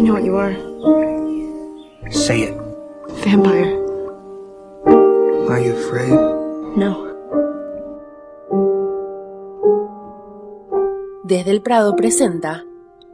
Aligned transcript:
I 0.00 0.02
know 0.02 0.14
what 0.14 0.24
you 0.24 0.36
are. 0.36 0.56
Say 2.10 2.44
it. 2.44 2.54
Vampire. 3.22 3.76
Are 5.50 5.60
you 5.60 5.76
afraid? 5.76 6.16
No. 6.74 7.04
Desde 11.24 11.50
el 11.50 11.60
Prado 11.60 11.96
presenta 11.96 12.64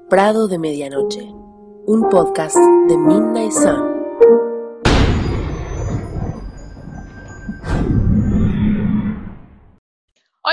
Prado 0.08 0.46
de 0.46 0.60
Medianoche, 0.60 1.28
un 1.86 2.08
podcast 2.08 2.56
de 2.56 2.96
Midnight 2.96 3.50
Sun. 3.50 3.95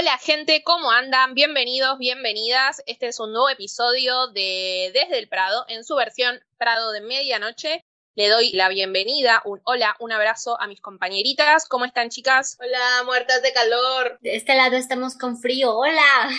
Hola 0.04 0.18
gente, 0.18 0.64
¿cómo 0.66 0.92
andan? 0.92 1.34
Bienvenidos, 1.34 1.98
bienvenidas. 1.98 2.84
Este 2.88 3.08
es 3.08 3.22
un 3.22 3.32
nuevo 3.32 3.48
episodio 3.48 4.28
de 4.28 4.92
Desde 4.94 5.18
el 5.18 5.30
Prado 5.30 5.64
en 5.70 5.86
su 5.86 5.96
versión 5.96 6.42
Prado 6.58 6.92
de 6.92 7.00
Medianoche. 7.00 7.86
Le 8.16 8.28
doy 8.28 8.52
la 8.52 8.68
bienvenida, 8.68 9.42
un 9.46 9.62
hola, 9.64 9.96
un 10.02 10.12
abrazo 10.12 10.60
a 10.60 10.68
mis 10.68 10.82
compañeritas. 10.82 11.70
¿Cómo 11.70 11.86
están 11.86 12.10
chicas? 12.10 12.58
Hola, 12.60 13.04
muertas 13.06 13.42
de 13.44 13.54
calor. 13.54 14.18
De 14.20 14.36
este 14.36 14.56
lado 14.56 14.76
estamos 14.76 15.16
con 15.16 15.38
frío. 15.38 15.74
Hola. 15.74 16.30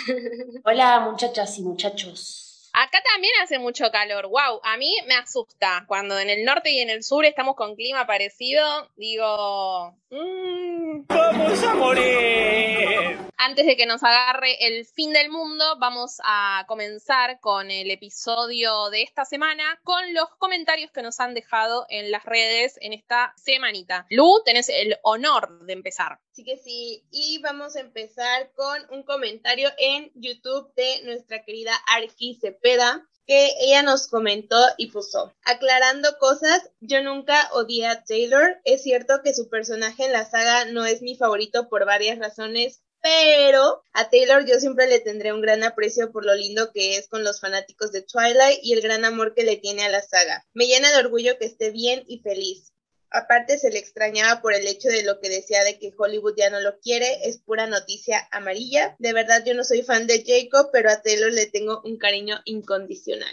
Hola 0.67 1.01
muchachas 1.01 1.57
y 1.57 1.63
muchachos. 1.63 2.44
Acá 2.77 3.01
también 3.13 3.33
hace 3.41 3.61
mucho 3.61 3.89
calor. 3.93 4.27
Wow, 4.27 4.59
a 4.65 4.77
mí 4.77 4.93
me 5.07 5.15
asusta. 5.15 5.85
Cuando 5.87 6.19
en 6.19 6.29
el 6.29 6.45
norte 6.45 6.73
y 6.73 6.81
en 6.81 6.91
el 6.91 7.05
sur 7.05 7.25
estamos 7.25 7.55
con 7.55 7.77
clima 7.77 8.05
parecido, 8.05 8.91
digo... 8.97 9.97
Mmm, 10.11 11.05
¡Vamos 11.07 11.63
a 11.63 11.75
morir! 11.77 13.17
Antes 13.37 13.67
de 13.67 13.77
que 13.77 13.87
nos 13.87 14.03
agarre 14.03 14.67
el 14.67 14.87
fin 14.87 15.13
del 15.13 15.31
mundo, 15.31 15.77
vamos 15.79 16.17
a 16.25 16.65
comenzar 16.67 17.39
con 17.39 17.71
el 17.71 17.93
episodio 17.93 18.91
de 18.91 19.03
esta 19.03 19.25
semana 19.25 19.79
con 19.85 20.13
los 20.13 20.31
comentarios 20.39 20.91
que 20.91 21.03
nos 21.03 21.21
han 21.21 21.35
dejado 21.35 21.87
en 21.91 22.11
las 22.11 22.25
redes 22.25 22.77
en 22.81 22.93
esta 22.93 23.35
semanita. 23.37 24.05
Lu, 24.11 24.43
tenés 24.45 24.69
el 24.69 24.99
honor 25.05 25.65
de 25.65 25.75
empezar. 25.75 26.19
Sí 26.35 26.43
que 26.43 26.59
sí, 26.59 27.07
y 27.13 27.39
vamos 27.39 27.77
a 27.77 27.81
empezar 27.81 28.51
con 28.57 28.77
un 28.91 29.05
comentario 29.05 29.71
en 29.79 30.11
YouTube 30.17 30.75
de 30.75 31.03
nuestra 31.05 31.45
querida 31.45 31.73
Arqui 31.87 32.35
Cepeda, 32.41 33.09
que 33.25 33.53
ella 33.61 33.85
nos 33.85 34.09
comentó 34.09 34.57
y 34.77 34.91
puso, 34.91 35.33
aclarando 35.45 36.19
cosas, 36.19 36.69
yo 36.81 37.05
nunca 37.05 37.49
odié 37.53 37.87
a 37.87 38.03
Taylor, 38.03 38.61
es 38.65 38.83
cierto 38.83 39.21
que 39.23 39.33
su 39.33 39.49
personaje 39.49 40.07
en 40.07 40.13
la 40.13 40.29
saga 40.29 40.65
no 40.65 40.85
es 40.85 41.03
mi 41.03 41.15
favorito 41.15 41.69
por 41.69 41.87
varias 41.87 42.19
razones, 42.19 42.83
pero 43.01 43.85
a 43.93 44.11
Taylor 44.11 44.45
yo 44.45 44.59
siempre 44.59 44.89
le 44.89 44.99
tendré 44.99 45.33
un 45.33 45.41
gran 45.41 45.63
aprecio 45.63 46.11
por 46.11 46.27
lo 46.27 46.35
lindo 46.35 46.73
que 46.73 46.97
es 46.97 47.07
con 47.07 47.23
los 47.23 47.39
fanáticos 47.39 47.93
de 47.93 48.03
Twilight 48.03 48.59
y 48.61 48.73
el 48.73 48.81
gran 48.81 49.05
amor 49.05 49.35
que 49.35 49.45
le 49.45 49.57
tiene 49.57 49.85
a 49.85 49.89
la 49.89 50.03
saga. 50.03 50.45
Me 50.53 50.67
llena 50.67 50.91
de 50.91 50.99
orgullo 50.99 51.39
que 51.39 51.45
esté 51.45 51.71
bien 51.71 52.03
y 52.09 52.19
feliz. 52.19 52.74
Aparte 53.15 53.59
se 53.59 53.71
le 53.71 53.79
extrañaba 53.79 54.43
por 54.43 54.55
el 54.55 54.67
hecho 54.67 54.89
de 54.89 55.05
lo 55.05 55.21
que 55.21 55.29
decía 55.29 55.63
de 55.63 55.79
que 55.79 55.95
Hollywood 55.97 56.35
ya 56.37 56.51
no 56.51 56.59
lo 56.59 56.81
quiere, 56.81 57.29
es 57.29 57.39
pura 57.39 57.69
noticia 57.69 58.29
amarilla. 58.33 58.97
De 58.99 59.13
verdad 59.13 59.45
yo 59.47 59.55
no 59.55 59.63
soy 59.63 59.83
fan 59.83 60.09
de 60.09 60.25
Jacob, 60.27 60.71
pero 60.73 60.91
a 60.91 61.01
Taylor 61.01 61.33
le 61.33 61.47
tengo 61.47 61.81
un 61.85 61.97
cariño 61.97 62.41
incondicional. 62.45 63.33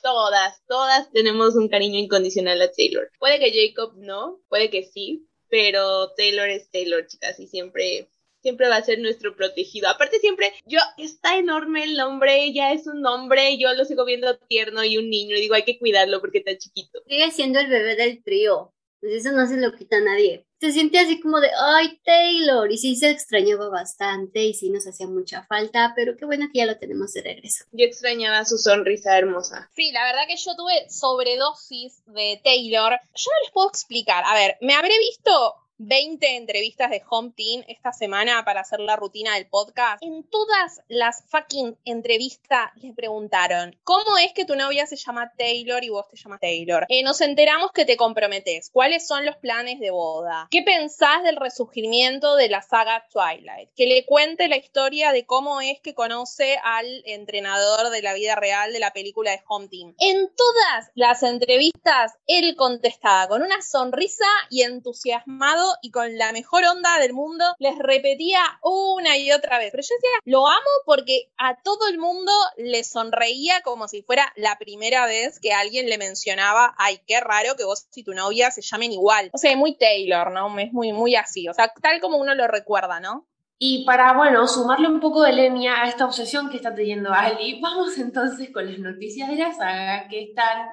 Todas, 0.00 0.62
todas 0.66 1.12
tenemos 1.12 1.56
un 1.56 1.68
cariño 1.68 1.98
incondicional 1.98 2.62
a 2.62 2.72
Taylor. 2.72 3.10
Puede 3.18 3.38
que 3.38 3.52
Jacob 3.52 3.92
no, 3.98 4.40
puede 4.48 4.70
que 4.70 4.82
sí, 4.82 5.28
pero 5.50 6.14
Taylor 6.14 6.48
es 6.48 6.70
Taylor, 6.70 7.06
chicas, 7.06 7.38
y 7.38 7.48
siempre 7.48 8.08
siempre 8.40 8.68
va 8.68 8.76
a 8.76 8.82
ser 8.82 8.98
nuestro 8.98 9.36
protegido. 9.36 9.88
Aparte 9.88 10.18
siempre, 10.20 10.52
yo, 10.64 10.80
está 10.96 11.38
enorme 11.38 11.84
el 11.84 12.00
hombre, 12.00 12.52
ya 12.52 12.72
es 12.72 12.86
un 12.86 13.06
hombre, 13.06 13.56
yo 13.58 13.72
lo 13.74 13.84
sigo 13.84 14.04
viendo 14.04 14.36
tierno 14.48 14.82
y 14.82 14.96
un 14.96 15.10
niño, 15.10 15.36
y 15.36 15.40
digo, 15.42 15.54
hay 15.54 15.64
que 15.64 15.78
cuidarlo 15.78 16.20
porque 16.20 16.38
está 16.38 16.56
chiquito. 16.56 17.02
Sigue 17.06 17.30
siendo 17.30 17.60
el 17.60 17.68
bebé 17.68 17.94
del 17.94 18.24
trío. 18.24 18.72
Pues 19.02 19.14
eso 19.14 19.32
no 19.32 19.48
se 19.48 19.56
lo 19.56 19.74
quita 19.74 19.96
a 19.96 20.00
nadie. 20.00 20.46
Se 20.60 20.70
siente 20.70 21.00
así 21.00 21.18
como 21.18 21.40
de, 21.40 21.50
ay, 21.60 22.00
Taylor. 22.04 22.70
Y 22.70 22.78
sí 22.78 22.94
se 22.94 23.10
extrañaba 23.10 23.68
bastante 23.68 24.44
y 24.44 24.54
sí 24.54 24.70
nos 24.70 24.86
hacía 24.86 25.08
mucha 25.08 25.42
falta, 25.42 25.92
pero 25.96 26.16
qué 26.16 26.24
bueno 26.24 26.46
que 26.52 26.60
ya 26.60 26.66
lo 26.66 26.78
tenemos 26.78 27.12
de 27.12 27.22
regreso. 27.22 27.64
Yo 27.72 27.84
extrañaba 27.84 28.44
su 28.44 28.58
sonrisa 28.58 29.18
hermosa. 29.18 29.68
Sí, 29.74 29.90
la 29.90 30.04
verdad 30.04 30.22
que 30.28 30.36
yo 30.36 30.54
tuve 30.54 30.88
sobredosis 30.88 32.00
de 32.06 32.40
Taylor. 32.44 32.92
Yo 32.92 33.30
no 33.32 33.44
les 33.44 33.52
puedo 33.52 33.68
explicar. 33.68 34.22
A 34.24 34.34
ver, 34.34 34.56
me 34.60 34.74
habré 34.74 34.96
visto 35.00 35.56
20 35.84 36.36
entrevistas 36.36 36.90
de 36.90 37.02
Home 37.10 37.32
Team 37.36 37.64
esta 37.66 37.92
semana 37.92 38.44
para 38.44 38.60
hacer 38.60 38.78
la 38.78 38.94
rutina 38.94 39.34
del 39.34 39.46
podcast. 39.46 40.02
En 40.02 40.22
todas 40.22 40.80
las 40.86 41.24
fucking 41.28 41.76
entrevistas 41.84 42.70
les 42.76 42.94
preguntaron, 42.94 43.76
¿cómo 43.82 44.16
es 44.18 44.32
que 44.32 44.44
tu 44.44 44.54
novia 44.54 44.86
se 44.86 44.96
llama 44.96 45.32
Taylor 45.36 45.82
y 45.82 45.88
vos 45.88 46.08
te 46.08 46.16
llamas 46.16 46.40
Taylor? 46.40 46.86
Eh, 46.88 47.02
nos 47.02 47.20
enteramos 47.20 47.72
que 47.72 47.84
te 47.84 47.96
comprometes. 47.96 48.70
¿Cuáles 48.70 49.06
son 49.06 49.26
los 49.26 49.36
planes 49.36 49.80
de 49.80 49.90
boda? 49.90 50.46
¿Qué 50.52 50.62
pensás 50.62 51.24
del 51.24 51.36
resurgimiento 51.36 52.36
de 52.36 52.48
la 52.48 52.62
saga 52.62 53.04
Twilight? 53.12 53.70
Que 53.74 53.86
le 53.86 54.06
cuente 54.06 54.46
la 54.46 54.58
historia 54.58 55.10
de 55.10 55.26
cómo 55.26 55.60
es 55.60 55.80
que 55.80 55.94
conoce 55.94 56.58
al 56.62 56.86
entrenador 57.06 57.90
de 57.90 58.02
la 58.02 58.14
vida 58.14 58.36
real 58.36 58.72
de 58.72 58.78
la 58.78 58.92
película 58.92 59.32
de 59.32 59.42
Home 59.48 59.66
Team. 59.66 59.94
En 59.98 60.30
todas 60.36 60.90
las 60.94 61.24
entrevistas, 61.24 62.12
él 62.28 62.54
contestaba 62.54 63.26
con 63.26 63.42
una 63.42 63.60
sonrisa 63.62 64.26
y 64.48 64.62
entusiasmado 64.62 65.71
y 65.82 65.90
con 65.90 66.18
la 66.18 66.32
mejor 66.32 66.64
onda 66.64 66.98
del 66.98 67.12
mundo 67.12 67.44
les 67.58 67.78
repetía 67.78 68.40
una 68.62 69.16
y 69.16 69.32
otra 69.32 69.58
vez. 69.58 69.70
Pero 69.70 69.82
yo 69.82 69.94
decía, 69.94 70.10
lo 70.24 70.46
amo 70.46 70.70
porque 70.84 71.30
a 71.38 71.60
todo 71.62 71.88
el 71.88 71.98
mundo 71.98 72.32
le 72.56 72.84
sonreía 72.84 73.62
como 73.62 73.88
si 73.88 74.02
fuera 74.02 74.32
la 74.36 74.58
primera 74.58 75.06
vez 75.06 75.38
que 75.40 75.52
alguien 75.52 75.88
le 75.88 75.98
mencionaba, 75.98 76.74
ay, 76.78 77.00
qué 77.06 77.20
raro 77.20 77.56
que 77.56 77.64
vos 77.64 77.86
y 77.94 78.04
tu 78.04 78.12
novia 78.14 78.50
se 78.50 78.62
llamen 78.62 78.92
igual. 78.92 79.30
O 79.32 79.38
sea, 79.38 79.56
muy 79.56 79.76
Taylor, 79.76 80.30
¿no? 80.32 80.58
Es 80.58 80.72
muy, 80.72 80.92
muy 80.92 81.16
así. 81.16 81.48
O 81.48 81.54
sea, 81.54 81.72
tal 81.80 82.00
como 82.00 82.18
uno 82.18 82.34
lo 82.34 82.48
recuerda, 82.48 83.00
¿no? 83.00 83.26
Y 83.58 83.84
para, 83.84 84.12
bueno, 84.14 84.48
sumarle 84.48 84.88
un 84.88 84.98
poco 84.98 85.22
de 85.22 85.32
leña 85.32 85.82
a 85.82 85.88
esta 85.88 86.04
obsesión 86.04 86.50
que 86.50 86.56
está 86.56 86.74
teniendo 86.74 87.12
Ali, 87.12 87.60
vamos 87.60 87.96
entonces 87.96 88.50
con 88.50 88.66
las 88.66 88.78
noticias 88.80 89.28
de 89.28 89.36
la 89.36 89.52
saga 89.52 90.08
que 90.08 90.22
están 90.24 90.66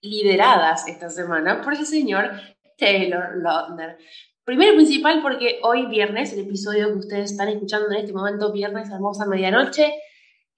lideradas 0.00 0.86
esta 0.86 1.10
semana 1.10 1.60
por 1.60 1.74
el 1.74 1.84
señor 1.84 2.30
Taylor 2.78 3.36
Lautner. 3.42 3.98
Primero 4.50 4.74
principal 4.74 5.22
porque 5.22 5.60
hoy 5.62 5.86
viernes, 5.86 6.32
el 6.32 6.40
episodio 6.40 6.88
que 6.88 6.98
ustedes 6.98 7.30
están 7.30 7.46
escuchando 7.50 7.92
en 7.92 7.98
este 7.98 8.12
momento, 8.12 8.50
viernes 8.50 8.90
hermosa 8.90 9.24
medianoche, 9.24 9.94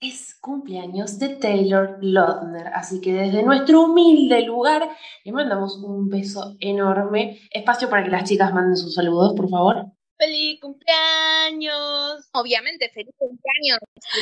es 0.00 0.34
cumpleaños 0.40 1.18
de 1.18 1.36
Taylor 1.36 1.98
Lautner. 2.00 2.68
Así 2.68 3.02
que 3.02 3.12
desde 3.12 3.42
nuestro 3.42 3.82
humilde 3.82 4.46
lugar 4.46 4.88
le 5.26 5.32
mandamos 5.32 5.76
un 5.76 6.08
beso 6.08 6.56
enorme. 6.60 7.38
Espacio 7.50 7.90
para 7.90 8.02
que 8.02 8.08
las 8.08 8.24
chicas 8.24 8.54
manden 8.54 8.78
sus 8.78 8.94
saludos, 8.94 9.34
por 9.36 9.50
favor. 9.50 9.91
¡Feliz 10.22 10.60
cumpleaños! 10.60 12.28
Obviamente, 12.32 12.88
feliz 12.94 13.12
cumpleaños. 13.18 13.80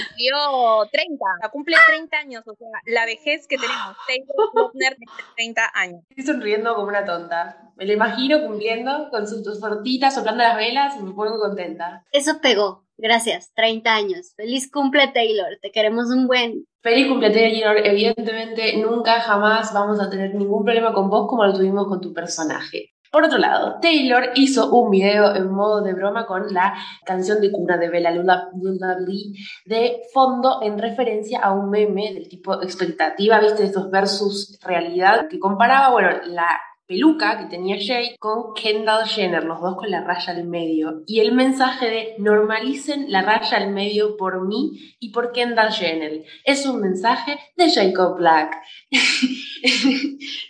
Cumplió 0.09 0.89
30, 0.91 1.15
o 1.15 1.41
sea, 1.41 1.49
cumple 1.51 1.77
30 1.89 2.17
años, 2.17 2.43
o 2.47 2.55
sea, 2.55 2.69
la 2.87 3.05
vejez 3.05 3.47
que 3.47 3.59
tenemos. 3.59 3.95
Taylor 4.07 4.51
Lautner 4.55 4.97
tiene 4.97 5.13
30 5.37 5.71
años. 5.75 6.01
Estoy 6.09 6.25
sonriendo 6.25 6.75
como 6.75 6.89
una 6.89 7.05
tonta. 7.05 7.71
Me 7.77 7.85
lo 7.85 7.93
imagino 7.93 8.41
cumpliendo 8.47 9.11
con 9.11 9.29
sus 9.29 9.45
dos 9.45 9.61
tortitas, 9.61 10.15
soplando 10.15 10.43
las 10.43 10.57
velas 10.57 10.97
y 10.97 11.03
me 11.03 11.13
pongo 11.13 11.39
contenta. 11.39 12.03
Eso 12.13 12.41
pegó. 12.41 12.87
Gracias. 12.97 13.53
30 13.55 13.95
años. 13.95 14.33
Feliz 14.37 14.71
cumple, 14.71 15.09
Taylor. 15.09 15.59
Te 15.61 15.71
queremos 15.71 16.07
un 16.07 16.27
buen. 16.27 16.65
Feliz 16.81 17.09
cumple, 17.09 17.29
Taylor. 17.29 17.77
Evidentemente, 17.77 18.75
nunca 18.79 19.21
jamás 19.21 19.75
vamos 19.75 20.01
a 20.01 20.09
tener 20.09 20.35
ningún 20.35 20.65
problema 20.65 20.95
con 20.95 21.11
vos 21.11 21.29
como 21.29 21.45
lo 21.45 21.53
tuvimos 21.53 21.87
con 21.89 22.01
tu 22.01 22.15
personaje. 22.15 22.95
Por 23.11 23.25
otro 23.25 23.39
lado, 23.39 23.79
Taylor 23.81 24.31
hizo 24.37 24.71
un 24.71 24.91
video 24.91 25.35
en 25.35 25.51
modo 25.51 25.83
de 25.83 25.95
broma 25.95 26.27
con 26.27 26.55
la 26.55 26.75
canción 27.05 27.41
de 27.41 27.51
cuna 27.51 27.77
de 27.77 27.89
Bella 27.89 28.13
Lovely 28.13 29.35
de 29.67 30.03
fondo 30.15 30.61
en 30.63 30.79
referencia 30.79 31.41
a 31.41 31.53
un 31.53 31.71
meme 31.71 32.15
del 32.15 32.29
tipo 32.29 32.63
expectativa, 32.63 33.41
viste, 33.41 33.65
estos 33.65 33.91
versus 33.91 34.61
realidad, 34.63 35.27
que 35.29 35.41
comparaba, 35.41 35.91
bueno, 35.91 36.11
la 36.27 36.57
peluca 36.91 37.39
que 37.39 37.45
tenía 37.45 37.77
Jay 37.79 38.17
con 38.19 38.53
Kendall 38.53 39.07
Jenner, 39.07 39.45
los 39.45 39.61
dos 39.61 39.77
con 39.77 39.89
la 39.89 40.03
raya 40.03 40.33
al 40.33 40.45
medio. 40.49 41.05
Y 41.07 41.21
el 41.21 41.31
mensaje 41.31 41.87
de 41.87 42.15
normalicen 42.19 43.13
la 43.13 43.23
raya 43.23 43.59
al 43.59 43.71
medio 43.71 44.17
por 44.17 44.45
mí 44.45 44.97
y 44.99 45.13
por 45.13 45.31
Kendall 45.31 45.71
Jenner. 45.71 46.25
Es 46.45 46.67
un 46.67 46.81
mensaje 46.81 47.39
de 47.57 47.71
Jacob 47.71 48.17
Black. 48.17 48.57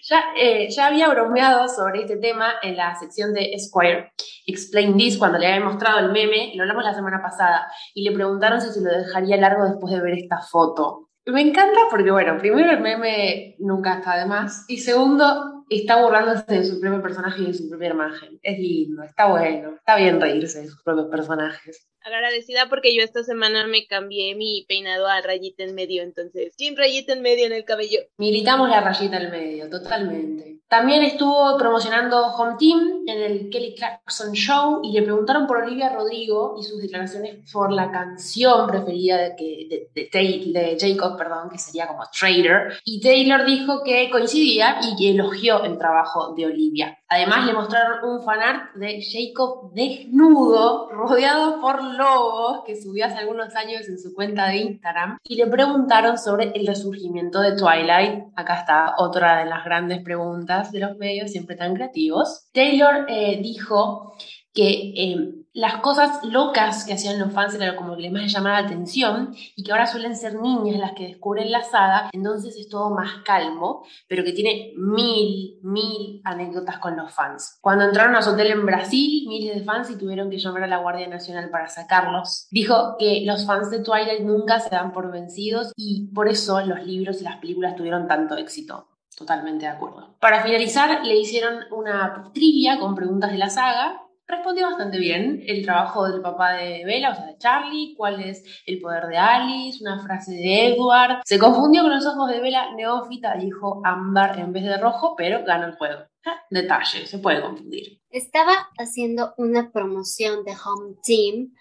ya, 0.02 0.24
eh, 0.34 0.70
ya 0.70 0.86
había 0.86 1.10
bromeado 1.10 1.68
sobre 1.68 2.00
este 2.00 2.16
tema 2.16 2.54
en 2.62 2.78
la 2.78 2.98
sección 2.98 3.34
de 3.34 3.52
Esquire, 3.52 4.14
Explain 4.46 4.96
This, 4.96 5.18
cuando 5.18 5.36
le 5.36 5.46
había 5.46 5.62
mostrado 5.62 5.98
el 5.98 6.10
meme, 6.10 6.52
lo 6.54 6.62
hablamos 6.62 6.84
la 6.84 6.94
semana 6.94 7.20
pasada, 7.20 7.70
y 7.92 8.02
le 8.02 8.12
preguntaron 8.16 8.62
si 8.62 8.70
se 8.70 8.80
lo 8.80 8.90
dejaría 8.90 9.36
largo 9.36 9.66
después 9.66 9.92
de 9.92 10.00
ver 10.00 10.14
esta 10.14 10.40
foto. 10.40 11.10
Me 11.26 11.42
encanta 11.42 11.80
porque, 11.90 12.10
bueno, 12.10 12.38
primero 12.38 12.70
el 12.70 12.80
meme 12.80 13.56
nunca 13.58 13.98
está 13.98 14.16
de 14.16 14.24
más, 14.24 14.64
y 14.68 14.78
segundo, 14.78 15.59
está 15.78 16.02
burlándose 16.02 16.44
de 16.48 16.64
su 16.64 16.80
propio 16.80 17.00
personaje 17.00 17.42
y 17.42 17.46
de 17.46 17.54
su 17.54 17.68
propia 17.68 17.90
imagen. 17.90 18.38
Es 18.42 18.58
lindo, 18.58 19.02
está 19.02 19.26
bueno, 19.26 19.74
está 19.76 19.96
bien 19.96 20.20
reírse 20.20 20.62
de 20.62 20.68
sus 20.68 20.82
propios 20.82 21.08
personajes. 21.08 21.89
Agradecida 22.02 22.68
porque 22.68 22.94
yo 22.94 23.02
esta 23.02 23.22
semana 23.22 23.66
me 23.66 23.86
cambié 23.86 24.34
mi 24.34 24.64
peinado 24.68 25.06
a 25.06 25.20
rayita 25.20 25.64
en 25.64 25.74
medio, 25.74 26.02
entonces, 26.02 26.52
sin 26.56 26.76
rayita 26.76 27.12
en 27.12 27.22
medio 27.22 27.46
en 27.46 27.52
el 27.52 27.64
cabello. 27.64 28.00
Militamos 28.16 28.70
la 28.70 28.80
rayita 28.80 29.18
en 29.18 29.30
medio, 29.30 29.68
totalmente. 29.68 30.60
También 30.70 31.02
estuvo 31.02 31.58
promocionando 31.58 32.28
Home 32.28 32.54
Team 32.56 33.02
en 33.04 33.20
el 33.20 33.50
Kelly 33.50 33.74
Clarkson 33.74 34.32
Show 34.34 34.80
y 34.84 34.92
le 34.92 35.02
preguntaron 35.02 35.48
por 35.48 35.56
Olivia 35.56 35.88
Rodrigo 35.88 36.54
y 36.60 36.62
sus 36.62 36.80
declaraciones 36.80 37.50
por 37.52 37.72
la 37.72 37.90
canción 37.90 38.68
preferida 38.68 39.16
de, 39.18 39.34
que, 39.34 39.88
de, 39.92 40.08
de, 40.12 40.76
Jacob, 40.78 41.18
perdón, 41.18 41.50
que 41.50 41.58
sería 41.58 41.88
como 41.88 42.04
Trader. 42.16 42.78
Y 42.84 43.00
Taylor 43.00 43.44
dijo 43.44 43.82
que 43.82 44.08
coincidía 44.10 44.78
y 44.80 44.94
que 44.94 45.10
elogió 45.10 45.64
el 45.64 45.76
trabajo 45.76 46.34
de 46.36 46.46
Olivia. 46.46 46.96
Además 47.08 47.46
le 47.46 47.52
mostraron 47.52 48.08
un 48.08 48.22
fanart 48.22 48.72
de 48.76 49.02
Jacob 49.02 49.72
desnudo, 49.74 50.88
rodeado 50.90 51.60
por 51.60 51.82
lobos, 51.94 52.62
que 52.64 52.80
subió 52.80 53.06
hace 53.06 53.18
algunos 53.18 53.54
años 53.54 53.88
en 53.88 53.98
su 53.98 54.14
cuenta 54.14 54.48
de 54.48 54.58
Instagram, 54.58 55.18
y 55.24 55.36
le 55.36 55.46
preguntaron 55.46 56.18
sobre 56.18 56.52
el 56.54 56.66
resurgimiento 56.66 57.40
de 57.40 57.56
Twilight. 57.56 58.24
Acá 58.36 58.60
está 58.60 58.94
otra 58.98 59.38
de 59.38 59.46
las 59.46 59.64
grandes 59.64 60.02
preguntas 60.02 60.72
de 60.72 60.80
los 60.80 60.96
medios, 60.96 61.30
siempre 61.30 61.56
tan 61.56 61.74
creativos. 61.74 62.48
Taylor 62.52 63.06
eh, 63.08 63.38
dijo 63.42 64.14
que 64.52 64.92
eh, 64.96 65.39
las 65.52 65.76
cosas 65.76 66.22
locas 66.24 66.84
que 66.84 66.92
hacían 66.92 67.18
los 67.18 67.32
fans 67.32 67.54
era 67.54 67.74
como 67.74 67.96
que 67.96 68.02
les 68.02 68.12
más 68.12 68.32
llamaba 68.32 68.60
la 68.60 68.66
atención 68.66 69.34
y 69.56 69.64
que 69.64 69.72
ahora 69.72 69.86
suelen 69.86 70.16
ser 70.16 70.40
niñas 70.40 70.78
las 70.78 70.92
que 70.92 71.08
descubren 71.08 71.50
la 71.50 71.62
saga, 71.62 72.10
entonces 72.12 72.56
es 72.56 72.68
todo 72.68 72.90
más 72.90 73.22
calmo, 73.24 73.84
pero 74.06 74.22
que 74.22 74.32
tiene 74.32 74.72
mil, 74.76 75.58
mil 75.62 76.20
anécdotas 76.24 76.78
con 76.78 76.96
los 76.96 77.12
fans. 77.12 77.58
Cuando 77.60 77.84
entraron 77.84 78.14
a 78.14 78.22
su 78.22 78.30
hotel 78.30 78.48
en 78.48 78.66
Brasil, 78.66 79.26
miles 79.28 79.56
de 79.56 79.64
fans 79.64 79.90
y 79.90 79.98
tuvieron 79.98 80.30
que 80.30 80.38
llamar 80.38 80.64
a 80.64 80.68
la 80.68 80.78
Guardia 80.78 81.08
Nacional 81.08 81.50
para 81.50 81.68
sacarlos. 81.68 82.46
Dijo 82.50 82.96
que 82.98 83.22
los 83.24 83.46
fans 83.46 83.70
de 83.70 83.80
Twilight 83.82 84.22
nunca 84.22 84.60
se 84.60 84.70
dan 84.70 84.92
por 84.92 85.10
vencidos 85.10 85.72
y 85.76 86.08
por 86.14 86.28
eso 86.28 86.60
los 86.60 86.84
libros 86.86 87.20
y 87.20 87.24
las 87.24 87.38
películas 87.38 87.76
tuvieron 87.76 88.06
tanto 88.06 88.36
éxito. 88.36 88.86
Totalmente 89.16 89.66
de 89.66 89.72
acuerdo. 89.72 90.16
Para 90.20 90.42
finalizar, 90.42 91.04
le 91.04 91.18
hicieron 91.18 91.64
una 91.72 92.30
trivia 92.32 92.78
con 92.78 92.94
preguntas 92.94 93.32
de 93.32 93.38
la 93.38 93.50
saga 93.50 94.00
respondió 94.30 94.66
bastante 94.66 94.98
bien 94.98 95.42
el 95.46 95.64
trabajo 95.64 96.08
del 96.08 96.22
papá 96.22 96.52
de 96.52 96.84
Bella, 96.84 97.10
o 97.10 97.14
sea, 97.14 97.26
de 97.26 97.38
Charlie, 97.38 97.94
cuál 97.96 98.20
es 98.20 98.44
el 98.66 98.80
poder 98.80 99.06
de 99.06 99.18
Alice, 99.18 99.82
una 99.82 100.02
frase 100.02 100.32
de 100.32 100.68
Edward. 100.68 101.20
Se 101.24 101.38
confundió 101.38 101.82
con 101.82 101.90
los 101.90 102.06
ojos 102.06 102.30
de 102.30 102.40
Bella 102.40 102.72
neófita, 102.74 103.34
dijo 103.36 103.82
ámbar 103.84 104.38
en 104.38 104.52
vez 104.52 104.64
de 104.64 104.78
rojo, 104.78 105.14
pero 105.16 105.44
ganó 105.44 105.66
el 105.66 105.74
juego. 105.74 106.04
Ah, 106.24 106.40
detalle, 106.50 107.06
se 107.06 107.18
puede 107.18 107.40
confundir. 107.40 108.00
¿Estaba 108.10 108.52
haciendo 108.78 109.34
una 109.38 109.70
promoción 109.70 110.44
de 110.44 110.52
Home 110.52 110.96
Team 111.02 111.54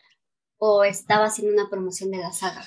o 0.57 0.83
estaba 0.83 1.25
haciendo 1.25 1.53
una 1.53 1.69
promoción 1.69 2.11
de 2.11 2.17
la 2.17 2.31
saga? 2.31 2.63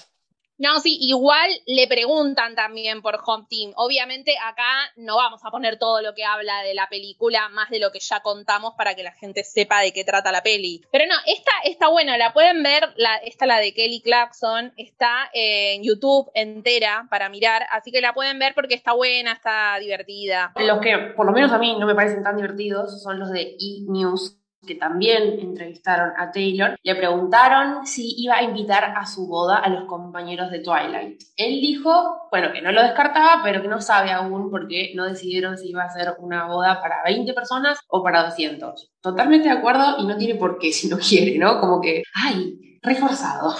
No, 0.62 0.78
sí, 0.78 0.96
igual 1.00 1.50
le 1.66 1.88
preguntan 1.88 2.54
también 2.54 3.02
por 3.02 3.18
Home 3.26 3.46
Team. 3.50 3.72
Obviamente 3.74 4.36
acá 4.38 4.92
no 4.94 5.16
vamos 5.16 5.44
a 5.44 5.50
poner 5.50 5.76
todo 5.76 6.00
lo 6.00 6.14
que 6.14 6.24
habla 6.24 6.62
de 6.62 6.72
la 6.72 6.86
película, 6.88 7.48
más 7.48 7.68
de 7.68 7.80
lo 7.80 7.90
que 7.90 7.98
ya 7.98 8.20
contamos 8.20 8.74
para 8.78 8.94
que 8.94 9.02
la 9.02 9.10
gente 9.10 9.42
sepa 9.42 9.80
de 9.80 9.92
qué 9.92 10.04
trata 10.04 10.30
la 10.30 10.44
peli. 10.44 10.80
Pero 10.92 11.06
no, 11.06 11.16
esta 11.26 11.50
está 11.64 11.88
buena, 11.88 12.16
la 12.16 12.32
pueden 12.32 12.62
ver, 12.62 12.94
la, 12.94 13.16
esta 13.16 13.44
la 13.44 13.58
de 13.58 13.74
Kelly 13.74 14.02
Clarkson, 14.02 14.72
está 14.76 15.28
en 15.32 15.82
YouTube 15.82 16.30
entera 16.32 17.08
para 17.10 17.28
mirar, 17.28 17.66
así 17.72 17.90
que 17.90 18.00
la 18.00 18.14
pueden 18.14 18.38
ver 18.38 18.54
porque 18.54 18.76
está 18.76 18.92
buena, 18.92 19.32
está 19.32 19.76
divertida. 19.80 20.52
Los 20.54 20.80
que 20.80 20.96
por 21.16 21.26
lo 21.26 21.32
menos 21.32 21.50
a 21.50 21.58
mí 21.58 21.76
no 21.76 21.86
me 21.86 21.96
parecen 21.96 22.22
tan 22.22 22.36
divertidos 22.36 23.02
son 23.02 23.18
los 23.18 23.32
de 23.32 23.56
E! 23.58 23.84
News 23.88 24.38
que 24.66 24.74
también 24.76 25.38
entrevistaron 25.40 26.12
a 26.16 26.30
Taylor, 26.30 26.78
le 26.82 26.94
preguntaron 26.94 27.86
si 27.86 28.14
iba 28.18 28.36
a 28.36 28.42
invitar 28.42 28.94
a 28.96 29.06
su 29.06 29.26
boda 29.26 29.58
a 29.58 29.68
los 29.68 29.84
compañeros 29.86 30.50
de 30.50 30.60
Twilight. 30.60 31.20
Él 31.36 31.60
dijo, 31.60 32.28
bueno, 32.30 32.52
que 32.52 32.62
no 32.62 32.72
lo 32.72 32.82
descartaba, 32.82 33.42
pero 33.42 33.62
que 33.62 33.68
no 33.68 33.80
sabe 33.80 34.12
aún 34.12 34.50
porque 34.50 34.92
no 34.94 35.04
decidieron 35.04 35.58
si 35.58 35.70
iba 35.70 35.82
a 35.82 35.90
ser 35.90 36.14
una 36.18 36.46
boda 36.46 36.80
para 36.80 37.02
20 37.04 37.32
personas 37.32 37.78
o 37.88 38.02
para 38.02 38.24
200. 38.24 38.92
Totalmente 39.00 39.48
de 39.48 39.54
acuerdo 39.54 39.96
y 39.98 40.06
no 40.06 40.16
tiene 40.16 40.36
por 40.36 40.58
qué 40.58 40.72
si 40.72 40.88
no 40.88 40.98
quiere, 40.98 41.38
¿no? 41.38 41.60
Como 41.60 41.80
que, 41.80 42.02
ay, 42.14 42.78
reforzado. 42.82 43.54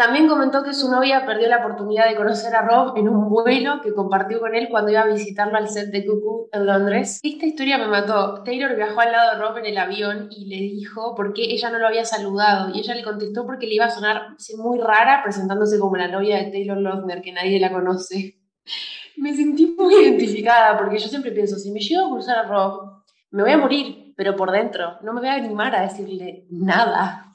También 0.00 0.28
comentó 0.28 0.62
que 0.62 0.72
su 0.72 0.90
novia 0.90 1.26
perdió 1.26 1.46
la 1.46 1.58
oportunidad 1.58 2.08
de 2.08 2.16
conocer 2.16 2.56
a 2.56 2.62
Rob 2.62 2.96
en 2.96 3.06
un 3.06 3.28
vuelo 3.28 3.82
que 3.82 3.92
compartió 3.92 4.40
con 4.40 4.54
él 4.54 4.68
cuando 4.70 4.90
iba 4.90 5.02
a 5.02 5.06
visitarlo 5.06 5.58
al 5.58 5.68
set 5.68 5.90
de 5.90 6.06
Cuckoo 6.06 6.48
en 6.54 6.64
Londres. 6.64 7.20
Esta 7.22 7.44
historia 7.44 7.76
me 7.76 7.86
mató. 7.86 8.42
Taylor 8.42 8.74
viajó 8.74 8.98
al 8.98 9.12
lado 9.12 9.32
de 9.32 9.42
Rob 9.42 9.58
en 9.58 9.66
el 9.66 9.76
avión 9.76 10.28
y 10.30 10.46
le 10.46 10.56
dijo 10.56 11.14
por 11.14 11.34
qué 11.34 11.42
ella 11.52 11.68
no 11.68 11.78
lo 11.78 11.86
había 11.86 12.06
saludado. 12.06 12.74
Y 12.74 12.78
ella 12.78 12.94
le 12.94 13.02
contestó 13.02 13.44
porque 13.44 13.66
le 13.66 13.74
iba 13.74 13.84
a 13.84 13.90
sonar 13.90 14.36
muy 14.56 14.80
rara 14.80 15.20
presentándose 15.22 15.78
como 15.78 15.96
la 15.96 16.08
novia 16.08 16.38
de 16.38 16.50
Taylor 16.50 16.78
Lautner, 16.78 17.20
que 17.20 17.32
nadie 17.32 17.60
la 17.60 17.70
conoce. 17.70 18.40
Me 19.18 19.34
sentí 19.34 19.66
muy 19.78 19.96
identificada 19.96 20.78
porque 20.78 20.98
yo 20.98 21.08
siempre 21.08 21.30
pienso, 21.32 21.58
si 21.58 21.70
me 21.72 21.80
llego 21.80 22.06
a 22.06 22.10
cruzar 22.10 22.38
a 22.38 22.48
Rob, 22.48 23.02
me 23.32 23.42
voy 23.42 23.52
a 23.52 23.58
morir, 23.58 24.14
pero 24.16 24.34
por 24.34 24.50
dentro 24.50 24.96
no 25.02 25.12
me 25.12 25.20
voy 25.20 25.28
a 25.28 25.34
animar 25.34 25.76
a 25.76 25.82
decirle 25.82 26.46
nada. 26.48 27.30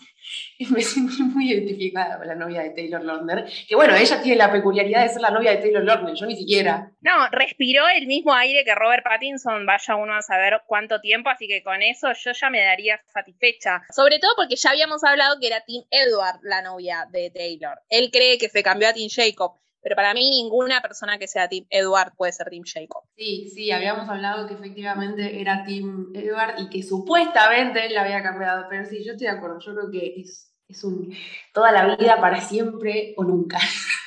me 0.70 0.82
sentí 0.82 1.22
muy 1.24 1.52
identificada 1.52 2.18
con 2.18 2.28
la 2.28 2.36
novia 2.36 2.64
de 2.64 2.70
Taylor 2.70 3.04
Lautner, 3.04 3.46
que 3.68 3.76
bueno, 3.76 3.96
ella 3.96 4.22
tiene 4.22 4.38
la 4.38 4.52
peculiaridad 4.52 5.04
de 5.04 5.10
ser 5.10 5.22
la 5.22 5.32
novia 5.32 5.52
de 5.52 5.58
Taylor 5.58 5.84
Lautner, 5.84 6.16
yo 6.16 6.26
ni 6.26 6.36
siquiera. 6.36 6.92
No, 7.02 7.30
respiró 7.32 7.88
el 7.90 8.08
mismo 8.08 8.34
aire 8.34 8.64
que 8.64 8.76
Robert 8.76 9.04
Pattinson, 9.04 9.66
vaya 9.66 9.96
uno 9.96 10.16
a 10.16 10.22
saber 10.22 10.62
cuánto 10.66 11.02
tiempo, 11.02 11.30
así 11.30 11.48
que 11.48 11.64
con 11.64 11.82
eso 11.82 12.14
yo 12.14 12.32
ya 12.32 12.50
me 12.50 12.62
daría 12.62 13.02
satisfecha. 13.14 13.82
Sobre 13.94 14.20
todo 14.20 14.32
porque 14.38 14.56
ya 14.56 14.70
habíamos 14.70 15.04
hablado 15.04 15.40
que 15.40 15.48
era 15.48 15.62
Tim 15.66 15.84
Edward 15.92 16.40
la 16.44 16.62
novia 16.62 17.08
de 17.12 17.32
Taylor. 17.32 17.80
Él 17.90 18.10
cree 18.12 18.38
que 18.38 18.50
se 18.50 18.64
cambió 18.64 18.90
a 18.90 18.94
Tim 18.94 19.10
Jacob. 19.10 19.60
Pero 19.86 19.98
para 19.98 20.16
mí 20.16 20.32
ninguna 20.32 20.82
persona 20.82 21.20
que 21.20 21.28
sea 21.28 21.48
Tim 21.48 21.68
Edward 21.70 22.14
puede 22.18 22.32
ser 22.32 22.50
Tim 22.50 22.64
Jacob. 22.66 23.04
Sí, 23.16 23.52
sí, 23.54 23.70
habíamos 23.70 24.10
hablado 24.10 24.48
que 24.48 24.56
efectivamente 24.56 25.40
era 25.40 25.64
Tim 25.64 26.08
Edward 26.16 26.56
y 26.58 26.70
que 26.70 26.82
supuestamente 26.82 27.86
él 27.86 27.94
la 27.94 28.02
había 28.02 28.24
cambiado. 28.24 28.66
Pero 28.68 28.84
sí, 28.90 29.06
yo 29.06 29.12
estoy 29.12 29.28
de 29.28 29.34
acuerdo. 29.34 29.60
Yo 29.60 29.76
creo 29.76 29.92
que 29.92 30.22
es, 30.22 30.52
es 30.68 30.84
un 30.84 31.16
toda 31.54 31.72
la 31.72 31.96
vida 31.98 32.20
para 32.20 32.42
siempre 32.42 33.14
o 33.16 33.24
nunca. 33.24 33.60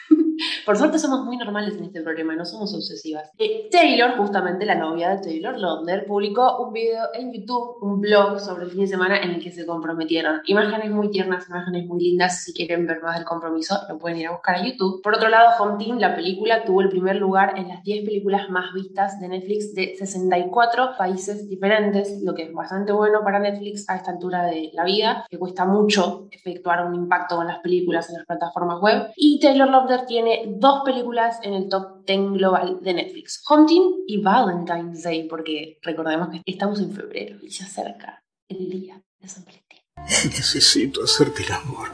Por 0.68 0.76
suerte 0.76 0.98
somos 0.98 1.24
muy 1.24 1.38
normales 1.38 1.78
en 1.78 1.84
este 1.84 2.02
problema, 2.02 2.36
no 2.36 2.44
somos 2.44 2.74
obsesivas. 2.74 3.30
Eh, 3.38 3.70
Taylor, 3.72 4.18
justamente 4.18 4.66
la 4.66 4.74
novia 4.74 5.08
de 5.08 5.22
Taylor 5.22 5.56
Lautner, 5.56 6.04
publicó 6.04 6.58
un 6.62 6.74
video 6.74 7.04
en 7.14 7.32
YouTube, 7.32 7.78
un 7.80 8.02
blog 8.02 8.38
sobre 8.38 8.64
el 8.64 8.70
fin 8.72 8.80
de 8.80 8.86
semana 8.86 9.16
en 9.16 9.30
el 9.30 9.42
que 9.42 9.50
se 9.50 9.64
comprometieron. 9.64 10.42
Imágenes 10.44 10.90
muy 10.90 11.10
tiernas, 11.10 11.48
imágenes 11.48 11.86
muy 11.86 12.04
lindas. 12.04 12.44
Si 12.44 12.52
quieren 12.52 12.86
ver 12.86 13.00
más 13.00 13.16
del 13.16 13.24
compromiso, 13.24 13.78
lo 13.88 13.96
pueden 13.96 14.18
ir 14.18 14.26
a 14.26 14.32
buscar 14.32 14.56
a 14.56 14.62
YouTube. 14.62 15.00
Por 15.00 15.14
otro 15.14 15.30
lado, 15.30 15.52
Home 15.58 15.82
Team, 15.82 15.98
la 16.00 16.14
película, 16.14 16.62
tuvo 16.66 16.82
el 16.82 16.90
primer 16.90 17.16
lugar 17.16 17.54
en 17.56 17.68
las 17.68 17.82
10 17.82 18.04
películas 18.04 18.50
más 18.50 18.74
vistas 18.74 19.18
de 19.20 19.28
Netflix 19.28 19.74
de 19.74 19.96
64 19.96 20.98
países 20.98 21.48
diferentes, 21.48 22.20
lo 22.22 22.34
que 22.34 22.42
es 22.42 22.52
bastante 22.52 22.92
bueno 22.92 23.24
para 23.24 23.38
Netflix 23.38 23.88
a 23.88 23.96
esta 23.96 24.10
altura 24.10 24.44
de 24.44 24.70
la 24.74 24.84
vida, 24.84 25.24
que 25.30 25.38
cuesta 25.38 25.64
mucho 25.64 26.28
efectuar 26.30 26.84
un 26.84 26.94
impacto 26.94 27.36
con 27.36 27.46
las 27.46 27.60
películas 27.60 28.10
en 28.10 28.16
las 28.16 28.26
plataformas 28.26 28.82
web. 28.82 29.06
Y 29.16 29.40
Taylor 29.40 29.70
Lautner 29.70 30.04
tiene 30.04 30.57
dos 30.58 30.82
películas 30.84 31.38
en 31.42 31.54
el 31.54 31.68
top 31.68 32.04
10 32.06 32.32
global 32.32 32.78
de 32.82 32.94
Netflix, 32.94 33.42
Hunting 33.48 34.04
y 34.06 34.22
Valentine's 34.22 35.02
Day, 35.02 35.28
porque 35.28 35.78
recordemos 35.82 36.28
que 36.28 36.42
estamos 36.46 36.80
en 36.80 36.92
febrero 36.92 37.38
y 37.42 37.50
se 37.50 37.64
acerca 37.64 38.22
el 38.48 38.70
día 38.70 39.00
de 39.20 39.28
San 39.28 39.44
Valentín. 39.44 39.78
Necesito 40.36 41.02
hacerte 41.04 41.42
el 41.44 41.52
amor. 41.52 41.88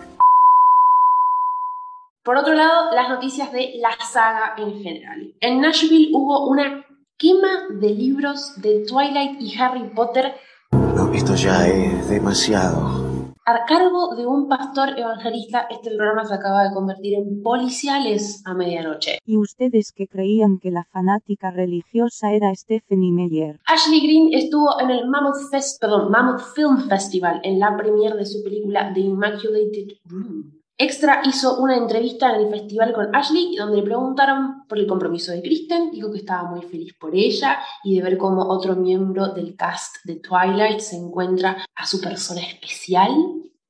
Por 2.25 2.39
otro 2.39 2.55
lado, 2.55 2.91
las 2.95 3.11
noticias 3.11 3.53
de 3.53 3.75
la 3.77 3.95
saga 4.03 4.55
en 4.57 4.83
general. 4.83 5.35
En 5.41 5.61
Nashville 5.61 6.11
hubo 6.15 6.47
una 6.47 6.87
quema 7.19 7.69
de 7.79 7.91
libros 7.91 8.61
de 8.63 8.85
Twilight 8.87 9.41
y 9.41 9.61
Harry 9.61 9.91
Potter. 9.95 10.35
No, 10.73 11.13
esto 11.13 11.35
ya 11.35 11.67
es 11.67 12.09
demasiado. 12.09 13.04
A 13.47 13.67
cargo 13.67 14.15
de 14.17 14.27
un 14.27 14.49
pastor 14.49 14.99
evangelista, 14.99 15.67
este 15.69 15.95
programa 15.95 16.25
se 16.25 16.33
acaba 16.33 16.65
de 16.65 16.73
convertir 16.73 17.13
en 17.13 17.43
policiales 17.43 18.41
a 18.47 18.55
medianoche. 18.55 19.19
¿Y 19.27 19.37
ustedes 19.37 19.93
que 19.93 20.09
creían 20.09 20.59
que 20.59 20.71
la 20.71 20.85
fanática 20.85 21.51
religiosa 21.51 22.33
era 22.33 22.55
Stephanie 22.55 23.13
Meyer? 23.13 23.61
Ashley 23.67 24.01
Green 24.01 24.33
estuvo 24.33 24.81
en 24.81 24.89
el 24.89 25.07
Mammoth, 25.11 25.51
Fest, 25.51 25.79
perdón, 25.79 26.11
Mammoth 26.11 26.41
Film 26.55 26.89
Festival 26.89 27.43
en 27.45 27.59
la 27.59 27.77
premiere 27.77 28.17
de 28.17 28.25
su 28.25 28.43
película 28.43 28.91
The 28.95 29.01
Immaculated 29.01 29.89
Room. 30.07 30.64
Extra 30.77 31.23
hizo 31.25 31.59
una 31.59 31.77
entrevista 31.77 32.35
en 32.35 32.47
el 32.47 32.51
festival 32.51 32.93
con 32.93 33.15
Ashley 33.15 33.55
donde 33.55 33.77
le 33.77 33.85
preguntaron 33.85 34.67
por 34.69 34.77
el 34.77 34.89
compromiso 34.89 35.31
de 35.31 35.41
Kristen, 35.41 35.93
dijo 35.93 36.11
que 36.11 36.19
estaba 36.19 36.51
muy 36.51 36.63
feliz 36.63 36.93
por 36.99 37.15
ella 37.15 37.61
y 37.85 37.95
de 37.95 38.03
ver 38.03 38.19
cómo 38.19 38.49
otro 38.49 38.75
miembro 38.75 39.29
del 39.29 39.55
cast 39.55 39.99
de 40.05 40.17
Twilight 40.17 40.81
se 40.81 40.97
encuentra 40.97 41.65
a 41.77 41.87
su 41.87 42.01
persona 42.01 42.41
especial. 42.41 43.13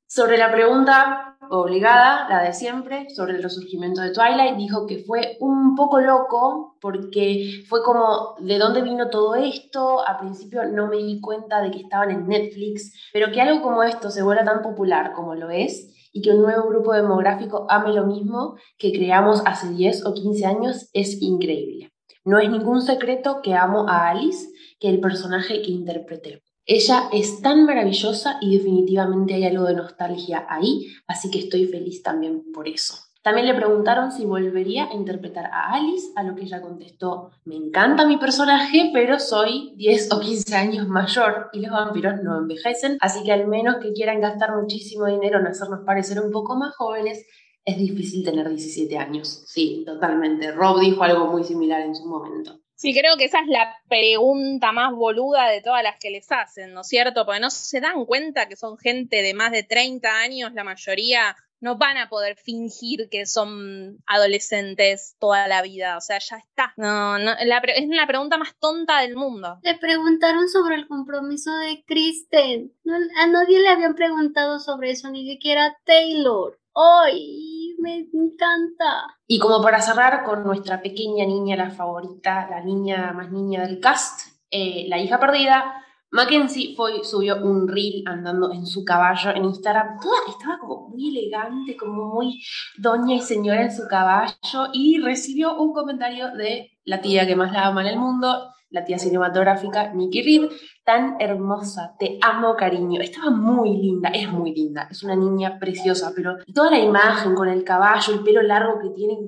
Sobre 0.06 0.38
la 0.38 0.50
pregunta 0.50 1.36
obligada, 1.50 2.26
la 2.30 2.42
de 2.42 2.54
siempre, 2.54 3.10
sobre 3.10 3.34
el 3.34 3.42
resurgimiento 3.42 4.00
de 4.00 4.12
Twilight, 4.12 4.56
dijo 4.56 4.86
que 4.86 5.04
fue 5.04 5.36
un 5.40 5.74
poco 5.74 6.00
loco 6.00 6.78
porque 6.80 7.64
fue 7.68 7.82
como, 7.82 8.34
¿de 8.38 8.58
dónde 8.58 8.80
vino 8.80 9.10
todo 9.10 9.34
esto? 9.34 10.08
A 10.08 10.18
principio 10.18 10.64
no 10.64 10.86
me 10.86 10.96
di 10.96 11.20
cuenta 11.20 11.60
de 11.60 11.70
que 11.70 11.80
estaban 11.80 12.10
en 12.10 12.26
Netflix, 12.26 13.10
pero 13.12 13.30
que 13.30 13.42
algo 13.42 13.60
como 13.60 13.82
esto 13.82 14.10
se 14.10 14.22
vuelva 14.22 14.42
tan 14.42 14.62
popular 14.62 15.12
como 15.12 15.34
lo 15.34 15.50
es 15.50 15.90
y 16.14 16.22
que 16.22 16.30
un 16.30 16.42
nuevo 16.42 16.68
grupo 16.68 16.94
demográfico 16.94 17.66
ame 17.68 17.92
lo 17.92 18.06
mismo 18.06 18.56
que 18.78 18.92
creamos 18.92 19.42
hace 19.44 19.68
10 19.70 20.06
o 20.06 20.14
15 20.14 20.46
años 20.46 20.88
es 20.92 21.20
increíble. 21.20 21.92
No 22.24 22.38
es 22.38 22.48
ningún 22.48 22.80
secreto 22.80 23.40
que 23.42 23.54
amo 23.54 23.86
a 23.88 24.08
Alice, 24.08 24.48
que 24.78 24.88
el 24.88 25.00
personaje 25.00 25.60
que 25.60 25.72
interpreté. 25.72 26.42
Ella 26.64 27.10
es 27.12 27.42
tan 27.42 27.66
maravillosa 27.66 28.38
y 28.40 28.56
definitivamente 28.56 29.34
hay 29.34 29.44
algo 29.44 29.64
de 29.64 29.74
nostalgia 29.74 30.46
ahí, 30.48 30.86
así 31.06 31.30
que 31.30 31.40
estoy 31.40 31.66
feliz 31.66 32.02
también 32.02 32.44
por 32.52 32.68
eso. 32.68 32.94
También 33.24 33.46
le 33.46 33.54
preguntaron 33.54 34.12
si 34.12 34.26
volvería 34.26 34.84
a 34.84 34.92
interpretar 34.92 35.46
a 35.46 35.72
Alice, 35.72 36.12
a 36.14 36.22
lo 36.22 36.34
que 36.34 36.42
ella 36.42 36.60
contestó, 36.60 37.30
me 37.46 37.56
encanta 37.56 38.06
mi 38.06 38.18
personaje, 38.18 38.90
pero 38.92 39.18
soy 39.18 39.72
10 39.76 40.12
o 40.12 40.20
15 40.20 40.54
años 40.54 40.88
mayor 40.88 41.48
y 41.54 41.60
los 41.60 41.72
vampiros 41.72 42.22
no 42.22 42.36
envejecen, 42.36 42.98
así 43.00 43.24
que 43.24 43.32
al 43.32 43.46
menos 43.46 43.76
que 43.76 43.94
quieran 43.94 44.20
gastar 44.20 44.54
muchísimo 44.54 45.06
dinero 45.06 45.40
en 45.40 45.46
hacernos 45.46 45.86
parecer 45.86 46.20
un 46.20 46.30
poco 46.30 46.54
más 46.54 46.76
jóvenes, 46.76 47.24
es 47.64 47.78
difícil 47.78 48.26
tener 48.26 48.46
17 48.46 48.98
años. 48.98 49.44
Sí, 49.46 49.84
totalmente. 49.86 50.52
Rob 50.52 50.80
dijo 50.80 51.02
algo 51.02 51.28
muy 51.28 51.44
similar 51.44 51.80
en 51.80 51.94
su 51.94 52.04
momento. 52.04 52.60
Sí, 52.74 52.92
creo 52.92 53.16
que 53.16 53.24
esa 53.24 53.40
es 53.40 53.46
la 53.46 53.74
pregunta 53.88 54.70
más 54.72 54.92
boluda 54.92 55.48
de 55.48 55.62
todas 55.62 55.82
las 55.82 55.96
que 55.98 56.10
les 56.10 56.30
hacen, 56.30 56.74
¿no 56.74 56.82
es 56.82 56.88
cierto? 56.88 57.24
Porque 57.24 57.40
no 57.40 57.48
se 57.48 57.80
dan 57.80 58.04
cuenta 58.04 58.48
que 58.48 58.56
son 58.56 58.76
gente 58.76 59.22
de 59.22 59.32
más 59.32 59.50
de 59.50 59.62
30 59.62 60.14
años, 60.14 60.52
la 60.52 60.64
mayoría 60.64 61.34
no 61.64 61.78
van 61.78 61.96
a 61.96 62.10
poder 62.10 62.36
fingir 62.36 63.08
que 63.10 63.24
son 63.24 63.96
adolescentes 64.06 65.16
toda 65.18 65.48
la 65.48 65.62
vida, 65.62 65.96
o 65.96 66.00
sea, 66.02 66.18
ya 66.18 66.36
está. 66.36 66.74
No, 66.76 67.18
no 67.18 67.32
es 67.32 67.48
la 67.48 68.06
pregunta 68.06 68.36
más 68.36 68.54
tonta 68.60 69.00
del 69.00 69.16
mundo. 69.16 69.60
Le 69.62 69.74
preguntaron 69.78 70.46
sobre 70.50 70.74
el 70.74 70.86
compromiso 70.86 71.50
de 71.56 71.82
Kristen. 71.86 72.70
a 73.18 73.26
nadie 73.26 73.60
le 73.60 73.68
habían 73.68 73.94
preguntado 73.94 74.58
sobre 74.58 74.90
eso, 74.90 75.08
ni 75.08 75.26
siquiera 75.26 75.64
a 75.64 75.76
Taylor. 75.84 76.60
¡Ay! 76.74 77.74
Me 77.78 78.08
encanta. 78.12 79.16
Y 79.26 79.38
como 79.38 79.62
para 79.62 79.80
cerrar 79.80 80.22
con 80.22 80.44
nuestra 80.44 80.82
pequeña 80.82 81.24
niña, 81.24 81.56
la 81.56 81.70
favorita, 81.70 82.46
la 82.50 82.60
niña 82.60 83.12
más 83.14 83.32
niña 83.32 83.62
del 83.62 83.80
cast, 83.80 84.28
eh, 84.50 84.84
la 84.88 84.98
hija 84.98 85.18
perdida, 85.18 85.83
Mackenzie 86.14 86.76
fue, 86.76 87.02
subió 87.02 87.42
un 87.42 87.66
reel 87.66 88.04
andando 88.06 88.52
en 88.52 88.66
su 88.66 88.84
caballo 88.84 89.32
en 89.34 89.46
Instagram. 89.46 89.98
Toda, 90.00 90.18
estaba 90.28 90.58
como 90.60 90.88
muy 90.88 91.08
elegante, 91.08 91.76
como 91.76 92.04
muy 92.14 92.40
doña 92.78 93.16
y 93.16 93.20
señora 93.20 93.62
en 93.62 93.72
su 93.72 93.88
caballo. 93.88 94.70
Y 94.72 95.00
recibió 95.00 95.56
un 95.60 95.72
comentario 95.72 96.30
de 96.30 96.70
la 96.84 97.00
tía 97.00 97.26
que 97.26 97.34
más 97.34 97.52
la 97.52 97.66
ama 97.66 97.80
en 97.80 97.88
el 97.88 97.98
mundo, 97.98 98.48
la 98.70 98.84
tía 98.84 98.96
cinematográfica 98.96 99.92
Nikki 99.92 100.22
Reed, 100.22 100.50
tan 100.84 101.16
hermosa, 101.18 101.96
te 101.98 102.16
amo 102.22 102.54
cariño, 102.54 103.00
estaba 103.00 103.30
muy 103.30 103.76
linda, 103.76 104.10
es 104.10 104.30
muy 104.30 104.54
linda, 104.54 104.86
es 104.88 105.02
una 105.02 105.16
niña 105.16 105.58
preciosa, 105.58 106.12
pero 106.14 106.36
toda 106.54 106.70
la 106.70 106.78
imagen 106.78 107.34
con 107.34 107.48
el 107.48 107.64
caballo, 107.64 108.14
el 108.14 108.22
pelo 108.22 108.40
largo 108.40 108.78
que 108.78 108.90
tiene, 108.90 109.18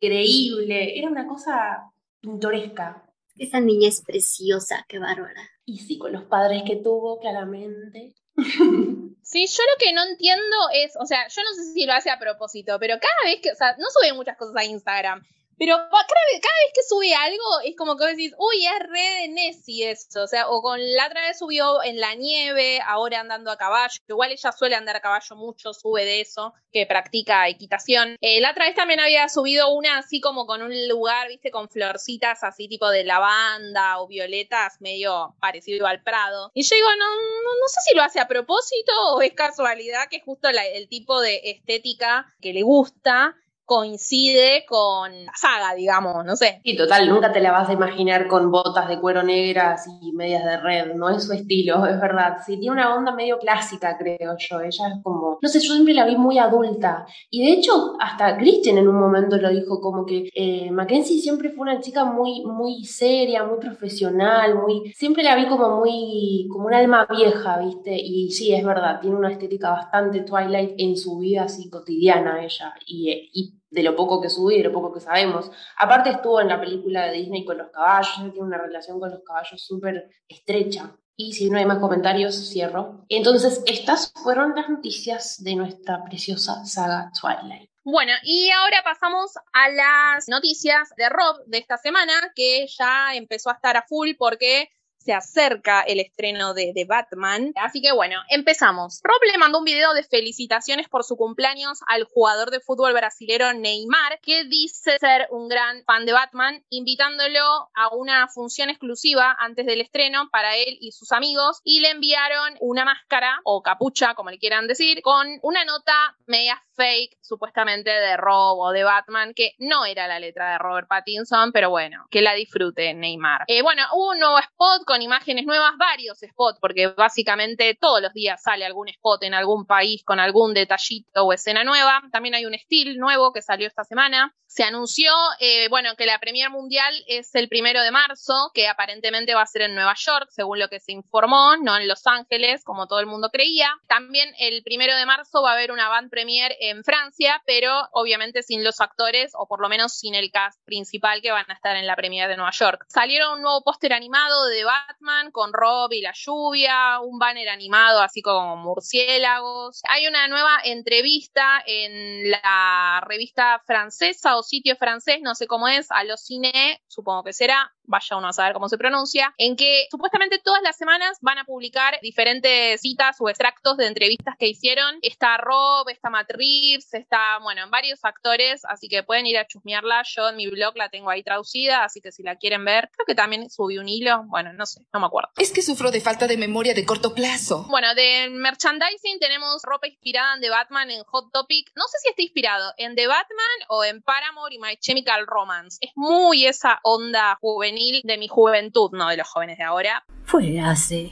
increíble, 0.00 0.98
era 0.98 1.08
una 1.08 1.28
cosa 1.28 1.92
pintoresca. 2.20 3.04
Esa 3.36 3.60
niña 3.60 3.88
es 3.88 4.02
preciosa, 4.04 4.84
qué 4.88 4.98
bárbara. 4.98 5.53
Y 5.66 5.78
sí, 5.78 5.98
con 5.98 6.12
los 6.12 6.24
padres 6.24 6.62
que 6.66 6.76
tuvo, 6.76 7.18
claramente. 7.20 8.14
Sí, 9.24 9.46
yo 9.46 9.62
lo 9.62 9.78
que 9.78 9.94
no 9.94 10.04
entiendo 10.04 10.56
es, 10.74 10.92
o 11.00 11.06
sea, 11.06 11.26
yo 11.28 11.42
no 11.42 11.54
sé 11.54 11.72
si 11.72 11.86
lo 11.86 11.94
hace 11.94 12.10
a 12.10 12.18
propósito, 12.18 12.78
pero 12.78 12.96
cada 13.00 13.32
vez 13.32 13.40
que, 13.40 13.52
o 13.52 13.54
sea, 13.54 13.74
no 13.78 13.86
sube 13.88 14.12
muchas 14.12 14.36
cosas 14.36 14.54
a 14.54 14.64
Instagram, 14.66 15.22
pero 15.58 15.76
cada 15.76 16.00
vez, 16.32 16.72
que 16.74 16.82
sube 16.82 17.14
algo 17.14 17.60
es 17.64 17.76
como 17.76 17.96
que 17.96 18.04
vos 18.04 18.12
decís, 18.12 18.34
uy, 18.38 18.66
es 18.66 18.78
re 18.88 19.22
de 19.22 19.28
Nessie 19.28 19.90
eso. 19.90 20.22
O 20.22 20.26
sea, 20.26 20.48
o 20.48 20.62
con 20.62 20.80
la 20.94 21.06
otra 21.06 21.26
vez 21.26 21.38
subió 21.38 21.82
en 21.82 22.00
la 22.00 22.14
nieve, 22.14 22.80
ahora 22.86 23.20
andando 23.20 23.50
a 23.50 23.56
caballo. 23.56 23.94
Igual 24.08 24.32
ella 24.32 24.52
suele 24.52 24.74
andar 24.74 24.96
a 24.96 25.00
caballo 25.00 25.36
mucho, 25.36 25.72
sube 25.72 26.04
de 26.04 26.20
eso, 26.20 26.54
que 26.72 26.86
practica 26.86 27.48
equitación. 27.48 28.16
Eh, 28.20 28.40
la 28.40 28.50
otra 28.50 28.66
vez 28.66 28.74
también 28.74 29.00
había 29.00 29.28
subido 29.28 29.72
una 29.72 29.98
así 29.98 30.20
como 30.20 30.46
con 30.46 30.62
un 30.62 30.88
lugar, 30.88 31.28
viste, 31.28 31.50
con 31.50 31.68
florcitas 31.68 32.42
así 32.42 32.68
tipo 32.68 32.90
de 32.90 33.04
lavanda 33.04 34.00
o 34.00 34.06
violetas, 34.06 34.80
medio 34.80 35.34
parecido 35.40 35.86
al 35.86 36.02
Prado. 36.02 36.50
Y 36.54 36.62
yo 36.62 36.74
digo, 36.74 36.88
no, 36.98 37.06
no, 37.06 37.68
sé 37.68 37.80
si 37.88 37.94
lo 37.94 38.02
hace 38.02 38.20
a 38.20 38.28
propósito 38.28 38.92
o 39.14 39.22
es 39.22 39.32
casualidad 39.34 40.08
que 40.10 40.20
justo 40.20 40.48
el 40.48 40.88
tipo 40.88 41.20
de 41.20 41.40
estética 41.44 42.26
que 42.40 42.52
le 42.52 42.62
gusta 42.62 43.36
coincide 43.64 44.64
con 44.68 45.10
la 45.24 45.32
saga, 45.34 45.74
digamos, 45.74 46.24
no 46.24 46.36
sé. 46.36 46.60
Y 46.62 46.76
total, 46.76 47.08
nunca 47.08 47.32
te 47.32 47.40
la 47.40 47.52
vas 47.52 47.68
a 47.68 47.72
imaginar 47.72 48.28
con 48.28 48.50
botas 48.50 48.88
de 48.88 49.00
cuero 49.00 49.22
negras 49.22 49.86
y 50.02 50.12
medias 50.12 50.44
de 50.44 50.56
red, 50.58 50.94
no 50.94 51.08
es 51.10 51.24
su 51.24 51.32
estilo, 51.32 51.86
es 51.86 52.00
verdad. 52.00 52.38
Sí, 52.44 52.58
tiene 52.58 52.72
una 52.72 52.94
onda 52.94 53.12
medio 53.12 53.38
clásica, 53.38 53.96
creo 53.98 54.36
yo. 54.38 54.60
Ella 54.60 54.88
es 54.88 55.02
como, 55.02 55.38
no 55.40 55.48
sé, 55.48 55.60
yo 55.60 55.72
siempre 55.72 55.94
la 55.94 56.04
vi 56.04 56.16
muy 56.16 56.38
adulta. 56.38 57.06
Y 57.30 57.44
de 57.44 57.52
hecho, 57.52 57.94
hasta 58.00 58.36
Christian 58.36 58.78
en 58.78 58.88
un 58.88 58.98
momento 58.98 59.36
lo 59.36 59.50
dijo, 59.50 59.80
como 59.80 60.04
que 60.04 60.28
eh, 60.34 60.70
Mackenzie 60.70 61.20
siempre 61.20 61.50
fue 61.50 61.62
una 61.62 61.80
chica 61.80 62.04
muy, 62.04 62.44
muy 62.44 62.84
seria, 62.84 63.44
muy 63.44 63.58
profesional, 63.58 64.54
muy, 64.56 64.92
siempre 64.94 65.22
la 65.22 65.36
vi 65.36 65.46
como 65.46 65.78
muy, 65.78 66.48
como 66.50 66.66
un 66.66 66.74
alma 66.74 67.06
vieja, 67.10 67.58
¿viste? 67.58 67.96
Y 67.96 68.30
sí, 68.30 68.54
es 68.54 68.64
verdad, 68.64 69.00
tiene 69.00 69.16
una 69.16 69.32
estética 69.32 69.70
bastante 69.70 70.20
Twilight 70.20 70.74
en 70.78 70.96
su 70.96 71.18
vida 71.18 71.44
así 71.44 71.70
cotidiana 71.70 72.44
ella. 72.44 72.74
Y, 72.86 73.30
y 73.32 73.53
de 73.74 73.82
lo 73.82 73.96
poco 73.96 74.20
que 74.20 74.30
sube 74.30 74.54
y 74.54 74.58
de 74.58 74.64
lo 74.64 74.72
poco 74.72 74.92
que 74.92 75.00
sabemos. 75.00 75.50
Aparte 75.76 76.10
estuvo 76.10 76.40
en 76.40 76.48
la 76.48 76.60
película 76.60 77.06
de 77.06 77.12
Disney 77.18 77.44
con 77.44 77.58
los 77.58 77.70
caballos, 77.70 78.32
tiene 78.32 78.46
una 78.46 78.58
relación 78.58 79.00
con 79.00 79.10
los 79.10 79.22
caballos 79.24 79.60
súper 79.60 80.08
estrecha. 80.28 80.96
Y 81.16 81.32
si 81.32 81.50
no 81.50 81.58
hay 81.58 81.64
más 81.64 81.78
comentarios, 81.78 82.34
cierro. 82.50 83.04
Entonces, 83.08 83.62
estas 83.66 84.12
fueron 84.22 84.54
las 84.56 84.68
noticias 84.68 85.42
de 85.42 85.54
nuestra 85.54 86.02
preciosa 86.04 86.64
saga 86.64 87.10
Twilight. 87.20 87.70
Bueno, 87.84 88.12
y 88.22 88.50
ahora 88.50 88.82
pasamos 88.82 89.32
a 89.52 89.68
las 89.68 90.28
noticias 90.28 90.88
de 90.96 91.08
Rob 91.08 91.44
de 91.46 91.58
esta 91.58 91.76
semana, 91.76 92.12
que 92.34 92.66
ya 92.66 93.14
empezó 93.14 93.50
a 93.50 93.54
estar 93.54 93.76
a 93.76 93.82
full 93.82 94.12
porque 94.18 94.70
se 95.04 95.12
acerca 95.12 95.82
el 95.82 96.00
estreno 96.00 96.54
de, 96.54 96.72
Batman. 96.86 97.52
Así 97.56 97.80
que 97.80 97.92
bueno, 97.92 98.20
empezamos. 98.28 99.00
Rob 99.02 99.20
le 99.30 99.38
mandó 99.38 99.58
un 99.58 99.64
video 99.64 99.94
de 99.94 100.02
felicitaciones 100.02 100.88
por 100.88 101.04
su 101.04 101.16
cumpleaños 101.16 101.80
al 101.86 102.04
jugador 102.04 102.50
de 102.50 102.60
fútbol 102.60 102.92
brasilero 102.92 103.52
Neymar, 103.52 104.20
que 104.20 104.44
dice 104.44 104.98
ser 104.98 105.28
un 105.30 105.48
gran 105.48 105.82
fan 105.84 106.04
de 106.04 106.12
Batman, 106.12 106.62
invitándolo 106.68 107.70
a 107.74 107.94
una 107.94 108.28
función 108.28 108.70
exclusiva 108.70 109.34
antes 109.38 109.66
del 109.66 109.80
estreno 109.80 110.28
para 110.30 110.56
él 110.56 110.76
y 110.80 110.92
sus 110.92 111.12
amigos, 111.12 111.60
y 111.64 111.80
le 111.80 111.90
enviaron 111.90 112.56
una 112.60 112.84
máscara 112.84 113.40
o 113.44 113.62
capucha, 113.62 114.14
como 114.14 114.30
le 114.30 114.38
quieran 114.38 114.66
decir, 114.66 115.02
con 115.02 115.38
una 115.42 115.64
nota 115.64 116.16
media 116.26 116.62
fake, 116.74 117.18
supuestamente 117.20 117.90
de 117.90 118.16
Rob 118.16 118.58
o 118.58 118.70
de 118.70 118.84
Batman, 118.84 119.34
que 119.34 119.52
no 119.58 119.84
era 119.84 120.08
la 120.08 120.18
letra 120.18 120.52
de 120.52 120.58
Robert 120.58 120.88
Pattinson, 120.88 121.52
pero 121.52 121.68
bueno, 121.68 122.06
que 122.10 122.22
la 122.22 122.32
disfrute 122.32 122.94
Neymar. 122.94 123.44
Eh, 123.48 123.62
bueno, 123.62 123.82
hubo 123.92 124.12
un 124.12 124.18
nuevo 124.18 124.38
spot 124.38 124.84
con 124.86 124.94
con 124.94 125.02
imágenes 125.02 125.44
nuevas, 125.44 125.72
varios 125.76 126.18
spots, 126.20 126.60
porque 126.60 126.86
básicamente 126.86 127.76
todos 127.80 128.00
los 128.00 128.12
días 128.12 128.40
sale 128.40 128.64
algún 128.64 128.88
spot 128.88 129.24
en 129.24 129.34
algún 129.34 129.66
país 129.66 130.04
con 130.04 130.20
algún 130.20 130.54
detallito 130.54 131.24
o 131.24 131.32
escena 131.32 131.64
nueva. 131.64 132.00
También 132.12 132.36
hay 132.36 132.46
un 132.46 132.54
estilo 132.54 132.92
nuevo 132.96 133.32
que 133.32 133.42
salió 133.42 133.66
esta 133.66 133.82
semana. 133.82 134.32
Se 134.46 134.62
anunció, 134.62 135.10
eh, 135.40 135.68
bueno, 135.68 135.96
que 135.96 136.06
la 136.06 136.20
Premier 136.20 136.48
Mundial 136.48 136.94
es 137.08 137.34
el 137.34 137.48
primero 137.48 137.82
de 137.82 137.90
marzo, 137.90 138.52
que 138.54 138.68
aparentemente 138.68 139.34
va 139.34 139.42
a 139.42 139.46
ser 139.46 139.62
en 139.62 139.74
Nueva 139.74 139.94
York, 139.96 140.28
según 140.30 140.60
lo 140.60 140.68
que 140.68 140.78
se 140.78 140.92
informó, 140.92 141.56
no 141.56 141.76
en 141.76 141.88
Los 141.88 142.06
Ángeles, 142.06 142.62
como 142.62 142.86
todo 142.86 143.00
el 143.00 143.06
mundo 143.06 143.30
creía. 143.32 143.74
También 143.88 144.32
el 144.38 144.62
primero 144.62 144.94
de 144.94 145.06
marzo 145.06 145.42
va 145.42 145.50
a 145.50 145.54
haber 145.54 145.72
una 145.72 145.88
band 145.88 146.08
premier 146.08 146.54
en 146.70 146.84
Francia, 146.84 147.42
pero 147.46 147.70
obviamente 147.92 148.42
sin 148.42 148.64
los 148.64 148.80
actores, 148.80 149.32
o 149.34 149.46
por 149.46 149.60
lo 149.60 149.68
menos 149.68 149.92
sin 149.92 150.14
el 150.14 150.30
cast 150.30 150.60
principal 150.64 151.22
que 151.22 151.32
van 151.32 151.50
a 151.50 151.54
estar 151.54 151.76
en 151.76 151.86
la 151.86 151.96
Premier 151.96 152.28
de 152.28 152.36
Nueva 152.36 152.52
York. 152.52 152.84
Salieron 152.88 153.34
un 153.34 153.42
nuevo 153.42 153.62
póster 153.62 153.92
animado 153.92 154.46
de 154.46 154.64
Batman 154.64 155.30
con 155.30 155.52
Rob 155.52 155.92
y 155.92 156.00
la 156.00 156.12
lluvia, 156.14 157.00
un 157.00 157.18
banner 157.18 157.48
animado 157.48 158.00
así 158.00 158.22
como 158.22 158.56
murciélagos. 158.56 159.80
Hay 159.88 160.06
una 160.06 160.28
nueva 160.28 160.58
entrevista 160.64 161.62
en 161.66 162.30
la 162.30 163.02
revista 163.06 163.62
francesa 163.66 164.36
o 164.36 164.42
sitio 164.42 164.76
francés, 164.76 165.18
no 165.22 165.34
sé 165.34 165.46
cómo 165.46 165.68
es, 165.68 165.90
a 165.90 166.04
los 166.04 166.24
cine, 166.24 166.82
supongo 166.88 167.24
que 167.24 167.32
será, 167.32 167.72
vaya 167.86 168.16
uno 168.16 168.28
a 168.28 168.32
saber 168.32 168.52
cómo 168.52 168.68
se 168.68 168.78
pronuncia, 168.78 169.34
en 169.38 169.56
que 169.56 169.86
supuestamente 169.90 170.38
todas 170.38 170.62
las 170.62 170.76
semanas 170.76 171.18
van 171.20 171.38
a 171.38 171.44
publicar 171.44 171.98
diferentes 172.02 172.80
citas 172.80 173.16
o 173.20 173.28
extractos 173.28 173.76
de 173.76 173.86
entrevistas 173.86 174.34
que 174.38 174.48
hicieron. 174.48 174.98
Está 175.02 175.36
Rob, 175.36 175.88
está 175.88 176.10
Matt 176.10 176.30
Reeves, 176.30 176.92
está, 176.94 177.38
bueno, 177.42 177.68
varios 177.70 178.04
actores, 178.04 178.64
así 178.64 178.88
que 178.88 179.02
pueden 179.02 179.26
ir 179.26 179.38
a 179.38 179.46
chusmearla. 179.46 180.02
Yo 180.04 180.28
en 180.28 180.36
mi 180.36 180.46
blog 180.46 180.76
la 180.76 180.88
tengo 180.88 181.10
ahí 181.10 181.22
traducida, 181.22 181.84
así 181.84 182.00
que 182.00 182.12
si 182.12 182.22
la 182.22 182.36
quieren 182.36 182.64
ver, 182.64 182.90
creo 182.92 183.06
que 183.06 183.14
también 183.14 183.50
subí 183.50 183.78
un 183.78 183.88
hilo, 183.88 184.24
bueno, 184.26 184.52
no 184.52 184.66
sé, 184.66 184.82
no 184.92 185.00
me 185.00 185.06
acuerdo. 185.06 185.30
Es 185.36 185.52
que 185.52 185.62
sufro 185.62 185.90
de 185.90 186.00
falta 186.00 186.26
de 186.26 186.36
memoria 186.36 186.74
de 186.74 186.84
corto 186.84 187.14
plazo. 187.14 187.66
Bueno, 187.68 187.94
de 187.94 188.28
merchandising 188.30 189.18
tenemos 189.18 189.62
ropa 189.62 189.86
inspirada 189.86 190.34
en 190.34 190.40
The 190.40 190.50
Batman 190.50 190.90
en 190.90 191.02
Hot 191.04 191.32
Topic. 191.32 191.70
No 191.76 191.84
sé 191.88 191.98
si 192.02 192.08
está 192.08 192.22
inspirado 192.22 192.72
en 192.78 192.94
The 192.94 193.06
Batman 193.06 193.46
o 193.68 193.84
en 193.84 194.02
Paramore 194.02 194.54
y 194.54 194.58
My 194.58 194.76
Chemical 194.76 195.26
Romance. 195.26 195.78
Es 195.80 195.90
muy 195.94 196.46
esa 196.46 196.80
onda 196.82 197.36
juvenil 197.40 197.73
de 198.04 198.18
mi 198.18 198.28
juventud, 198.28 198.90
no 198.92 199.08
de 199.08 199.16
los 199.16 199.28
jóvenes 199.28 199.58
de 199.58 199.64
ahora. 199.64 200.04
Fue 200.24 200.60
hace 200.60 201.10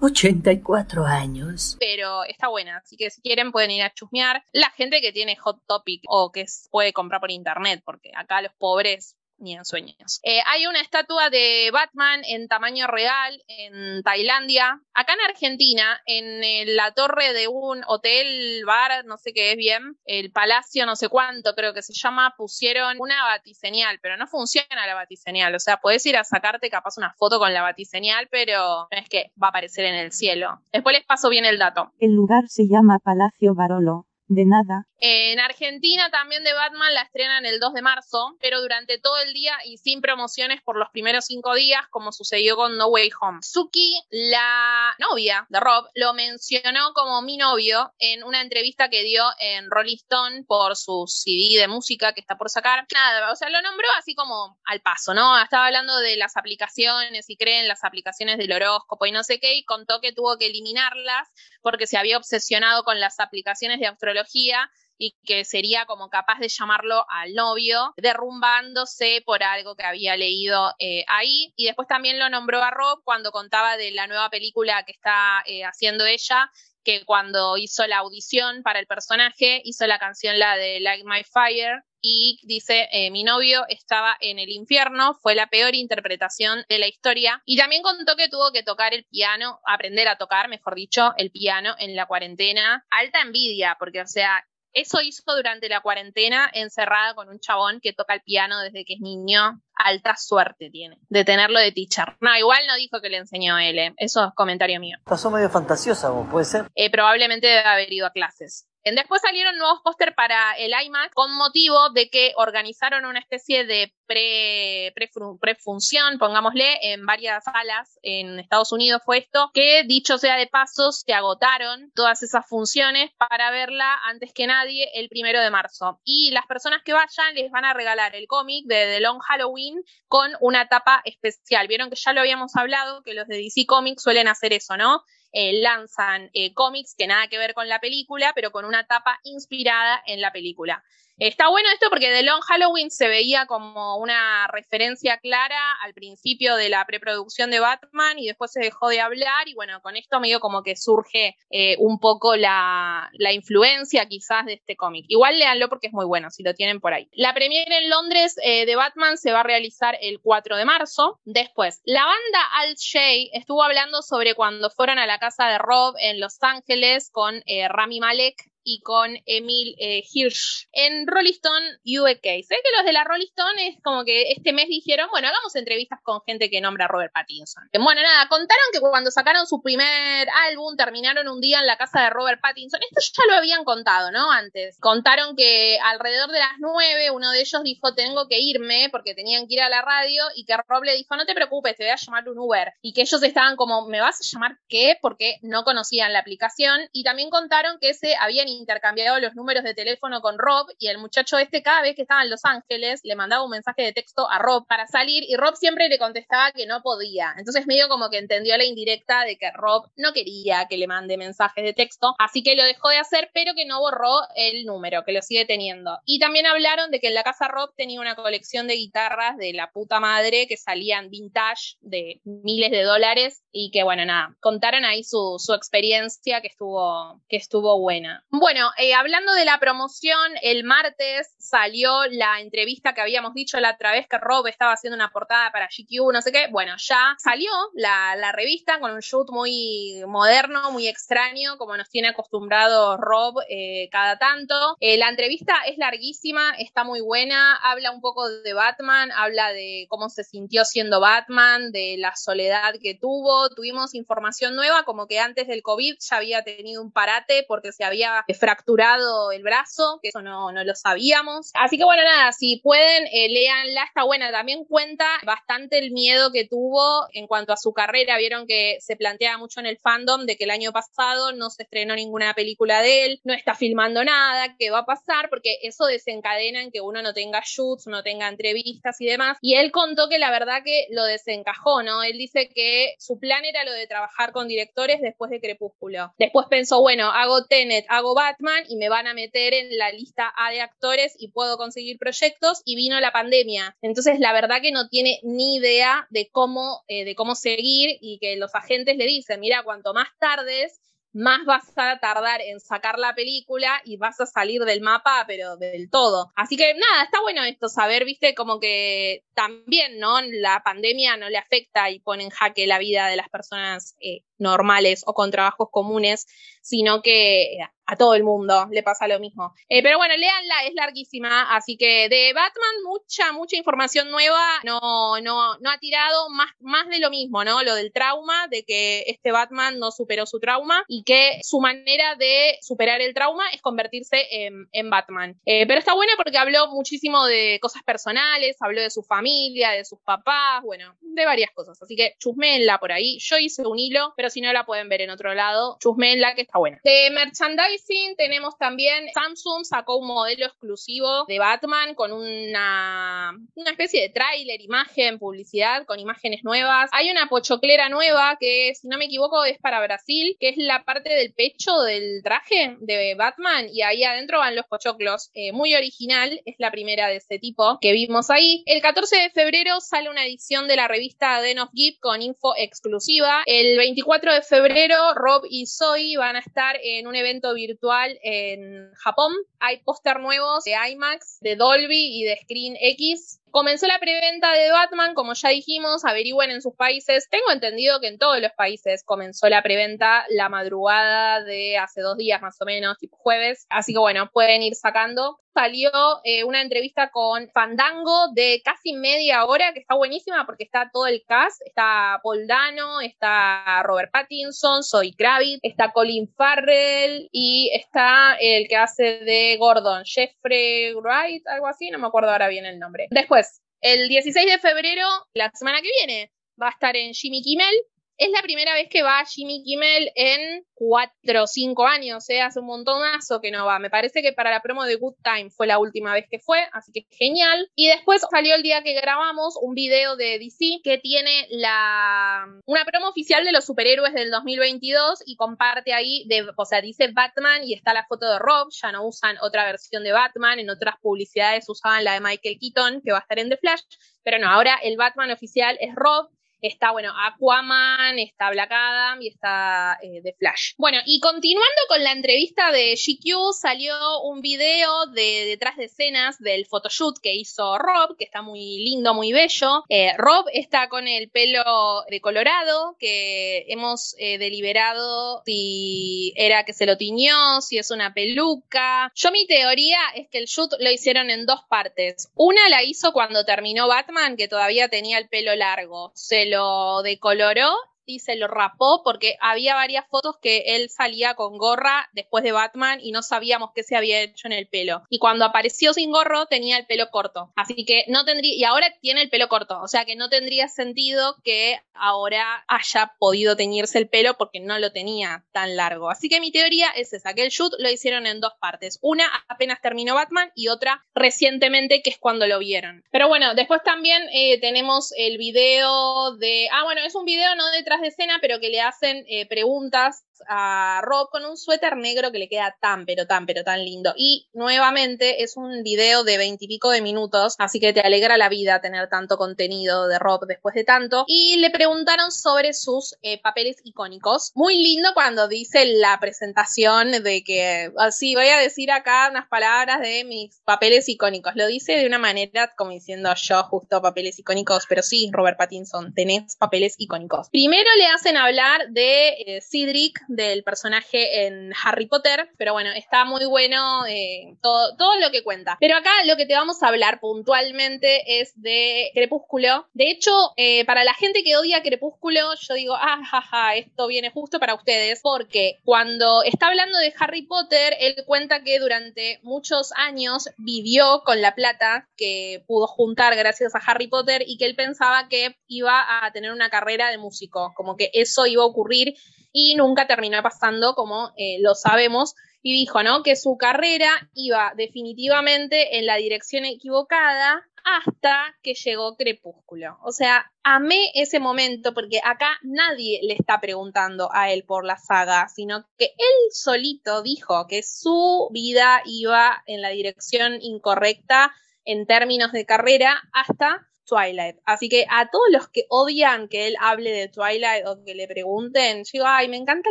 84 0.00 1.04
años. 1.04 1.76
Pero 1.80 2.24
está 2.24 2.48
buena, 2.48 2.78
así 2.78 2.96
que 2.96 3.10
si 3.10 3.20
quieren 3.20 3.52
pueden 3.52 3.70
ir 3.70 3.82
a 3.82 3.92
chusmear. 3.92 4.44
La 4.52 4.70
gente 4.70 5.00
que 5.00 5.12
tiene 5.12 5.36
Hot 5.36 5.60
Topic 5.66 6.02
o 6.08 6.30
que 6.30 6.46
puede 6.70 6.92
comprar 6.92 7.20
por 7.20 7.30
internet, 7.30 7.82
porque 7.84 8.12
acá 8.14 8.40
los 8.42 8.52
pobres 8.54 9.16
ni 9.38 9.54
en 9.54 9.64
sueños. 9.64 10.20
Eh, 10.22 10.40
hay 10.46 10.66
una 10.66 10.80
estatua 10.80 11.30
de 11.30 11.70
Batman 11.72 12.22
en 12.26 12.48
tamaño 12.48 12.86
real 12.86 13.42
en 13.48 14.02
Tailandia. 14.02 14.80
Acá 14.94 15.14
en 15.14 15.30
Argentina, 15.30 16.00
en 16.06 16.76
la 16.76 16.92
torre 16.92 17.32
de 17.32 17.48
un 17.48 17.82
hotel, 17.86 18.64
bar, 18.66 19.04
no 19.04 19.16
sé 19.16 19.32
qué 19.32 19.52
es 19.52 19.56
bien, 19.56 19.96
el 20.04 20.30
palacio, 20.32 20.86
no 20.86 20.96
sé 20.96 21.08
cuánto 21.08 21.54
creo 21.54 21.74
que 21.74 21.82
se 21.82 21.92
llama, 21.92 22.34
pusieron 22.36 22.96
una 22.98 23.24
batiseñal, 23.24 23.98
pero 24.02 24.16
no 24.16 24.26
funciona 24.26 24.86
la 24.86 24.94
batiseñal. 24.94 25.54
O 25.54 25.60
sea, 25.60 25.78
puedes 25.78 26.04
ir 26.06 26.16
a 26.16 26.24
sacarte 26.24 26.70
capaz 26.70 26.98
una 26.98 27.14
foto 27.18 27.38
con 27.38 27.52
la 27.52 27.62
batiseñal, 27.62 28.28
pero 28.30 28.88
no 28.90 28.98
es 28.98 29.08
que 29.08 29.32
va 29.42 29.48
a 29.48 29.50
aparecer 29.50 29.84
en 29.84 29.94
el 29.94 30.12
cielo. 30.12 30.60
Después 30.72 30.96
les 30.96 31.06
paso 31.06 31.28
bien 31.28 31.44
el 31.44 31.58
dato. 31.58 31.92
El 31.98 32.14
lugar 32.14 32.48
se 32.48 32.66
llama 32.68 32.98
Palacio 32.98 33.54
Barolo. 33.54 34.06
De 34.30 34.44
nada. 34.44 34.86
En 35.00 35.38
Argentina 35.38 36.10
también 36.10 36.42
de 36.42 36.52
Batman 36.52 36.92
la 36.92 37.02
estrenan 37.02 37.46
el 37.46 37.60
2 37.60 37.72
de 37.72 37.82
marzo, 37.82 38.36
pero 38.40 38.60
durante 38.60 38.98
todo 38.98 39.16
el 39.18 39.32
día 39.32 39.56
y 39.64 39.78
sin 39.78 40.00
promociones 40.00 40.60
por 40.62 40.76
los 40.76 40.88
primeros 40.90 41.26
cinco 41.26 41.54
días, 41.54 41.86
como 41.90 42.10
sucedió 42.10 42.56
con 42.56 42.76
No 42.76 42.88
Way 42.88 43.10
Home. 43.20 43.38
Suki, 43.42 44.02
la 44.10 44.96
novia 44.98 45.46
de 45.50 45.60
Rob, 45.60 45.86
lo 45.94 46.14
mencionó 46.14 46.92
como 46.94 47.22
mi 47.22 47.36
novio 47.36 47.92
en 48.00 48.24
una 48.24 48.40
entrevista 48.40 48.88
que 48.88 49.04
dio 49.04 49.22
en 49.38 49.70
Rolling 49.70 49.98
Stone 49.98 50.42
por 50.48 50.76
su 50.76 51.04
CD 51.06 51.60
de 51.60 51.68
música 51.68 52.12
que 52.12 52.20
está 52.20 52.36
por 52.36 52.50
sacar. 52.50 52.84
Nada, 52.92 53.30
o 53.30 53.36
sea, 53.36 53.50
lo 53.50 53.62
nombró 53.62 53.86
así 53.98 54.16
como 54.16 54.58
al 54.64 54.80
paso, 54.80 55.14
¿no? 55.14 55.40
Estaba 55.40 55.66
hablando 55.66 55.96
de 55.98 56.16
las 56.16 56.36
aplicaciones 56.36 57.30
y 57.30 57.36
creen 57.36 57.68
las 57.68 57.84
aplicaciones 57.84 58.36
del 58.36 58.50
horóscopo 58.50 59.06
y 59.06 59.12
no 59.12 59.22
sé 59.22 59.38
qué, 59.38 59.54
y 59.54 59.64
contó 59.64 60.00
que 60.00 60.12
tuvo 60.12 60.36
que 60.38 60.46
eliminarlas 60.46 61.28
porque 61.62 61.86
se 61.86 61.98
había 61.98 62.18
obsesionado 62.18 62.82
con 62.82 62.98
las 62.98 63.20
aplicaciones 63.20 63.78
de 63.78 63.86
astrología 63.86 64.68
y 64.98 65.16
que 65.24 65.44
sería 65.44 65.86
como 65.86 66.10
capaz 66.10 66.40
de 66.40 66.48
llamarlo 66.48 67.06
al 67.08 67.34
novio, 67.34 67.94
derrumbándose 67.96 69.22
por 69.24 69.42
algo 69.42 69.76
que 69.76 69.84
había 69.84 70.16
leído 70.16 70.74
eh, 70.78 71.04
ahí. 71.08 71.52
Y 71.56 71.66
después 71.66 71.88
también 71.88 72.18
lo 72.18 72.28
nombró 72.28 72.62
a 72.62 72.70
Rob 72.70 73.02
cuando 73.04 73.30
contaba 73.30 73.76
de 73.76 73.92
la 73.92 74.06
nueva 74.06 74.28
película 74.28 74.82
que 74.84 74.92
está 74.92 75.42
eh, 75.46 75.64
haciendo 75.64 76.04
ella, 76.04 76.50
que 76.84 77.04
cuando 77.04 77.56
hizo 77.56 77.86
la 77.86 77.98
audición 77.98 78.62
para 78.62 78.80
el 78.80 78.86
personaje, 78.86 79.60
hizo 79.64 79.86
la 79.86 79.98
canción 79.98 80.38
la 80.38 80.56
de 80.56 80.80
Like 80.80 81.04
My 81.04 81.22
Fire, 81.22 81.82
y 82.00 82.38
dice, 82.44 82.88
eh, 82.92 83.10
mi 83.10 83.24
novio 83.24 83.64
estaba 83.68 84.16
en 84.20 84.38
el 84.38 84.50
infierno, 84.50 85.14
fue 85.14 85.34
la 85.34 85.48
peor 85.48 85.74
interpretación 85.74 86.64
de 86.68 86.78
la 86.78 86.86
historia. 86.86 87.42
Y 87.44 87.56
también 87.56 87.82
contó 87.82 88.16
que 88.16 88.28
tuvo 88.28 88.52
que 88.52 88.62
tocar 88.62 88.94
el 88.94 89.04
piano, 89.04 89.60
aprender 89.66 90.08
a 90.08 90.16
tocar, 90.16 90.48
mejor 90.48 90.74
dicho, 90.74 91.12
el 91.16 91.30
piano 91.30 91.74
en 91.78 91.96
la 91.96 92.06
cuarentena. 92.06 92.86
Alta 92.90 93.20
envidia, 93.20 93.76
porque, 93.78 94.00
o 94.00 94.06
sea, 94.06 94.44
eso 94.72 95.00
hizo 95.00 95.22
durante 95.34 95.68
la 95.68 95.80
cuarentena, 95.80 96.50
encerrada 96.52 97.14
con 97.14 97.28
un 97.28 97.40
chabón 97.40 97.80
que 97.80 97.92
toca 97.92 98.14
el 98.14 98.22
piano 98.22 98.60
desde 98.60 98.84
que 98.84 98.94
es 98.94 99.00
niño. 99.00 99.60
Alta 99.74 100.16
suerte 100.16 100.70
tiene 100.70 100.98
de 101.08 101.24
tenerlo 101.24 101.60
de 101.60 101.70
teacher. 101.72 102.16
No, 102.20 102.36
igual 102.36 102.60
no 102.66 102.74
dijo 102.76 103.00
que 103.00 103.08
le 103.08 103.18
enseñó 103.18 103.54
a 103.54 103.64
él. 103.64 103.78
¿eh? 103.78 103.94
Eso 103.96 104.24
es 104.24 104.34
comentario 104.34 104.80
mío. 104.80 104.98
Pasó 105.04 105.30
medio 105.30 105.48
fantasiosa, 105.48 106.10
vos, 106.10 106.26
¿puede 106.28 106.44
ser? 106.44 106.64
Eh, 106.74 106.90
probablemente 106.90 107.46
debe 107.46 107.60
haber 107.60 107.92
ido 107.92 108.06
a 108.06 108.10
clases. 108.10 108.67
Después 108.84 109.20
salieron 109.20 109.58
nuevos 109.58 109.80
póster 109.82 110.14
para 110.14 110.52
el 110.52 110.72
iMac 110.86 111.12
con 111.12 111.34
motivo 111.34 111.90
de 111.90 112.08
que 112.08 112.32
organizaron 112.36 113.04
una 113.04 113.18
especie 113.18 113.64
de 113.64 113.92
pre, 114.06 114.94
prefunción, 115.40 116.18
pongámosle, 116.18 116.92
en 116.92 117.04
varias 117.04 117.44
salas 117.44 117.98
en 118.02 118.38
Estados 118.38 118.72
Unidos 118.72 119.02
fue 119.04 119.18
esto, 119.18 119.50
que 119.52 119.84
dicho 119.84 120.16
sea 120.16 120.36
de 120.36 120.46
paso, 120.46 120.90
se 120.92 121.12
agotaron 121.12 121.92
todas 121.94 122.22
esas 122.22 122.46
funciones 122.48 123.10
para 123.18 123.50
verla 123.50 123.98
antes 124.04 124.32
que 124.32 124.46
nadie 124.46 124.88
el 124.94 125.08
primero 125.08 125.40
de 125.40 125.50
marzo. 125.50 126.00
Y 126.04 126.30
las 126.30 126.46
personas 126.46 126.82
que 126.82 126.92
vayan 126.94 127.34
les 127.34 127.50
van 127.50 127.64
a 127.64 127.74
regalar 127.74 128.14
el 128.14 128.26
cómic 128.26 128.64
de 128.66 128.86
The 128.86 129.00
Long 129.00 129.20
Halloween 129.20 129.82
con 130.06 130.32
una 130.40 130.68
tapa 130.68 131.02
especial. 131.04 131.68
Vieron 131.68 131.90
que 131.90 131.96
ya 131.96 132.12
lo 132.12 132.20
habíamos 132.20 132.56
hablado, 132.56 133.02
que 133.02 133.14
los 133.14 133.28
de 133.28 133.36
DC 133.36 133.66
Comics 133.66 134.02
suelen 134.02 134.28
hacer 134.28 134.52
eso, 134.52 134.76
¿no? 134.76 135.02
Eh, 135.32 135.60
lanzan 135.60 136.30
eh, 136.32 136.54
cómics 136.54 136.94
que 136.96 137.06
nada 137.06 137.28
que 137.28 137.38
ver 137.38 137.54
con 137.54 137.68
la 137.68 137.80
película, 137.80 138.32
pero 138.34 138.50
con 138.50 138.64
una 138.64 138.86
tapa 138.86 139.20
inspirada 139.24 140.02
en 140.06 140.20
la 140.20 140.32
película. 140.32 140.82
Está 141.18 141.48
bueno 141.48 141.68
esto 141.74 141.88
porque 141.90 142.12
The 142.12 142.22
Long 142.22 142.40
Halloween 142.42 142.92
se 142.92 143.08
veía 143.08 143.46
como 143.46 143.96
una 143.96 144.46
referencia 144.46 145.18
clara 145.18 145.72
al 145.82 145.92
principio 145.92 146.54
de 146.54 146.68
la 146.68 146.86
preproducción 146.86 147.50
de 147.50 147.58
Batman 147.58 148.20
y 148.20 148.28
después 148.28 148.52
se 148.52 148.60
dejó 148.60 148.88
de 148.88 149.00
hablar 149.00 149.48
y 149.48 149.54
bueno, 149.54 149.82
con 149.82 149.96
esto 149.96 150.20
medio 150.20 150.38
como 150.38 150.62
que 150.62 150.76
surge 150.76 151.36
eh, 151.50 151.74
un 151.80 151.98
poco 151.98 152.36
la, 152.36 153.10
influencia 153.32 154.06
quizás 154.06 154.46
de 154.46 154.52
este 154.52 154.76
cómic. 154.76 155.06
Igual 155.08 155.40
léanlo 155.40 155.68
porque 155.68 155.88
es 155.88 155.92
muy 155.92 156.06
bueno, 156.06 156.30
si 156.30 156.44
lo 156.44 156.54
tienen 156.54 156.78
por 156.78 156.94
ahí. 156.94 157.08
La 157.12 157.34
premiere 157.34 157.78
en 157.78 157.90
Londres 157.90 158.36
eh, 158.44 158.64
de 158.64 158.76
Batman 158.76 159.18
se 159.18 159.32
va 159.32 159.40
a 159.40 159.42
realizar 159.42 159.98
el 160.00 160.20
4 160.20 160.56
de 160.56 160.64
marzo. 160.64 161.18
Después, 161.24 161.82
la 161.84 162.04
banda 162.04 162.40
Al 162.60 162.76
Shay 162.76 163.28
estuvo 163.32 163.64
hablando 163.64 164.02
sobre 164.02 164.36
cuando 164.36 164.70
fueron 164.70 165.00
a 165.00 165.06
la 165.06 165.18
casa 165.18 165.48
de 165.48 165.58
Rob 165.58 165.96
en 165.98 166.20
Los 166.20 166.40
Ángeles 166.42 167.10
con 167.10 167.42
eh, 167.46 167.66
Rami 167.66 167.98
Malek 167.98 168.36
y 168.64 168.80
con 168.82 169.16
Emil 169.26 169.74
eh, 169.78 170.02
Hirsch 170.12 170.68
en 170.72 171.06
Rolling 171.06 171.32
Stone 171.32 171.78
UK. 171.84 172.22
Sé 172.22 172.56
que 172.62 172.76
los 172.76 172.84
de 172.84 172.92
la 172.92 173.04
Rolling 173.04 173.26
Stone 173.26 173.68
es 173.68 173.76
como 173.82 174.04
que 174.04 174.32
este 174.32 174.52
mes 174.52 174.68
dijeron, 174.68 175.08
bueno, 175.10 175.28
hagamos 175.28 175.54
entrevistas 175.56 176.00
con 176.02 176.20
gente 176.26 176.50
que 176.50 176.60
nombra 176.60 176.84
a 176.86 176.88
Robert 176.88 177.12
Pattinson. 177.12 177.68
Bueno, 177.72 178.02
nada, 178.02 178.28
contaron 178.28 178.64
que 178.72 178.80
cuando 178.80 179.10
sacaron 179.10 179.46
su 179.46 179.62
primer 179.62 180.28
álbum 180.48 180.76
terminaron 180.76 181.28
un 181.28 181.40
día 181.40 181.60
en 181.60 181.66
la 181.66 181.76
casa 181.76 182.02
de 182.02 182.10
Robert 182.10 182.40
Pattinson. 182.40 182.80
Esto 182.82 183.22
ya 183.22 183.32
lo 183.32 183.38
habían 183.38 183.64
contado, 183.64 184.10
¿no? 184.10 184.30
Antes. 184.30 184.78
Contaron 184.80 185.36
que 185.36 185.78
alrededor 185.82 186.30
de 186.30 186.38
las 186.38 186.52
nueve 186.58 187.10
uno 187.10 187.30
de 187.30 187.40
ellos 187.40 187.62
dijo, 187.62 187.94
tengo 187.94 188.28
que 188.28 188.38
irme 188.40 188.88
porque 188.90 189.14
tenían 189.14 189.46
que 189.46 189.54
ir 189.54 189.62
a 189.62 189.68
la 189.68 189.82
radio 189.82 190.24
y 190.34 190.44
que 190.44 190.56
Rob 190.68 190.84
le 190.84 190.94
dijo, 190.94 191.16
no 191.16 191.26
te 191.26 191.34
preocupes, 191.34 191.76
te 191.76 191.84
voy 191.84 191.92
a 191.92 191.96
llamar 191.96 192.28
un 192.28 192.38
Uber. 192.38 192.74
Y 192.82 192.92
que 192.92 193.02
ellos 193.02 193.22
estaban 193.22 193.56
como, 193.56 193.86
¿me 193.86 194.00
vas 194.00 194.20
a 194.20 194.24
llamar 194.24 194.58
qué? 194.68 194.98
Porque 195.00 195.38
no 195.42 195.64
conocían 195.64 196.12
la 196.12 196.20
aplicación. 196.20 196.80
Y 196.92 197.04
también 197.04 197.30
contaron 197.30 197.78
que 197.80 197.94
se 197.94 198.16
habían 198.16 198.48
intercambiado 198.58 199.18
los 199.20 199.34
números 199.34 199.64
de 199.64 199.74
teléfono 199.74 200.20
con 200.20 200.38
Rob 200.38 200.66
y 200.78 200.88
el 200.88 200.98
muchacho 200.98 201.38
este 201.38 201.62
cada 201.62 201.82
vez 201.82 201.96
que 201.96 202.02
estaba 202.02 202.22
en 202.22 202.30
Los 202.30 202.44
Ángeles 202.44 203.00
le 203.04 203.16
mandaba 203.16 203.44
un 203.44 203.50
mensaje 203.50 203.82
de 203.82 203.92
texto 203.92 204.28
a 204.30 204.38
Rob 204.38 204.66
para 204.66 204.86
salir 204.86 205.24
y 205.26 205.36
Rob 205.36 205.56
siempre 205.56 205.88
le 205.88 205.98
contestaba 205.98 206.52
que 206.52 206.66
no 206.66 206.82
podía. 206.82 207.34
Entonces 207.38 207.66
medio 207.66 207.88
como 207.88 208.10
que 208.10 208.18
entendió 208.18 208.56
la 208.56 208.64
indirecta 208.64 209.24
de 209.24 209.36
que 209.36 209.50
Rob 209.52 209.90
no 209.96 210.12
quería 210.12 210.66
que 210.68 210.76
le 210.76 210.86
mande 210.86 211.16
mensajes 211.16 211.64
de 211.64 211.72
texto, 211.72 212.14
así 212.18 212.42
que 212.42 212.56
lo 212.56 212.64
dejó 212.64 212.88
de 212.88 212.98
hacer, 212.98 213.30
pero 213.32 213.54
que 213.54 213.66
no 213.66 213.80
borró 213.80 214.20
el 214.34 214.64
número, 214.64 215.04
que 215.04 215.12
lo 215.12 215.22
sigue 215.22 215.44
teniendo. 215.44 215.98
Y 216.04 216.18
también 216.18 216.46
hablaron 216.46 216.90
de 216.90 217.00
que 217.00 217.08
en 217.08 217.14
la 217.14 217.22
casa 217.22 217.48
Rob 217.48 217.72
tenía 217.76 218.00
una 218.00 218.14
colección 218.14 218.66
de 218.66 218.74
guitarras 218.74 219.36
de 219.36 219.52
la 219.52 219.70
puta 219.70 220.00
madre 220.00 220.46
que 220.46 220.56
salían 220.56 221.10
vintage 221.10 221.76
de 221.80 222.20
miles 222.24 222.70
de 222.70 222.82
dólares 222.82 223.42
y 223.52 223.70
que 223.70 223.82
bueno, 223.82 224.04
nada, 224.04 224.36
contaron 224.40 224.84
ahí 224.84 225.04
su, 225.04 225.36
su 225.38 225.54
experiencia 225.54 226.40
que 226.40 226.48
estuvo, 226.48 227.20
que 227.28 227.36
estuvo 227.36 227.78
buena. 227.78 228.24
Bueno, 228.38 228.70
eh, 228.78 228.94
hablando 228.94 229.32
de 229.32 229.44
la 229.44 229.58
promoción, 229.58 230.32
el 230.42 230.62
martes 230.62 231.34
salió 231.38 232.06
la 232.10 232.40
entrevista 232.40 232.94
que 232.94 233.00
habíamos 233.00 233.34
dicho 233.34 233.58
la 233.58 233.72
otra 233.72 233.90
vez 233.90 234.06
que 234.06 234.16
Rob 234.16 234.46
estaba 234.46 234.74
haciendo 234.74 234.94
una 234.94 235.10
portada 235.10 235.50
para 235.50 235.66
GQ, 235.66 236.12
no 236.12 236.22
sé 236.22 236.30
qué. 236.30 236.46
Bueno, 236.48 236.74
ya 236.78 237.16
salió 237.18 237.50
la, 237.74 238.30
revista 238.30 238.78
con 238.78 238.92
un 238.92 239.00
shoot 239.00 239.30
muy 239.30 240.04
moderno, 240.06 240.70
muy 240.70 240.86
extraño, 240.86 241.58
como 241.58 241.76
nos 241.76 241.88
tiene 241.88 242.08
acostumbrado 242.08 242.96
Rob 242.96 243.40
eh, 243.48 243.88
cada 243.90 244.18
tanto. 244.18 244.76
Eh, 244.78 244.98
la 244.98 245.08
entrevista 245.08 245.54
es 245.66 245.76
larguísima, 245.76 246.52
está 246.58 246.84
muy 246.84 247.00
buena, 247.00 247.56
habla 247.56 247.90
un 247.90 248.00
poco 248.00 248.28
de 248.28 248.52
Batman, 248.52 249.10
habla 249.10 249.52
de 249.52 249.86
cómo 249.88 250.10
se 250.10 250.22
sintió 250.22 250.64
siendo 250.64 251.00
Batman, 251.00 251.72
de 251.72 251.96
la 251.98 252.14
soledad 252.14 252.74
que 252.80 252.94
tuvo. 252.94 253.48
Tuvimos 253.48 253.96
información 253.96 254.54
nueva, 254.54 254.84
como 254.84 255.08
que 255.08 255.18
antes 255.18 255.48
del 255.48 255.62
COVID 255.62 255.96
ya 255.98 256.16
había 256.16 256.44
tenido 256.44 256.82
un 256.82 256.92
parate 256.92 257.44
porque 257.48 257.72
se 257.72 257.82
había 257.82 258.24
fracturado 258.34 259.32
el 259.32 259.42
brazo, 259.42 259.98
que 260.02 260.08
eso 260.08 260.22
no, 260.22 260.52
no 260.52 260.64
lo 260.64 260.74
sabíamos. 260.74 261.50
Así 261.54 261.78
que 261.78 261.84
bueno, 261.84 262.02
nada, 262.02 262.32
si 262.32 262.60
pueden, 262.62 263.06
eh, 263.12 263.28
leanla, 263.28 263.84
está 263.84 264.04
buena. 264.04 264.30
También 264.30 264.64
cuenta 264.64 265.06
bastante 265.24 265.78
el 265.78 265.92
miedo 265.92 266.32
que 266.32 266.46
tuvo 266.46 267.06
en 267.12 267.26
cuanto 267.26 267.52
a 267.52 267.56
su 267.56 267.72
carrera. 267.72 268.18
Vieron 268.18 268.46
que 268.46 268.78
se 268.80 268.96
planteaba 268.96 269.38
mucho 269.38 269.60
en 269.60 269.66
el 269.66 269.78
fandom 269.78 270.26
de 270.26 270.36
que 270.36 270.44
el 270.44 270.50
año 270.50 270.72
pasado 270.72 271.32
no 271.32 271.50
se 271.50 271.62
estrenó 271.62 271.94
ninguna 271.94 272.34
película 272.34 272.82
de 272.82 273.06
él, 273.06 273.20
no 273.24 273.34
está 273.34 273.54
filmando 273.54 274.04
nada, 274.04 274.56
qué 274.58 274.70
va 274.70 274.80
a 274.80 274.86
pasar, 274.86 275.28
porque 275.30 275.58
eso 275.62 275.86
desencadena 275.86 276.62
en 276.62 276.70
que 276.70 276.80
uno 276.80 277.02
no 277.02 277.14
tenga 277.14 277.42
shoots, 277.44 277.86
no 277.86 278.02
tenga 278.02 278.28
entrevistas 278.28 279.00
y 279.00 279.06
demás. 279.06 279.38
Y 279.40 279.54
él 279.54 279.70
contó 279.70 280.08
que 280.08 280.18
la 280.18 280.30
verdad 280.30 280.62
que 280.64 280.86
lo 280.90 281.04
desencajó, 281.04 281.82
¿no? 281.82 282.02
Él 282.02 282.18
dice 282.18 282.48
que 282.48 282.94
su 282.98 283.18
plan 283.18 283.44
era 283.44 283.64
lo 283.64 283.72
de 283.72 283.86
trabajar 283.86 284.32
con 284.32 284.48
directores 284.48 285.00
después 285.00 285.30
de 285.30 285.40
Crepúsculo. 285.40 286.12
Después 286.18 286.46
pensó, 286.48 286.80
bueno, 286.80 287.10
hago 287.10 287.44
Tenet, 287.46 287.84
hago 287.88 288.14
Batman 288.18 288.64
y 288.68 288.74
me 288.74 288.88
van 288.88 289.06
a 289.06 289.14
meter 289.14 289.54
en 289.54 289.78
la 289.78 289.92
lista 289.92 290.32
A 290.36 290.50
de 290.50 290.60
actores 290.60 291.14
y 291.20 291.30
puedo 291.30 291.56
conseguir 291.56 291.98
proyectos 291.98 292.62
y 292.64 292.74
vino 292.74 292.98
la 292.98 293.12
pandemia. 293.12 293.76
Entonces, 293.80 294.18
la 294.18 294.32
verdad 294.32 294.60
que 294.60 294.72
no 294.72 294.88
tiene 294.88 295.20
ni 295.22 295.54
idea 295.54 296.08
de 296.10 296.28
cómo, 296.32 296.82
eh, 296.88 297.04
de 297.04 297.14
cómo 297.14 297.36
seguir 297.36 297.96
y 298.00 298.18
que 298.18 298.34
los 298.34 298.56
agentes 298.56 298.96
le 298.96 299.06
dicen, 299.06 299.38
mira, 299.38 299.62
cuanto 299.62 299.94
más 299.94 300.08
tardes, 300.18 300.80
más 301.12 301.44
vas 301.46 301.72
a 301.76 302.00
tardar 302.00 302.40
en 302.40 302.58
sacar 302.58 302.98
la 302.98 303.14
película 303.14 303.80
y 303.84 303.96
vas 303.98 304.20
a 304.20 304.26
salir 304.26 304.62
del 304.62 304.80
mapa, 304.80 305.24
pero 305.28 305.56
del 305.56 305.88
todo. 305.88 306.32
Así 306.34 306.56
que 306.56 306.74
nada, 306.74 307.04
está 307.04 307.20
bueno 307.22 307.44
esto, 307.44 307.68
saber, 307.68 308.04
viste, 308.04 308.34
como 308.34 308.58
que 308.58 309.22
también, 309.34 310.00
¿no? 310.00 310.20
La 310.22 310.62
pandemia 310.64 311.16
no 311.16 311.30
le 311.30 311.38
afecta 311.38 311.88
y 311.90 312.00
pone 312.00 312.24
en 312.24 312.30
jaque 312.30 312.66
la 312.66 312.78
vida 312.78 313.06
de 313.06 313.16
las 313.16 313.28
personas 313.28 313.94
eh, 314.00 314.22
normales 314.38 315.02
o 315.06 315.14
con 315.14 315.30
trabajos 315.30 315.68
comunes, 315.70 316.26
sino 316.62 317.02
que 317.02 317.58
a 317.88 317.96
todo 317.96 318.14
el 318.14 318.22
mundo 318.22 318.68
le 318.70 318.82
pasa 318.82 319.08
lo 319.08 319.18
mismo. 319.18 319.54
Eh, 319.68 319.82
pero 319.82 319.96
bueno, 319.96 320.14
léanla, 320.14 320.66
es 320.66 320.74
larguísima, 320.74 321.56
así 321.56 321.78
que 321.78 322.10
de 322.10 322.34
Batman 322.34 322.74
mucha, 322.84 323.32
mucha 323.32 323.56
información 323.56 324.10
nueva, 324.10 324.44
no, 324.62 325.18
no, 325.22 325.56
no 325.58 325.70
ha 325.70 325.78
tirado 325.78 326.28
más, 326.28 326.50
más 326.60 326.86
de 326.88 326.98
lo 326.98 327.08
mismo, 327.08 327.44
¿no? 327.44 327.62
Lo 327.62 327.74
del 327.74 327.90
trauma, 327.90 328.46
de 328.48 328.64
que 328.64 329.04
este 329.06 329.32
Batman 329.32 329.78
no 329.78 329.90
superó 329.90 330.26
su 330.26 330.38
trauma 330.38 330.84
y 330.86 331.02
que 331.02 331.40
su 331.42 331.60
manera 331.60 332.14
de 332.16 332.58
superar 332.60 333.00
el 333.00 333.14
trauma 333.14 333.48
es 333.54 333.62
convertirse 333.62 334.26
en, 334.30 334.90
Batman. 334.90 335.40
Eh, 335.44 335.66
pero 335.66 335.78
está 335.78 335.94
buena 335.94 336.12
porque 336.16 336.38
habló 336.38 336.68
muchísimo 336.68 337.26
de 337.26 337.58
cosas 337.60 337.82
personales, 337.82 338.56
habló 338.60 338.80
de 338.80 338.90
su 338.90 339.02
familia, 339.02 339.70
de 339.70 339.84
sus 339.84 339.98
papás, 340.00 340.62
bueno, 340.62 340.96
de 341.00 341.24
varias 341.24 341.50
cosas. 341.52 341.80
Así 341.82 341.96
que 341.96 342.14
chusmeenla 342.18 342.78
por 342.78 342.92
ahí. 342.92 343.18
Yo 343.18 343.38
hice 343.38 343.66
un 343.66 343.78
hilo, 343.78 344.12
pero 344.16 344.27
si 344.30 344.40
no 344.40 344.52
la 344.52 344.64
pueden 344.64 344.88
ver 344.88 345.02
en 345.02 345.10
otro 345.10 345.34
lado, 345.34 345.76
chusmeenla 345.80 346.34
que 346.34 346.42
está 346.42 346.58
buena. 346.58 346.80
De 346.84 347.10
merchandising 347.10 348.16
tenemos 348.16 348.56
también, 348.58 349.08
Samsung 349.12 349.64
sacó 349.64 349.96
un 349.96 350.06
modelo 350.06 350.46
exclusivo 350.46 351.24
de 351.26 351.38
Batman 351.38 351.94
con 351.94 352.12
una, 352.12 353.32
una 353.54 353.70
especie 353.70 354.02
de 354.02 354.08
tráiler, 354.10 354.60
imagen, 354.60 355.18
publicidad, 355.18 355.84
con 355.86 355.98
imágenes 355.98 356.44
nuevas. 356.44 356.90
Hay 356.92 357.10
una 357.10 357.28
pochoclera 357.28 357.88
nueva 357.88 358.36
que, 358.40 358.72
si 358.74 358.88
no 358.88 358.98
me 358.98 359.06
equivoco, 359.06 359.44
es 359.44 359.58
para 359.58 359.80
Brasil, 359.80 360.36
que 360.38 360.50
es 360.50 360.56
la 360.56 360.84
parte 360.84 361.12
del 361.14 361.32
pecho 361.32 361.80
del 361.82 362.22
traje 362.22 362.76
de 362.80 363.14
Batman 363.14 363.66
y 363.72 363.82
ahí 363.82 364.04
adentro 364.04 364.38
van 364.38 364.56
los 364.56 364.66
pochoclos. 364.66 365.30
Eh, 365.34 365.52
muy 365.52 365.74
original, 365.74 366.40
es 366.44 366.56
la 366.58 366.70
primera 366.70 367.08
de 367.08 367.16
ese 367.16 367.38
tipo 367.38 367.78
que 367.80 367.92
vimos 367.92 368.30
ahí. 368.30 368.62
El 368.66 368.82
14 368.82 369.16
de 369.16 369.30
febrero 369.30 369.80
sale 369.80 370.10
una 370.10 370.24
edición 370.24 370.68
de 370.68 370.76
la 370.76 370.88
revista 370.88 371.40
Den 371.40 371.58
of 371.58 371.70
Gift 371.74 372.00
con 372.00 372.22
info 372.22 372.54
exclusiva. 372.56 373.42
El 373.46 373.76
24 373.76 374.17
de 374.20 374.42
febrero, 374.42 375.14
Rob 375.14 375.44
y 375.48 375.66
Zoe 375.66 376.16
van 376.18 376.36
a 376.36 376.40
estar 376.40 376.76
en 376.82 377.06
un 377.06 377.14
evento 377.14 377.54
virtual 377.54 378.18
en 378.22 378.90
Japón. 378.94 379.32
Hay 379.60 379.78
póster 379.78 380.20
nuevos 380.20 380.64
de 380.64 380.74
IMAX, 380.90 381.38
de 381.40 381.56
Dolby 381.56 382.20
y 382.20 382.24
de 382.24 382.36
Screen 382.42 382.76
X. 382.80 383.40
Comenzó 383.50 383.86
la 383.86 383.98
preventa 383.98 384.52
de 384.52 384.70
Batman, 384.70 385.14
como 385.14 385.34
ya 385.34 385.48
dijimos, 385.48 386.04
averigüen 386.04 386.50
en 386.50 386.62
sus 386.62 386.74
países. 386.74 387.28
Tengo 387.30 387.50
entendido 387.52 388.00
que 388.00 388.08
en 388.08 388.18
todos 388.18 388.40
los 388.40 388.52
países 388.52 389.02
comenzó 389.04 389.48
la 389.48 389.62
preventa 389.62 390.24
la 390.30 390.48
madrugada 390.48 391.42
de 391.42 391.78
hace 391.78 392.00
dos 392.00 392.16
días 392.16 392.42
más 392.42 392.60
o 392.60 392.64
menos, 392.64 392.98
tipo 392.98 393.16
jueves. 393.16 393.66
Así 393.70 393.92
que 393.92 393.98
bueno, 393.98 394.30
pueden 394.32 394.62
ir 394.62 394.74
sacando. 394.74 395.38
Salió 395.54 395.90
eh, 396.22 396.44
una 396.44 396.62
entrevista 396.62 397.10
con 397.10 397.48
Fandango 397.50 398.28
de 398.32 398.62
casi 398.64 398.92
media 398.92 399.44
hora, 399.44 399.72
que 399.72 399.80
está 399.80 399.96
buenísima 399.96 400.46
porque 400.46 400.62
está 400.62 400.88
todo 400.92 401.06
el 401.06 401.24
cast. 401.26 401.60
Está 401.66 402.20
Paul 402.22 402.46
Dano, 402.46 403.00
está 403.00 403.82
Robert 403.82 404.12
Pattinson, 404.12 404.84
Zoe 404.84 405.14
Kravitz, 405.16 405.58
está 405.62 405.90
Colin 405.92 406.32
Farrell 406.36 407.28
y 407.32 407.70
está 407.74 408.36
el 408.40 408.68
que 408.68 408.76
hace 408.76 409.18
de 409.20 409.56
Gordon, 409.58 410.04
Jeffrey 410.04 410.94
Wright, 410.94 411.46
algo 411.48 411.66
así, 411.66 411.90
no 411.90 411.98
me 411.98 412.06
acuerdo 412.06 412.30
ahora 412.30 412.48
bien 412.48 412.64
el 412.64 412.78
nombre. 412.78 413.08
Después, 413.10 413.37
el 413.80 414.08
16 414.08 414.46
de 414.46 414.58
febrero, 414.58 415.06
la 415.34 415.50
semana 415.54 415.80
que 415.80 415.90
viene, 415.96 416.32
va 416.60 416.68
a 416.68 416.70
estar 416.70 416.96
en 416.96 417.14
Jimmy 417.14 417.42
Kimmel 417.42 417.74
es 418.18 418.30
la 418.30 418.42
primera 418.42 418.74
vez 418.74 418.88
que 418.90 419.02
va 419.02 419.24
Jimmy 419.24 419.62
Kimmel 419.62 420.10
en 420.16 420.64
cuatro 420.74 421.44
o 421.44 421.46
cinco 421.46 421.86
años, 421.86 422.28
¿eh? 422.30 422.40
hace 422.40 422.58
un 422.58 422.66
montonazo 422.66 423.40
que 423.40 423.52
no 423.52 423.64
va. 423.64 423.78
Me 423.78 423.90
parece 423.90 424.22
que 424.22 424.32
para 424.32 424.50
la 424.50 424.60
promo 424.60 424.84
de 424.84 424.96
Good 424.96 425.14
Time 425.22 425.50
fue 425.50 425.68
la 425.68 425.78
última 425.78 426.12
vez 426.12 426.26
que 426.28 426.40
fue, 426.40 426.58
así 426.72 426.90
que 426.92 427.06
genial. 427.10 427.70
Y 427.76 427.86
después 427.86 428.20
salió 428.28 428.56
el 428.56 428.62
día 428.64 428.82
que 428.82 428.94
grabamos 428.94 429.56
un 429.62 429.74
video 429.74 430.16
de 430.16 430.40
DC 430.40 430.80
que 430.82 430.98
tiene 430.98 431.46
la 431.50 432.44
una 432.66 432.84
promo 432.84 433.08
oficial 433.08 433.44
de 433.44 433.52
los 433.52 433.64
superhéroes 433.64 434.12
del 434.12 434.32
2022 434.32 435.22
y 435.24 435.36
comparte 435.36 435.92
ahí, 435.92 436.24
de, 436.28 436.44
o 436.56 436.64
sea, 436.64 436.80
dice 436.80 437.12
Batman 437.12 437.62
y 437.62 437.74
está 437.74 437.94
la 437.94 438.04
foto 438.08 438.28
de 438.28 438.40
Rob, 438.40 438.68
ya 438.70 438.90
no 438.90 439.06
usan 439.06 439.36
otra 439.42 439.64
versión 439.64 440.02
de 440.02 440.10
Batman, 440.10 440.58
en 440.58 440.70
otras 440.70 440.96
publicidades 441.00 441.68
usaban 441.68 442.02
la 442.02 442.14
de 442.14 442.20
Michael 442.20 442.58
Keaton, 442.60 443.00
que 443.04 443.12
va 443.12 443.18
a 443.18 443.20
estar 443.20 443.38
en 443.38 443.48
The 443.48 443.58
Flash, 443.58 443.82
pero 444.24 444.40
no, 444.40 444.48
ahora 444.48 444.76
el 444.82 444.96
Batman 444.96 445.30
oficial 445.30 445.76
es 445.80 445.94
Rob 445.94 446.30
Está, 446.60 446.90
bueno, 446.90 447.12
Aquaman, 447.16 448.18
está 448.18 448.50
Black 448.50 448.70
Adam 448.72 449.22
y 449.22 449.28
está 449.28 449.98
eh, 450.02 450.20
The 450.22 450.34
Flash. 450.38 450.72
Bueno, 450.76 450.98
y 451.06 451.20
continuando 451.20 451.80
con 451.88 452.02
la 452.02 452.12
entrevista 452.12 452.72
de 452.72 452.94
GQ, 452.94 453.52
salió 453.52 453.94
un 454.22 454.40
video 454.40 455.06
de 455.06 455.44
detrás 455.46 455.76
de 455.76 455.84
escenas 455.84 456.38
del 456.38 456.66
photoshoot 456.66 457.18
que 457.22 457.34
hizo 457.34 457.78
Rob, 457.78 458.16
que 458.16 458.24
está 458.24 458.42
muy 458.42 458.78
lindo, 458.78 459.14
muy 459.14 459.32
bello. 459.32 459.84
Eh, 459.88 460.12
Rob 460.16 460.46
está 460.52 460.88
con 460.88 461.06
el 461.06 461.30
pelo 461.30 462.04
de 462.10 462.20
colorado, 462.20 462.96
que 462.98 463.64
hemos 463.68 464.14
eh, 464.18 464.38
deliberado 464.38 465.42
si 465.44 466.32
era 466.36 466.64
que 466.64 466.72
se 466.72 466.86
lo 466.86 466.96
tiñó, 466.96 467.60
si 467.60 467.78
es 467.78 467.90
una 467.90 468.14
peluca. 468.14 469.12
Yo 469.14 469.30
mi 469.30 469.46
teoría 469.46 469.98
es 470.14 470.28
que 470.28 470.38
el 470.38 470.46
shoot 470.46 470.72
lo 470.80 470.90
hicieron 470.90 471.30
en 471.30 471.46
dos 471.46 471.60
partes. 471.68 472.30
Una 472.34 472.68
la 472.68 472.82
hizo 472.82 473.12
cuando 473.12 473.44
terminó 473.44 473.86
Batman, 473.88 474.36
que 474.36 474.48
todavía 474.48 474.88
tenía 474.88 475.18
el 475.18 475.28
pelo 475.28 475.54
largo. 475.54 476.12
Lo 476.48 477.02
decoloró 477.02 477.76
y 478.08 478.20
se 478.20 478.36
lo 478.36 478.48
rapó 478.48 479.02
porque 479.04 479.36
había 479.40 479.74
varias 479.74 480.06
fotos 480.08 480.36
que 480.40 480.74
él 480.74 480.88
salía 480.88 481.34
con 481.34 481.58
gorra 481.58 482.08
después 482.12 482.42
de 482.42 482.52
Batman 482.52 482.98
y 483.02 483.12
no 483.12 483.22
sabíamos 483.22 483.70
qué 483.74 483.82
se 483.82 483.96
había 483.96 484.22
hecho 484.22 484.48
en 484.48 484.52
el 484.52 484.66
pelo. 484.66 485.02
Y 485.10 485.18
cuando 485.18 485.44
apareció 485.44 485.92
sin 485.92 486.10
gorro 486.10 486.46
tenía 486.46 486.78
el 486.78 486.86
pelo 486.86 487.10
corto. 487.10 487.52
Así 487.54 487.84
que 487.84 488.04
no 488.08 488.24
tendría, 488.24 488.54
y 488.54 488.64
ahora 488.64 488.92
tiene 489.00 489.22
el 489.22 489.30
pelo 489.30 489.48
corto, 489.48 489.80
o 489.80 489.88
sea 489.88 490.06
que 490.06 490.16
no 490.16 490.30
tendría 490.30 490.68
sentido 490.68 491.36
que 491.44 491.80
ahora 491.92 492.64
haya 492.68 493.12
podido 493.18 493.56
teñirse 493.56 493.98
el 493.98 494.08
pelo 494.08 494.38
porque 494.38 494.60
no 494.60 494.78
lo 494.78 494.90
tenía 494.92 495.44
tan 495.52 495.76
largo. 495.76 496.10
Así 496.10 496.28
que 496.28 496.40
mi 496.40 496.50
teoría 496.50 496.88
es 496.90 497.12
esa, 497.12 497.34
que 497.34 497.44
el 497.44 497.50
shoot 497.50 497.74
lo 497.78 497.90
hicieron 497.90 498.26
en 498.26 498.40
dos 498.40 498.52
partes. 498.58 498.98
Una 499.02 499.26
apenas 499.48 499.82
terminó 499.82 500.14
Batman 500.14 500.50
y 500.54 500.68
otra 500.68 501.04
recientemente 501.14 502.00
que 502.02 502.10
es 502.10 502.18
cuando 502.18 502.46
lo 502.46 502.58
vieron. 502.58 503.04
Pero 503.10 503.28
bueno, 503.28 503.54
después 503.54 503.82
también 503.82 504.22
eh, 504.32 504.58
tenemos 504.60 505.12
el 505.18 505.36
video 505.36 506.36
de, 506.36 506.68
ah 506.72 506.84
bueno, 506.84 507.02
es 507.02 507.14
un 507.14 507.24
video 507.24 507.54
no 507.54 507.68
detrás 507.70 507.97
de 508.00 508.08
escena, 508.08 508.38
pero 508.40 508.60
que 508.60 508.70
le 508.70 508.80
hacen 508.80 509.24
eh, 509.28 509.46
preguntas 509.46 510.24
a 510.48 511.00
Rob 511.02 511.28
con 511.30 511.44
un 511.44 511.56
suéter 511.56 511.96
negro 511.96 512.30
que 512.32 512.38
le 512.38 512.48
queda 512.48 512.76
tan, 512.80 513.06
pero 513.06 513.26
tan, 513.26 513.46
pero 513.46 513.64
tan 513.64 513.84
lindo. 513.84 514.12
Y 514.16 514.48
nuevamente 514.52 515.42
es 515.42 515.56
un 515.56 515.82
video 515.82 516.24
de 516.24 516.38
veintipico 516.38 516.90
de 516.90 517.00
minutos, 517.00 517.54
así 517.58 517.80
que 517.80 517.92
te 517.92 518.00
alegra 518.00 518.36
la 518.36 518.48
vida 518.48 518.80
tener 518.80 519.08
tanto 519.08 519.36
contenido 519.36 520.08
de 520.08 520.18
Rob 520.18 520.46
después 520.46 520.74
de 520.74 520.84
tanto. 520.84 521.24
Y 521.26 521.56
le 521.56 521.70
preguntaron 521.70 522.30
sobre 522.30 522.72
sus 522.72 523.16
eh, 523.22 523.40
papeles 523.40 523.76
icónicos. 523.84 524.52
Muy 524.54 524.76
lindo 524.82 525.10
cuando 525.14 525.48
dice 525.48 525.84
la 525.86 526.18
presentación 526.20 527.10
de 527.10 527.42
que, 527.44 527.92
así 527.98 528.34
voy 528.34 528.48
a 528.48 528.58
decir 528.58 528.90
acá 528.90 529.28
unas 529.30 529.48
palabras 529.48 530.00
de 530.00 530.24
mis 530.24 530.60
papeles 530.64 531.08
icónicos. 531.08 531.52
Lo 531.54 531.66
dice 531.66 531.92
de 531.96 532.06
una 532.06 532.18
manera 532.18 532.72
como 532.76 532.90
diciendo 532.90 533.32
yo 533.34 533.62
justo 533.64 534.02
papeles 534.02 534.38
icónicos, 534.38 534.84
pero 534.88 535.02
sí, 535.02 535.30
Robert 535.32 535.58
Pattinson, 535.58 536.14
tenés 536.14 536.56
papeles 536.56 536.94
icónicos. 536.98 537.48
Primero 537.50 537.88
le 537.98 538.06
hacen 538.06 538.36
hablar 538.36 538.88
de 538.90 539.28
eh, 539.28 539.60
Cedric 539.60 540.20
del 540.28 540.62
personaje 540.62 541.46
en 541.46 541.72
Harry 541.84 542.06
Potter, 542.06 542.50
pero 542.56 542.72
bueno, 542.72 542.90
está 542.92 543.24
muy 543.24 543.44
bueno 543.46 544.06
eh, 544.06 544.56
todo, 544.62 544.96
todo 544.96 545.18
lo 545.18 545.30
que 545.30 545.42
cuenta. 545.42 545.76
Pero 545.80 545.96
acá 545.96 546.10
lo 546.26 546.36
que 546.36 546.46
te 546.46 546.54
vamos 546.54 546.82
a 546.82 546.88
hablar 546.88 547.20
puntualmente 547.20 548.40
es 548.40 548.52
de 548.60 549.10
Crepúsculo. 549.14 549.88
De 549.94 550.10
hecho, 550.10 550.30
eh, 550.56 550.84
para 550.84 551.04
la 551.04 551.14
gente 551.14 551.42
que 551.42 551.56
odia 551.56 551.82
Crepúsculo, 551.82 552.40
yo 552.60 552.74
digo, 552.74 552.94
ah, 552.94 553.20
jaja, 553.24 553.76
esto 553.76 554.06
viene 554.06 554.30
justo 554.30 554.60
para 554.60 554.74
ustedes, 554.74 555.20
porque 555.22 555.78
cuando 555.84 556.42
está 556.42 556.68
hablando 556.68 556.98
de 556.98 557.12
Harry 557.18 557.42
Potter, 557.42 557.96
él 558.00 558.16
cuenta 558.26 558.62
que 558.62 558.78
durante 558.78 559.40
muchos 559.42 559.92
años 559.96 560.48
vivió 560.56 561.22
con 561.24 561.40
la 561.40 561.54
plata 561.54 562.08
que 562.16 562.62
pudo 562.66 562.86
juntar 562.86 563.34
gracias 563.36 563.74
a 563.74 563.78
Harry 563.78 564.08
Potter 564.08 564.44
y 564.46 564.58
que 564.58 564.66
él 564.66 564.76
pensaba 564.76 565.28
que 565.28 565.56
iba 565.66 566.24
a 566.24 566.30
tener 566.32 566.52
una 566.52 566.70
carrera 566.70 567.10
de 567.10 567.18
músico, 567.18 567.72
como 567.74 567.96
que 567.96 568.10
eso 568.12 568.46
iba 568.46 568.62
a 568.62 568.66
ocurrir 568.66 569.14
y 569.52 569.74
nunca 569.76 570.06
terminó 570.06 570.42
pasando 570.42 570.94
como 570.94 571.32
eh, 571.36 571.58
lo 571.60 571.74
sabemos 571.74 572.34
y 572.62 572.72
dijo, 572.74 573.02
¿no? 573.02 573.22
Que 573.22 573.36
su 573.36 573.56
carrera 573.56 574.10
iba 574.34 574.72
definitivamente 574.76 575.98
en 575.98 576.06
la 576.06 576.16
dirección 576.16 576.64
equivocada 576.64 577.64
hasta 577.84 578.56
que 578.62 578.74
llegó 578.74 579.16
Crepúsculo. 579.16 579.98
O 580.02 580.12
sea, 580.12 580.50
amé 580.62 581.10
ese 581.14 581.40
momento 581.40 581.94
porque 581.94 582.20
acá 582.22 582.58
nadie 582.62 583.20
le 583.22 583.34
está 583.34 583.60
preguntando 583.60 584.28
a 584.32 584.50
él 584.52 584.64
por 584.64 584.84
la 584.84 584.98
saga, 584.98 585.48
sino 585.48 585.86
que 585.96 586.06
él 586.06 586.52
solito 586.52 587.22
dijo 587.22 587.66
que 587.66 587.82
su 587.82 588.48
vida 588.52 589.02
iba 589.06 589.62
en 589.66 589.80
la 589.80 589.90
dirección 589.90 590.58
incorrecta 590.60 591.54
en 591.84 592.06
términos 592.06 592.52
de 592.52 592.66
carrera 592.66 593.22
hasta 593.32 593.88
Twilight. 594.08 594.56
Así 594.64 594.88
que 594.88 595.04
a 595.10 595.28
todos 595.30 595.46
los 595.52 595.68
que 595.68 595.82
odian 595.90 596.48
que 596.48 596.66
él 596.66 596.74
hable 596.80 597.10
de 597.10 597.28
Twilight 597.28 597.86
o 597.86 598.02
que 598.04 598.14
le 598.14 598.26
pregunten, 598.26 599.02
digo, 599.12 599.26
ay, 599.26 599.48
me 599.48 599.56
encanta 599.56 599.90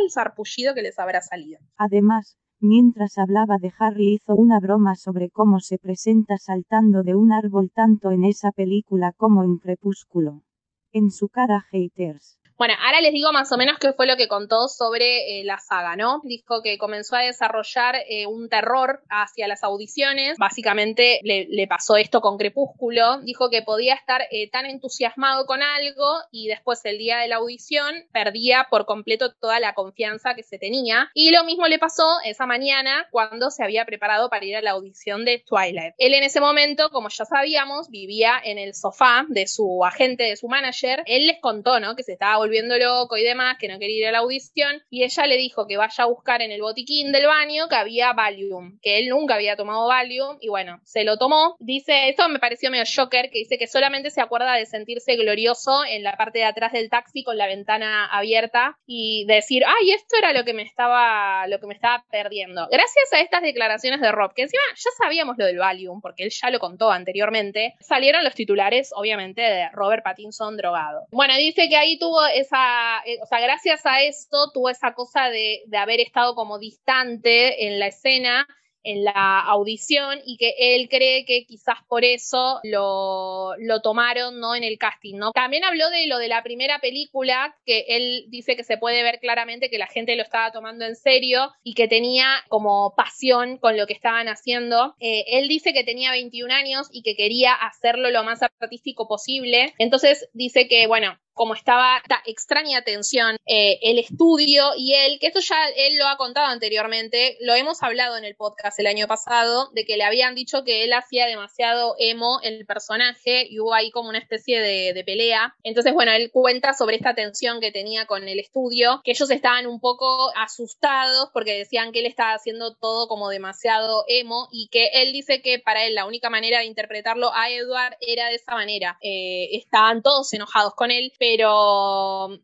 el 0.00 0.10
sarpullido 0.10 0.74
que 0.74 0.82
les 0.82 0.98
habrá 0.98 1.20
salido. 1.22 1.60
Además, 1.76 2.36
Mientras 2.60 3.18
hablaba 3.18 3.58
de 3.60 3.72
Harry 3.78 4.14
hizo 4.14 4.34
una 4.34 4.58
broma 4.58 4.96
sobre 4.96 5.30
cómo 5.30 5.60
se 5.60 5.78
presenta 5.78 6.38
saltando 6.38 7.04
de 7.04 7.14
un 7.14 7.30
árbol 7.30 7.70
tanto 7.72 8.10
en 8.10 8.24
esa 8.24 8.50
película 8.50 9.12
como 9.16 9.44
en 9.44 9.58
Crepúsculo. 9.58 10.42
En 10.90 11.12
su 11.12 11.28
cara 11.28 11.60
haters. 11.70 12.40
Bueno, 12.58 12.74
ahora 12.84 13.00
les 13.00 13.12
digo 13.12 13.30
más 13.30 13.52
o 13.52 13.56
menos 13.56 13.78
qué 13.78 13.92
fue 13.92 14.08
lo 14.08 14.16
que 14.16 14.26
contó 14.26 14.66
sobre 14.66 15.38
eh, 15.38 15.44
la 15.44 15.60
saga, 15.60 15.94
¿no? 15.94 16.20
Dijo 16.24 16.60
que 16.60 16.76
comenzó 16.76 17.14
a 17.14 17.20
desarrollar 17.20 17.94
eh, 18.08 18.26
un 18.26 18.48
terror 18.48 19.00
hacia 19.08 19.46
las 19.46 19.62
audiciones. 19.62 20.36
Básicamente 20.38 21.20
le, 21.22 21.68
pasó 21.68 21.96
esto 21.96 22.20
con 22.20 22.36
Crepúsculo. 22.36 23.20
Dijo 23.20 23.48
que 23.48 23.62
podía 23.62 23.94
estar 23.94 24.22
eh, 24.32 24.50
tan 24.50 24.66
entusiasmado 24.66 25.46
con 25.46 25.62
algo 25.62 26.04
y 26.32 26.48
después 26.48 26.84
el 26.84 26.98
día 26.98 27.18
de 27.18 27.28
la 27.28 27.36
audición 27.36 27.94
perdía 28.12 28.66
por 28.68 28.86
completo 28.86 29.32
toda 29.34 29.60
la 29.60 29.74
confianza 29.74 30.34
que 30.34 30.42
se 30.42 30.58
tenía. 30.58 31.12
Y 31.14 31.30
lo 31.30 31.44
mismo 31.44 31.68
le 31.68 31.78
pasó 31.78 32.18
esa 32.24 32.44
mañana 32.44 33.06
cuando 33.12 33.52
se 33.52 33.62
había 33.62 33.84
preparado 33.84 34.30
para 34.30 34.44
ir 34.44 34.56
a 34.56 34.62
la 34.62 34.72
audición 34.72 35.24
de 35.24 35.44
Twilight. 35.46 35.94
Él 35.96 36.12
en 36.12 36.24
ese 36.24 36.40
momento, 36.40 36.90
como 36.90 37.08
ya 37.08 37.24
sabíamos, 37.24 37.88
vivía 37.88 38.32
en 38.42 38.58
el 38.58 38.74
sofá 38.74 39.26
de 39.28 39.46
su 39.46 39.84
agente, 39.84 40.24
de 40.24 40.36
su 40.36 40.48
manager. 40.48 41.04
Él 41.06 41.28
les 41.28 41.38
contó, 41.38 41.78
¿no? 41.78 41.94
Que 41.94 42.02
se 42.02 42.14
estaba 42.14 42.47
volviendo 42.48 42.78
loco 42.78 43.18
y 43.18 43.22
demás, 43.22 43.56
que 43.58 43.68
no 43.68 43.78
quería 43.78 43.98
ir 43.98 44.06
a 44.06 44.12
la 44.12 44.18
audición, 44.18 44.82
y 44.88 45.04
ella 45.04 45.26
le 45.26 45.36
dijo 45.36 45.66
que 45.66 45.76
vaya 45.76 46.04
a 46.04 46.06
buscar 46.06 46.40
en 46.40 46.50
el 46.50 46.62
botiquín 46.62 47.12
del 47.12 47.26
baño 47.26 47.68
que 47.68 47.76
había 47.76 48.14
Valium, 48.14 48.78
que 48.80 48.98
él 48.98 49.08
nunca 49.08 49.34
había 49.34 49.54
tomado 49.54 49.86
Valium, 49.86 50.38
y 50.40 50.48
bueno, 50.48 50.80
se 50.84 51.04
lo 51.04 51.18
tomó. 51.18 51.56
Dice, 51.60 52.08
esto 52.08 52.26
me 52.30 52.38
pareció 52.38 52.70
medio 52.70 52.84
shocker, 52.86 53.30
que 53.30 53.40
dice 53.40 53.58
que 53.58 53.66
solamente 53.66 54.10
se 54.10 54.22
acuerda 54.22 54.54
de 54.54 54.64
sentirse 54.64 55.14
glorioso 55.16 55.84
en 55.84 56.02
la 56.02 56.16
parte 56.16 56.38
de 56.38 56.46
atrás 56.46 56.72
del 56.72 56.88
taxi 56.88 57.22
con 57.22 57.36
la 57.36 57.46
ventana 57.46 58.06
abierta 58.06 58.78
y 58.86 59.26
decir, 59.26 59.64
ay, 59.66 59.90
esto 59.90 60.16
era 60.16 60.32
lo 60.32 60.44
que 60.44 60.54
me 60.54 60.62
estaba, 60.62 61.46
lo 61.48 61.60
que 61.60 61.66
me 61.66 61.74
estaba 61.74 62.04
perdiendo. 62.10 62.66
Gracias 62.70 63.12
a 63.12 63.20
estas 63.20 63.42
declaraciones 63.42 64.00
de 64.00 64.10
Rob, 64.10 64.32
que 64.32 64.42
encima 64.42 64.62
ya 64.74 64.90
sabíamos 65.02 65.36
lo 65.36 65.44
del 65.44 65.58
Valium, 65.58 66.00
porque 66.00 66.24
él 66.24 66.30
ya 66.30 66.48
lo 66.48 66.60
contó 66.60 66.90
anteriormente, 66.90 67.74
salieron 67.80 68.24
los 68.24 68.34
titulares, 68.34 68.90
obviamente, 68.94 69.42
de 69.42 69.68
Robert 69.72 70.02
Pattinson 70.02 70.56
drogado. 70.56 71.06
Bueno, 71.10 71.36
dice 71.36 71.68
que 71.68 71.76
ahí 71.76 71.98
tuvo 71.98 72.26
esa, 72.38 73.02
eh, 73.04 73.18
o 73.22 73.26
sea, 73.26 73.40
gracias 73.40 73.84
a 73.86 74.02
esto 74.02 74.50
tuvo 74.52 74.70
esa 74.70 74.94
cosa 74.94 75.28
de, 75.30 75.62
de 75.66 75.76
haber 75.76 76.00
estado 76.00 76.34
como 76.34 76.58
distante 76.58 77.66
en 77.66 77.78
la 77.78 77.88
escena 77.88 78.46
en 78.88 79.04
la 79.04 79.40
audición 79.40 80.18
y 80.24 80.36
que 80.36 80.54
él 80.58 80.88
cree 80.88 81.24
que 81.24 81.44
quizás 81.44 81.76
por 81.88 82.04
eso 82.04 82.60
lo, 82.62 83.54
lo, 83.58 83.82
tomaron 83.82 84.40
¿no? 84.40 84.54
en 84.54 84.64
el 84.64 84.78
casting. 84.78 85.16
¿no? 85.16 85.32
También 85.32 85.64
habló 85.64 85.90
de 85.90 86.06
lo 86.06 86.18
de 86.18 86.28
la 86.28 86.42
primera 86.42 86.78
película, 86.78 87.54
que 87.66 87.84
él 87.88 88.24
dice 88.28 88.56
que 88.56 88.64
se 88.64 88.78
puede 88.78 89.02
ver 89.02 89.18
claramente 89.20 89.68
que 89.68 89.78
la 89.78 89.86
gente 89.86 90.16
lo 90.16 90.22
estaba 90.22 90.52
tomando 90.52 90.84
en 90.84 90.96
serio 90.96 91.50
y 91.62 91.74
que 91.74 91.88
tenía 91.88 92.44
como 92.48 92.94
pasión 92.96 93.58
con 93.58 93.76
lo 93.76 93.86
que 93.86 93.92
estaban 93.92 94.28
haciendo. 94.28 94.94
Eh, 95.00 95.24
él 95.28 95.48
dice 95.48 95.72
que 95.72 95.84
tenía 95.84 96.10
21 96.12 96.52
años 96.52 96.88
y 96.90 97.02
que 97.02 97.14
quería 97.14 97.54
hacerlo 97.54 98.10
lo 98.10 98.24
más 98.24 98.40
artístico 98.42 99.08
posible. 99.08 99.74
Entonces 99.78 100.28
dice 100.32 100.68
que, 100.68 100.86
bueno, 100.86 101.18
como 101.38 101.54
estaba 101.54 101.98
esta 101.98 102.20
extraña 102.26 102.82
tensión, 102.82 103.36
eh, 103.46 103.78
el 103.82 103.98
estudio 103.98 104.72
y 104.76 104.94
él, 104.94 105.18
que 105.20 105.28
esto 105.28 105.38
ya 105.38 105.56
él 105.76 105.96
lo 105.96 106.08
ha 106.08 106.16
contado 106.16 106.48
anteriormente, 106.48 107.36
lo 107.40 107.54
hemos 107.54 107.80
hablado 107.82 108.16
en 108.16 108.24
el 108.24 108.34
podcast 108.34 108.78
el 108.80 108.88
año 108.88 109.06
pasado, 109.06 109.70
de 109.72 109.84
que 109.84 109.96
le 109.96 110.02
habían 110.02 110.34
dicho 110.34 110.64
que 110.64 110.82
él 110.82 110.92
hacía 110.92 111.26
demasiado 111.26 111.94
emo 112.00 112.40
el 112.42 112.66
personaje 112.66 113.46
y 113.48 113.60
hubo 113.60 113.72
ahí 113.72 113.92
como 113.92 114.08
una 114.08 114.18
especie 114.18 114.60
de, 114.60 114.98
pelea. 115.06 115.54
Entonces, 115.62 115.94
bueno, 115.94 116.10
él 116.10 116.30
cuenta 116.32 116.74
sobre 116.74 116.96
esta 116.96 117.14
tensión 117.14 117.60
que 117.60 117.70
tenía 117.70 118.06
con 118.06 118.28
el 118.28 118.40
estudio, 118.40 119.00
que 119.04 119.12
ellos 119.12 119.30
estaban 119.30 119.68
un 119.68 119.78
poco 119.78 120.32
asustados 120.36 121.30
porque 121.32 121.56
decían 121.56 121.92
que 121.92 122.00
él 122.00 122.06
estaba 122.06 122.34
haciendo 122.34 122.74
todo 122.74 123.06
como 123.06 123.28
demasiado 123.30 124.04
emo 124.08 124.48
y 124.50 124.68
que 124.72 124.90
él 124.94 125.12
dice 125.12 125.40
que 125.40 125.60
para 125.60 125.86
él 125.86 125.94
la 125.94 126.04
única 126.04 126.30
manera 126.30 126.58
de 126.58 126.64
interpretarlo 126.64 127.32
a 127.32 127.48
Edward 127.48 127.96
era 128.00 128.28
de 128.28 128.34
esa 128.34 128.54
manera. 128.54 128.98
Eh, 129.02 129.50
estaban 129.52 130.02
todos 130.02 130.32
enojados 130.34 130.74
con 130.74 130.90
él, 130.90 131.12
pero 131.18 131.27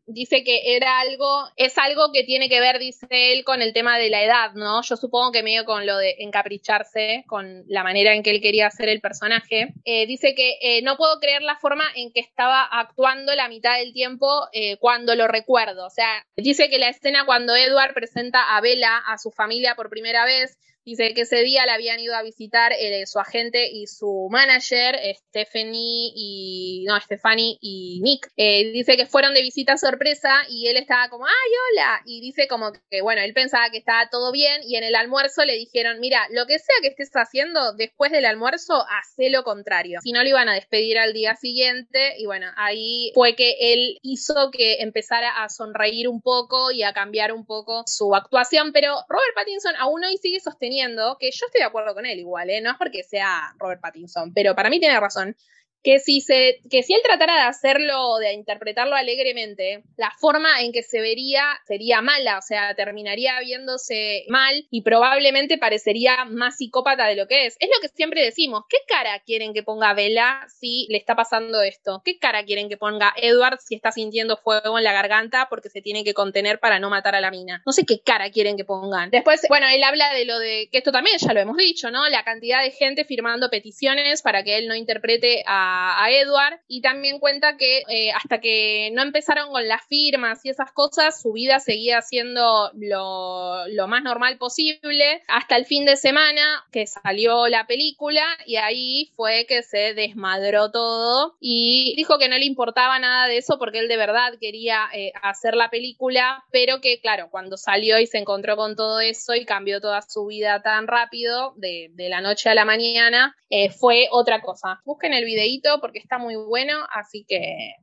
dice 0.07 0.45
que 0.45 0.77
era 0.77 1.01
algo, 1.01 1.45
es 1.57 1.79
algo 1.79 2.13
que 2.13 2.25
tiene 2.25 2.49
que 2.49 2.61
ver, 2.61 2.79
dice 2.79 3.07
él, 3.11 3.45
con 3.45 3.63
el 3.63 3.73
tema 3.73 3.99
de 3.99 4.11
la 4.11 4.23
edad, 4.23 4.53
¿no? 4.55 4.83
Yo 4.83 4.97
supongo 4.97 5.33
que 5.33 5.43
medio 5.43 5.65
con 5.65 5.87
lo 5.87 5.97
de 5.97 6.17
encapricharse, 6.19 7.25
con 7.27 7.65
la 7.69 7.83
manera 7.83 8.15
en 8.15 8.23
que 8.23 8.31
él 8.31 8.41
quería 8.41 8.67
hacer 8.67 8.89
el 8.89 9.01
personaje. 9.01 9.75
Eh, 9.85 10.07
dice 10.07 10.35
que 10.35 10.59
eh, 10.61 10.83
no 10.83 10.97
puedo 10.97 11.19
creer 11.21 11.43
la 11.43 11.57
forma 11.57 11.85
en 11.95 12.13
que 12.13 12.21
estaba 12.21 12.63
actuando 12.65 13.35
la 13.35 13.49
mitad 13.49 13.79
del 13.79 13.93
tiempo 13.93 14.49
eh, 14.53 14.77
cuando 14.79 15.15
lo 15.15 15.29
recuerdo. 15.29 15.87
O 15.87 15.91
sea, 15.91 16.27
dice 16.37 16.69
que 16.69 16.79
la 16.79 16.89
escena 16.89 17.25
cuando 17.27 17.55
Edward 17.55 17.95
presenta 17.95 18.57
a 18.57 18.61
Bella 18.61 18.99
a 18.99 19.19
su 19.19 19.31
familia 19.31 19.75
por 19.75 19.91
primera 19.91 20.25
vez, 20.25 20.59
Dice 20.85 21.15
que 21.15 21.23
ese 21.23 21.39
día 21.43 21.65
le 21.65 21.73
habían 21.73 21.99
ido 21.99 22.15
a 22.15 22.23
visitar 22.23 22.73
eh, 22.73 23.07
su 23.07 23.19
agente 23.19 23.71
y 23.73 23.87
su 23.87 24.29
manager, 24.31 24.97
Stephanie 25.15 26.13
y. 26.15 26.85
No, 26.87 27.01
Stephanie 27.01 27.57
y 27.63 28.01
Nick. 28.03 28.31
Eh, 28.37 28.71
dice 28.71 28.99
que 28.99 29.07
fueron 29.07 29.33
de 29.33 29.41
visita 29.41 29.79
sorpresa 29.79 30.43
y 30.51 30.69
él 30.69 30.77
estaba 30.77 31.09
como, 31.09 31.25
¡ay, 31.25 31.33
hola! 31.33 32.03
Y 32.05 32.21
dice 32.21 32.49
como 32.49 32.73
que, 32.91 33.01
bueno, 33.01 33.23
él 33.23 33.33
pensaba 33.33 33.71
que 33.71 33.79
estaba 33.79 34.11
todo 34.11 34.31
bien 34.31 34.61
y 34.67 34.77
en 34.77 34.85
el 34.85 34.95
almuerzo 34.95 35.47
le 35.47 35.55
dijeron, 35.55 36.01
mira, 36.01 36.27
lo 36.31 36.45
que 36.47 36.59
sea 36.59 36.77
que 36.83 36.89
estés 36.89 37.11
haciendo 37.15 37.73
después 37.73 38.13
del 38.13 38.27
almuerzo, 38.27 38.85
hace 39.01 39.31
lo 39.31 39.43
contrario. 39.43 40.01
Si 40.03 40.13
no, 40.13 40.23
lo 40.23 40.29
iban 40.29 40.51
a 40.51 40.55
despedir 40.55 40.99
al 40.99 41.15
día 41.15 41.35
siguiente 41.35 42.15
y 42.19 42.27
bueno, 42.27 42.49
ahí 42.57 43.11
fue 43.15 43.35
que 43.37 43.57
él 43.73 43.99
hizo 44.03 44.51
que 44.51 44.83
empezara 44.83 45.43
a 45.43 45.49
sonreír 45.49 46.09
un 46.09 46.21
poco 46.21 46.71
y 46.73 46.83
a 46.83 46.93
cambiar 46.93 47.33
un 47.33 47.47
poco 47.47 47.85
su 47.87 48.15
actuación, 48.15 48.73
pero 48.75 48.97
Robert 49.09 49.35
Pattinson 49.35 49.75
aún 49.79 50.05
hoy 50.05 50.19
sigue 50.19 50.41
sosteniendo 50.41 50.74
que 51.19 51.31
yo 51.31 51.47
estoy 51.47 51.61
de 51.61 51.65
acuerdo 51.65 51.95
con 51.95 52.07
él 52.07 52.19
igual, 52.19 52.51
¿eh? 52.51 52.61
no 52.61 52.71
es 52.71 52.77
porque 52.79 53.03
sea 53.03 53.55
Robert 53.59 53.81
Pattinson, 53.81 54.33
pero 54.33 54.55
para 54.55 54.71
mí 54.71 54.81
tiene 54.81 54.99
razón, 54.99 55.37
que 55.85 56.01
si, 56.01 56.23
se, 56.23 56.61
que 56.71 56.83
si 56.83 56.95
él 56.95 57.03
tratara 57.05 57.35
de 57.35 57.43
hacerlo, 57.43 58.17
de 58.17 58.33
interpretarlo 58.33 58.97
alegremente, 58.97 59.85
la 59.99 60.11
forma 60.19 60.63
en 60.63 60.73
que 60.73 60.83
se 60.83 61.03
vería 61.03 61.45
sería 61.67 62.01
mala, 62.01 62.39
o 62.39 62.43
sea, 62.43 62.75
terminaría 62.75 63.39
viéndose 63.41 64.25
mal 64.29 64.67
y 64.71 64.81
probablemente 64.81 65.59
parecería 65.59 66.25
más 66.25 66.57
psicópata 66.57 67.07
de 67.07 67.17
lo 67.17 67.29
que 67.29 67.47
es. 67.47 67.57
Es 67.61 67.69
lo 67.69 67.83
que 67.83 67.95
siempre 67.95 68.25
decimos, 68.25 68.65
¿qué 68.71 68.79
cara 68.89 69.21
quieren 69.27 69.53
que 69.53 69.63
ponga 69.63 69.93
Bella 69.93 70.47
si 70.49 70.87
le 70.89 70.97
está 70.97 71.15
pasando 71.15 71.61
esto? 71.61 72.01
¿Qué 72.03 72.19
cara 72.19 72.45
quieren 72.47 72.71
que 72.71 72.79
ponga 72.79 73.13
Edward 73.19 73.59
si 73.61 73.75
está 73.75 73.93
sintiendo 73.93 74.39
fuego 74.39 74.79
en 74.79 74.85
la 74.85 74.95
garganta 74.95 75.49
porque 75.51 75.69
se 75.69 75.83
tiene 75.83 76.03
que 76.03 76.15
contener 76.15 76.61
para 76.61 76.79
no 76.79 76.89
matar 76.89 77.15
a 77.15 77.21
la 77.21 77.31
mina? 77.31 77.63
No 77.67 77.73
sé 77.73 77.85
qué 77.85 78.01
cara 78.01 78.31
quieren 78.31 78.57
que 78.57 78.65
pongan. 78.65 79.11
Después, 79.11 79.43
bueno, 79.51 79.67
él 79.69 79.85
habla 79.85 80.15
de 80.15 80.25
lo 80.25 80.39
de, 80.39 80.71
que 80.73 80.79
esto 80.79 80.93
también 80.93 81.19
ya 81.19 81.35
lo 81.35 81.41
hemos 81.41 81.59
dicho, 81.59 81.91
¿no? 81.91 82.09
La 82.09 82.25
cantidad 82.25 82.63
de 82.63 82.71
gente 82.71 83.05
firmando 83.05 83.51
peticiones 83.51 84.23
para 84.23 84.43
que 84.43 84.57
él 84.57 84.67
no 84.67 84.75
interprete 84.75 85.45
a 85.47 85.74
a, 85.75 86.11
Edward 86.11 86.61
y 86.69 86.81
también 86.81 87.19
cuenta 87.19 87.57
que 87.57 87.83
eh, 87.89 88.13
hasta 88.13 88.41
que 88.41 88.91
no 88.93 89.03
empezaron 89.03 89.51
con 89.51 89.67
las 89.67 89.85
firmas 89.87 90.45
y 90.45 90.51
esas 90.51 90.73
cosas, 90.73 91.21
su 91.21 91.33
vida 91.33 91.61
seguía 91.61 92.03
siendo 92.03 92.71
lo, 92.75 93.65
más 93.89 94.03
normal 94.03 94.39
posible 94.39 95.23
hasta 95.29 95.57
el 95.57 95.67
fin 95.67 95.85
de 95.85 95.97
semana 95.97 96.65
que 96.73 96.87
salió 96.87 97.49
la 97.49 97.67
película 97.67 98.25
y 98.47 98.57
ahí 98.57 99.13
fue 99.15 99.47
que 99.47 99.63
se 99.63 99.95
desmadró 99.95 100.71
todo 100.71 101.37
y 101.41 101.95
dijo 101.97 102.19
que 102.19 102.29
no 102.29 102.39
le 102.39 102.45
importaba 102.45 102.99
nada 102.99 103.27
de 103.27 103.39
eso 103.39 103.59
porque 103.59 103.79
él 103.79 103.89
de 103.89 103.97
verdad 103.97 104.35
quería 104.41 104.89
eh, 104.95 105.13
hacer 105.23 105.55
la 105.55 105.71
película, 105.71 106.45
pero 106.51 106.81
que 106.81 107.01
claro, 107.01 107.29
cuando 107.31 107.57
salió 107.57 107.99
y 107.99 108.07
se 108.07 108.19
encontró 108.19 108.57
con 108.57 108.77
todo 108.77 109.01
eso 109.01 109.35
y 109.35 109.45
cambió 109.45 109.81
toda 109.81 110.03
su 110.03 110.27
vida 110.27 110.63
tan 110.63 110.87
rápido, 110.87 111.55
de, 111.57 111.91
de 111.93 112.09
la 112.09 112.21
noche 112.21 112.49
a 112.49 112.55
la 112.55 112.65
mañana, 112.65 113.37
eh, 113.51 113.71
fue 113.71 114.09
otra 114.11 114.41
cosa. 114.41 114.81
Busquen 114.85 115.15
el 115.15 115.25
videíto 115.25 115.64
porque 115.81 115.99
está 115.99 116.19
muy 116.19 116.37
bueno, 116.37 116.79
así 116.93 117.25
que 117.29 117.75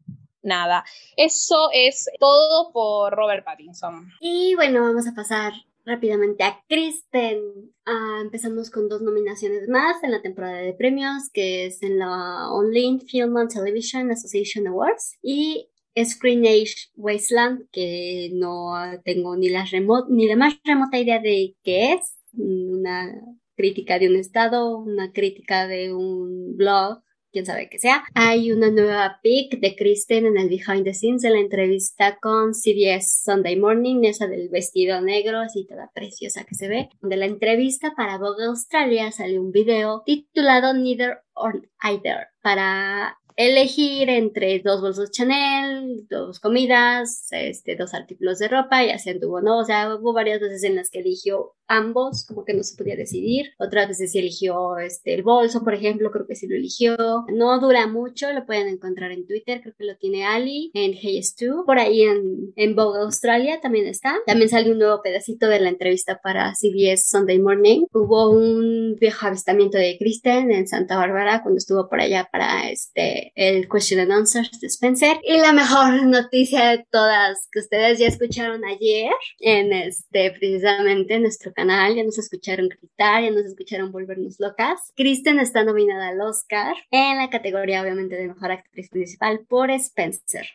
nada, 0.44 0.84
eso 1.18 1.70
es 1.74 2.10
todo 2.20 2.72
por 2.72 3.14
Robert 3.14 3.46
Pattinson. 3.46 4.12
Y 4.20 4.56
bueno, 4.56 4.82
vamos 4.82 5.08
a 5.08 5.14
pasar 5.14 5.54
rápidamente 5.86 6.44
a 6.44 6.64
Kristen. 6.68 7.40
Ah, 7.86 8.20
empezamos 8.22 8.70
con 8.70 8.88
dos 8.88 9.02
nominaciones 9.02 9.68
más 9.68 10.04
en 10.04 10.12
la 10.12 10.22
temporada 10.22 10.58
de 10.58 10.74
premios, 10.74 11.30
que 11.34 11.66
es 11.66 11.82
en 11.84 12.00
la 12.00 12.50
Online 12.52 13.00
Film 13.00 13.38
and 13.38 13.52
Television 13.52 14.12
Association 14.12 14.68
Awards 14.68 15.18
y 15.22 15.70
Screen 16.04 16.46
Age 16.46 16.90
Wasteland, 16.96 17.68
que 17.72 18.30
no 18.34 18.74
tengo 19.04 19.36
ni 19.36 19.50
la, 19.50 19.66
ni 20.10 20.28
la 20.28 20.36
más 20.36 20.60
remota 20.64 20.98
idea 20.98 21.20
de 21.20 21.56
qué 21.64 21.94
es, 21.94 22.18
una 22.34 23.14
crítica 23.56 24.00
de 24.00 24.08
un 24.08 24.16
estado, 24.16 24.78
una 24.78 25.12
crítica 25.12 25.68
de 25.68 25.94
un 25.94 26.56
blog, 26.56 27.02
quién 27.32 27.46
sabe 27.46 27.70
qué 27.70 27.80
sea. 27.80 28.04
Hay 28.14 28.52
una 28.52 28.70
nueva 28.70 29.20
pic 29.24 29.60
de 29.60 29.76
Kristen 29.76 30.26
en 30.26 30.38
el 30.38 30.50
behind 30.50 30.84
the 30.84 30.94
scenes 30.94 31.22
de 31.22 31.30
la 31.30 31.40
entrevista 31.40 32.18
con 32.22 32.54
CBS 32.54 33.24
Sunday 33.24 33.56
Morning, 33.56 34.04
esa 34.04 34.28
del 34.28 34.50
vestido 34.50 35.02
negro, 35.02 35.40
así 35.40 35.66
toda 35.66 35.92
preciosa 35.94 36.44
que 36.44 36.56
se 36.56 36.68
ve. 36.68 36.90
De 37.02 37.18
la 37.18 37.26
entrevista 37.26 37.94
para 37.96 38.18
Vogue 38.18 38.46
Australia 38.46 39.12
salió 39.12 39.42
un 39.42 39.52
video 39.52 40.04
titulado 40.06 40.74
Neither 40.74 41.20
or 41.34 41.70
Either 41.82 42.28
para 42.42 43.18
elegir 43.36 44.10
entre 44.10 44.60
dos 44.60 44.82
bolsos 44.82 45.12
Chanel, 45.12 46.08
dos 46.10 46.40
comidas, 46.40 47.28
este, 47.32 47.76
dos 47.76 47.94
artículos 47.94 48.40
de 48.40 48.48
ropa 48.48 48.84
y 48.84 48.90
así 48.90 49.10
anduvo, 49.10 49.42
¿no? 49.42 49.60
O 49.60 49.66
sea, 49.66 49.96
hubo 49.96 50.14
varias 50.14 50.40
veces 50.40 50.64
en 50.64 50.76
las 50.76 50.90
que 50.90 51.00
eligió 51.00 51.54
ambos, 51.72 52.26
como 52.28 52.44
que 52.44 52.54
no 52.54 52.64
se 52.64 52.76
podía 52.76 52.96
decidir. 52.96 53.52
Otras 53.58 53.88
veces 53.88 54.12
sí 54.12 54.20
eligió 54.20 54.78
este, 54.78 55.14
el 55.14 55.24
bolso, 55.24 55.64
por 55.64 55.74
ejemplo, 55.74 56.12
creo 56.12 56.28
que 56.28 56.36
sí 56.36 56.48
lo 56.48 56.56
eligió. 56.56 56.98
No 57.34 57.60
dura 57.60 57.88
mucho, 57.88 58.32
lo 58.34 58.46
pueden 58.46 58.68
encontrar 58.68 59.12
en 59.12 59.26
Twitter, 59.26 59.62
creo 59.62 59.74
que 59.78 59.86
lo 59.86 59.96
tiene 59.98 60.26
Ali, 60.26 60.70
en 60.74 60.94
Hey 60.94 61.24
Stu, 61.24 61.64
por 61.66 61.80
ahí 61.80 62.02
en, 62.02 62.54
en 62.56 62.76
Vogue 62.76 63.00
Australia 63.00 63.60
también 63.62 63.88
está. 63.88 64.16
También 64.26 64.50
salió 64.50 64.74
un 64.74 64.80
nuevo 64.80 65.02
pedacito 65.02 65.48
de 65.48 65.60
la 65.60 65.70
entrevista 65.70 66.20
para 66.22 66.54
CBS 66.54 67.10
Sunday 67.10 67.40
Morning. 67.40 67.86
Hubo 67.94 68.30
un 68.30 68.96
viejo 69.00 69.28
avistamiento 69.28 69.78
de 69.78 69.98
Kristen 69.98 70.52
en 70.52 70.68
Santa 70.68 70.98
Bárbara 70.98 71.42
cuando 71.42 71.58
estuvo 71.58 71.88
por 71.88 72.02
allá 72.02 72.28
para 72.32 72.70
este 72.70 73.21
el 73.36 73.70
Question 73.70 74.02
and 74.02 74.12
Answers 74.12 74.60
de 74.60 74.68
Spencer. 74.68 75.20
Y 75.24 75.38
la 75.38 75.54
mejor 75.54 76.04
noticia 76.06 76.72
de 76.72 76.86
todas 76.92 77.48
que 77.52 77.60
ustedes 77.60 78.00
ya 78.00 78.08
escucharon 78.08 78.66
ayer 78.66 79.12
en 79.40 79.72
este 79.72 80.32
precisamente 80.32 81.20
nuestro 81.20 81.54
canal 81.54 81.62
canal, 81.62 81.96
ya 81.96 82.04
nos 82.04 82.18
escucharon 82.18 82.70
gritar, 82.70 83.24
ya 83.24 83.30
nos 83.30 83.46
escucharon 83.46 83.92
volvernos 83.92 84.40
locas. 84.40 84.92
Kristen 84.96 85.40
está 85.40 85.64
nominada 85.64 86.08
al 86.08 86.22
Oscar 86.22 86.76
en 86.90 87.18
la 87.18 87.30
categoría 87.30 87.84
obviamente 87.84 88.16
de 88.16 88.30
mejor 88.30 88.52
actriz 88.52 88.90
principal 88.90 89.46
por 89.48 89.70
Spencer. 89.70 90.48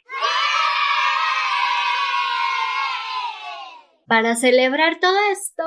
Para 4.09 4.35
celebrar 4.35 4.99
todo 4.99 5.17
esto, 5.31 5.63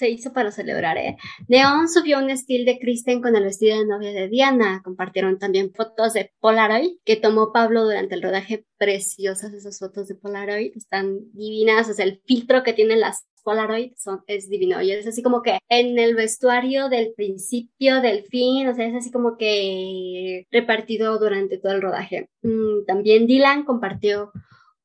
se 0.00 0.08
hizo 0.08 0.32
para 0.32 0.50
celebrar, 0.50 0.96
¿eh? 0.96 1.18
Neon 1.46 1.86
subió 1.86 2.18
un 2.18 2.30
estilo 2.30 2.64
de 2.64 2.78
Kristen 2.78 3.20
con 3.20 3.36
el 3.36 3.44
vestido 3.44 3.78
de 3.78 3.84
novia 3.84 4.12
de 4.12 4.28
Diana. 4.28 4.80
Compartieron 4.82 5.38
también 5.38 5.74
fotos 5.74 6.14
de 6.14 6.32
Polaroid 6.40 6.96
que 7.04 7.16
tomó 7.16 7.52
Pablo 7.52 7.84
durante 7.84 8.14
el 8.14 8.22
rodaje. 8.22 8.64
Preciosas 8.78 9.52
esas 9.52 9.78
fotos 9.78 10.08
de 10.08 10.14
Polaroid, 10.14 10.72
están 10.74 11.30
divinas. 11.34 11.90
O 11.90 11.92
sea, 11.92 12.06
el 12.06 12.22
filtro 12.24 12.62
que 12.62 12.72
tienen 12.72 13.00
las 13.00 13.26
Polaroid 13.44 13.92
son, 13.98 14.22
es 14.26 14.48
divino. 14.48 14.80
Y 14.80 14.90
es 14.90 15.06
así 15.06 15.22
como 15.22 15.42
que 15.42 15.58
en 15.68 15.98
el 15.98 16.14
vestuario 16.14 16.88
del 16.88 17.12
principio, 17.14 18.00
del 18.00 18.24
fin, 18.24 18.68
o 18.68 18.74
sea, 18.74 18.86
es 18.86 18.94
así 18.94 19.10
como 19.10 19.36
que 19.36 20.46
repartido 20.50 21.18
durante 21.18 21.58
todo 21.58 21.72
el 21.72 21.82
rodaje. 21.82 22.30
Mm, 22.40 22.86
también 22.86 23.26
Dylan 23.26 23.64
compartió 23.64 24.32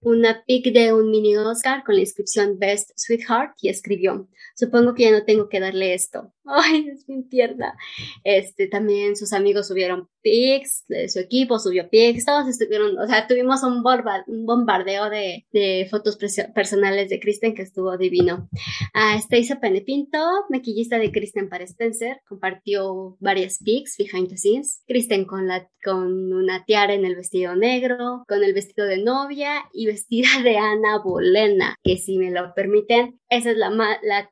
una 0.01 0.43
pic 0.45 0.71
de 0.71 0.93
un 0.93 1.09
mini 1.09 1.35
Oscar 1.35 1.83
con 1.83 1.95
la 1.95 2.01
inscripción 2.01 2.59
Best 2.59 2.91
Sweetheart 2.95 3.55
y 3.61 3.69
escribió, 3.69 4.27
supongo 4.55 4.93
que 4.93 5.03
ya 5.03 5.11
no 5.11 5.23
tengo 5.23 5.49
que 5.49 5.59
darle 5.59 5.93
esto. 5.93 6.33
Ay, 6.45 6.87
es 6.89 7.05
bien 7.07 7.27
tierna. 7.27 7.75
Este, 8.23 8.67
también 8.67 9.15
sus 9.15 9.33
amigos 9.33 9.67
subieron 9.67 10.07
pics, 10.21 10.85
su 11.07 11.19
equipo 11.19 11.59
subió 11.59 11.89
pics, 11.89 12.25
todos 12.25 12.47
estuvieron, 12.47 12.97
o 12.97 13.07
sea, 13.07 13.27
tuvimos 13.27 13.61
un, 13.63 13.83
bombardeo 13.83 15.09
de, 15.09 15.45
de 15.51 15.87
fotos 15.89 16.17
personales 16.17 17.09
de 17.09 17.19
Kristen 17.19 17.53
que 17.53 17.61
estuvo 17.61 17.97
divino. 17.97 18.49
A 18.93 19.19
Stacey 19.19 19.57
Penepinto, 19.59 20.17
maquillista 20.49 20.97
de 20.97 21.11
Kristen 21.11 21.49
para 21.49 21.63
Spencer, 21.63 22.21
compartió 22.27 23.17
varias 23.19 23.59
pics 23.63 23.97
behind 23.97 24.29
the 24.29 24.37
scenes. 24.37 24.83
Kristen 24.87 25.25
con, 25.25 25.47
la, 25.47 25.69
con 25.83 26.33
una 26.33 26.65
tiara 26.65 26.93
en 26.93 27.05
el 27.05 27.15
vestido 27.15 27.55
negro, 27.55 28.23
con 28.27 28.43
el 28.43 28.53
vestido 28.53 28.87
de 28.87 28.97
novia 28.97 29.65
y 29.73 29.85
vestida 29.95 30.27
de 30.43 30.57
Ana 30.57 30.99
Bolena, 31.01 31.77
que 31.81 31.97
si 31.97 32.17
me 32.17 32.29
lo 32.29 32.53
permiten, 32.53 33.17
esa 33.29 33.51
es 33.51 33.57
la, 33.57 33.69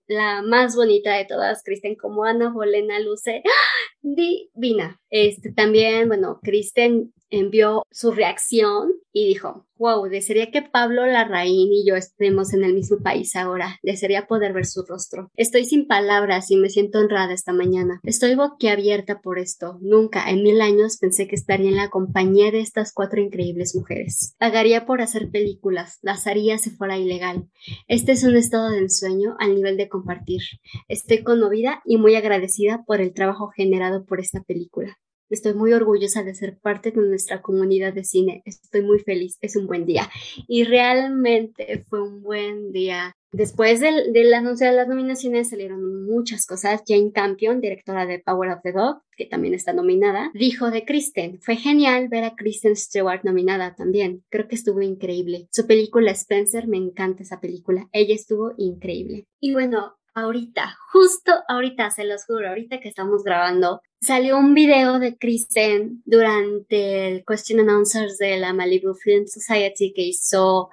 la, 0.08 0.42
más 0.42 0.76
bonita 0.76 1.16
de 1.16 1.26
todas, 1.26 1.64
Kristen 1.64 1.96
como 1.96 2.26
Ana 2.26 2.52
Bolena 2.52 3.00
luce 3.00 3.42
¡ah! 3.46 3.93
Divina. 4.04 5.00
Este 5.10 5.52
también, 5.52 6.08
bueno, 6.08 6.40
Kristen 6.44 7.14
envió 7.30 7.84
su 7.92 8.12
reacción 8.12 8.92
y 9.12 9.28
dijo, 9.28 9.68
wow, 9.78 10.08
desearía 10.08 10.50
que 10.50 10.62
Pablo 10.62 11.06
Larraín 11.06 11.72
y 11.72 11.86
yo 11.86 11.96
estemos 11.96 12.54
en 12.54 12.64
el 12.64 12.74
mismo 12.74 12.98
país 13.04 13.36
ahora. 13.36 13.80
Desearía 13.84 14.28
poder 14.28 14.54
ver 14.54 14.66
su 14.66 14.84
rostro. 14.84 15.30
Estoy 15.36 15.66
sin 15.66 15.88
palabras 15.88 16.50
y 16.50 16.56
me 16.56 16.70
siento 16.70 17.00
honrada 17.00 17.34
esta 17.34 17.54
mañana. 17.54 18.00
Estoy 18.04 18.36
boquiabierta 18.36 19.22
por 19.22 19.40
esto. 19.40 19.78
Nunca 19.82 20.30
en 20.30 20.42
mil 20.42 20.62
años 20.62 20.98
pensé 20.98 21.28
que 21.28 21.36
estaría 21.36 21.70
en 21.70 21.76
la 21.76 21.90
compañía 21.90 22.50
de 22.50 22.62
estas 22.62 22.94
cuatro 22.94 23.22
increíbles 23.22 23.76
mujeres. 23.76 24.36
Pagaría 24.40 24.86
por 24.86 25.02
hacer 25.02 25.30
películas. 25.30 26.00
Las 26.02 26.26
haría 26.26 26.58
si 26.58 26.70
fuera 26.72 26.98
ilegal. 26.98 27.50
Este 27.88 28.14
es 28.14 28.24
un 28.24 28.36
estado 28.36 28.70
de 28.70 28.80
ensueño 28.80 29.36
al 29.38 29.54
nivel 29.54 29.78
de 29.78 29.90
compartir. 29.90 30.42
Estoy 30.88 31.24
conmovida 31.24 31.82
y 31.86 31.98
muy 31.98 32.16
agradecida 32.16 32.84
por 32.88 33.02
el 33.02 33.14
trabajo 33.14 33.50
generado 33.50 33.93
por 34.02 34.20
esta 34.20 34.42
película. 34.42 34.98
Estoy 35.30 35.56
muy 35.56 35.74
orgullosa 35.74 36.22
de 36.22 36.36
ser 36.36 36.60
parte 36.60 36.92
de 36.92 37.02
nuestra 37.02 37.42
comunidad 37.42 37.94
de 37.94 38.04
cine. 38.04 38.44
Estoy 38.46 38.84
muy 38.84 39.00
feliz. 39.00 39.38
Es 39.42 39.56
un 39.56 39.66
buen 39.66 39.86
día. 39.86 40.10
Y 40.48 40.64
realmente 40.64 41.86
fue 41.90 42.04
un 42.04 42.22
buen 42.22 42.72
día. 42.72 43.16
Después 43.32 43.80
del, 43.80 44.14
del, 44.14 44.32
anuncio 44.36 44.68
de 44.68 44.74
las 44.74 44.88
nominaciones 44.88 45.50
salieron 45.50 46.06
muchas 46.06 46.46
cosas. 46.46 46.84
Jane 46.88 47.12
Campion, 47.12 47.62
directora 47.62 48.06
de 48.06 48.20
Power 48.20 48.52
of 48.52 48.60
the 48.62 48.74
Dog, 48.74 49.02
que 49.18 49.26
también 49.26 49.56
está 49.56 49.74
nominada, 49.74 50.30
dijo 50.36 50.70
de 50.70 50.86
Kristen, 50.86 51.40
fue 51.42 51.56
genial 51.56 52.10
ver 52.10 52.26
a 52.26 52.36
Kristen 52.36 52.76
Stewart 52.76 53.24
nominada 53.24 53.74
también. 53.74 54.24
Creo 54.30 54.48
que 54.48 54.56
estuvo 54.56 54.84
increíble. 54.84 55.48
Su 55.52 55.66
película 55.66 56.12
Spencer, 56.12 56.68
me 56.68 56.78
encanta 56.78 57.24
esa 57.24 57.40
película. 57.40 57.90
Ella 57.92 58.14
estuvo 58.14 58.54
increíble. 58.58 59.26
Y 59.40 59.54
bueno, 59.54 59.96
ahorita, 60.14 60.78
justo 60.92 61.32
ahorita, 61.48 61.92
se 61.92 62.06
los 62.06 62.26
juro, 62.26 62.50
ahorita 62.50 62.80
que 62.80 62.90
estamos 62.90 63.24
grabando, 63.24 63.82
salió 64.02 64.38
un 64.38 64.54
video 64.54 65.00
de 65.00 65.18
Kristen 65.18 66.02
durante 66.06 67.08
el 67.08 67.24
Question 67.26 67.60
and 67.62 67.70
Answers 67.70 68.18
de 68.18 68.38
la 68.38 68.54
Malibu 68.54 68.94
Film 68.94 69.26
Society 69.28 69.94
que 69.94 70.04
hizo, 70.04 70.70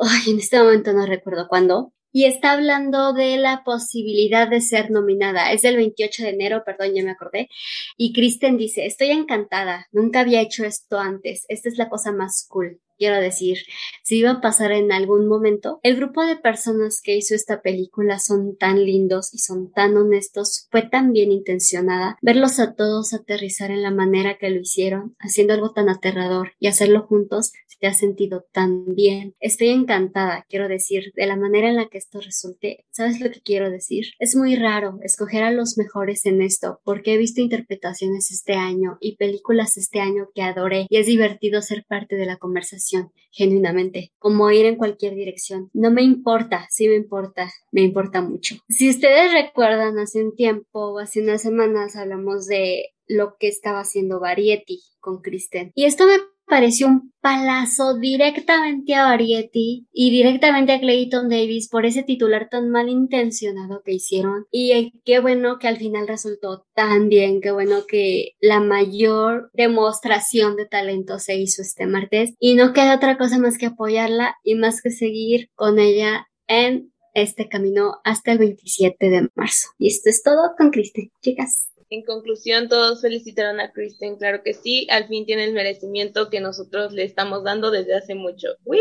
ay, 0.00 0.32
en 0.32 0.38
este 0.38 0.58
momento 0.58 0.92
no 0.92 1.06
recuerdo 1.06 1.48
cuándo, 1.48 1.92
y 2.14 2.26
está 2.26 2.52
hablando 2.52 3.14
de 3.14 3.38
la 3.38 3.64
posibilidad 3.64 4.46
de 4.46 4.60
ser 4.60 4.90
nominada. 4.90 5.50
Es 5.50 5.62
del 5.62 5.76
28 5.76 6.24
de 6.24 6.28
enero, 6.28 6.62
perdón, 6.64 6.94
ya 6.94 7.02
me 7.02 7.12
acordé. 7.12 7.48
Y 7.96 8.12
Kristen 8.12 8.58
dice, 8.58 8.84
estoy 8.84 9.10
encantada, 9.10 9.88
nunca 9.92 10.20
había 10.20 10.42
hecho 10.42 10.64
esto 10.64 10.98
antes, 10.98 11.46
esta 11.48 11.70
es 11.70 11.78
la 11.78 11.88
cosa 11.88 12.12
más 12.12 12.46
cool 12.48 12.80
quiero 13.02 13.20
decir, 13.20 13.58
si 14.04 14.18
iba 14.18 14.30
a 14.30 14.40
pasar 14.40 14.70
en 14.70 14.92
algún 14.92 15.26
momento. 15.26 15.80
El 15.82 15.96
grupo 15.96 16.24
de 16.24 16.36
personas 16.36 17.00
que 17.02 17.16
hizo 17.16 17.34
esta 17.34 17.60
película 17.60 18.20
son 18.20 18.56
tan 18.56 18.84
lindos 18.84 19.34
y 19.34 19.38
son 19.38 19.72
tan 19.72 19.96
honestos, 19.96 20.68
fue 20.70 20.82
tan 20.82 21.12
bien 21.12 21.32
intencionada. 21.32 22.16
Verlos 22.22 22.60
a 22.60 22.76
todos 22.76 23.12
aterrizar 23.12 23.72
en 23.72 23.82
la 23.82 23.90
manera 23.90 24.38
que 24.38 24.50
lo 24.50 24.60
hicieron, 24.60 25.16
haciendo 25.18 25.52
algo 25.52 25.72
tan 25.72 25.88
aterrador 25.88 26.52
y 26.60 26.68
hacerlo 26.68 27.02
juntos, 27.02 27.50
se 27.82 27.88
ha 27.88 27.94
sentido 27.94 28.46
tan 28.52 28.94
bien. 28.94 29.34
Estoy 29.40 29.70
encantada, 29.70 30.46
quiero 30.48 30.68
decir, 30.68 31.12
de 31.16 31.26
la 31.26 31.34
manera 31.34 31.68
en 31.68 31.74
la 31.74 31.88
que 31.88 31.98
esto 31.98 32.20
resulte. 32.20 32.84
¿Sabes 32.92 33.20
lo 33.20 33.32
que 33.32 33.40
quiero 33.40 33.68
decir? 33.72 34.12
Es 34.20 34.36
muy 34.36 34.54
raro 34.54 35.00
escoger 35.02 35.42
a 35.42 35.50
los 35.50 35.76
mejores 35.76 36.24
en 36.24 36.42
esto, 36.42 36.80
porque 36.84 37.14
he 37.14 37.18
visto 37.18 37.40
interpretaciones 37.40 38.30
este 38.30 38.52
año 38.52 38.98
y 39.00 39.16
películas 39.16 39.76
este 39.76 39.98
año 39.98 40.28
que 40.32 40.42
adoré 40.42 40.86
y 40.88 40.98
es 40.98 41.06
divertido 41.06 41.60
ser 41.60 41.84
parte 41.84 42.14
de 42.14 42.26
la 42.26 42.36
conversación, 42.36 42.91
genuinamente, 43.30 44.12
como 44.18 44.50
ir 44.50 44.66
en 44.66 44.76
cualquier 44.76 45.14
dirección. 45.14 45.70
No 45.72 45.90
me 45.90 46.02
importa, 46.02 46.66
sí 46.70 46.86
me 46.88 46.94
importa, 46.94 47.50
me 47.70 47.82
importa 47.82 48.20
mucho. 48.20 48.56
Si 48.68 48.90
ustedes 48.90 49.32
recuerdan, 49.32 49.98
hace 49.98 50.22
un 50.22 50.36
tiempo, 50.36 50.98
hace 50.98 51.22
unas 51.22 51.42
semanas, 51.42 51.96
hablamos 51.96 52.46
de 52.46 52.90
lo 53.08 53.36
que 53.38 53.48
estaba 53.48 53.80
haciendo 53.80 54.20
Variety 54.20 54.80
con 55.00 55.20
Kristen. 55.20 55.72
Y 55.74 55.84
esto 55.84 56.06
me 56.06 56.18
pareció 56.52 56.86
un 56.86 57.14
palazo 57.22 57.98
directamente 57.98 58.94
a 58.94 59.04
Variety 59.04 59.86
y 59.90 60.10
directamente 60.10 60.72
a 60.72 60.80
Clayton 60.80 61.30
Davis 61.30 61.70
por 61.70 61.86
ese 61.86 62.02
titular 62.02 62.50
tan 62.50 62.68
malintencionado 62.68 63.80
que 63.82 63.94
hicieron. 63.94 64.44
Y 64.50 65.00
qué 65.06 65.20
bueno 65.20 65.58
que 65.58 65.68
al 65.68 65.78
final 65.78 66.06
resultó 66.06 66.66
tan 66.74 67.08
bien, 67.08 67.40
qué 67.40 67.52
bueno 67.52 67.86
que 67.88 68.32
la 68.38 68.60
mayor 68.60 69.50
demostración 69.54 70.56
de 70.56 70.66
talento 70.66 71.18
se 71.18 71.36
hizo 71.36 71.62
este 71.62 71.86
martes. 71.86 72.34
Y 72.38 72.54
no 72.54 72.74
queda 72.74 72.96
otra 72.96 73.16
cosa 73.16 73.38
más 73.38 73.56
que 73.56 73.64
apoyarla 73.64 74.36
y 74.44 74.54
más 74.54 74.82
que 74.82 74.90
seguir 74.90 75.48
con 75.54 75.78
ella 75.78 76.26
en 76.48 76.92
este 77.14 77.48
camino 77.48 77.94
hasta 78.04 78.32
el 78.32 78.38
27 78.40 79.08
de 79.08 79.28
marzo. 79.34 79.68
Y 79.78 79.88
esto 79.88 80.10
es 80.10 80.22
todo 80.22 80.50
con 80.58 80.70
Kristen, 80.70 81.10
chicas. 81.22 81.71
En 81.92 82.02
conclusión, 82.04 82.70
todos 82.70 83.02
felicitaron 83.02 83.60
a 83.60 83.70
Kristen, 83.70 84.16
claro 84.16 84.42
que 84.42 84.54
sí, 84.54 84.86
al 84.90 85.08
fin 85.08 85.26
tiene 85.26 85.44
el 85.44 85.52
merecimiento 85.52 86.30
que 86.30 86.40
nosotros 86.40 86.94
le 86.94 87.04
estamos 87.04 87.44
dando 87.44 87.70
desde 87.70 87.94
hace 87.94 88.14
mucho. 88.14 88.48
¡Uy! 88.64 88.78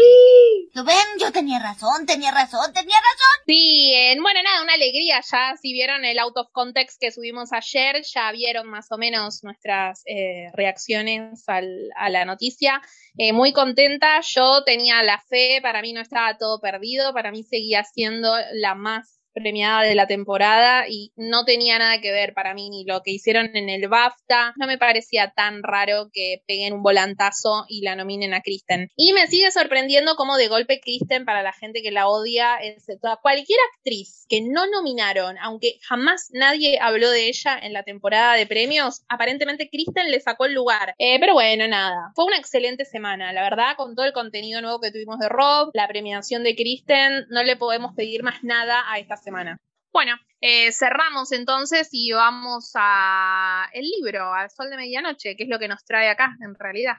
¿Lo 0.74 0.86
ven? 0.86 0.95
Yo 1.20 1.30
tenía 1.34 1.59
razón, 1.59 2.05
tenía 2.05 2.32
razón, 2.32 2.72
tenía 2.72 2.95
razón. 2.95 3.43
Sí, 3.45 3.93
bueno, 4.22 4.39
nada, 4.43 4.64
una 4.64 4.76
alegría 4.76 5.20
ya. 5.30 5.57
Si 5.62 5.74
vieron 5.74 6.05
el 6.05 6.20
out 6.20 6.38
of 6.38 6.51
context 6.53 7.01
que 7.01 7.12
subimos 7.12 7.51
ayer, 7.51 8.01
ya 8.03 8.32
vieron 8.32 8.70
más 8.70 8.89
o 8.93 8.97
menos 8.97 9.43
nuestras 9.43 10.03
eh, 10.05 10.49
reacciones 10.53 11.43
a 11.49 12.09
la 12.09 12.24
noticia. 12.24 12.82
Eh, 13.18 13.34
muy 13.34 13.51
contenta, 13.51 14.22
yo 14.22 14.64
tenía 14.64 15.03
la 15.03 15.20
fe, 15.20 15.59
para 15.62 15.82
mí 15.82 15.91
no 15.91 15.99
estaba 15.99 16.38
todo 16.38 16.62
perdido, 16.62 17.14
para 17.14 17.32
mí 17.32 17.43
seguía 17.43 17.84
siendo 17.84 18.34
la 18.53 18.74
más 18.74 19.20
premiada 19.34 19.84
de 19.84 19.95
la 19.95 20.07
temporada 20.07 20.86
y 20.88 21.11
no 21.15 21.45
tenía 21.45 21.79
nada 21.79 22.01
que 22.01 22.11
ver 22.11 22.34
para 22.34 22.53
mí 22.53 22.69
ni 22.69 22.86
lo 22.86 23.01
que 23.01 23.11
hicieron 23.11 23.55
en 23.55 23.69
el 23.69 23.88
BAFTA. 23.88 24.53
No 24.57 24.67
me 24.67 24.77
parecía 24.77 25.32
tan 25.36 25.63
raro 25.63 26.09
que 26.13 26.41
peguen 26.47 26.73
un 26.73 26.84
volantazo 26.84 27.65
y 27.67 27.82
la 27.82 27.95
nominen 27.95 28.34
a 28.34 28.41
Kristen. 28.41 28.89
Y 28.95 29.13
me 29.13 29.27
sigue 29.27 29.51
sorprendiendo 29.51 30.15
cómo 30.15 30.38
de 30.38 30.47
golpe 30.47 30.79
Kristen, 30.79 31.25
para 31.25 31.43
la 31.43 31.53
gente 31.53 31.82
que 31.82 31.91
la 31.91 32.07
odia, 32.07 32.59
toda, 33.01 33.17
cualquier 33.21 33.59
actriz 33.75 34.25
que 34.29 34.41
no 34.41 34.67
nominaron, 34.67 35.38
aunque 35.39 35.79
jamás 35.82 36.29
nadie 36.34 36.79
habló 36.79 37.09
de 37.09 37.27
ella 37.27 37.57
en 37.61 37.73
la 37.73 37.84
temporada 37.84 38.36
de 38.36 38.47
premios, 38.47 39.03
aparentemente 39.09 39.69
Kristen 39.69 40.11
le 40.11 40.19
sacó 40.19 40.45
el 40.45 40.53
lugar. 40.53 40.95
Eh, 40.97 41.19
pero 41.19 41.34
bueno, 41.34 41.67
nada. 41.67 42.11
Fue 42.15 42.25
una 42.25 42.38
excelente 42.38 42.86
semana, 42.86 43.34
la 43.34 43.41
verdad, 43.41 43.75
con 43.75 43.95
todo 43.95 44.05
el 44.05 44.13
contenido 44.13 44.61
nuevo 44.61 44.79
que 44.79 44.91
tuvimos 44.91 45.19
de 45.19 45.29
Rob, 45.29 45.71
la 45.73 45.88
premiación 45.88 46.43
de 46.43 46.55
Kristen, 46.55 47.25
no 47.29 47.43
le 47.43 47.55
podemos 47.55 47.93
pedir 47.95 48.23
más 48.23 48.43
nada 48.43 48.84
a 48.91 48.99
esta 48.99 49.17
semana. 49.22 49.57
Bueno, 49.93 50.15
eh, 50.39 50.72
cerramos 50.72 51.32
entonces 51.34 51.89
y 51.91 52.11
vamos 52.13 52.72
a 52.76 53.67
el 53.74 53.86
libro, 53.86 54.34
al 54.34 54.49
sol 54.49 54.69
de 54.69 54.78
medianoche, 54.78 55.36
que 55.36 55.43
es 55.43 55.49
lo 55.49 55.59
que 55.59 55.67
nos 55.67 55.84
trae 55.84 56.09
acá 56.09 56.38
en 56.41 56.55
realidad. 56.55 56.95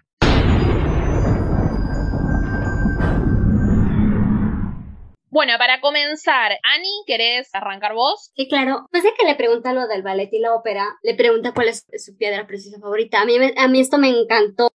Bueno, 5.30 5.54
para 5.56 5.80
comenzar, 5.80 6.52
Ani, 6.62 6.90
¿querés 7.06 7.48
arrancar 7.54 7.94
vos? 7.94 8.30
Sí, 8.36 8.46
claro. 8.48 8.86
Pues 8.90 9.02
de 9.02 9.14
que 9.18 9.24
le 9.24 9.34
pregunta 9.34 9.72
lo 9.72 9.88
del 9.88 10.02
ballet 10.02 10.28
y 10.30 10.38
la 10.38 10.54
ópera, 10.54 10.86
le 11.02 11.14
pregunta 11.14 11.54
cuál 11.54 11.68
es 11.68 11.86
su 11.96 12.18
piedra 12.18 12.46
preciosa 12.46 12.78
favorita. 12.78 13.22
A 13.22 13.24
mí, 13.24 13.36
a 13.56 13.68
mí 13.68 13.80
esto 13.80 13.96
me 13.96 14.10
encantó. 14.10 14.68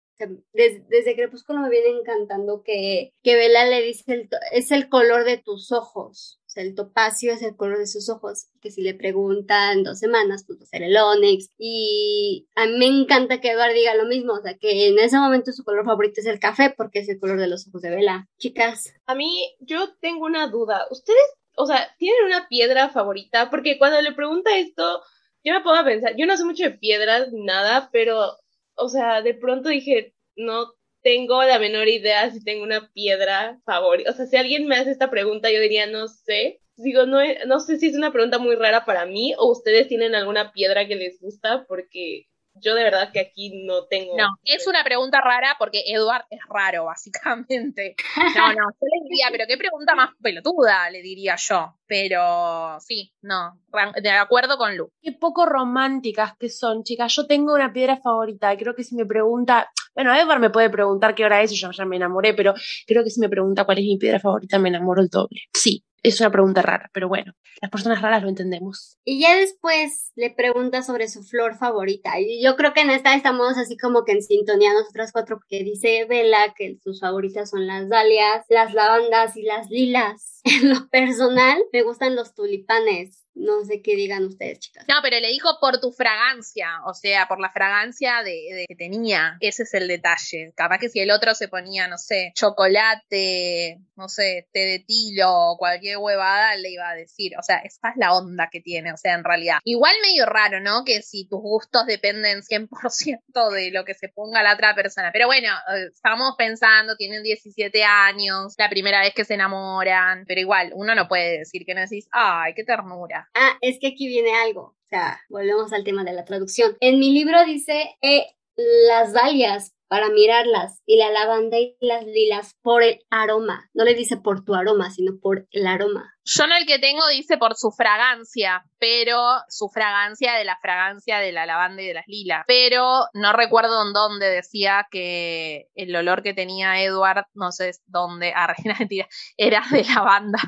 Desde, 0.53 0.85
desde 0.87 1.13
Crepúsculo 1.13 1.59
me 1.59 1.69
viene 1.69 1.89
encantando 1.89 2.63
que, 2.63 3.11
que 3.21 3.35
Bella 3.35 3.65
le 3.65 3.81
dice, 3.81 4.29
es 4.53 4.71
el 4.71 4.87
color 4.87 5.25
de 5.25 5.37
tus 5.37 5.73
ojos 5.73 6.39
el 6.55 6.75
topacio 6.75 7.33
es 7.33 7.41
el 7.41 7.55
color 7.55 7.77
de 7.77 7.87
sus 7.87 8.09
ojos, 8.09 8.47
que 8.61 8.71
si 8.71 8.81
le 8.81 8.93
preguntan 8.93 9.83
dos 9.83 9.99
semanas, 9.99 10.43
pues 10.47 10.59
va 10.59 10.63
a 10.63 10.67
ser 10.67 10.83
el 10.83 10.97
Onyx. 10.97 11.51
Y 11.57 12.47
a 12.55 12.65
mí 12.65 12.77
me 12.77 12.87
encanta 12.87 13.41
que 13.41 13.51
Edward 13.51 13.73
diga 13.73 13.95
lo 13.95 14.05
mismo, 14.05 14.33
o 14.33 14.41
sea, 14.41 14.57
que 14.57 14.87
en 14.87 14.99
ese 14.99 15.17
momento 15.17 15.51
su 15.51 15.63
color 15.63 15.85
favorito 15.85 16.21
es 16.21 16.27
el 16.27 16.39
café 16.39 16.73
porque 16.75 16.99
es 16.99 17.09
el 17.09 17.19
color 17.19 17.39
de 17.39 17.47
los 17.47 17.67
ojos 17.67 17.81
de 17.81 17.89
Vela. 17.89 18.27
Chicas. 18.37 18.93
A 19.05 19.15
mí, 19.15 19.55
yo 19.59 19.93
tengo 19.99 20.25
una 20.25 20.47
duda. 20.47 20.85
¿Ustedes, 20.89 21.19
o 21.55 21.65
sea, 21.65 21.93
tienen 21.97 22.25
una 22.25 22.47
piedra 22.47 22.89
favorita? 22.89 23.49
Porque 23.49 23.77
cuando 23.77 24.01
le 24.01 24.13
pregunta 24.13 24.57
esto, 24.57 25.01
yo 25.43 25.53
me 25.53 25.59
a 25.59 25.85
pensar, 25.85 26.15
yo 26.17 26.25
no 26.25 26.35
sé 26.37 26.43
mucho 26.43 26.63
de 26.63 26.71
piedras 26.71 27.31
ni 27.31 27.43
nada, 27.43 27.89
pero, 27.91 28.37
o 28.75 28.89
sea, 28.89 29.21
de 29.21 29.35
pronto 29.35 29.69
dije, 29.69 30.15
no 30.35 30.73
tengo 31.05 31.43
la 31.43 31.59
menor 31.59 31.87
idea 31.87 32.31
si 32.31 32.43
tengo 32.43 32.63
una 32.63 32.89
piedra 32.91 33.59
favorita. 33.63 34.09
O 34.09 34.13
sea, 34.15 34.25
si 34.25 34.37
alguien 34.37 34.65
me 34.65 34.75
hace 34.75 34.89
esta 34.89 35.11
pregunta, 35.11 35.51
yo 35.51 35.59
diría, 35.59 35.85
no 35.85 36.07
sé. 36.07 36.61
Digo, 36.77 37.05
no, 37.05 37.19
no 37.45 37.59
sé 37.59 37.77
si 37.77 37.87
es 37.87 37.95
una 37.95 38.11
pregunta 38.11 38.39
muy 38.39 38.55
rara 38.55 38.85
para 38.85 39.05
mí 39.05 39.35
o 39.37 39.51
ustedes 39.51 39.87
tienen 39.87 40.15
alguna 40.15 40.51
piedra 40.51 40.87
que 40.87 40.95
les 40.95 41.21
gusta 41.21 41.63
porque 41.67 42.25
yo 42.55 42.73
de 42.73 42.83
verdad 42.83 43.11
que 43.13 43.19
aquí 43.19 43.65
no 43.65 43.85
tengo. 43.85 44.17
No, 44.17 44.29
es 44.45 44.65
una 44.65 44.83
pregunta 44.83 45.21
rara 45.21 45.55
porque 45.59 45.83
Edward 45.85 46.25
es 46.31 46.39
raro, 46.49 46.85
básicamente. 46.85 47.95
No, 48.35 48.47
no, 48.47 48.71
yo 48.71 48.81
le 48.81 49.07
diría, 49.07 49.27
pero 49.31 49.45
qué 49.47 49.57
pregunta 49.57 49.93
más 49.93 50.09
pelotuda, 50.21 50.89
le 50.89 51.03
diría 51.03 51.35
yo. 51.35 51.77
Pero 51.85 52.79
sí, 52.79 53.13
no, 53.21 53.61
de 54.01 54.09
acuerdo 54.09 54.57
con 54.57 54.75
Lu. 54.75 54.89
Qué 55.03 55.11
poco 55.11 55.45
románticas 55.45 56.35
que 56.39 56.49
son, 56.49 56.83
chicas. 56.83 57.13
Yo 57.15 57.27
tengo 57.27 57.53
una 57.53 57.71
piedra 57.71 57.97
favorita. 57.97 58.57
Creo 58.57 58.73
que 58.73 58.83
si 58.83 58.95
me 58.95 59.05
pregunta, 59.05 59.69
bueno, 59.95 60.13
Edward 60.13 60.39
me 60.39 60.49
puede 60.49 60.69
preguntar 60.69 61.15
qué 61.15 61.25
hora 61.25 61.41
es 61.41 61.51
yo 61.53 61.71
ya 61.71 61.85
me 61.85 61.95
enamoré, 61.95 62.33
pero 62.33 62.53
creo 62.85 63.03
que 63.03 63.09
si 63.09 63.19
me 63.21 63.29
pregunta 63.29 63.63
cuál 63.63 63.79
es 63.79 63.85
mi 63.85 63.97
piedra 63.97 64.19
favorita, 64.19 64.59
me 64.59 64.69
enamoro 64.69 65.01
el 65.01 65.07
doble. 65.07 65.41
Sí, 65.53 65.83
es 66.03 66.19
una 66.19 66.29
pregunta 66.29 66.61
rara, 66.61 66.89
pero 66.93 67.07
bueno, 67.07 67.33
las 67.61 67.71
personas 67.71 68.01
raras 68.01 68.21
lo 68.21 68.29
entendemos. 68.29 68.99
Y 69.03 69.21
ya 69.21 69.35
después 69.35 70.11
le 70.15 70.29
pregunta 70.29 70.83
sobre 70.83 71.07
su 71.07 71.23
flor 71.23 71.55
favorita. 71.55 72.19
Y 72.19 72.43
yo 72.43 72.55
creo 72.55 72.73
que 72.73 72.81
en 72.81 72.91
esta 72.91 73.15
estamos 73.15 73.57
así 73.57 73.77
como 73.77 74.03
que 74.03 74.11
en 74.11 74.21
sintonía 74.21 74.73
nosotras 74.73 75.11
cuatro, 75.11 75.37
porque 75.37 75.63
dice 75.63 76.05
Vela 76.05 76.53
que 76.55 76.77
sus 76.83 76.99
favoritas 76.99 77.49
son 77.49 77.65
las 77.65 77.89
dalias, 77.89 78.45
las 78.49 78.73
lavandas 78.73 79.35
y 79.37 79.43
las 79.43 79.69
lilas. 79.69 80.34
En 80.61 80.69
lo 80.69 80.87
personal, 80.89 81.63
me 81.73 81.81
gustan 81.81 82.15
los 82.15 82.35
tulipanes. 82.35 83.23
No 83.33 83.65
sé 83.65 83.81
qué 83.81 83.97
digan 83.97 84.23
ustedes, 84.23 84.59
chicas. 84.59 84.85
No, 84.87 84.95
pero 85.03 85.19
le 85.19 85.27
dijo 85.27 85.57
por 85.59 85.81
tu 85.81 85.91
fragancia, 85.91 86.69
o 86.85 86.93
sea, 86.93 87.27
por 87.27 87.41
la 87.41 87.51
fragancia 87.51 88.23
de, 88.23 88.65
que 88.65 88.75
tenía. 88.75 89.35
Ese 89.41 89.63
es 89.63 89.73
el 89.73 89.89
detalle. 89.89 90.53
Capaz 90.55 90.77
que 90.79 90.87
si 90.87 91.01
el 91.01 91.11
otro 91.11 91.35
se 91.35 91.49
ponía, 91.49 91.89
no 91.89 91.97
sé, 91.97 92.31
chocolate, 92.33 93.81
no 93.97 94.07
sé, 94.07 94.47
té 94.53 94.59
de 94.59 94.79
tilo 94.79 95.55
cualquier 95.57 95.97
huevada, 95.97 96.55
le 96.55 96.69
iba 96.69 96.89
a 96.89 96.95
decir. 96.95 97.33
O 97.37 97.43
sea, 97.43 97.57
esa 97.57 97.89
es 97.89 97.97
la 97.97 98.13
onda 98.13 98.49
que 98.49 98.61
tiene, 98.61 98.93
o 98.93 98.97
sea, 98.97 99.15
en 99.15 99.25
realidad. 99.25 99.57
Igual 99.65 99.95
medio 100.01 100.25
raro, 100.25 100.61
¿no? 100.61 100.85
Que 100.85 101.01
si 101.01 101.27
tus 101.27 101.41
gustos 101.41 101.85
dependen 101.87 102.41
100% 102.41 103.49
de 103.51 103.71
lo 103.71 103.83
que 103.83 103.95
se 103.95 104.07
ponga 104.07 104.43
la 104.43 104.53
otra 104.53 104.75
persona. 104.75 105.09
Pero 105.11 105.27
bueno, 105.27 105.49
eh, 105.75 105.89
estamos 105.93 106.35
pensando, 106.37 106.95
tienen 106.95 107.21
17 107.21 107.83
años, 107.83 108.53
la 108.57 108.69
primera 108.69 109.01
vez 109.01 109.13
que 109.13 109.25
se 109.25 109.33
enamoran, 109.33 110.25
igual, 110.39 110.71
uno 110.75 110.95
no 110.95 111.07
puede 111.07 111.39
decir 111.39 111.65
que 111.65 111.73
no 111.73 111.81
decís, 111.81 112.07
ay, 112.11 112.53
qué 112.53 112.63
ternura. 112.63 113.29
Ah, 113.33 113.57
es 113.61 113.79
que 113.79 113.87
aquí 113.87 114.07
viene 114.07 114.33
algo. 114.35 114.61
O 114.61 114.87
sea, 114.89 115.19
volvemos 115.29 115.73
al 115.73 115.83
tema 115.83 116.03
de 116.03 116.13
la 116.13 116.25
traducción. 116.25 116.77
En 116.79 116.99
mi 116.99 117.11
libro 117.11 117.43
dice 117.45 117.95
eh, 118.01 118.27
las 118.57 119.13
dalias 119.13 119.75
para 119.87 120.09
mirarlas 120.09 120.81
y 120.85 120.97
la 120.97 121.11
lavanda 121.11 121.59
y 121.59 121.75
las 121.79 122.05
lilas 122.05 122.55
por 122.61 122.83
el 122.83 122.99
aroma. 123.09 123.69
No 123.73 123.83
le 123.83 123.93
dice 123.93 124.17
por 124.17 124.43
tu 124.43 124.55
aroma, 124.55 124.89
sino 124.89 125.17
por 125.21 125.47
el 125.51 125.67
aroma. 125.67 126.11
Yo 126.25 126.47
no 126.47 126.55
el 126.55 126.65
que 126.65 126.79
tengo 126.79 127.07
dice 127.09 127.37
por 127.37 127.55
su 127.55 127.69
fragancia, 127.71 128.65
pero 128.79 129.19
su 129.47 129.69
fragancia 129.69 130.33
de 130.33 130.43
la 130.43 130.57
fragancia 130.59 131.19
de 131.19 131.31
la 131.31 131.45
lavanda 131.45 131.83
y 131.83 131.87
de 131.87 131.93
las 131.93 132.07
lilas. 132.07 132.43
Pero 132.47 133.05
no 133.13 133.31
recuerdo 133.33 133.85
en 133.85 133.93
dónde 133.93 134.27
decía 134.27 134.87
que 134.89 135.67
el 135.75 135.95
olor 135.95 136.23
que 136.23 136.33
tenía 136.33 136.81
Edward, 136.81 137.25
no 137.35 137.51
sé 137.51 137.71
dónde, 137.85 138.33
ah, 138.35 138.55
mentira, 138.79 139.07
era 139.37 139.61
de 139.71 139.83
lavanda. 139.83 140.39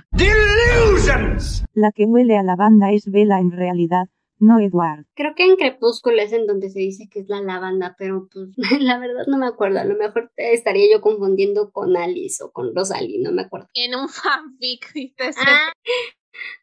La 1.73 1.91
que 1.91 2.05
huele 2.05 2.37
a 2.37 2.43
lavanda 2.43 2.91
es 2.91 3.11
Vela 3.11 3.39
en 3.39 3.51
realidad, 3.51 4.07
No, 4.39 4.59
Edward. 4.59 5.05
Creo 5.15 5.33
que 5.35 5.43
en 5.43 5.55
Crepúsculo 5.55 6.21
es 6.21 6.31
en 6.31 6.45
donde 6.45 6.69
se 6.69 6.79
dice 6.79 7.09
que 7.11 7.21
es 7.21 7.29
la 7.29 7.41
lavanda, 7.41 7.95
pero 7.97 8.27
pues 8.31 8.49
la 8.81 8.99
verdad 8.99 9.25
no 9.27 9.37
me 9.37 9.47
acuerdo. 9.47 9.79
A 9.79 9.85
lo 9.85 9.95
mejor 9.95 10.31
estaría 10.35 10.91
yo 10.91 11.01
confundiendo 11.01 11.71
con 11.71 11.97
Alice 11.97 12.43
o 12.43 12.51
con 12.51 12.75
Rosalie, 12.75 13.19
no 13.21 13.31
me 13.31 13.43
acuerdo. 13.43 13.67
En 13.73 13.95
un 13.95 14.09
fanfic, 14.09 14.91
¿viste? 14.93 15.31
Ah, 15.37 15.71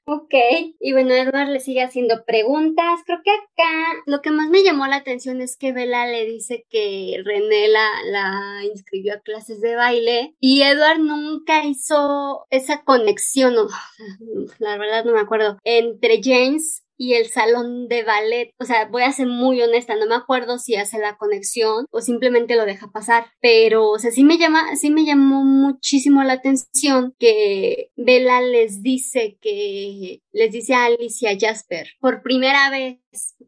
Ok, 0.07 0.35
y 0.81 0.93
bueno, 0.93 1.15
Edward 1.15 1.49
le 1.49 1.61
sigue 1.61 1.83
haciendo 1.83 2.25
preguntas. 2.27 3.01
Creo 3.07 3.19
que 3.25 3.31
acá 3.31 4.03
lo 4.07 4.21
que 4.21 4.31
más 4.31 4.51
me 4.51 4.63
llamó 4.63 4.87
la 4.87 4.97
atención 4.97 5.41
es 5.41 5.57
que 5.57 5.73
Bella 5.73 6.07
le 6.07 6.27
dice 6.27 6.67
que 6.69 7.21
René 7.25 7.69
la, 7.69 7.89
la 8.11 8.65
inscribió 8.65 9.15
a 9.15 9.21
clases 9.21 9.61
de 9.61 9.75
baile 9.75 10.35
y 10.41 10.63
Edward 10.63 11.01
nunca 11.01 11.65
hizo 11.65 12.47
esa 12.51 12.85
conexión, 12.85 13.55
no, 13.55 13.67
la 14.59 14.77
verdad 14.77 15.05
no 15.05 15.13
me 15.13 15.21
acuerdo, 15.21 15.59
entre 15.65 16.21
James 16.23 16.84
y 16.97 17.15
el 17.15 17.29
salón 17.29 17.89
de 17.89 18.03
ballet. 18.05 18.51
O 18.59 18.65
sea, 18.65 18.87
voy 18.87 19.03
a 19.03 19.13
ser 19.13 19.27
muy 19.27 19.61
honesta, 19.63 19.97
no 19.97 20.07
me 20.07 20.15
acuerdo 20.15 20.59
si 20.59 20.77
hace 20.77 20.99
la 20.99 21.17
conexión 21.17 21.87
o 21.91 22.01
simplemente 22.01 22.57
lo 22.57 22.65
deja 22.65 22.91
pasar. 22.93 23.27
Pero, 23.41 23.91
o 23.91 23.99
sea, 23.99 24.11
sí 24.11 24.25
me 24.25 24.39
llama, 24.39 24.77
sí 24.77 24.91
me 24.91 25.05
llamó 25.05 25.45
muchísimo 25.45 26.23
la 26.23 26.35
atención 26.35 27.15
que 27.19 27.91
Bella 27.97 28.41
les 28.41 28.83
dice 28.83 29.39
que 29.41 30.21
les 30.33 30.53
dice 30.53 30.75
a 30.75 30.87
Alice 30.87 31.19
y 31.21 31.27
a 31.27 31.39
Jasper 31.39 31.89
por 32.01 32.23
primera 32.23 32.71
vez 32.71 32.99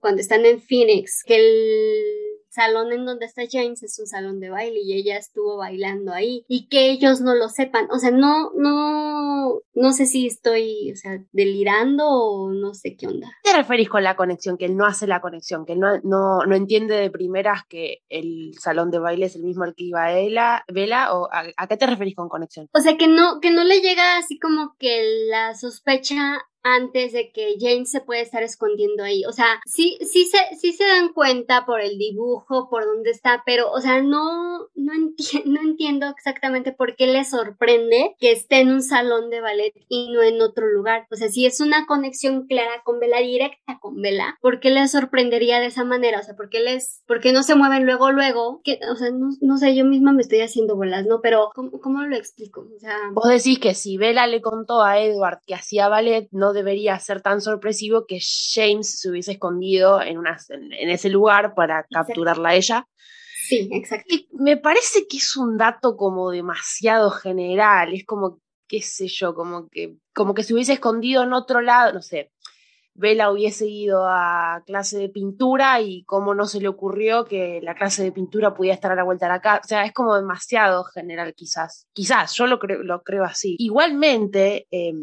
cuando 0.01 0.21
están 0.21 0.45
en 0.47 0.61
Phoenix 0.61 1.23
que 1.25 1.37
el 1.37 2.26
salón 2.57 2.91
en 2.93 3.05
donde 3.05 3.27
está 3.27 3.43
James 3.49 3.83
es 3.83 3.99
un 3.99 4.07
salón 4.07 4.41
de 4.41 4.49
baile 4.49 4.81
y 4.83 4.95
ella 4.95 5.19
estuvo 5.19 5.59
bailando 5.59 6.13
ahí 6.13 6.45
y 6.49 6.69
que 6.69 6.91
ellos 6.91 7.21
no 7.21 7.35
lo 7.35 7.49
sepan. 7.51 7.87
O 7.91 7.99
sea, 7.99 8.11
no, 8.11 8.51
no, 8.55 9.61
no 9.75 9.93
sé 9.93 10.07
si 10.07 10.27
estoy, 10.27 10.91
o 10.93 10.97
sea, 10.97 11.23
delirando 11.33 12.09
o 12.09 12.51
no 12.51 12.73
sé 12.73 12.97
qué 12.97 13.07
onda. 13.07 13.29
¿Qué 13.45 13.51
te 13.51 13.57
referís 13.59 13.91
con 13.91 14.03
la 14.03 14.17
conexión? 14.17 14.57
Que 14.57 14.65
él 14.65 14.77
no 14.77 14.87
hace 14.87 15.07
la 15.07 15.21
conexión, 15.21 15.67
que 15.67 15.75
él 15.75 15.81
no, 15.81 16.01
no, 16.03 16.47
no 16.47 16.57
entiende 16.57 16.97
de 16.97 17.11
primeras 17.11 17.67
que 17.69 17.99
el 18.09 18.55
salón 18.59 18.91
de 18.91 19.01
baile 19.01 19.27
es 19.27 19.37
el 19.37 19.43
mismo 19.43 19.65
al 19.65 19.75
que 19.75 19.85
iba 19.85 20.13
ella, 20.15 20.65
Vela, 20.69 21.15
o 21.15 21.29
a, 21.31 21.45
a 21.57 21.67
qué 21.67 21.77
te 21.77 21.87
referís 21.87 22.17
con 22.17 22.31
conexión? 22.31 22.69
O 22.73 22.81
sea, 22.81 22.97
que 22.97 23.07
no, 23.07 23.41
que 23.41 23.51
no 23.51 23.65
le 23.65 23.81
llega 23.81 24.17
así 24.17 24.39
como 24.39 24.75
que 24.79 25.27
la 25.29 25.55
sospecha 25.55 26.39
antes 26.67 27.13
de 27.13 27.31
que 27.31 27.57
James 27.61 27.91
se 27.91 28.01
puede 28.01 28.23
estar 28.23 28.43
escondiendo 28.43 29.05
ahí. 29.05 29.25
O 29.25 29.33
sea, 29.33 29.61
sí, 29.67 29.99
sí 30.01 30.25
se, 30.25 30.39
sí 30.57 30.73
se 30.73 30.85
dan 30.85 31.13
cuenta 31.13 31.65
por 31.65 31.81
el 31.81 31.97
dibujo, 31.97 32.69
por 32.69 32.85
dónde 32.85 33.11
está, 33.11 33.43
pero, 33.47 33.71
o 33.71 33.81
sea, 33.81 34.03
no, 34.03 34.69
no, 34.75 34.93
no 35.45 35.61
entiendo 35.61 36.09
exactamente 36.09 36.73
por 36.73 36.97
qué 36.97 37.07
le 37.07 37.25
sorprende 37.25 38.17
que 38.19 38.33
esté 38.33 38.61
en 38.61 38.71
un 38.71 38.83
salón 38.83 39.31
de 39.31 39.41
ballet 39.41 39.73
y 39.89 40.11
no 40.11 40.23
en 40.23 40.41
otro 40.41 40.67
lugar. 40.67 41.07
O 41.13 41.17
sea, 41.17 41.29
si 41.29 41.47
es 41.47 41.61
una 41.61 41.87
conexión 41.87 42.47
clara 42.47 42.83
con 42.85 42.99
Vela, 42.99 43.21
directa 43.21 43.79
con 43.81 44.01
Vela, 44.03 44.37
¿por 44.41 44.61
qué 44.61 44.71
le 44.71 44.89
sorprendería 44.89 45.61
de 45.61 45.67
esa 45.67 45.85
manera? 45.85 46.21
O 46.21 46.23
sea, 46.23 46.35
¿por 46.35 46.49
qué 46.49 46.61
les, 46.61 47.03
por 47.07 47.21
qué 47.21 47.33
no 47.33 47.43
se 47.43 47.55
mueven 47.55 47.87
luego, 47.87 48.11
luego? 48.11 48.61
Que, 48.65 48.81
o 48.91 48.97
sea, 48.97 49.11
no, 49.11 49.31
no 49.41 49.57
sé, 49.57 49.75
yo 49.77 49.85
misma 49.85 50.13
me 50.13 50.23
estoy 50.23 50.41
haciendo 50.41 50.75
bolas, 50.75 51.07
¿no? 51.07 51.21
Pero, 51.21 51.51
¿cómo, 51.55 51.81
cómo 51.81 52.03
lo 52.03 52.17
explico? 52.17 52.67
O 52.77 52.81
sea, 52.81 52.97
Vos 53.13 53.29
decís 53.29 53.61
que 53.61 53.75
si 53.75 53.97
Vela 53.97 54.27
le 54.27 54.43
contó 54.43 54.83
a 54.83 55.01
Edward 55.01 55.41
que 55.47 55.55
hacía 55.55 55.89
ballet, 55.89 56.29
no 56.33 56.53
debería 56.57 56.99
ser 56.99 57.21
tan 57.21 57.41
sorpresivo 57.41 58.07
que 58.07 58.19
James 58.21 59.01
se 59.01 59.11
hubiese 59.11 59.33
escondido 59.33 60.03
en, 60.03 60.19
una, 60.19 60.37
en 60.49 60.91
ese 60.91 61.09
lugar 61.09 61.55
para 61.55 61.87
capturarla 61.89 62.49
a 62.49 62.55
ella. 62.57 62.89
Sí, 63.47 63.69
exacto. 63.73 64.13
Y 64.13 64.29
me 64.33 64.57
parece 64.57 65.07
que 65.09 65.19
es 65.19 65.37
un 65.37 65.57
dato 65.57 65.97
como 65.97 66.31
demasiado 66.31 67.11
general, 67.11 67.95
es 67.95 68.05
como, 68.05 68.41
qué 68.67 68.83
sé 68.83 69.07
yo, 69.07 69.35
como 69.35 69.69
que, 69.69 69.99
como 70.13 70.35
que 70.35 70.43
se 70.43 70.53
hubiese 70.53 70.73
escondido 70.73 71.23
en 71.23 71.33
otro 71.33 71.61
lado, 71.61 71.93
no 71.93 72.03
sé. 72.03 72.33
Vela 72.99 73.31
hubiese 73.31 73.67
ido 73.67 74.07
a 74.09 74.63
clase 74.65 74.99
de 74.99 75.11
pintura 75.11 75.81
y 75.83 76.03
cómo 76.05 76.35
no 76.35 76.47
se 76.47 76.61
le 76.61 76.69
ocurrió 76.69 77.27
que 77.27 77.61
la 77.63 77.75
clase 77.75 78.03
de 78.03 78.11
pintura 78.11 78.55
pudiera 78.55 78.75
estar 78.75 78.91
a 78.91 78.95
la 78.97 79.05
vuelta 79.05 79.27
de 79.27 79.33
la 79.33 79.41
casa. 79.43 79.61
O 79.63 79.69
sea, 79.69 79.85
es 79.85 79.93
como 79.93 80.17
demasiado 80.17 80.83
general 80.83 81.35
quizás. 81.35 81.87
Quizás, 81.93 82.35
yo 82.35 82.47
lo 82.47 82.59
creo, 82.59 82.83
lo 82.83 83.03
creo 83.03 83.25
así. 83.25 83.55
Igualmente, 83.59 84.67
eh, 84.71 84.95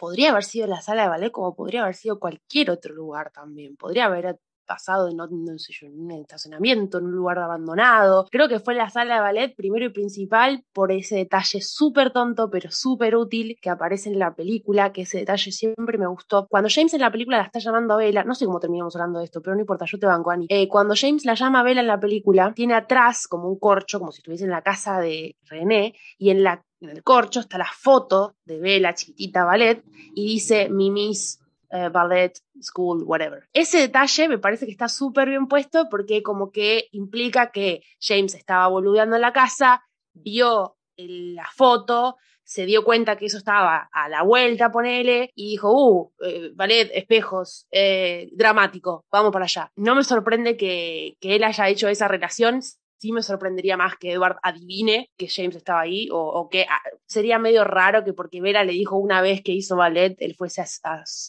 podría 0.00 0.30
haber 0.30 0.44
sido 0.44 0.66
la 0.66 0.80
sala 0.80 1.02
de 1.02 1.08
ballet 1.08 1.30
como 1.30 1.54
podría 1.54 1.82
haber 1.82 1.94
sido 1.94 2.18
cualquier 2.18 2.70
otro 2.70 2.94
lugar 2.94 3.30
también. 3.30 3.76
Podría 3.76 4.06
haber 4.06 4.40
pasado 4.70 5.08
en, 5.08 5.16
no, 5.16 5.26
un 5.28 6.12
estacionamiento, 6.12 6.98
en 6.98 7.06
un 7.06 7.12
lugar 7.12 7.40
abandonado. 7.40 8.26
Creo 8.30 8.48
que 8.48 8.60
fue 8.60 8.74
la 8.74 8.88
sala 8.88 9.16
de 9.16 9.20
ballet 9.20 9.54
primero 9.56 9.84
y 9.84 9.88
principal 9.88 10.64
por 10.72 10.92
ese 10.92 11.16
detalle 11.16 11.60
súper 11.60 12.12
tonto 12.12 12.48
pero 12.50 12.70
súper 12.70 13.16
útil 13.16 13.58
que 13.60 13.68
aparece 13.68 14.10
en 14.10 14.20
la 14.20 14.32
película, 14.34 14.92
que 14.92 15.02
ese 15.02 15.18
detalle 15.18 15.50
siempre 15.50 15.98
me 15.98 16.06
gustó. 16.06 16.46
Cuando 16.48 16.68
James 16.72 16.94
en 16.94 17.00
la 17.00 17.10
película 17.10 17.38
la 17.38 17.44
está 17.44 17.58
llamando 17.58 17.94
a 17.94 17.96
Bella, 17.96 18.22
no 18.22 18.36
sé 18.36 18.46
cómo 18.46 18.60
terminamos 18.60 18.94
hablando 18.94 19.18
de 19.18 19.24
esto, 19.24 19.42
pero 19.42 19.56
no 19.56 19.60
importa, 19.60 19.86
yo 19.86 19.98
te 19.98 20.06
banco, 20.06 20.30
Annie. 20.30 20.46
Eh, 20.48 20.68
cuando 20.68 20.94
James 20.96 21.24
la 21.24 21.34
llama 21.34 21.60
a 21.60 21.62
Bella 21.64 21.80
en 21.80 21.88
la 21.88 21.98
película, 21.98 22.52
tiene 22.54 22.74
atrás 22.74 23.26
como 23.26 23.48
un 23.48 23.58
corcho, 23.58 23.98
como 23.98 24.12
si 24.12 24.20
estuviese 24.20 24.44
en 24.44 24.50
la 24.50 24.62
casa 24.62 25.00
de 25.00 25.36
René, 25.48 25.94
y 26.16 26.30
en 26.30 26.44
la 26.44 26.64
en 26.80 26.90
el 26.90 27.02
corcho 27.02 27.40
está 27.40 27.58
la 27.58 27.70
foto 27.72 28.36
de 28.44 28.58
Bella, 28.58 28.94
chiquitita 28.94 29.44
ballet, 29.44 29.82
y 30.14 30.26
dice 30.26 30.68
Mimi's 30.68 31.40
uh, 31.70 31.90
Ballet 31.90 32.32
School, 32.60 33.04
whatever. 33.04 33.48
Ese 33.52 33.78
detalle 33.78 34.28
me 34.28 34.38
parece 34.38 34.66
que 34.66 34.72
está 34.72 34.88
súper 34.88 35.28
bien 35.28 35.46
puesto 35.46 35.88
porque 35.90 36.22
como 36.22 36.50
que 36.50 36.88
implica 36.92 37.50
que 37.50 37.82
James 38.00 38.34
estaba 38.34 38.66
boludeando 38.68 39.16
en 39.16 39.22
la 39.22 39.32
casa, 39.32 39.84
vio 40.12 40.76
la 40.96 41.48
foto, 41.54 42.16
se 42.42 42.66
dio 42.66 42.84
cuenta 42.84 43.16
que 43.16 43.26
eso 43.26 43.38
estaba 43.38 43.88
a 43.92 44.08
la 44.08 44.22
vuelta, 44.22 44.72
ponele, 44.72 45.30
y 45.34 45.50
dijo, 45.50 45.70
uh, 45.72 46.12
eh, 46.24 46.50
ballet, 46.54 46.90
espejos, 46.94 47.66
eh, 47.70 48.28
dramático, 48.32 49.04
vamos 49.10 49.32
para 49.32 49.44
allá. 49.44 49.70
No 49.76 49.94
me 49.94 50.02
sorprende 50.02 50.56
que 50.56 51.16
él 51.20 51.44
haya 51.44 51.68
hecho 51.68 51.88
esa 51.88 52.08
relación 52.08 52.60
sí 53.00 53.12
me 53.12 53.22
sorprendería 53.22 53.76
más 53.76 53.96
que 53.96 54.12
Edward 54.12 54.36
adivine 54.42 55.10
que 55.16 55.28
James 55.28 55.56
estaba 55.56 55.80
ahí, 55.80 56.08
o, 56.12 56.48
que 56.50 56.66
ah, 56.68 56.80
sería 57.06 57.38
medio 57.38 57.64
raro 57.64 58.04
que 58.04 58.12
porque 58.12 58.40
Vera 58.42 58.62
le 58.62 58.72
dijo 58.72 58.96
una 58.96 59.22
vez 59.22 59.42
que 59.42 59.52
hizo 59.52 59.76
ballet, 59.76 60.16
él 60.18 60.34
fuese 60.36 60.62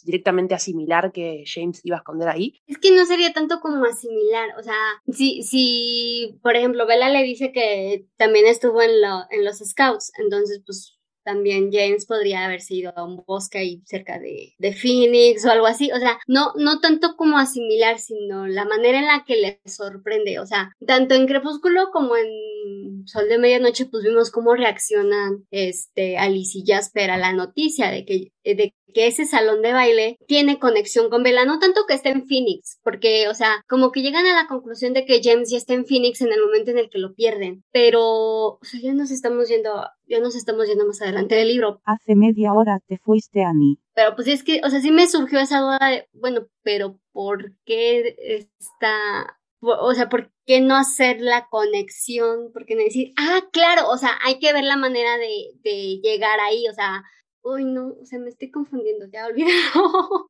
directamente 0.04 0.54
a 0.54 0.58
asimilar 0.58 1.12
que 1.12 1.44
James 1.46 1.80
iba 1.84 1.96
a 1.96 2.00
esconder 2.00 2.28
ahí. 2.28 2.60
Es 2.66 2.78
que 2.78 2.94
no 2.94 3.06
sería 3.06 3.32
tanto 3.32 3.60
como 3.60 3.84
asimilar, 3.86 4.50
o 4.58 4.62
sea, 4.62 4.76
si, 5.10 5.42
si 5.42 6.38
por 6.42 6.56
ejemplo, 6.56 6.86
Bella 6.86 7.08
le 7.08 7.22
dice 7.22 7.52
que 7.52 8.06
también 8.16 8.46
estuvo 8.46 8.82
en, 8.82 8.90
en 9.30 9.44
los 9.44 9.58
scouts, 9.58 10.12
entonces 10.18 10.62
pues 10.66 10.98
también 11.24 11.70
James 11.72 12.06
podría 12.06 12.44
haberse 12.44 12.74
ido 12.74 12.92
a 12.96 13.04
un 13.04 13.22
bosque 13.26 13.58
ahí 13.58 13.82
cerca 13.84 14.18
de, 14.18 14.54
de, 14.58 14.72
Phoenix 14.72 15.44
o 15.44 15.50
algo 15.50 15.66
así. 15.66 15.90
O 15.92 15.98
sea, 15.98 16.18
no, 16.26 16.52
no 16.56 16.80
tanto 16.80 17.16
como 17.16 17.38
asimilar, 17.38 17.98
sino 17.98 18.46
la 18.46 18.64
manera 18.64 18.98
en 18.98 19.06
la 19.06 19.24
que 19.26 19.36
le 19.36 19.60
sorprende. 19.64 20.38
O 20.40 20.46
sea, 20.46 20.74
tanto 20.86 21.14
en 21.14 21.26
Crepúsculo 21.26 21.90
como 21.92 22.16
en 22.16 22.81
Sol 23.06 23.28
de 23.28 23.38
Medianoche, 23.38 23.86
pues 23.86 24.04
vimos 24.04 24.30
cómo 24.30 24.54
reaccionan 24.54 25.46
este, 25.50 26.18
Alice 26.18 26.58
y 26.58 26.64
Jasper 26.66 27.10
a 27.10 27.16
la 27.16 27.32
noticia 27.32 27.90
de 27.90 28.04
que, 28.04 28.32
de 28.44 28.74
que 28.92 29.06
ese 29.06 29.24
salón 29.24 29.62
de 29.62 29.72
baile 29.72 30.18
tiene 30.26 30.58
conexión 30.58 31.10
con 31.10 31.22
Bella, 31.22 31.44
no 31.44 31.58
tanto 31.58 31.86
que 31.86 31.94
esté 31.94 32.10
en 32.10 32.26
Phoenix, 32.26 32.78
porque, 32.82 33.28
o 33.28 33.34
sea, 33.34 33.64
como 33.68 33.90
que 33.90 34.02
llegan 34.02 34.26
a 34.26 34.34
la 34.34 34.46
conclusión 34.46 34.92
de 34.92 35.04
que 35.04 35.20
James 35.22 35.50
ya 35.50 35.56
está 35.56 35.74
en 35.74 35.86
Phoenix 35.86 36.20
en 36.20 36.32
el 36.32 36.40
momento 36.40 36.70
en 36.70 36.78
el 36.78 36.90
que 36.90 36.98
lo 36.98 37.14
pierden, 37.14 37.64
pero, 37.72 38.02
o 38.02 38.58
sea, 38.62 38.80
ya 38.80 38.92
nos 38.92 39.10
estamos 39.10 39.48
yendo, 39.48 39.88
ya 40.06 40.20
nos 40.20 40.34
estamos 40.34 40.66
yendo 40.66 40.86
más 40.86 41.00
adelante 41.02 41.34
del 41.34 41.48
libro. 41.48 41.80
Hace 41.84 42.14
media 42.14 42.52
hora 42.52 42.80
te 42.86 42.98
fuiste, 42.98 43.42
Annie. 43.42 43.78
Pero 43.94 44.14
pues 44.14 44.28
es 44.28 44.42
que, 44.42 44.60
o 44.64 44.70
sea, 44.70 44.80
sí 44.80 44.90
me 44.90 45.08
surgió 45.08 45.40
esa 45.40 45.60
duda 45.60 45.78
de, 45.80 46.08
bueno, 46.12 46.46
pero 46.62 46.98
¿por 47.12 47.52
qué 47.64 48.16
está 48.58 49.38
o 49.62 49.94
sea, 49.94 50.08
¿por 50.08 50.32
qué 50.46 50.60
no 50.60 50.76
hacer 50.76 51.20
la 51.20 51.46
conexión? 51.48 52.52
¿Por 52.52 52.66
qué 52.66 52.74
no 52.74 52.82
decir, 52.82 53.12
ah, 53.16 53.42
claro, 53.52 53.88
o 53.88 53.96
sea, 53.96 54.18
hay 54.24 54.38
que 54.38 54.52
ver 54.52 54.64
la 54.64 54.76
manera 54.76 55.16
de, 55.18 55.52
de 55.62 56.00
llegar 56.02 56.40
ahí, 56.40 56.66
o 56.68 56.74
sea, 56.74 57.02
uy, 57.42 57.64
no, 57.64 57.94
o 58.00 58.04
sea, 58.04 58.18
me 58.18 58.30
estoy 58.30 58.50
confundiendo, 58.50 59.06
ya 59.12 59.26
olvidado. 59.26 60.28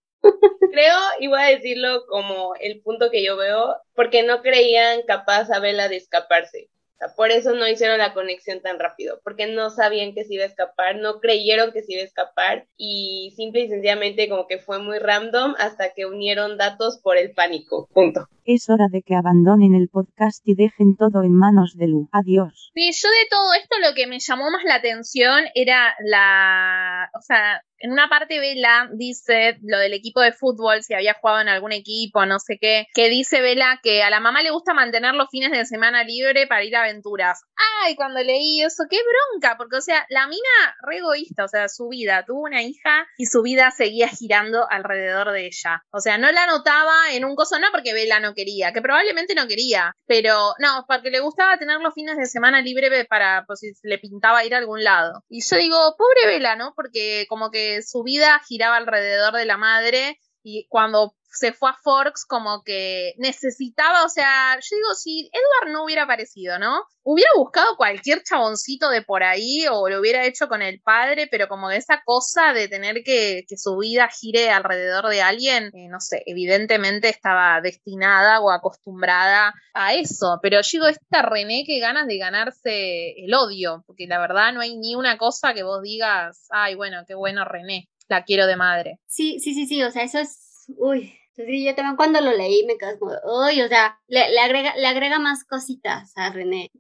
Creo, 0.71 0.97
voy 1.29 1.41
a 1.41 1.47
decirlo 1.47 2.07
como 2.07 2.55
el 2.61 2.81
punto 2.83 3.11
que 3.11 3.25
yo 3.25 3.37
veo, 3.37 3.77
porque 3.95 4.23
no 4.23 4.41
creían 4.41 5.03
capaz 5.03 5.51
a 5.51 5.59
Bella 5.59 5.89
de 5.89 5.97
escaparse. 5.97 6.71
Sea, 7.03 7.15
por 7.17 7.33
eso 7.33 7.55
no 7.55 7.67
hicieron 7.67 7.99
la 7.99 8.15
conexión 8.15 8.61
tan 8.61 8.79
rápido, 8.79 9.21
porque 9.25 9.47
no 9.47 9.71
sabían 9.71 10.15
que 10.15 10.25
se 10.25 10.35
iba 10.35 10.45
a 10.45 10.47
escapar, 10.47 10.97
no 10.97 11.19
creyeron 11.19 11.73
que 11.73 11.83
se 11.83 11.95
iba 11.95 12.03
a 12.03 12.07
escapar 12.07 12.69
y 12.77 13.33
simple 13.37 13.63
y 13.63 13.69
sencillamente 13.69 14.29
como 14.29 14.47
que 14.47 14.59
fue 14.59 14.79
muy 14.79 14.99
random 14.99 15.55
hasta 15.59 15.93
que 15.95 16.07
unieron 16.07 16.59
datos 16.59 17.01
por 17.03 17.17
el 17.17 17.33
pánico. 17.33 17.89
Punto. 17.93 18.29
Es 18.45 18.69
hora 18.71 18.87
de 18.91 19.03
que 19.03 19.15
abandonen 19.15 19.75
el 19.75 19.89
podcast 19.89 20.43
y 20.45 20.55
dejen 20.55 20.97
todo 20.97 21.23
en 21.23 21.33
manos 21.33 21.77
de 21.77 21.89
Lu. 21.89 22.09
Adiós. 22.13 22.71
Sí, 22.75 22.91
yo 22.93 23.09
de 23.09 23.29
todo 23.31 23.53
esto 23.55 23.77
lo 23.81 23.95
que 23.95 24.07
me 24.07 24.21
llamó 24.21 24.51
más 24.51 24.65
la 24.65 24.77
atención 24.77 25.45
era 25.55 25.95
la, 26.05 27.11
o 27.19 27.23
sea, 27.23 27.63
en 27.83 27.93
una 27.93 28.09
parte 28.09 28.39
Vela 28.39 28.89
dice 28.93 29.59
lo 29.63 29.79
del 29.79 29.93
equipo 29.93 30.21
de 30.21 30.33
fútbol, 30.33 30.83
si 30.83 30.95
había 30.95 31.15
jugado 31.15 31.41
en 31.41 31.49
algún 31.49 31.73
equipo, 31.73 32.25
no 32.27 32.39
sé 32.39 32.59
qué, 32.61 32.87
que 32.95 33.09
dice 33.09 33.41
Vela 33.41 33.81
que 33.83 34.03
a 34.05 34.11
la 34.11 34.21
mamá 34.21 34.43
le 34.43 34.51
gusta 34.51 34.73
mantener 34.73 35.15
los 35.15 35.29
fines 35.31 35.51
de 35.51 35.65
semana 35.65 36.05
libre 36.05 36.47
para 36.47 36.63
ir 36.63 36.77
a 36.77 36.83
aventuras. 36.83 37.43
Ay, 37.83 37.97
cuando 37.97 38.23
leí 38.23 38.63
eso, 38.63 38.85
qué 38.89 38.99
bronca, 39.03 39.57
porque 39.57 39.77
o 39.77 39.81
sea, 39.81 40.07
la 40.11 40.29
mina 40.29 40.77
re 40.83 40.99
egoísta, 40.99 41.45
o 41.45 41.49
sea, 41.49 41.69
su 41.69 41.89
vida, 41.89 42.25
tuvo 42.25 42.43
una 42.43 42.63
hija 42.63 43.09
y 43.19 43.27
su 43.27 43.43
vida 43.43 43.73
seguía 43.73 44.09
girando 44.09 44.65
alrededor 44.71 45.33
de 45.33 45.47
ella. 45.47 45.83
O 45.91 45.99
sea, 45.99 46.19
no 46.19 46.31
la 46.31 46.47
notaba 46.47 47.13
en 47.13 47.25
un 47.25 47.35
coso, 47.35 47.59
no 47.59 47.67
porque 47.73 47.95
Vela 47.95 48.21
no 48.21 48.35
quería, 48.35 48.73
que 48.73 48.81
probablemente 48.81 49.35
no 49.35 49.49
quería, 49.49 49.93
pero 50.07 50.55
no, 50.61 50.85
porque 50.87 51.11
le 51.11 51.19
gustaba 51.19 51.59
tener 51.59 51.81
los 51.81 51.95
fines 51.95 52.17
de 52.17 52.27
semana 52.27 52.63
libre 52.63 53.05
para, 53.07 53.45
pues 53.47 53.61
si 53.61 53.73
le 53.83 53.99
pintaba 53.99 54.45
ir 54.45 54.55
a 54.55 54.59
algún 54.59 54.85
lado. 54.85 55.25
Y 55.29 55.43
yo 55.43 55.57
digo, 55.57 55.97
pobre 55.99 56.27
Vela, 56.27 56.55
¿no? 56.55 56.75
Porque 56.77 57.27
como 57.29 57.51
que 57.51 57.72
su 57.81 58.03
vida 58.03 58.41
giraba 58.47 58.77
alrededor 58.77 59.35
de 59.35 59.47
la 59.47 59.57
madre 59.57 60.21
y 60.43 60.67
cuando 60.69 61.15
se 61.33 61.53
fue 61.53 61.71
a 61.71 61.77
Forks 61.83 62.25
como 62.27 62.63
que 62.63 63.15
necesitaba, 63.19 64.05
o 64.05 64.09
sea, 64.09 64.55
yo 64.57 64.77
digo, 64.77 64.95
si 64.95 65.31
Edward 65.33 65.73
no 65.73 65.85
hubiera 65.85 66.05
aparecido, 66.05 66.59
¿no? 66.59 66.83
Hubiera 67.05 67.31
buscado 67.37 67.77
cualquier 67.77 68.23
chaboncito 68.23 68.89
de 68.91 69.03
por 69.03 69.23
ahí 69.23 69.67
o 69.71 69.89
lo 69.89 70.01
hubiera 70.01 70.25
hecho 70.25 70.49
con 70.49 70.63
el 70.63 70.81
padre, 70.81 71.27
pero 71.31 71.49
como 71.49 71.71
esa 71.71 72.03
cosa 72.05 72.53
de 72.53 72.69
tener 72.69 73.03
que, 73.03 73.45
que 73.49 73.57
su 73.57 73.77
vida 73.79 74.09
gire 74.09 74.51
alrededor 74.51 75.09
de 75.09 75.23
alguien, 75.23 75.71
eh, 75.75 75.89
no 75.89 76.01
sé, 76.01 76.23
evidentemente 76.27 77.09
estaba 77.09 77.61
destinada 77.61 78.41
o 78.41 78.51
acostumbrada 78.51 79.55
a 79.75 79.95
eso, 79.95 80.39
pero 80.43 80.61
yo 80.61 80.69
digo, 80.73 80.87
esta 80.87 81.23
René 81.23 81.65
que 81.67 81.81
ganas 81.81 82.07
de 82.07 82.19
ganarse 82.19 83.25
el 83.25 83.35
odio, 83.35 83.83
porque 83.87 84.07
la 84.07 84.21
verdad 84.21 84.53
no 84.53 84.61
hay 84.61 84.77
ni 84.77 84.95
una 84.95 85.19
cosa 85.19 85.55
que 85.55 85.63
vos 85.63 85.83
digas, 85.83 86.47
ay, 86.51 86.75
bueno, 86.75 87.05
qué 87.07 87.15
bueno 87.15 87.45
René 87.45 87.89
la 88.09 88.25
quiero 88.25 88.47
de 88.47 88.57
madre. 88.57 88.99
Sí, 89.07 89.41
sí, 89.41 89.55
sí, 89.55 89.67
sí, 89.67 89.83
o 89.83 89.91
sea, 89.91 90.03
eso 90.03 90.19
es, 90.19 90.67
uy, 90.77 91.15
yo 91.37 91.75
también 91.75 91.97
cuando 91.97 92.21
lo 92.21 92.33
leí 92.33 92.65
me 92.67 92.77
quedé 92.77 92.99
como, 92.99 93.13
uy, 93.47 93.63
o 93.63 93.69
sea, 93.69 93.99
le, 94.07 94.31
le, 94.31 94.41
agrega, 94.41 94.77
le 94.77 94.87
agrega 94.87 95.19
más 95.19 95.45
cositas 95.45 96.13
a 96.17 96.31
René. 96.31 96.71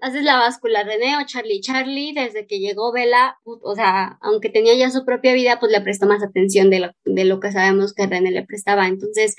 Haces 0.00 0.22
la 0.22 0.36
báscula, 0.36 0.84
René 0.84 1.16
o 1.16 1.26
Charlie. 1.26 1.60
Charlie, 1.60 2.12
desde 2.12 2.46
que 2.46 2.58
llegó 2.58 2.92
Vela, 2.92 3.38
o 3.44 3.74
sea, 3.74 4.18
aunque 4.20 4.48
tenía 4.48 4.74
ya 4.74 4.90
su 4.90 5.04
propia 5.04 5.34
vida, 5.34 5.58
pues 5.58 5.72
le 5.72 5.80
prestó 5.80 6.06
más 6.06 6.22
atención 6.22 6.70
de 6.70 6.80
lo, 6.80 6.90
de 7.04 7.24
lo 7.24 7.40
que 7.40 7.52
sabemos 7.52 7.94
que 7.94 8.06
René 8.06 8.30
le 8.30 8.44
prestaba. 8.44 8.86
Entonces, 8.86 9.36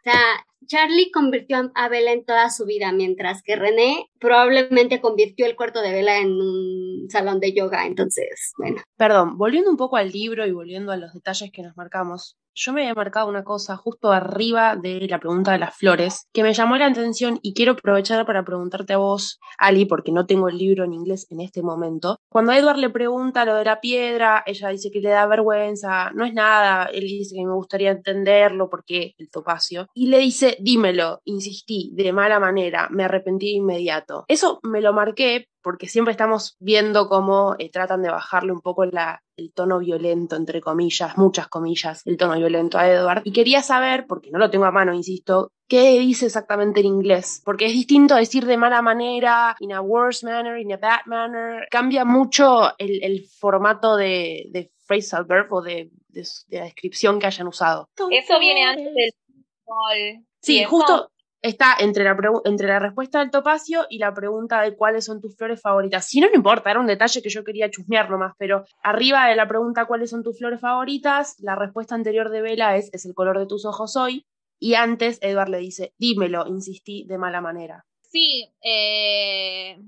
o 0.00 0.10
sea, 0.10 0.46
Charlie 0.66 1.10
convirtió 1.10 1.70
a 1.74 1.88
Bella 1.88 2.12
en 2.12 2.24
toda 2.24 2.48
su 2.48 2.64
vida, 2.64 2.92
mientras 2.92 3.42
que 3.42 3.56
René 3.56 4.06
probablemente 4.18 5.00
convirtió 5.00 5.46
el 5.46 5.56
cuarto 5.56 5.82
de 5.82 5.92
Bella 5.92 6.18
en 6.18 6.32
un 6.32 7.06
salón 7.10 7.40
de 7.40 7.52
yoga. 7.52 7.86
Entonces, 7.86 8.52
bueno. 8.56 8.80
Perdón, 8.96 9.36
volviendo 9.36 9.70
un 9.70 9.76
poco 9.76 9.96
al 9.96 10.10
libro 10.10 10.46
y 10.46 10.52
volviendo 10.52 10.92
a 10.92 10.96
los 10.96 11.12
detalles 11.12 11.50
que 11.52 11.62
nos 11.62 11.76
marcamos, 11.76 12.36
yo 12.60 12.74
me 12.74 12.82
había 12.82 12.94
marcado 12.94 13.26
una 13.26 13.42
cosa 13.42 13.76
justo 13.76 14.12
arriba 14.12 14.76
de 14.76 15.06
la 15.08 15.18
pregunta 15.18 15.52
de 15.52 15.58
las 15.58 15.74
flores 15.74 16.28
que 16.30 16.42
me 16.42 16.52
llamó 16.52 16.76
la 16.76 16.86
atención 16.86 17.38
y 17.42 17.54
quiero 17.54 17.72
aprovechar 17.72 18.26
para 18.26 18.44
preguntarte 18.44 18.92
a 18.92 18.98
vos, 18.98 19.40
Ali, 19.56 19.86
porque 19.86 20.12
no 20.12 20.26
tengo 20.26 20.48
el 20.50 20.58
libro 20.58 20.84
en 20.84 20.92
inglés 20.92 21.26
en 21.30 21.40
este 21.40 21.62
momento. 21.62 22.18
Cuando 22.28 22.52
Edward 22.52 22.76
le 22.76 22.90
pregunta 22.90 23.46
lo 23.46 23.54
de 23.54 23.64
la 23.64 23.80
piedra, 23.80 24.42
ella 24.44 24.68
dice 24.68 24.90
que 24.90 25.00
le 25.00 25.08
da 25.08 25.26
vergüenza, 25.26 26.10
no 26.10 26.26
es 26.26 26.34
nada, 26.34 26.84
él 26.92 27.04
dice 27.04 27.34
que 27.34 27.46
me 27.46 27.54
gustaría 27.54 27.92
entenderlo 27.92 28.68
porque 28.68 29.14
el 29.16 29.30
topacio, 29.30 29.86
y 29.94 30.08
le 30.08 30.18
dice, 30.18 30.58
dímelo, 30.60 31.22
insistí, 31.24 31.92
de 31.94 32.12
mala 32.12 32.38
manera, 32.40 32.88
me 32.90 33.04
arrepentí 33.04 33.46
de 33.46 33.52
inmediato. 33.52 34.26
Eso 34.28 34.60
me 34.62 34.82
lo 34.82 34.92
marqué 34.92 35.46
porque 35.62 35.88
siempre 35.88 36.12
estamos 36.12 36.56
viendo 36.58 37.08
cómo 37.08 37.54
eh, 37.58 37.70
tratan 37.70 38.02
de 38.02 38.10
bajarle 38.10 38.52
un 38.52 38.60
poco 38.60 38.84
la, 38.84 39.22
el 39.40 39.52
tono 39.52 39.78
violento, 39.78 40.36
entre 40.36 40.60
comillas, 40.60 41.16
muchas 41.16 41.48
comillas, 41.48 42.06
el 42.06 42.16
tono 42.16 42.36
violento 42.36 42.78
a 42.78 42.88
Edward. 42.88 43.22
Y 43.24 43.32
quería 43.32 43.62
saber, 43.62 44.06
porque 44.06 44.30
no 44.30 44.38
lo 44.38 44.50
tengo 44.50 44.66
a 44.66 44.70
mano, 44.70 44.94
insisto, 44.94 45.50
qué 45.66 45.98
dice 45.98 46.26
exactamente 46.26 46.80
en 46.80 46.86
inglés, 46.86 47.42
porque 47.44 47.66
es 47.66 47.72
distinto 47.72 48.14
decir 48.14 48.44
de 48.44 48.56
mala 48.56 48.82
manera, 48.82 49.56
in 49.60 49.72
a 49.72 49.80
worse 49.80 50.26
manner, 50.26 50.58
in 50.58 50.72
a 50.72 50.76
bad 50.76 51.06
manner. 51.06 51.66
Cambia 51.70 52.04
mucho 52.04 52.76
el, 52.78 53.02
el 53.02 53.26
formato 53.26 53.96
de, 53.96 54.48
de 54.50 54.70
phrasal 54.86 55.24
verb 55.24 55.52
o 55.52 55.62
de, 55.62 55.90
de, 56.08 56.26
de, 56.48 56.58
la 56.58 56.64
descripción 56.64 57.18
que 57.18 57.26
hayan 57.26 57.46
usado. 57.46 57.88
Eso 58.10 58.38
viene 58.38 58.64
antes 58.64 58.92
del 58.94 60.24
Sí, 60.42 60.64
justo 60.64 61.10
está 61.42 61.74
entre 61.78 62.04
la, 62.04 62.16
entre 62.44 62.68
la 62.68 62.78
respuesta 62.78 63.20
del 63.20 63.30
topacio 63.30 63.86
y 63.88 63.98
la 63.98 64.12
pregunta 64.12 64.60
de 64.62 64.76
cuáles 64.76 65.04
son 65.04 65.20
tus 65.20 65.36
flores 65.36 65.60
favoritas. 65.60 66.06
Si 66.06 66.20
no, 66.20 66.28
no 66.28 66.34
importa, 66.34 66.70
era 66.70 66.80
un 66.80 66.86
detalle 66.86 67.22
que 67.22 67.30
yo 67.30 67.44
quería 67.44 67.70
chusmear 67.70 68.10
nomás, 68.10 68.34
pero 68.38 68.64
arriba 68.82 69.26
de 69.28 69.36
la 69.36 69.48
pregunta 69.48 69.86
cuáles 69.86 70.10
son 70.10 70.22
tus 70.22 70.38
flores 70.38 70.60
favoritas, 70.60 71.36
la 71.40 71.56
respuesta 71.56 71.94
anterior 71.94 72.30
de 72.30 72.42
Vela 72.42 72.76
es 72.76 72.90
es 72.92 73.06
el 73.06 73.14
color 73.14 73.38
de 73.38 73.46
tus 73.46 73.64
ojos 73.64 73.96
hoy, 73.96 74.26
y 74.58 74.74
antes 74.74 75.18
Edward 75.22 75.48
le 75.48 75.58
dice, 75.58 75.94
dímelo, 75.98 76.46
insistí 76.46 77.04
de 77.06 77.18
mala 77.18 77.40
manera. 77.40 77.86
Sí, 78.02 78.52
eh, 78.62 79.78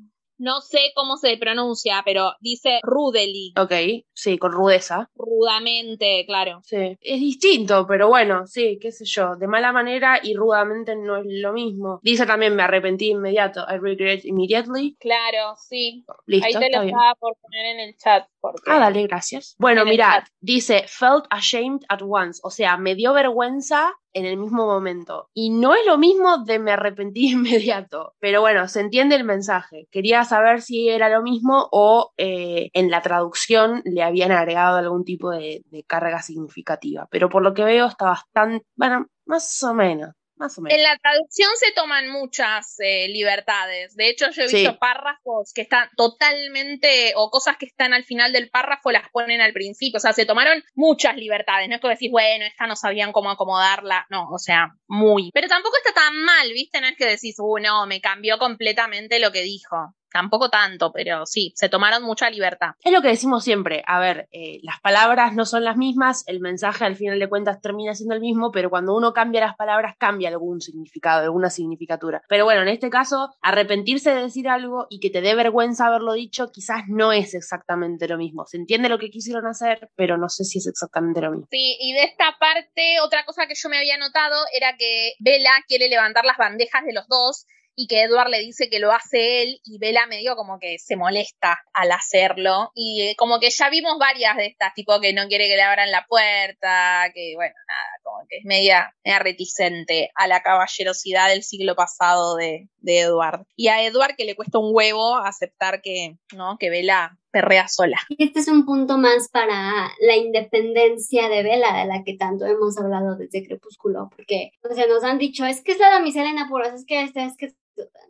no 0.42 0.60
sé 0.60 0.90
cómo 0.96 1.16
se 1.16 1.36
pronuncia, 1.36 2.02
pero 2.04 2.32
dice 2.40 2.80
rudely. 2.82 3.54
Ok, 3.56 4.04
sí, 4.12 4.38
con 4.38 4.50
rudeza. 4.50 5.08
Rudamente, 5.14 6.24
claro. 6.26 6.60
Sí, 6.64 6.98
es 7.00 7.20
distinto, 7.20 7.86
pero 7.86 8.08
bueno, 8.08 8.46
sí, 8.48 8.76
qué 8.80 8.90
sé 8.90 9.04
yo, 9.04 9.36
de 9.36 9.46
mala 9.46 9.72
manera 9.72 10.18
y 10.20 10.34
rudamente 10.34 10.96
no 10.96 11.16
es 11.16 11.26
lo 11.26 11.52
mismo. 11.52 12.00
Dice 12.02 12.26
también, 12.26 12.56
me 12.56 12.64
arrepentí 12.64 13.10
inmediato, 13.10 13.64
I 13.68 13.78
regret 13.78 14.24
immediately. 14.24 14.96
Claro, 14.98 15.54
sí. 15.56 16.04
Listo, 16.26 16.46
Ahí 16.46 16.54
te 16.54 16.76
lo 16.76 16.82
estaba 16.82 17.14
por 17.14 17.36
poner 17.40 17.66
en 17.66 17.80
el 17.80 17.96
chat. 17.96 18.26
Porque... 18.40 18.62
Ah, 18.66 18.80
dale, 18.80 19.06
gracias. 19.06 19.54
Bueno, 19.60 19.84
mira, 19.84 20.24
dice, 20.40 20.84
felt 20.88 21.26
ashamed 21.30 21.82
at 21.88 22.02
once, 22.02 22.40
o 22.42 22.50
sea, 22.50 22.76
me 22.76 22.96
dio 22.96 23.12
vergüenza 23.12 23.92
en 24.14 24.26
el 24.26 24.36
mismo 24.36 24.66
momento. 24.66 25.28
Y 25.34 25.50
no 25.50 25.74
es 25.74 25.84
lo 25.86 25.98
mismo 25.98 26.38
de 26.44 26.58
me 26.58 26.72
arrepentí 26.72 27.30
inmediato. 27.32 28.14
Pero 28.20 28.40
bueno, 28.40 28.68
se 28.68 28.80
entiende 28.80 29.16
el 29.16 29.24
mensaje. 29.24 29.88
Quería 29.90 30.24
saber 30.24 30.62
si 30.62 30.88
era 30.88 31.08
lo 31.08 31.22
mismo 31.22 31.68
o 31.72 32.12
eh, 32.16 32.70
en 32.72 32.90
la 32.90 33.02
traducción 33.02 33.82
le 33.84 34.02
habían 34.02 34.32
agregado 34.32 34.76
algún 34.78 35.04
tipo 35.04 35.30
de, 35.30 35.62
de 35.66 35.84
carga 35.84 36.22
significativa. 36.22 37.06
Pero 37.10 37.28
por 37.28 37.42
lo 37.42 37.54
que 37.54 37.64
veo 37.64 37.86
está 37.86 38.06
bastante, 38.06 38.64
bueno, 38.76 39.06
más 39.26 39.62
o 39.62 39.74
menos. 39.74 40.10
Más 40.42 40.58
o 40.58 40.62
menos. 40.62 40.76
En 40.76 40.82
la 40.82 40.96
traducción 40.98 41.50
se 41.56 41.70
toman 41.72 42.08
muchas 42.08 42.74
eh, 42.80 43.06
libertades. 43.08 43.94
De 43.94 44.08
hecho, 44.08 44.30
yo 44.30 44.42
he 44.42 44.48
visto 44.48 44.72
Sí. 44.72 44.76
párrafos 44.80 45.52
que 45.54 45.62
están 45.62 45.88
totalmente, 45.96 47.12
o 47.14 47.30
cosas 47.30 47.56
que 47.56 47.66
están 47.66 47.94
al 47.94 48.02
final 48.04 48.32
del 48.32 48.50
párrafo 48.50 48.90
las 48.90 49.08
ponen 49.10 49.40
al 49.40 49.52
principio. 49.52 49.98
O 49.98 50.00
sea, 50.00 50.12
se 50.12 50.26
tomaron 50.26 50.64
muchas 50.74 51.16
libertades. 51.16 51.68
No 51.68 51.76
es 51.76 51.80
que 51.80 51.88
decís, 51.88 52.10
bueno, 52.10 52.44
esta 52.44 52.66
no 52.66 52.74
sabían 52.74 53.12
cómo 53.12 53.30
acomodarla. 53.30 54.06
No, 54.10 54.28
o 54.30 54.38
sea, 54.38 54.74
muy. 54.88 55.30
Pero 55.32 55.46
tampoco 55.46 55.76
está 55.76 55.92
tan 55.92 56.16
mal, 56.22 56.52
¿viste? 56.52 56.80
No 56.80 56.88
es 56.88 56.96
que 56.96 57.06
decís, 57.06 57.36
uh, 57.38 57.58
no, 57.58 57.86
me 57.86 58.00
cambió 58.00 58.38
completamente 58.38 59.20
lo 59.20 59.30
que 59.30 59.42
dijo. 59.42 59.94
Tampoco 60.12 60.50
tanto, 60.50 60.92
pero 60.92 61.26
sí, 61.26 61.52
se 61.56 61.68
tomaron 61.68 62.02
mucha 62.02 62.28
libertad. 62.30 62.70
Es 62.82 62.92
lo 62.92 63.02
que 63.02 63.08
decimos 63.08 63.44
siempre, 63.44 63.82
a 63.86 63.98
ver, 64.00 64.28
eh, 64.32 64.60
las 64.62 64.80
palabras 64.80 65.34
no 65.34 65.44
son 65.44 65.64
las 65.64 65.76
mismas, 65.76 66.24
el 66.26 66.40
mensaje 66.40 66.84
al 66.84 66.96
final 66.96 67.18
de 67.18 67.28
cuentas 67.28 67.60
termina 67.60 67.94
siendo 67.94 68.14
el 68.14 68.20
mismo, 68.20 68.50
pero 68.52 68.70
cuando 68.70 68.94
uno 68.94 69.12
cambia 69.12 69.40
las 69.40 69.56
palabras 69.56 69.96
cambia 69.98 70.28
algún 70.28 70.60
significado, 70.60 71.22
alguna 71.22 71.50
significatura. 71.50 72.22
Pero 72.28 72.44
bueno, 72.44 72.62
en 72.62 72.68
este 72.68 72.90
caso, 72.90 73.30
arrepentirse 73.40 74.14
de 74.14 74.22
decir 74.22 74.48
algo 74.48 74.86
y 74.90 75.00
que 75.00 75.10
te 75.10 75.20
dé 75.20 75.34
vergüenza 75.34 75.86
haberlo 75.86 76.12
dicho, 76.12 76.50
quizás 76.52 76.84
no 76.88 77.12
es 77.12 77.34
exactamente 77.34 78.08
lo 78.08 78.18
mismo. 78.18 78.44
Se 78.46 78.56
entiende 78.56 78.88
lo 78.88 78.98
que 78.98 79.10
quisieron 79.10 79.46
hacer, 79.46 79.90
pero 79.96 80.16
no 80.18 80.28
sé 80.28 80.44
si 80.44 80.58
es 80.58 80.66
exactamente 80.66 81.20
lo 81.20 81.30
mismo. 81.30 81.46
Sí, 81.50 81.76
y 81.80 81.92
de 81.92 82.04
esta 82.04 82.36
parte, 82.38 83.00
otra 83.04 83.24
cosa 83.24 83.46
que 83.46 83.54
yo 83.54 83.68
me 83.68 83.78
había 83.78 83.98
notado 83.98 84.36
era 84.54 84.76
que 84.76 85.14
Bella 85.20 85.52
quiere 85.66 85.88
levantar 85.88 86.24
las 86.24 86.36
bandejas 86.36 86.84
de 86.84 86.92
los 86.92 87.06
dos 87.08 87.46
y 87.74 87.86
que 87.86 88.02
Edward 88.02 88.28
le 88.28 88.40
dice 88.40 88.68
que 88.68 88.78
lo 88.78 88.92
hace 88.92 89.42
él 89.42 89.60
y 89.64 89.78
Bella 89.78 90.06
medio 90.06 90.36
como 90.36 90.58
que 90.58 90.78
se 90.78 90.96
molesta 90.96 91.60
al 91.72 91.92
hacerlo 91.92 92.70
y 92.74 93.02
eh, 93.02 93.16
como 93.16 93.40
que 93.40 93.50
ya 93.50 93.70
vimos 93.70 93.98
varias 93.98 94.36
de 94.36 94.46
estas, 94.46 94.74
tipo 94.74 95.00
que 95.00 95.12
no 95.12 95.26
quiere 95.28 95.48
que 95.48 95.56
le 95.56 95.62
abran 95.62 95.90
la 95.90 96.04
puerta, 96.06 97.10
que 97.14 97.32
bueno, 97.36 97.54
nada, 97.68 97.84
como 98.02 98.26
que 98.28 98.38
es 98.38 98.44
media, 98.44 98.94
media 99.04 99.18
reticente 99.18 100.10
a 100.14 100.26
la 100.26 100.42
caballerosidad 100.42 101.28
del 101.28 101.42
siglo 101.42 101.74
pasado 101.74 102.36
de, 102.36 102.68
de 102.78 103.00
Edward. 103.00 103.46
Y 103.56 103.68
a 103.68 103.84
Edward 103.84 104.16
que 104.16 104.24
le 104.24 104.36
cuesta 104.36 104.58
un 104.58 104.74
huevo 104.74 105.16
aceptar 105.16 105.80
que, 105.82 106.16
¿no? 106.34 106.56
Que 106.58 106.70
Bella 106.70 107.18
perrea 107.32 107.66
sola. 107.66 107.98
Y 108.10 108.24
este 108.24 108.40
es 108.40 108.48
un 108.48 108.64
punto 108.64 108.98
más 108.98 109.28
para 109.30 109.90
la 110.00 110.16
independencia 110.16 111.28
de 111.28 111.42
Vela, 111.42 111.78
de 111.78 111.86
la 111.86 112.04
que 112.04 112.14
tanto 112.14 112.44
hemos 112.44 112.78
hablado 112.78 113.16
desde 113.16 113.44
Crepúsculo, 113.44 114.10
porque 114.14 114.52
o 114.62 114.74
sea, 114.74 114.86
nos 114.86 115.02
han 115.02 115.18
dicho, 115.18 115.46
es 115.46 115.62
que 115.62 115.72
es 115.72 115.78
la 115.78 115.90
damisela 115.90 116.30
en 116.30 116.38
apuros, 116.38 116.72
es 116.74 116.84
que 116.84 117.02
este, 117.02 117.24
es 117.24 117.36
que 117.36 117.54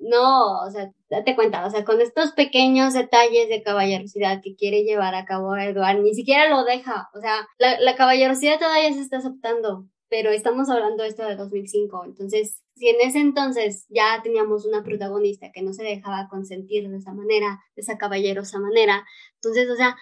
no, 0.00 0.60
o 0.60 0.70
sea, 0.70 0.90
date 1.08 1.36
cuenta, 1.36 1.64
o 1.66 1.70
sea, 1.70 1.84
con 1.84 2.00
estos 2.00 2.32
pequeños 2.32 2.94
detalles 2.94 3.48
de 3.48 3.62
caballerosidad 3.62 4.40
que 4.42 4.56
quiere 4.56 4.82
llevar 4.82 5.14
a 5.14 5.24
cabo 5.24 5.56
Edward, 5.56 6.00
ni 6.00 6.14
siquiera 6.14 6.48
lo 6.48 6.64
deja, 6.64 7.08
o 7.14 7.20
sea, 7.20 7.48
la, 7.58 7.78
la 7.80 7.96
caballerosidad 7.96 8.58
todavía 8.58 8.92
se 8.92 9.00
está 9.00 9.18
aceptando, 9.18 9.86
pero 10.08 10.30
estamos 10.30 10.68
hablando 10.68 11.02
de 11.02 11.08
esto 11.08 11.24
de 11.26 11.36
2005, 11.36 12.04
entonces, 12.04 12.62
si 12.74 12.88
en 12.88 13.00
ese 13.00 13.20
entonces 13.20 13.86
ya 13.88 14.20
teníamos 14.22 14.66
una 14.66 14.82
protagonista 14.82 15.52
que 15.52 15.62
no 15.62 15.72
se 15.72 15.84
dejaba 15.84 16.28
consentir 16.28 16.88
de 16.88 16.96
esa 16.96 17.12
manera, 17.12 17.60
de 17.76 17.82
esa 17.82 17.98
caballerosa 17.98 18.58
manera, 18.58 19.04
entonces, 19.34 19.70
o 19.70 19.76
sea, 19.76 19.96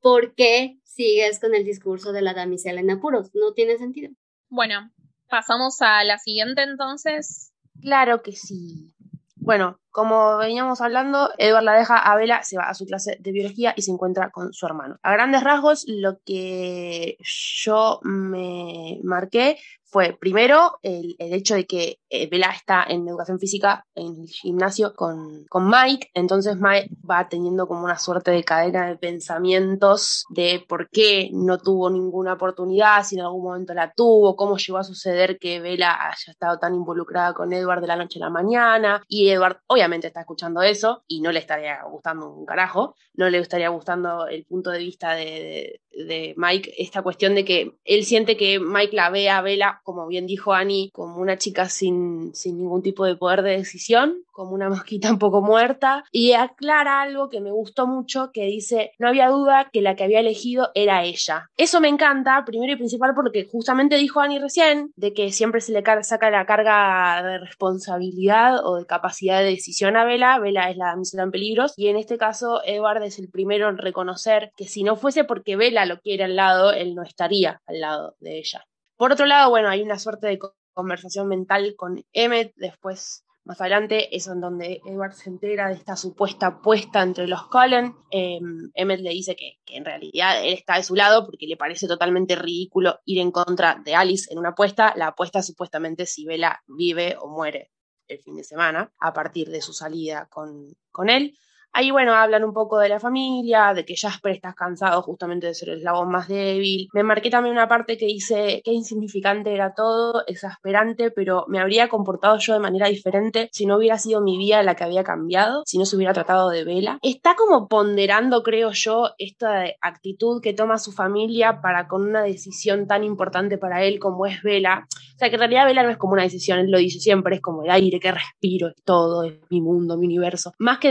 ¿por 0.00 0.34
qué 0.34 0.78
sigues 0.84 1.40
con 1.40 1.54
el 1.54 1.64
discurso 1.64 2.12
de 2.12 2.22
la 2.22 2.32
damisela 2.32 2.80
en 2.80 2.90
apuros? 2.90 3.30
No 3.34 3.52
tiene 3.54 3.76
sentido. 3.76 4.12
Bueno, 4.48 4.90
pasamos 5.28 5.82
a 5.82 6.04
la 6.04 6.18
siguiente 6.18 6.62
entonces. 6.62 7.52
Claro 7.80 8.22
que 8.22 8.32
sí. 8.32 8.94
Bueno, 9.36 9.80
como 9.96 10.36
veníamos 10.36 10.82
hablando, 10.82 11.30
Edward 11.38 11.64
la 11.64 11.72
deja 11.72 11.96
a 11.96 12.14
Bella, 12.16 12.42
se 12.42 12.58
va 12.58 12.64
a 12.64 12.74
su 12.74 12.84
clase 12.84 13.16
de 13.18 13.32
biología 13.32 13.72
y 13.74 13.80
se 13.80 13.90
encuentra 13.90 14.30
con 14.30 14.52
su 14.52 14.66
hermano. 14.66 14.98
A 15.02 15.12
grandes 15.12 15.42
rasgos, 15.42 15.86
lo 15.88 16.18
que 16.22 17.16
yo 17.24 18.00
me 18.02 19.00
marqué 19.04 19.56
fue 19.96 20.16
primero 20.18 20.78
el, 20.82 21.16
hecho 21.18 21.54
de 21.54 21.66
que 21.66 22.00
eh, 22.10 22.28
Bella 22.28 22.50
está 22.50 22.84
en 22.86 23.08
educación 23.08 23.38
física 23.38 23.86
en 23.94 24.22
el 24.22 24.28
gimnasio 24.28 24.94
con, 24.94 25.46
con, 25.48 25.70
Mike, 25.70 26.10
entonces 26.12 26.56
Mike 26.56 26.90
va 27.08 27.28
teniendo 27.28 27.66
como 27.66 27.84
una 27.84 27.98
suerte 27.98 28.30
de 28.30 28.44
cadena 28.44 28.88
de 28.88 28.96
pensamientos 28.96 30.26
de 30.28 30.62
por 30.68 30.90
qué 30.90 31.30
no 31.32 31.56
tuvo 31.58 31.88
ninguna 31.88 32.34
oportunidad, 32.34 33.04
si 33.04 33.14
en 33.14 33.22
algún 33.22 33.44
momento 33.44 33.72
la 33.74 33.92
tuvo, 33.92 34.36
cómo 34.36 34.58
llegó 34.58 34.78
a 34.78 34.84
suceder 34.84 35.38
que 35.38 35.60
Bella 35.60 35.94
haya 35.94 36.32
estado 36.32 36.58
tan 36.58 36.74
involucrada 36.74 37.32
con 37.32 37.52
Edward 37.52 37.80
de 37.80 37.86
la 37.86 37.96
noche 37.96 38.18
a 38.18 38.26
la 38.26 38.30
mañana, 38.30 39.02
y 39.08 39.30
Edward 39.30 39.60
obviamente 39.66 39.85
está 39.92 40.20
escuchando 40.20 40.62
eso 40.62 41.02
y 41.06 41.20
no 41.20 41.32
le 41.32 41.38
estaría 41.38 41.82
gustando 41.84 42.30
un 42.30 42.46
carajo, 42.46 42.94
no 43.14 43.28
le 43.28 43.38
estaría 43.38 43.68
gustando 43.68 44.26
el 44.26 44.44
punto 44.44 44.70
de 44.70 44.78
vista 44.78 45.14
de, 45.14 45.80
de 45.96 46.34
Mike 46.36 46.74
esta 46.78 47.02
cuestión 47.02 47.34
de 47.34 47.44
que 47.44 47.72
él 47.84 48.04
siente 48.04 48.36
que 48.36 48.60
Mike 48.60 48.94
la 48.94 49.10
ve 49.10 49.30
a 49.30 49.40
Bella, 49.40 49.80
como 49.84 50.06
bien 50.06 50.26
dijo 50.26 50.52
Annie, 50.52 50.90
como 50.92 51.16
una 51.16 51.38
chica 51.38 51.68
sin, 51.68 52.34
sin 52.34 52.58
ningún 52.58 52.82
tipo 52.82 53.04
de 53.04 53.16
poder 53.16 53.42
de 53.42 53.56
decisión, 53.56 54.22
como 54.32 54.52
una 54.52 54.68
mosquita 54.68 55.10
un 55.10 55.18
poco 55.18 55.40
muerta, 55.40 56.04
y 56.12 56.32
aclara 56.32 57.00
algo 57.00 57.30
que 57.30 57.40
me 57.40 57.50
gustó 57.50 57.86
mucho, 57.86 58.30
que 58.32 58.44
dice, 58.44 58.92
no 58.98 59.08
había 59.08 59.28
duda 59.28 59.70
que 59.72 59.80
la 59.80 59.96
que 59.96 60.04
había 60.04 60.20
elegido 60.20 60.70
era 60.74 61.04
ella. 61.04 61.50
Eso 61.56 61.80
me 61.80 61.88
encanta, 61.88 62.44
primero 62.44 62.72
y 62.72 62.76
principal, 62.76 63.12
porque 63.14 63.48
justamente 63.50 63.96
dijo 63.96 64.20
Annie 64.20 64.38
recién, 64.38 64.92
de 64.96 65.14
que 65.14 65.32
siempre 65.32 65.60
se 65.60 65.72
le 65.72 65.82
saca 66.02 66.30
la 66.30 66.44
carga 66.44 67.22
de 67.22 67.38
responsabilidad 67.38 68.66
o 68.66 68.76
de 68.76 68.86
capacidad 68.86 69.40
de 69.40 69.46
decisión 69.46 69.75
a 69.84 70.04
Bella, 70.04 70.38
Bella 70.38 70.70
es 70.70 70.76
la 70.76 70.86
damisela 70.86 71.24
en 71.24 71.30
peligros, 71.30 71.74
y 71.76 71.88
en 71.88 71.96
este 71.96 72.18
caso 72.18 72.62
Edward 72.64 73.02
es 73.02 73.18
el 73.18 73.28
primero 73.30 73.68
en 73.68 73.78
reconocer 73.78 74.52
que 74.56 74.66
si 74.66 74.82
no 74.82 74.96
fuese 74.96 75.24
porque 75.24 75.56
Bella 75.56 75.84
lo 75.86 76.00
quiere 76.00 76.24
al 76.24 76.36
lado, 76.36 76.72
él 76.72 76.94
no 76.94 77.02
estaría 77.02 77.60
al 77.66 77.80
lado 77.80 78.16
de 78.20 78.38
ella. 78.38 78.64
Por 78.96 79.12
otro 79.12 79.26
lado, 79.26 79.50
bueno, 79.50 79.68
hay 79.68 79.82
una 79.82 79.98
suerte 79.98 80.26
de 80.26 80.38
conversación 80.72 81.28
mental 81.28 81.74
con 81.76 82.02
Emmet, 82.12 82.52
después 82.56 83.24
más 83.44 83.60
adelante 83.60 84.16
es 84.16 84.26
en 84.26 84.40
donde 84.40 84.80
Edward 84.84 85.12
se 85.12 85.30
entera 85.30 85.68
de 85.68 85.74
esta 85.74 85.94
supuesta 85.94 86.48
apuesta 86.48 87.00
entre 87.00 87.28
los 87.28 87.46
Cullen. 87.46 87.94
Em, 88.10 88.72
Emmet 88.74 89.00
le 89.00 89.10
dice 89.10 89.36
que, 89.36 89.58
que, 89.64 89.76
en 89.76 89.84
realidad 89.84 90.44
él 90.44 90.52
está 90.52 90.76
de 90.76 90.82
su 90.82 90.96
lado 90.96 91.24
porque 91.24 91.46
le 91.46 91.56
parece 91.56 91.86
totalmente 91.86 92.34
ridículo 92.34 92.98
ir 93.04 93.20
en 93.20 93.30
contra 93.30 93.80
de 93.84 93.94
Alice 93.94 94.32
en 94.32 94.38
una 94.38 94.48
apuesta. 94.48 94.94
La 94.96 95.08
apuesta 95.08 95.42
supuestamente 95.42 96.06
si 96.06 96.24
Bella 96.24 96.60
vive 96.66 97.16
o 97.20 97.28
muere 97.28 97.70
el 98.08 98.18
fin 98.20 98.36
de 98.36 98.44
semana 98.44 98.92
a 98.98 99.12
partir 99.12 99.50
de 99.50 99.60
su 99.60 99.72
salida 99.72 100.26
con, 100.26 100.76
con 100.90 101.08
él. 101.10 101.36
Ahí, 101.78 101.90
bueno, 101.90 102.14
hablan 102.14 102.42
un 102.42 102.54
poco 102.54 102.78
de 102.78 102.88
la 102.88 102.98
familia, 102.98 103.74
de 103.74 103.84
que 103.84 103.96
Jasper 103.96 104.32
está 104.32 104.54
cansado 104.54 105.02
justamente 105.02 105.48
de 105.48 105.52
ser 105.52 105.68
el 105.68 105.76
eslabón 105.80 106.08
más 106.08 106.26
débil. 106.26 106.88
Me 106.94 107.02
marqué 107.02 107.28
también 107.28 107.52
una 107.52 107.68
parte 107.68 107.98
que 107.98 108.06
dice 108.06 108.62
que 108.64 108.72
insignificante 108.72 109.52
era 109.52 109.74
todo, 109.74 110.22
exasperante, 110.26 111.10
pero 111.10 111.44
me 111.48 111.60
habría 111.60 111.90
comportado 111.90 112.38
yo 112.38 112.54
de 112.54 112.60
manera 112.60 112.88
diferente 112.88 113.50
si 113.52 113.66
no 113.66 113.76
hubiera 113.76 113.98
sido 113.98 114.22
mi 114.22 114.38
vida 114.38 114.62
la 114.62 114.74
que 114.74 114.84
había 114.84 115.04
cambiado, 115.04 115.64
si 115.66 115.76
no 115.76 115.84
se 115.84 115.96
hubiera 115.96 116.14
tratado 116.14 116.48
de 116.48 116.64
Vela. 116.64 116.98
Está 117.02 117.34
como 117.34 117.68
ponderando, 117.68 118.42
creo 118.42 118.70
yo, 118.70 119.10
esta 119.18 119.64
actitud 119.82 120.40
que 120.40 120.54
toma 120.54 120.78
su 120.78 120.92
familia 120.92 121.60
para 121.60 121.88
con 121.88 122.08
una 122.08 122.22
decisión 122.22 122.86
tan 122.86 123.04
importante 123.04 123.58
para 123.58 123.84
él 123.84 123.98
como 123.98 124.24
es 124.24 124.42
Vela. 124.42 124.86
O 125.14 125.18
sea, 125.18 125.28
que 125.28 125.34
en 125.34 125.40
realidad 125.40 125.66
Vela 125.66 125.82
no 125.82 125.90
es 125.90 125.98
como 125.98 126.14
una 126.14 126.22
decisión, 126.22 126.58
él 126.58 126.70
lo 126.70 126.78
dice 126.78 127.00
siempre, 127.00 127.36
es 127.36 127.42
como 127.42 127.64
el 127.64 127.70
aire 127.70 128.00
que 128.00 128.12
respiro, 128.12 128.68
es 128.68 128.82
todo, 128.82 129.24
es 129.24 129.34
mi 129.50 129.60
mundo, 129.60 129.98
mi 129.98 130.06
universo. 130.06 130.54
Más 130.58 130.78
que 130.78 130.88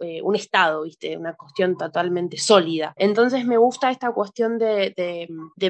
eh, 0.00 0.20
un 0.22 0.36
estado, 0.36 0.82
¿viste? 0.82 1.16
Una 1.16 1.34
cuestión 1.34 1.76
totalmente 1.76 2.38
sólida. 2.38 2.94
Entonces 2.96 3.44
me 3.44 3.56
gusta 3.56 3.90
esta 3.90 4.12
cuestión 4.12 4.58
de, 4.58 4.94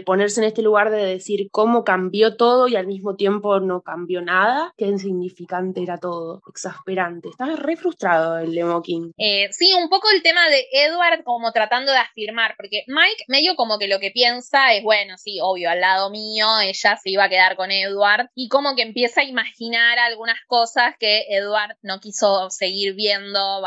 ponerse 0.05 0.41
en 0.41 0.47
este 0.47 0.63
lugar 0.63 0.91
de 0.91 1.05
decir 1.05 1.49
cómo 1.51 1.85
cambió 1.85 2.37
todo 2.37 2.69
y 2.69 2.77
al 2.77 2.87
mismo 2.87 3.15
tiempo 3.15 3.61
no 3.61 3.83
cambió 3.83 4.21
nada, 4.23 4.73
qué 4.77 4.87
insignificante 4.87 5.83
era 5.83 5.99
todo, 5.99 6.43
exasperante. 6.49 7.29
Estaba 7.29 7.57
re 7.57 7.77
frustrado 7.77 8.39
el 8.39 8.53
Lemo 8.53 8.83
King. 8.83 9.13
Eh, 9.19 9.49
sí, 9.53 9.73
un 9.75 9.89
poco 9.89 10.09
el 10.15 10.23
tema 10.23 10.49
de 10.49 10.67
Edward 10.73 11.23
como 11.25 11.53
tratando 11.53 11.93
de 11.93 11.99
afirmar, 11.99 12.55
porque 12.57 12.85
Mike 12.89 13.25
medio 13.29 13.55
como 13.57 13.79
que 13.79 13.89
lo 13.89 14.01
que 14.01 14.11
piensa 14.11 14.75
es, 14.75 14.83
bueno, 14.83 15.17
sí, 15.19 15.39
obvio, 15.41 15.71
al 15.71 15.81
lado 15.81 16.11
mío 16.11 16.47
ella 16.63 16.97
se 16.97 17.11
iba 17.11 17.25
a 17.25 17.29
quedar 17.29 17.57
con 17.57 17.71
Edward 17.71 18.29
y 18.35 18.49
como 18.49 18.75
que 18.75 18.83
empieza 18.83 19.21
a 19.21 19.25
imaginar 19.25 19.99
algunas 19.99 20.39
cosas 20.47 20.95
que 20.99 21.27
Edward 21.29 21.77
no 21.83 22.01
quiso 22.01 22.51
seguir 22.51 22.95
viendo 22.95 23.61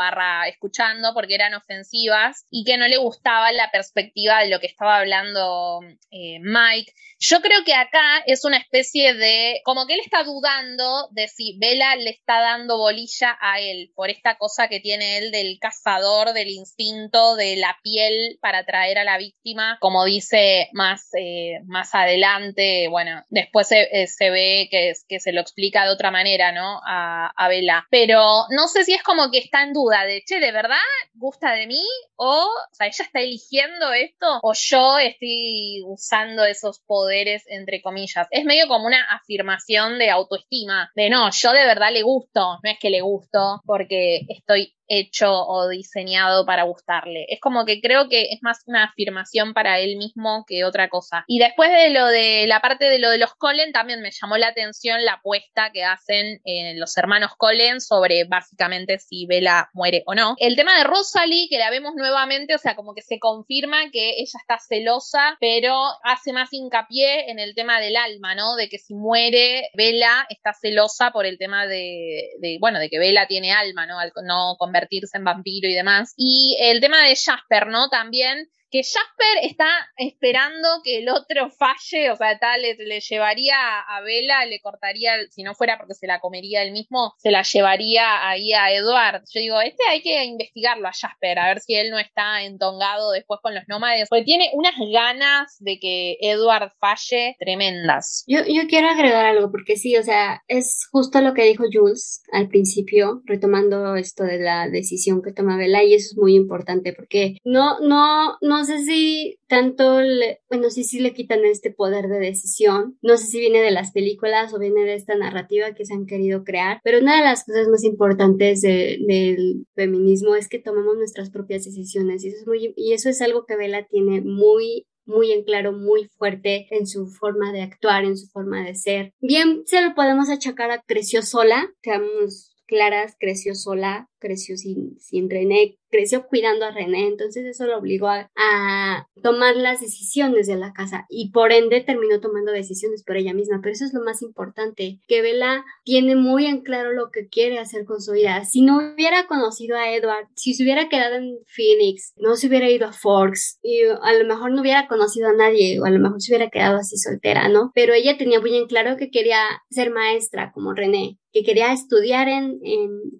escuchando 0.48 1.12
porque 1.14 1.34
eran 1.34 1.54
ofensivas 1.54 2.46
y 2.50 2.64
que 2.64 2.76
no 2.76 2.88
le 2.88 2.96
gustaba 2.96 3.52
la 3.52 3.70
perspectiva 3.70 4.42
de 4.42 4.50
lo 4.50 4.60
que 4.60 4.66
estaba 4.66 4.98
hablando 4.98 5.80
eh, 6.10 6.38
Mike. 6.40 6.92
Yo 7.18 7.40
creo 7.40 7.64
que 7.64 7.74
acá 7.74 8.22
es 8.26 8.44
una 8.44 8.58
especie 8.58 9.14
de, 9.14 9.60
como 9.64 9.86
que 9.86 9.94
él 9.94 10.00
está 10.04 10.22
dudando 10.22 11.08
de 11.12 11.28
si 11.28 11.56
Vela 11.58 11.96
le 11.96 12.10
está 12.10 12.40
dando 12.40 12.76
bolilla 12.76 13.38
a 13.40 13.58
él 13.58 13.90
por 13.94 14.10
esta 14.10 14.36
cosa 14.36 14.68
que 14.68 14.80
tiene 14.80 15.18
él 15.18 15.30
del 15.30 15.58
cazador, 15.58 16.34
del 16.34 16.48
instinto, 16.48 17.36
de 17.36 17.56
la 17.56 17.76
piel 17.82 18.38
para 18.42 18.58
atraer 18.58 18.98
a 18.98 19.04
la 19.04 19.16
víctima, 19.16 19.78
como 19.80 20.04
dice 20.04 20.68
más, 20.72 21.08
eh, 21.18 21.60
más 21.66 21.94
adelante, 21.94 22.88
bueno, 22.88 23.24
después 23.30 23.68
se, 23.68 23.88
eh, 23.92 24.30
ve 24.30 24.68
que, 24.70 24.92
que 25.08 25.20
se 25.20 25.32
lo 25.32 25.40
explica 25.40 25.84
de 25.84 25.90
otra 25.92 26.10
manera, 26.10 26.52
¿no? 26.52 26.80
A, 26.86 27.32
a. 27.34 27.86
Pero 27.90 28.46
no 28.50 28.68
sé 28.68 28.84
si 28.84 28.92
es 28.92 29.02
como 29.02 29.30
que 29.30 29.38
está 29.38 29.62
en 29.62 29.72
duda 29.72 30.04
de, 30.04 30.22
¿de 30.34 30.52
verdad 30.52 30.76
gusta 31.14 31.52
de 31.52 31.66
mí? 31.66 31.82
O, 32.16 32.26
o 32.26 32.74
sea, 32.74 32.88
ella 32.88 33.04
está 33.04 33.20
eligiendo 33.20 33.92
esto 33.92 34.40
o 34.42 34.52
yo 34.54 34.98
estoy 34.98 35.82
usando 35.86 36.44
esos 36.44 36.80
poderes, 36.80 37.44
entre 37.46 37.80
comillas. 37.80 38.26
Es 38.30 38.44
medio 38.44 38.66
como 38.68 38.86
una 38.86 39.02
afirmación 39.04 39.98
de 39.98 40.10
autoestima, 40.10 40.90
de 40.94 41.10
no, 41.10 41.30
yo 41.30 41.52
de 41.52 41.64
verdad 41.64 41.92
le 41.92 42.02
gusto, 42.02 42.58
no 42.62 42.70
es 42.70 42.78
que 42.78 42.90
le 42.90 43.00
gusto 43.00 43.62
porque 43.64 44.22
estoy 44.28 44.74
hecho 44.88 45.32
o 45.46 45.68
diseñado 45.68 46.46
para 46.46 46.64
gustarle. 46.64 47.26
Es 47.28 47.40
como 47.40 47.64
que 47.64 47.80
creo 47.80 48.08
que 48.08 48.32
es 48.32 48.42
más 48.42 48.62
una 48.66 48.84
afirmación 48.84 49.54
para 49.54 49.78
él 49.78 49.96
mismo 49.96 50.44
que 50.46 50.64
otra 50.64 50.88
cosa. 50.88 51.24
Y 51.26 51.38
después 51.38 51.70
de 51.70 51.90
lo 51.90 52.06
de 52.06 52.46
la 52.46 52.60
parte 52.60 52.86
de 52.86 52.98
lo 52.98 53.10
de 53.10 53.18
los 53.18 53.34
Colen, 53.34 53.72
también 53.72 54.00
me 54.02 54.10
llamó 54.10 54.36
la 54.36 54.48
atención 54.48 55.04
la 55.04 55.14
apuesta 55.14 55.70
que 55.72 55.84
hacen 55.84 56.40
eh, 56.44 56.74
los 56.76 56.96
hermanos 56.96 57.32
Colen 57.36 57.80
sobre 57.80 58.24
básicamente 58.24 58.98
si 58.98 59.26
Bella 59.26 59.70
muere 59.72 60.02
o 60.06 60.14
no. 60.14 60.34
El 60.38 60.56
tema 60.56 60.76
de 60.78 60.84
Rosalie, 60.84 61.48
que 61.48 61.58
la 61.58 61.70
vemos 61.70 61.94
nuevamente, 61.94 62.54
o 62.54 62.58
sea, 62.58 62.74
como 62.74 62.94
que 62.94 63.02
se 63.02 63.18
confirma 63.18 63.90
que 63.90 64.10
ella 64.18 64.38
está 64.40 64.58
celosa, 64.58 65.36
pero 65.40 65.76
hace 66.02 66.32
más 66.32 66.52
hincapié 66.52 67.30
en 67.30 67.38
el 67.38 67.54
tema 67.54 67.80
del 67.80 67.96
alma, 67.96 68.34
¿no? 68.34 68.56
De 68.56 68.68
que 68.68 68.78
si 68.78 68.94
muere 68.94 69.70
Bella 69.74 70.26
está 70.28 70.52
celosa 70.52 71.10
por 71.10 71.26
el 71.26 71.38
tema 71.38 71.66
de, 71.66 72.58
bueno, 72.60 72.78
de 72.78 72.88
que 72.88 72.98
Bella 72.98 73.26
tiene 73.26 73.52
alma, 73.52 73.86
¿no? 73.86 73.98
Al 73.98 74.12
no 74.24 74.56
convertirse 74.76 75.16
en 75.16 75.24
vampiro 75.24 75.68
y 75.68 75.74
demás. 75.74 76.12
Y 76.16 76.56
el 76.60 76.80
tema 76.80 77.02
de 77.02 77.16
Jasper, 77.16 77.68
¿no? 77.68 77.88
También 77.88 78.48
que 78.70 78.82
Jasper 78.82 79.44
está 79.50 79.68
esperando 79.96 80.68
que 80.82 80.98
el 80.98 81.08
otro 81.08 81.50
falle, 81.50 82.10
o 82.10 82.16
sea, 82.16 82.38
tal, 82.38 82.62
le, 82.62 83.00
llevaría 83.00 83.56
a 83.80 84.00
Vela, 84.00 84.44
le 84.46 84.60
cortaría, 84.60 85.12
si 85.30 85.42
no 85.42 85.54
fuera 85.54 85.78
porque 85.78 85.94
se 85.94 86.06
la 86.06 86.20
comería 86.20 86.62
él 86.62 86.72
mismo, 86.72 87.14
se 87.18 87.30
la 87.30 87.42
llevaría 87.42 88.28
ahí 88.28 88.52
a 88.52 88.72
Edward. 88.72 89.22
Yo 89.32 89.40
digo, 89.40 89.60
este 89.60 89.82
hay 89.88 90.02
que 90.02 90.24
investigarlo 90.24 90.88
a 90.88 90.92
Jasper, 90.92 91.38
a 91.38 91.48
ver 91.48 91.60
si 91.60 91.74
él 91.74 91.90
no 91.90 91.98
está 91.98 92.42
entongado 92.42 93.12
después 93.12 93.40
con 93.42 93.54
los 93.54 93.64
nómades, 93.68 94.08
porque 94.08 94.24
tiene 94.24 94.50
unas 94.54 94.74
ganas 94.92 95.56
de 95.60 95.78
que 95.78 96.16
Edward 96.20 96.72
falle 96.80 97.36
tremendas. 97.38 98.24
Yo, 98.26 98.40
yo 98.46 98.66
quiero 98.68 98.88
agregar 98.88 99.26
algo, 99.26 99.50
porque 99.50 99.76
sí, 99.76 99.96
o 99.96 100.02
sea, 100.02 100.42
es 100.48 100.86
justo 100.90 101.20
lo 101.20 101.34
que 101.34 101.44
dijo 101.44 101.64
Jules 101.72 102.22
al 102.32 102.48
principio, 102.48 103.22
retomando 103.24 103.96
esto 103.96 104.24
de 104.24 104.38
la 104.38 104.68
decisión 104.68 105.22
que 105.22 105.32
toma 105.32 105.56
Vela, 105.56 105.84
y 105.84 105.94
eso 105.94 106.08
es 106.12 106.16
muy 106.16 106.34
importante, 106.34 106.92
porque 106.92 107.36
no, 107.44 107.80
no, 107.80 108.38
no 108.40 108.55
no 108.56 108.64
sé 108.64 108.82
si 108.84 109.38
tanto, 109.48 110.00
le, 110.00 110.40
bueno, 110.48 110.70
sí, 110.70 110.84
sí 110.84 111.00
le 111.00 111.12
quitan 111.12 111.44
este 111.44 111.70
poder 111.70 112.08
de 112.08 112.18
decisión. 112.18 112.98
No 113.02 113.16
sé 113.16 113.26
si 113.26 113.40
viene 113.40 113.60
de 113.60 113.70
las 113.70 113.92
películas 113.92 114.52
o 114.54 114.58
viene 114.58 114.84
de 114.84 114.94
esta 114.94 115.16
narrativa 115.16 115.74
que 115.74 115.84
se 115.84 115.94
han 115.94 116.06
querido 116.06 116.44
crear, 116.44 116.80
pero 116.82 116.98
una 116.98 117.16
de 117.16 117.24
las 117.24 117.44
cosas 117.44 117.68
más 117.68 117.84
importantes 117.84 118.62
del 118.62 119.66
feminismo 119.74 120.34
es 120.34 120.48
que 120.48 120.58
tomamos 120.58 120.96
nuestras 120.96 121.30
propias 121.30 121.64
decisiones 121.64 122.24
y 122.24 122.28
eso 122.28 122.38
es 122.40 122.46
muy, 122.46 122.74
y 122.76 122.92
eso 122.92 123.08
es 123.08 123.20
algo 123.20 123.44
que 123.46 123.56
Vela 123.56 123.86
tiene 123.86 124.20
muy 124.22 124.86
muy 125.08 125.30
en 125.30 125.44
claro, 125.44 125.70
muy 125.72 126.08
fuerte 126.18 126.66
en 126.70 126.88
su 126.88 127.06
forma 127.06 127.52
de 127.52 127.62
actuar, 127.62 128.04
en 128.04 128.16
su 128.16 128.26
forma 128.26 128.64
de 128.64 128.74
ser. 128.74 129.12
Bien, 129.20 129.62
se 129.64 129.80
lo 129.80 129.94
podemos 129.94 130.28
achacar 130.30 130.72
a 130.72 130.82
creció 130.84 131.22
sola, 131.22 131.72
seamos 131.80 132.56
claras, 132.66 133.16
creció 133.18 133.54
sola, 133.54 134.10
creció 134.18 134.56
sin, 134.56 134.98
sin 134.98 135.30
René, 135.30 135.78
creció 135.96 136.26
cuidando 136.26 136.66
a 136.66 136.70
René, 136.72 137.08
entonces 137.08 137.46
eso 137.46 137.64
lo 137.64 137.78
obligó 137.78 138.08
a, 138.08 139.08
tomar 139.22 139.56
las 139.56 139.80
decisiones 139.80 140.46
de 140.46 140.56
la 140.56 140.72
casa 140.72 141.06
y 141.08 141.30
por 141.30 141.50
ende 141.50 141.80
terminó 141.80 142.20
tomando 142.20 142.52
decisiones 142.52 143.02
por 143.02 143.16
ella 143.16 143.32
misma, 143.32 143.60
pero 143.62 143.72
eso 143.72 143.84
es 143.84 143.94
lo 143.94 144.02
más 144.02 144.22
importante, 144.22 145.00
que 145.08 145.22
Bella 145.22 145.64
tiene 145.84 146.14
muy 146.14 146.46
en 146.46 146.60
claro 146.60 146.92
lo 146.92 147.10
que 147.10 147.26
quiere 147.26 147.58
hacer 147.58 147.86
con 147.86 148.00
su 148.00 148.12
vida. 148.12 148.44
Si 148.44 148.60
no 148.60 148.76
hubiera 148.94 149.26
conocido 149.26 149.76
a 149.76 149.90
Edward, 149.90 150.28
si 150.34 150.54
se 150.54 150.62
hubiera 150.62 150.88
quedado 150.88 151.16
en 151.16 151.38
Phoenix, 151.46 152.12
no 152.18 152.36
se 152.36 152.46
hubiera 152.46 152.70
ido 152.70 152.86
a 152.86 152.92
Forks 152.92 153.58
y 153.62 153.82
a 153.84 154.12
lo 154.12 154.26
mejor 154.26 154.52
no 154.52 154.60
hubiera 154.60 154.86
conocido 154.86 155.28
a 155.28 155.32
nadie 155.32 155.80
o 155.80 155.86
a 155.86 155.90
lo 155.90 155.98
mejor 155.98 156.20
se 156.20 156.32
hubiera 156.32 156.50
quedado 156.50 156.76
así 156.76 156.96
soltera, 156.98 157.48
¿no? 157.48 157.72
Pero 157.74 157.94
ella 157.94 158.18
tenía 158.18 158.40
muy 158.40 158.54
en 158.54 158.66
claro 158.66 158.96
que 158.96 159.10
quería 159.10 159.40
ser 159.70 159.90
maestra 159.90 160.52
como 160.52 160.74
René, 160.74 161.18
que 161.32 161.42
quería 161.42 161.72
estudiar 161.72 162.28
en 162.28 162.60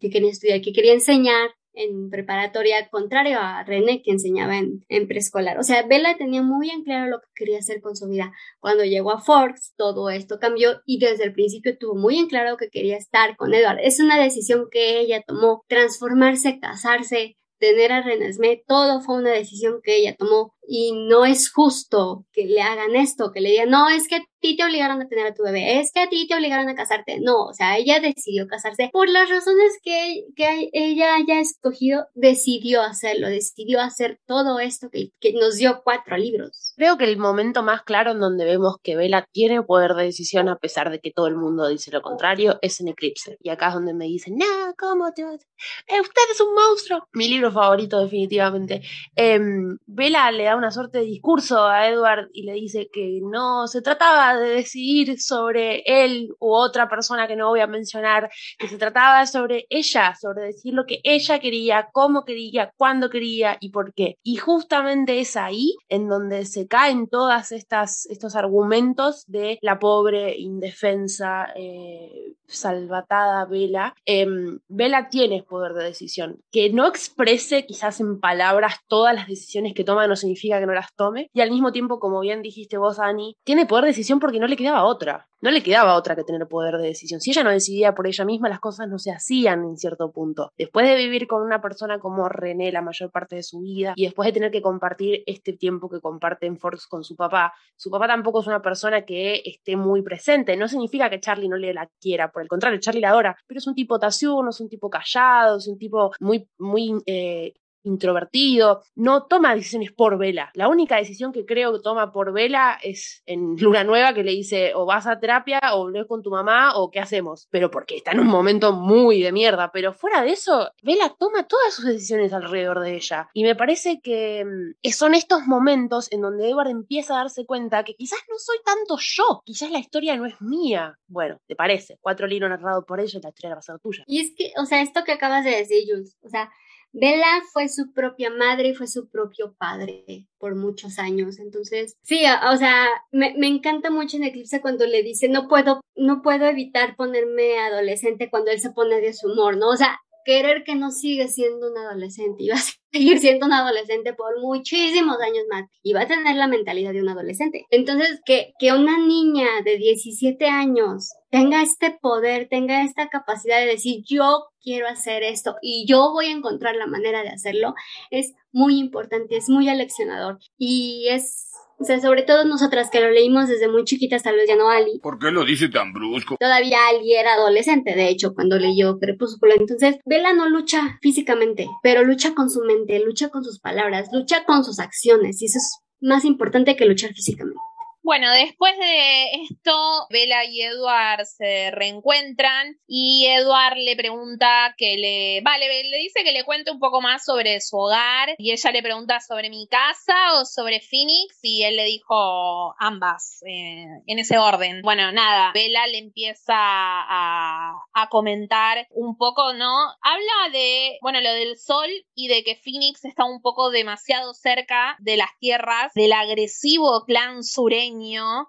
que 0.00 0.10
quería 0.10 0.30
estudiar, 0.30 0.60
que 0.60 0.72
quería 0.72 0.92
enseñar 0.92 1.50
en 1.76 2.10
preparatoria, 2.10 2.88
contrario 2.88 3.38
a 3.38 3.62
René 3.62 4.02
que 4.02 4.10
enseñaba 4.10 4.56
en, 4.56 5.06
preescolar. 5.06 5.58
O 5.58 5.62
sea, 5.62 5.82
Bella 5.82 6.16
tenía 6.16 6.42
muy 6.42 6.70
en 6.70 6.82
claro 6.82 7.08
lo 7.08 7.20
que 7.20 7.28
quería 7.34 7.58
hacer 7.58 7.80
con 7.80 7.94
su 7.96 8.08
vida. 8.08 8.32
Cuando 8.58 8.84
llegó 8.84 9.12
a 9.12 9.20
Forks, 9.20 9.74
todo 9.76 10.10
esto 10.10 10.38
cambió 10.40 10.80
y 10.86 10.98
desde 10.98 11.24
el 11.24 11.32
principio 11.32 11.76
tuvo 11.78 11.94
muy 11.94 12.18
en 12.18 12.28
claro 12.28 12.56
que 12.56 12.70
quería 12.70 12.96
estar 12.96 13.36
con 13.36 13.54
Edward. 13.54 13.78
Es 13.82 14.00
una 14.00 14.20
decisión 14.20 14.66
que 14.70 14.98
ella 14.98 15.22
tomó, 15.26 15.64
transformarse, 15.68 16.58
casarse, 16.58 17.36
tener 17.58 17.92
a 17.92 18.02
Renesmee, 18.02 18.64
todo 18.66 19.00
fue 19.00 19.16
una 19.16 19.30
decisión 19.30 19.80
que 19.82 19.96
ella 19.96 20.14
tomó 20.18 20.54
y 20.68 20.92
no 20.92 21.24
es 21.24 21.50
justo 21.52 22.24
que 22.32 22.44
le 22.44 22.60
hagan 22.60 22.96
esto, 22.96 23.32
que 23.32 23.40
le 23.40 23.50
digan, 23.50 23.70
no, 23.70 23.88
es 23.88 24.08
que 24.08 24.16
a 24.16 24.24
ti 24.40 24.56
te 24.56 24.64
obligaron 24.64 25.00
a 25.00 25.08
tener 25.08 25.26
a 25.26 25.34
tu 25.34 25.42
bebé, 25.42 25.80
es 25.80 25.92
que 25.92 26.00
a 26.00 26.08
ti 26.08 26.26
te 26.26 26.34
obligaron 26.34 26.68
a 26.68 26.74
casarte. 26.74 27.18
No, 27.20 27.44
o 27.46 27.52
sea, 27.52 27.76
ella 27.78 28.00
decidió 28.00 28.46
casarse 28.46 28.90
por 28.92 29.08
las 29.08 29.28
razones 29.28 29.78
que, 29.82 30.24
que 30.34 30.70
ella 30.72 31.16
haya 31.16 31.40
escogido, 31.40 32.06
decidió 32.14 32.82
hacerlo, 32.82 33.28
decidió 33.28 33.80
hacer 33.80 34.20
todo 34.26 34.58
esto 34.60 34.88
que, 34.90 35.10
que, 35.20 35.32
nos 35.32 35.56
dio 35.56 35.82
cuatro 35.84 36.16
libros. 36.16 36.72
Creo 36.76 36.96
que 36.96 37.04
el 37.04 37.18
momento 37.18 37.62
más 37.62 37.82
claro 37.82 38.12
en 38.12 38.20
donde 38.20 38.44
vemos 38.44 38.76
que 38.82 38.96
Bella 38.96 39.26
tiene 39.32 39.62
poder 39.62 39.94
de 39.94 40.04
decisión 40.04 40.48
a 40.48 40.56
pesar 40.56 40.90
de 40.90 41.00
que 41.00 41.10
todo 41.10 41.26
el 41.26 41.36
mundo 41.36 41.68
dice 41.68 41.90
lo 41.90 42.02
contrario 42.02 42.58
es 42.62 42.80
en 42.80 42.88
Eclipse. 42.88 43.38
Y 43.40 43.50
acá 43.50 43.68
es 43.68 43.74
donde 43.74 43.94
me 43.94 44.06
dicen, 44.06 44.36
no, 44.36 44.74
¿cómo 44.78 45.12
te 45.12 45.24
vas? 45.24 45.46
Eh, 45.86 46.00
usted 46.00 46.22
es 46.30 46.40
un 46.40 46.54
monstruo. 46.54 47.08
Mi 47.12 47.28
libro 47.28 47.50
favorito 47.50 48.00
definitivamente. 48.00 48.82
Eh, 49.14 49.38
Bella 49.86 50.30
le 50.30 50.44
da 50.44 50.55
una 50.56 50.70
suerte 50.70 50.98
de 50.98 51.04
discurso 51.04 51.64
a 51.64 51.88
Edward 51.88 52.28
y 52.32 52.42
le 52.42 52.52
dice 52.54 52.88
que 52.92 53.20
no 53.22 53.66
se 53.66 53.82
trataba 53.82 54.38
de 54.38 54.48
decidir 54.48 55.20
sobre 55.20 55.82
él 55.86 56.34
u 56.38 56.52
otra 56.52 56.88
persona 56.88 57.26
que 57.26 57.36
no 57.36 57.48
voy 57.48 57.60
a 57.60 57.66
mencionar, 57.66 58.30
que 58.58 58.68
se 58.68 58.78
trataba 58.78 59.26
sobre 59.26 59.66
ella, 59.70 60.14
sobre 60.20 60.44
decir 60.44 60.74
lo 60.74 60.86
que 60.86 61.00
ella 61.04 61.38
quería, 61.38 61.88
cómo 61.92 62.24
quería, 62.24 62.72
cuándo 62.76 63.10
quería 63.10 63.56
y 63.60 63.70
por 63.70 63.94
qué. 63.94 64.18
Y 64.22 64.36
justamente 64.36 65.20
es 65.20 65.36
ahí 65.36 65.74
en 65.88 66.08
donde 66.08 66.44
se 66.44 66.66
caen 66.66 67.08
todas 67.08 67.52
estas 67.52 68.06
estos 68.06 68.36
argumentos 68.36 69.24
de 69.26 69.58
la 69.62 69.78
pobre 69.78 70.36
indefensa 70.38 71.48
eh, 71.54 72.34
salvatada 72.46 73.44
Vela. 73.46 73.94
Eh, 74.04 74.26
Vela 74.68 75.08
tiene 75.08 75.42
poder 75.42 75.72
de 75.74 75.84
decisión. 75.84 76.40
Que 76.50 76.70
no 76.70 76.86
exprese 76.86 77.66
quizás 77.66 78.00
en 78.00 78.20
palabras 78.20 78.76
todas 78.88 79.14
las 79.14 79.26
decisiones 79.26 79.74
que 79.74 79.84
toma 79.84 80.06
no 80.06 80.16
significa 80.16 80.45
que 80.48 80.66
no 80.66 80.72
las 80.72 80.94
tome. 80.94 81.28
Y 81.32 81.40
al 81.40 81.50
mismo 81.50 81.72
tiempo, 81.72 81.98
como 81.98 82.20
bien 82.20 82.42
dijiste 82.42 82.78
vos, 82.78 82.98
Ani, 82.98 83.36
tiene 83.44 83.66
poder 83.66 83.84
de 83.84 83.90
decisión 83.90 84.20
porque 84.20 84.40
no 84.40 84.46
le 84.46 84.56
quedaba 84.56 84.84
otra. 84.84 85.28
No 85.42 85.50
le 85.50 85.62
quedaba 85.62 85.96
otra 85.96 86.16
que 86.16 86.24
tener 86.24 86.48
poder 86.48 86.78
de 86.78 86.88
decisión. 86.88 87.20
Si 87.20 87.30
ella 87.30 87.44
no 87.44 87.50
decidía 87.50 87.94
por 87.94 88.06
ella 88.06 88.24
misma, 88.24 88.48
las 88.48 88.58
cosas 88.58 88.88
no 88.88 88.98
se 88.98 89.12
hacían 89.12 89.64
en 89.64 89.76
cierto 89.76 90.10
punto. 90.10 90.50
Después 90.56 90.86
de 90.88 90.96
vivir 90.96 91.26
con 91.26 91.42
una 91.42 91.60
persona 91.60 91.98
como 91.98 92.28
René 92.28 92.72
la 92.72 92.82
mayor 92.82 93.10
parte 93.10 93.36
de 93.36 93.42
su 93.42 93.60
vida 93.60 93.92
y 93.96 94.04
después 94.04 94.26
de 94.26 94.32
tener 94.32 94.50
que 94.50 94.62
compartir 94.62 95.22
este 95.26 95.52
tiempo 95.52 95.88
que 95.88 96.00
comparte 96.00 96.46
en 96.46 96.56
con 96.88 97.04
su 97.04 97.16
papá, 97.16 97.52
su 97.76 97.90
papá 97.90 98.06
tampoco 98.08 98.40
es 98.40 98.46
una 98.46 98.62
persona 98.62 99.04
que 99.04 99.42
esté 99.44 99.76
muy 99.76 100.02
presente. 100.02 100.56
No 100.56 100.68
significa 100.68 101.10
que 101.10 101.20
Charlie 101.20 101.48
no 101.48 101.56
le 101.56 101.72
la 101.72 101.88
quiera, 102.00 102.30
por 102.30 102.42
el 102.42 102.48
contrario, 102.48 102.80
Charlie 102.80 103.00
la 103.00 103.10
adora, 103.10 103.36
pero 103.46 103.58
es 103.58 103.66
un 103.66 103.74
tipo 103.74 103.98
taciurno, 103.98 104.50
es 104.50 104.60
un 104.60 104.68
tipo 104.68 104.90
callado, 104.90 105.58
es 105.58 105.68
un 105.68 105.78
tipo 105.78 106.12
muy, 106.20 106.48
muy 106.58 106.92
eh, 107.06 107.54
introvertido, 107.86 108.82
no 108.94 109.24
toma 109.24 109.54
decisiones 109.54 109.92
por 109.92 110.18
vela. 110.18 110.50
La 110.54 110.68
única 110.68 110.96
decisión 110.96 111.32
que 111.32 111.46
creo 111.46 111.72
que 111.72 111.80
toma 111.80 112.12
por 112.12 112.32
vela 112.32 112.78
es 112.82 113.22
en 113.26 113.56
Luna 113.60 113.84
Nueva 113.84 114.14
que 114.14 114.24
le 114.24 114.32
dice 114.32 114.72
o 114.74 114.86
vas 114.86 115.06
a 115.06 115.18
terapia 115.18 115.60
o 115.72 115.78
volvés 115.78 116.06
con 116.06 116.22
tu 116.22 116.30
mamá 116.30 116.76
o 116.76 116.90
qué 116.90 117.00
hacemos, 117.00 117.48
pero 117.50 117.70
porque 117.70 117.96
está 117.96 118.12
en 118.12 118.20
un 118.20 118.26
momento 118.26 118.72
muy 118.72 119.22
de 119.22 119.32
mierda, 119.32 119.70
pero 119.72 119.92
fuera 119.92 120.22
de 120.22 120.32
eso, 120.32 120.70
Vela 120.82 121.14
toma 121.18 121.46
todas 121.46 121.74
sus 121.74 121.84
decisiones 121.84 122.32
alrededor 122.32 122.80
de 122.80 122.96
ella 122.96 123.28
y 123.32 123.42
me 123.42 123.54
parece 123.54 124.00
que 124.00 124.44
mm, 124.44 124.90
son 124.90 125.14
estos 125.14 125.46
momentos 125.46 126.10
en 126.12 126.20
donde 126.22 126.48
Edward 126.48 126.68
empieza 126.68 127.14
a 127.14 127.18
darse 127.18 127.46
cuenta 127.46 127.84
que 127.84 127.94
quizás 127.94 128.18
no 128.28 128.38
soy 128.38 128.56
tanto 128.64 128.96
yo, 129.00 129.42
quizás 129.44 129.70
la 129.70 129.78
historia 129.78 130.16
no 130.16 130.26
es 130.26 130.40
mía. 130.40 130.98
Bueno, 131.06 131.38
¿te 131.46 131.56
parece? 131.56 131.98
Cuatro 132.00 132.26
libros 132.26 132.50
narrados 132.50 132.84
por 132.84 133.00
ella 133.00 133.20
la 133.22 133.28
historia 133.28 133.54
va 133.54 133.74
a 133.74 133.78
tuya. 133.78 134.04
Y 134.06 134.20
es 134.20 134.32
que, 134.36 134.52
o 134.56 134.66
sea, 134.66 134.82
esto 134.82 135.04
que 135.04 135.12
acabas 135.12 135.44
de 135.44 135.50
decir, 135.50 135.84
Jules, 135.88 136.16
o 136.22 136.28
sea, 136.28 136.50
Bella 136.92 137.42
fue 137.52 137.68
su 137.68 137.92
propia 137.92 138.30
madre 138.30 138.68
y 138.68 138.74
fue 138.74 138.86
su 138.86 139.08
propio 139.08 139.54
padre 139.58 140.26
por 140.38 140.54
muchos 140.54 140.98
años. 140.98 141.38
Entonces, 141.38 141.96
sí, 142.02 142.24
o 142.50 142.56
sea, 142.56 142.86
me, 143.12 143.34
me, 143.36 143.48
encanta 143.48 143.90
mucho 143.90 144.16
en 144.16 144.24
Eclipse 144.24 144.60
cuando 144.60 144.86
le 144.86 145.02
dice, 145.02 145.28
no 145.28 145.48
puedo, 145.48 145.80
no 145.94 146.22
puedo 146.22 146.46
evitar 146.46 146.96
ponerme 146.96 147.58
adolescente 147.58 148.30
cuando 148.30 148.50
él 148.50 148.60
se 148.60 148.70
pone 148.70 149.00
de 149.00 149.12
su 149.12 149.30
humor, 149.30 149.56
¿no? 149.56 149.68
O 149.68 149.76
sea, 149.76 150.00
querer 150.26 150.64
que 150.64 150.74
no 150.74 150.90
sigue 150.90 151.28
siendo 151.28 151.70
un 151.70 151.78
adolescente 151.78 152.42
y 152.42 152.48
va 152.48 152.56
a 152.56 152.58
seguir 152.92 153.18
siendo 153.20 153.46
un 153.46 153.52
adolescente 153.52 154.12
por 154.12 154.40
muchísimos 154.40 155.18
años 155.20 155.44
más 155.48 155.64
y 155.82 155.92
va 155.92 156.02
a 156.02 156.06
tener 156.08 156.34
la 156.34 156.48
mentalidad 156.48 156.92
de 156.92 157.00
un 157.00 157.08
adolescente. 157.08 157.64
Entonces, 157.70 158.20
que, 158.26 158.52
que 158.58 158.72
una 158.72 158.98
niña 158.98 159.46
de 159.64 159.78
17 159.78 160.46
años 160.48 161.12
tenga 161.30 161.62
este 161.62 161.96
poder, 162.02 162.48
tenga 162.50 162.82
esta 162.82 163.08
capacidad 163.08 163.60
de 163.60 163.66
decir 163.66 164.02
yo 164.04 164.46
quiero 164.60 164.88
hacer 164.88 165.22
esto 165.22 165.56
y 165.62 165.86
yo 165.86 166.10
voy 166.12 166.26
a 166.26 166.32
encontrar 166.32 166.74
la 166.74 166.86
manera 166.88 167.22
de 167.22 167.28
hacerlo, 167.28 167.74
es 168.10 168.34
muy 168.50 168.78
importante, 168.78 169.36
es 169.36 169.48
muy 169.48 169.68
aleccionador 169.68 170.38
y 170.58 171.06
es 171.08 171.52
o 171.78 171.84
sea, 171.84 172.00
sobre 172.00 172.22
todo 172.22 172.44
nosotras 172.44 172.90
que 172.90 173.00
lo 173.00 173.10
leímos 173.10 173.48
desde 173.48 173.68
muy 173.68 173.84
chiquitas, 173.84 174.22
tal 174.22 174.36
vez 174.36 174.48
ya 174.48 174.56
no 174.56 174.70
Ali. 174.70 174.98
¿Por 175.02 175.18
qué 175.18 175.30
lo 175.30 175.44
dice 175.44 175.68
tan 175.68 175.92
brusco? 175.92 176.36
Todavía 176.38 176.78
Ali 176.88 177.14
era 177.14 177.34
adolescente, 177.34 177.94
de 177.94 178.08
hecho, 178.08 178.34
cuando 178.34 178.58
leyó 178.58 178.98
Crepúsculo. 178.98 179.52
Entonces, 179.56 179.96
Bella 180.04 180.32
no 180.32 180.48
lucha 180.48 180.98
físicamente, 181.02 181.66
pero 181.82 182.02
lucha 182.04 182.34
con 182.34 182.48
su 182.48 182.62
mente, 182.62 182.98
lucha 183.00 183.28
con 183.28 183.44
sus 183.44 183.60
palabras, 183.60 184.08
lucha 184.12 184.44
con 184.44 184.64
sus 184.64 184.78
acciones. 184.78 185.42
Y 185.42 185.46
eso 185.46 185.58
es 185.58 185.78
más 186.00 186.24
importante 186.24 186.76
que 186.76 186.86
luchar 186.86 187.12
físicamente. 187.12 187.60
Bueno, 188.06 188.30
después 188.30 188.78
de 188.78 189.32
esto, 189.50 189.72
Bella 190.10 190.44
y 190.44 190.62
Edward 190.62 191.26
se 191.26 191.72
reencuentran 191.72 192.78
y 192.86 193.26
Edward 193.26 193.78
le 193.78 193.96
pregunta 193.96 194.76
que 194.78 194.96
le, 194.96 195.40
vale, 195.42 195.66
le 195.82 195.98
dice 195.98 196.22
que 196.22 196.30
le 196.30 196.44
cuente 196.44 196.70
un 196.70 196.78
poco 196.78 197.00
más 197.00 197.24
sobre 197.24 197.60
su 197.60 197.76
hogar 197.76 198.36
y 198.38 198.52
ella 198.52 198.70
le 198.70 198.80
pregunta 198.80 199.18
sobre 199.18 199.50
mi 199.50 199.66
casa 199.66 200.14
o 200.34 200.44
sobre 200.44 200.78
Phoenix 200.78 201.40
y 201.42 201.64
él 201.64 201.74
le 201.74 201.84
dijo 201.86 202.76
ambas 202.78 203.42
eh, 203.44 203.86
en 204.06 204.18
ese 204.20 204.38
orden. 204.38 204.82
Bueno, 204.82 205.10
nada, 205.10 205.50
Bella 205.52 205.88
le 205.88 205.98
empieza 205.98 206.54
a, 206.54 207.72
a 207.92 208.08
comentar 208.08 208.86
un 208.90 209.16
poco, 209.16 209.52
¿no? 209.52 209.80
Habla 210.00 210.52
de, 210.52 210.96
bueno, 211.02 211.20
lo 211.20 211.32
del 211.32 211.58
sol 211.58 211.90
y 212.14 212.28
de 212.28 212.44
que 212.44 212.54
Phoenix 212.54 213.04
está 213.04 213.24
un 213.24 213.42
poco 213.42 213.70
demasiado 213.70 214.32
cerca 214.32 214.94
de 215.00 215.16
las 215.16 215.30
tierras 215.40 215.92
del 215.94 216.12
agresivo 216.12 217.02
clan 217.04 217.42
sureño 217.42 217.95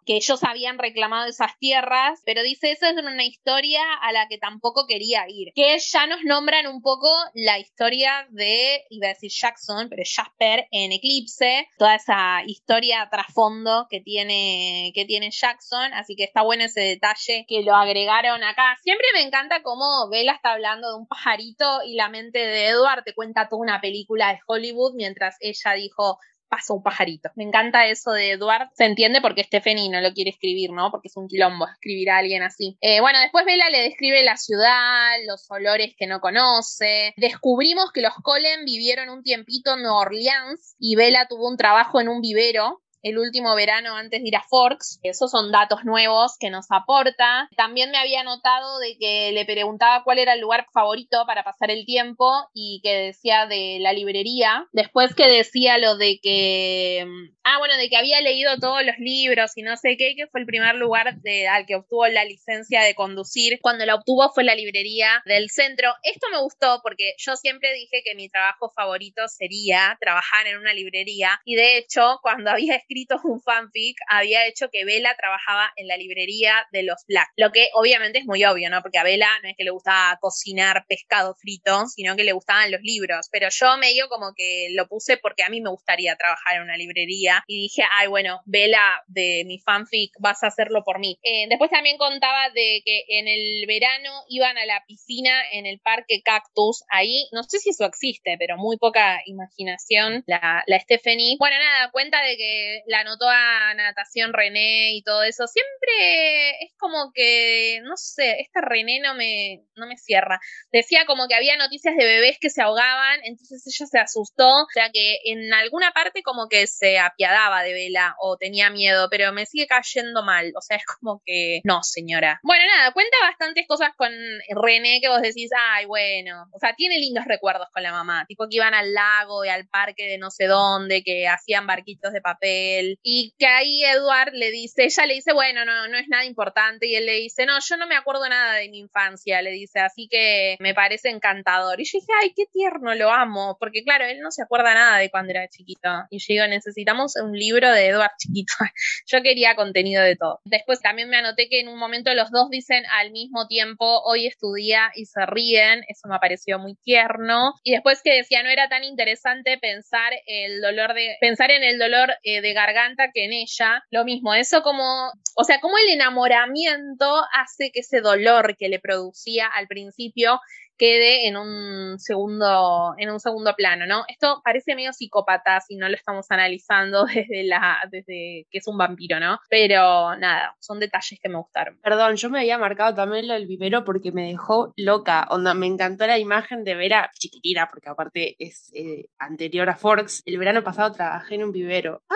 que 0.06 0.16
ellos 0.16 0.44
habían 0.44 0.78
reclamado 0.78 1.28
esas 1.28 1.58
tierras, 1.60 2.22
pero 2.26 2.44
dice 2.44 2.72
eso 2.72 2.86
es 2.86 2.98
una 2.98 3.24
historia 3.24 3.82
a 4.02 4.12
la 4.12 4.28
que 4.28 4.38
tampoco 4.38 4.86
quería 4.88 5.26
ir. 5.28 5.52
Que 5.56 5.78
ya 5.80 6.08
nos 6.08 6.24
nombran 6.24 6.68
un 6.68 6.82
poco 6.82 7.10
la 7.34 7.60
historia 7.60 8.28
de, 8.30 8.84
iba 8.90 9.08
a 9.08 9.14
decir 9.14 9.32
Jackson, 9.32 9.88
pero 9.90 10.04
Jasper 10.06 10.68
en 10.72 10.92
Eclipse, 10.92 11.68
toda 11.78 11.96
esa 11.96 12.42
historia 12.46 13.08
trasfondo 13.10 13.88
que 13.90 14.02
tiene, 14.02 14.92
que 14.94 15.06
tiene 15.06 15.32
Jackson, 15.32 15.94
así 15.94 16.16
que 16.16 16.24
está 16.24 16.42
bueno 16.42 16.66
ese 16.66 16.82
detalle 16.82 17.46
que 17.48 17.64
lo 17.64 17.76
agregaron 17.76 18.44
acá. 18.44 18.78
Siempre 18.82 19.08
me 19.14 19.22
encanta 19.22 19.62
cómo 19.64 20.10
Bella 20.10 20.34
está 20.34 20.54
hablando 20.54 20.90
de 20.90 20.98
un 20.98 21.08
pajarito 21.08 21.84
y 21.86 21.96
la 21.96 22.10
mente 22.10 22.40
de 22.40 22.68
Edward 22.68 23.04
te 23.04 23.14
cuenta 23.14 23.48
toda 23.48 23.62
una 23.62 23.82
película 23.82 24.30
de 24.34 24.40
Hollywood 24.46 24.94
mientras 24.96 25.38
ella 25.40 25.74
dijo 25.74 26.20
pasó 26.50 26.76
un 26.76 26.84
pajarito. 26.84 27.30
Me 27.36 27.44
encanta 27.44 27.86
eso 27.88 28.12
de 28.12 28.32
Edward. 28.32 28.70
Se 28.74 28.86
entiende 28.86 29.22
porque 29.22 29.44
Stephanie 29.44 29.90
no 29.90 30.02
lo 30.02 30.14
quiere 30.14 30.32
escribir, 30.32 30.72
¿no? 30.72 30.92
Porque 30.92 31.08
es 31.08 31.18
un 31.18 31.28
quilombo 31.28 31.68
escribir 31.68 32.10
a 32.10 32.18
alguien 32.18 32.44
así. 32.44 32.78
Eh, 32.82 33.02
bueno, 33.02 33.20
después 33.20 33.46
Bella 33.46 33.70
le 33.70 33.82
describe 33.82 34.24
la 34.24 34.38
ciudad, 34.38 35.12
los 35.28 35.50
olores 35.50 35.94
que 35.98 36.08
no 36.08 36.20
conoce. 36.20 37.14
Descubrimos 37.18 37.92
que 37.92 38.02
los 38.02 38.14
Colen 38.24 38.66
vivieron 38.66 39.10
un 39.10 39.24
tiempito 39.24 39.76
en 39.76 39.84
Nueva 39.84 40.00
Orleans 40.00 40.76
y 40.80 40.96
Bella 40.96 41.28
tuvo 41.30 41.50
un 41.50 41.58
trabajo 41.58 42.02
en 42.02 42.10
un 42.10 42.22
vivero 42.22 42.82
el 43.08 43.18
último 43.18 43.56
verano 43.56 43.96
antes 43.96 44.22
de 44.22 44.28
ir 44.28 44.36
a 44.36 44.44
Forks. 44.44 45.00
Esos 45.04 45.32
son 45.32 45.52
datos 45.52 45.86
nuevos 45.86 46.38
que 46.40 46.50
nos 46.50 46.68
aporta. 46.70 47.50
También 47.56 47.92
me 47.92 47.98
había 47.98 48.24
notado 48.24 48.80
de 48.80 48.98
que 48.98 49.32
le 49.32 49.46
preguntaba 49.46 50.04
cuál 50.04 50.20
era 50.20 50.34
el 50.34 50.42
lugar 50.42 50.68
favorito 50.74 51.24
para 51.26 51.44
pasar 51.44 51.72
el 51.72 51.86
tiempo 51.86 52.30
y 52.54 52.82
que 52.84 52.94
decía 52.96 53.46
de 53.46 53.78
la 53.80 53.94
librería. 53.94 54.68
Después 54.72 55.16
que 55.16 55.28
decía 55.28 55.78
lo 55.78 55.98
de 55.98 56.20
que... 56.22 57.06
Ah, 57.50 57.60
bueno, 57.60 57.78
de 57.78 57.88
que 57.88 57.96
había 57.96 58.20
leído 58.20 58.58
todos 58.60 58.84
los 58.84 58.98
libros 59.00 59.54
y 59.56 59.62
no 59.62 59.78
sé 59.78 59.96
qué, 59.96 60.16
que 60.18 60.28
fue 60.28 60.42
el 60.42 60.46
primer 60.46 60.76
lugar 60.76 61.16
de, 61.22 61.48
al 61.48 61.66
que 61.66 61.76
obtuvo 61.76 62.06
la 62.08 62.26
licencia 62.26 62.82
de 62.82 62.94
conducir. 62.94 63.60
Cuando 63.62 63.86
la 63.86 63.96
obtuvo 63.96 64.30
fue 64.34 64.44
la 64.44 64.54
librería 64.54 65.24
del 65.24 65.50
centro. 65.50 65.94
Esto 66.04 66.28
me 66.30 66.42
gustó 66.42 66.82
porque 66.84 67.14
yo 67.18 67.38
siempre 67.38 67.72
dije 67.72 68.02
que 68.04 68.16
mi 68.16 68.28
trabajo 68.28 68.70
favorito 68.76 69.30
sería 69.30 69.98
trabajar 70.02 70.46
en 70.48 70.58
una 70.58 70.74
librería 70.74 71.40
y 71.46 71.56
de 71.56 71.78
hecho 71.78 72.20
cuando 72.22 72.52
había 72.52 72.76
escrito 72.76 73.18
un 73.24 73.42
fanfic 73.42 73.96
había 74.10 74.46
hecho 74.46 74.68
que 74.70 74.84
Bella 74.84 75.16
trabajaba 75.18 75.72
en 75.78 75.88
la 75.88 75.96
librería 75.96 76.68
de 76.74 76.84
los 76.84 76.98
Black, 77.08 77.30
lo 77.38 77.54
que 77.54 77.70
obviamente 77.76 78.20
es 78.20 78.26
muy 78.26 78.44
obvio, 78.44 78.70
¿no? 78.70 78.82
Porque 78.82 78.98
a 78.98 79.04
Bella 79.04 79.30
no 79.42 79.48
es 79.48 79.56
que 79.56 79.64
le 79.64 79.72
gustaba 79.72 80.18
cocinar 80.20 80.84
pescado 80.90 81.34
frito, 81.36 81.86
sino 81.88 82.18
que 82.18 82.26
le 82.26 82.34
gustaban 82.34 82.74
los 82.74 82.82
libros, 82.82 83.30
pero 83.32 83.48
yo 83.50 83.78
medio 83.78 84.10
como 84.10 84.34
que 84.36 84.68
lo 84.72 84.86
puse 84.90 85.16
porque 85.16 85.44
a 85.44 85.50
mí 85.50 85.62
me 85.62 85.70
gustaría 85.70 86.18
trabajar 86.18 86.58
en 86.58 86.64
una 86.64 86.76
librería 86.76 87.37
y 87.48 87.62
dije, 87.64 87.84
ay, 87.98 88.08
bueno, 88.08 88.42
Bella 88.46 89.04
de 89.08 89.44
mi 89.46 89.60
fanfic, 89.60 90.14
vas 90.20 90.44
a 90.44 90.48
hacerlo 90.48 90.84
por 90.84 91.00
mí. 91.00 91.20
Eh, 91.24 91.48
después 91.50 91.70
también 91.70 91.98
contaba 91.98 92.50
de 92.50 92.82
que 92.86 93.04
en 93.10 93.28
el 93.28 93.66
verano 93.68 94.12
iban 94.30 94.58
a 94.58 94.66
la 94.66 94.84
piscina 94.88 95.32
en 95.52 95.66
el 95.66 95.80
parque 95.80 96.22
Cactus, 96.24 96.84
ahí, 96.90 97.28
no 97.32 97.44
sé 97.44 97.60
si 97.60 97.70
eso 97.70 97.86
existe, 97.86 98.36
pero 98.40 98.58
muy 98.58 98.78
poca 98.78 99.20
imaginación, 99.26 100.24
la, 100.28 100.64
la 100.66 100.80
Stephanie. 100.80 101.38
Bueno, 101.40 101.58
nada, 101.58 101.92
cuenta 101.92 102.22
de 102.22 102.38
que 102.38 102.84
la 102.88 103.02
anotó 103.02 103.28
a 103.30 103.74
natación 103.76 104.34
René 104.34 104.94
y 104.94 105.04
todo 105.04 105.24
eso. 105.24 105.48
Siempre 105.48 106.64
es 106.64 106.74
como 106.78 107.12
que, 107.14 107.80
no 107.84 107.98
sé, 107.98 108.40
esta 108.40 108.62
René 108.62 109.00
no 109.00 109.14
me, 109.16 109.64
no 109.76 109.88
me 109.88 109.98
cierra. 109.98 110.40
Decía 110.72 111.06
como 111.06 111.28
que 111.28 111.36
había 111.36 111.58
noticias 111.58 111.96
de 111.96 112.06
bebés 112.06 112.38
que 112.40 112.50
se 112.50 112.62
ahogaban, 112.62 113.20
entonces 113.24 113.64
ella 113.66 113.88
se 113.88 114.00
asustó, 114.00 114.48
o 114.48 114.68
sea 114.74 114.90
que 114.92 115.20
en 115.26 115.54
alguna 115.54 115.92
parte 115.92 116.24
como 116.24 116.48
que 116.48 116.68
se 116.68 117.00
apiadaba 117.28 117.64
de 117.64 117.74
Vela 117.74 118.16
o 118.20 118.38
tenía 118.38 118.70
miedo, 118.70 119.08
pero 119.10 119.32
me 119.34 119.46
sigue 119.46 119.68
cayendo 119.68 120.24
mal, 120.24 120.52
o 120.56 120.62
sea, 120.62 120.78
es 120.78 120.86
como 120.86 121.22
que 121.26 121.62
no, 121.64 121.84
señora. 121.84 122.40
Bueno, 122.44 122.64
nada, 122.66 122.92
cuenta 122.94 123.16
bastantes 123.22 123.66
cosas 123.68 123.92
con 123.98 124.12
René 124.50 125.00
que 125.02 125.10
vos 125.10 125.22
decís, 125.22 125.50
ay, 125.58 125.86
bueno, 125.86 126.46
o 126.54 126.60
sea, 126.60 126.74
tiene 126.76 127.00
lindos 127.00 127.26
recuerdos 127.26 127.68
con 127.74 127.84
la 127.84 127.92
mamá, 127.92 128.26
tipo 128.28 128.48
que 128.50 128.58
iban 128.58 128.74
al 128.74 128.94
lago 128.94 129.46
y 129.46 129.50
al 129.50 129.68
parque 129.68 130.08
de 130.08 130.18
no 130.18 130.32
sé 130.32 130.46
dónde, 130.46 131.04
que 131.04 131.28
hacían 131.28 131.68
barquitos 131.68 132.14
de 132.14 132.22
papel 132.22 133.00
y 133.04 133.34
que 133.38 133.48
ahí 133.48 133.84
Edward 133.84 134.32
le 134.34 134.52
dice, 134.52 134.86
ella 134.86 135.06
le 135.06 135.16
dice, 135.16 135.34
bueno, 135.34 135.66
no, 135.66 135.88
no 135.88 135.98
es 135.98 136.08
nada 136.08 136.26
importante 136.26 136.88
y 136.88 136.96
él 136.96 137.06
le 137.06 137.14
dice, 137.14 137.46
no, 137.46 137.58
yo 137.60 137.78
no 137.78 137.88
me 137.88 137.96
acuerdo 137.96 138.28
nada 138.30 138.56
de 138.56 138.70
mi 138.70 138.80
infancia, 138.80 139.42
le 139.42 139.52
dice, 139.52 139.80
así 139.80 140.08
que 140.10 140.56
me 140.60 140.74
parece 140.74 141.10
encantador. 141.10 141.80
Y 141.80 141.86
yo 141.86 142.00
dije, 142.00 142.12
ay, 142.22 142.34
qué 142.36 142.46
tierno, 142.52 142.96
lo 142.96 143.12
amo, 143.12 143.58
porque 143.60 143.84
claro, 143.84 144.06
él 144.06 144.20
no 144.22 144.32
se 144.32 144.44
acuerda 144.44 144.74
nada 144.74 144.98
de 144.98 145.10
cuando 145.10 145.32
era 145.32 145.48
chiquito. 145.48 145.90
Y 146.10 146.20
yo 146.20 146.26
digo, 146.30 146.48
necesitamos 146.48 147.17
un 147.22 147.34
libro 147.34 147.72
de 147.72 147.88
Edward 147.88 148.12
chiquito. 148.18 148.54
yo 149.08 149.22
quería 149.22 149.56
contenido 149.56 150.04
de 150.04 150.16
todo. 150.16 150.40
Después 150.46 150.82
también 150.82 151.10
me 151.10 151.18
anoté 151.18 151.50
que 151.50 151.60
en 151.60 151.68
un 151.68 151.78
momento 151.78 152.14
los 152.14 152.32
dos 152.32 152.50
dicen 152.50 152.84
al 153.00 153.12
mismo 153.12 153.48
tiempo, 153.48 154.02
hoy 154.04 154.28
estudia 154.28 154.92
y 154.96 155.06
se 155.06 155.26
ríen, 155.26 155.84
eso 155.88 156.08
me 156.08 156.20
pareció 156.20 156.60
muy 156.60 156.76
tierno. 156.84 157.54
Y 157.64 157.72
después 157.72 158.02
que 158.04 158.16
decía, 158.16 158.44
no 158.44 158.50
era 158.50 158.70
tan 158.70 158.84
interesante 158.84 159.58
pensar 159.58 160.14
el 160.26 160.62
dolor 160.62 160.94
de, 160.94 161.16
pensar 161.20 161.52
en 161.52 161.64
el 161.64 161.80
dolor 161.80 162.14
eh, 162.24 162.42
de 162.42 162.54
garganta 162.54 163.12
que 163.14 163.26
en 163.26 163.34
ella. 163.34 163.84
Lo 163.92 164.06
mismo, 164.06 164.34
eso 164.34 164.62
como, 164.62 165.12
o 165.36 165.44
sea, 165.44 165.60
como 165.60 165.78
el 165.78 165.90
enamoramiento 165.90 167.22
hace 167.34 167.72
que 167.72 167.82
ese 167.82 168.02
dolor 168.02 168.56
que 168.58 168.70
le 168.70 168.80
producía 168.80 169.48
al 169.48 169.68
principio 169.68 170.40
quede 170.78 171.28
en 171.28 171.38
un 171.38 172.00
segundo, 172.00 172.94
en 172.98 173.10
un 173.10 173.20
segundo 173.20 173.54
plano, 173.56 173.86
¿no? 173.86 174.04
Esto 174.08 174.42
parece 174.44 174.76
medio 174.76 174.94
psicópata 174.94 175.60
si 175.62 175.76
no 175.76 175.90
lo 175.90 175.96
estamos 175.96 176.28
analizando 176.30 177.06
desde 177.14 177.44
la, 177.44 177.78
desde 177.92 178.48
que 178.50 178.58
es 178.58 178.68
un 178.68 178.78
vampiro, 178.78 179.20
¿no? 179.20 179.40
Pero 179.50 180.16
nada, 180.18 180.56
son 180.60 180.80
detalles 180.80 181.20
que 181.22 181.30
me 181.30 181.38
gustaron. 181.38 181.80
Perdón, 181.82 182.16
yo 182.16 182.30
me 182.30 182.40
había 182.40 182.58
marcado 182.58 182.94
también 182.94 183.28
lo 183.28 183.34
del 183.34 183.48
vivero 183.48 183.84
porque 183.84 184.12
me 184.12 184.28
dejó 184.28 184.74
loca. 184.76 185.28
Onda, 185.30 185.54
me 185.54 185.68
encantó 185.68 186.08
la 186.08 186.20
imagen 186.20 186.64
de 186.64 186.76
Vera 186.76 187.10
chiquitina, 187.18 187.68
porque 187.68 187.90
aparte 187.90 188.36
es 188.40 188.72
eh, 188.74 189.10
anterior 189.18 189.70
a 189.70 189.76
Forks. 189.76 190.24
El 190.26 190.38
verano 190.38 190.64
pasado 190.64 190.92
trabajé 190.92 191.36
en 191.36 191.44
un 191.44 191.52
vivero. 191.52 192.04
¡Ah! 192.10 192.16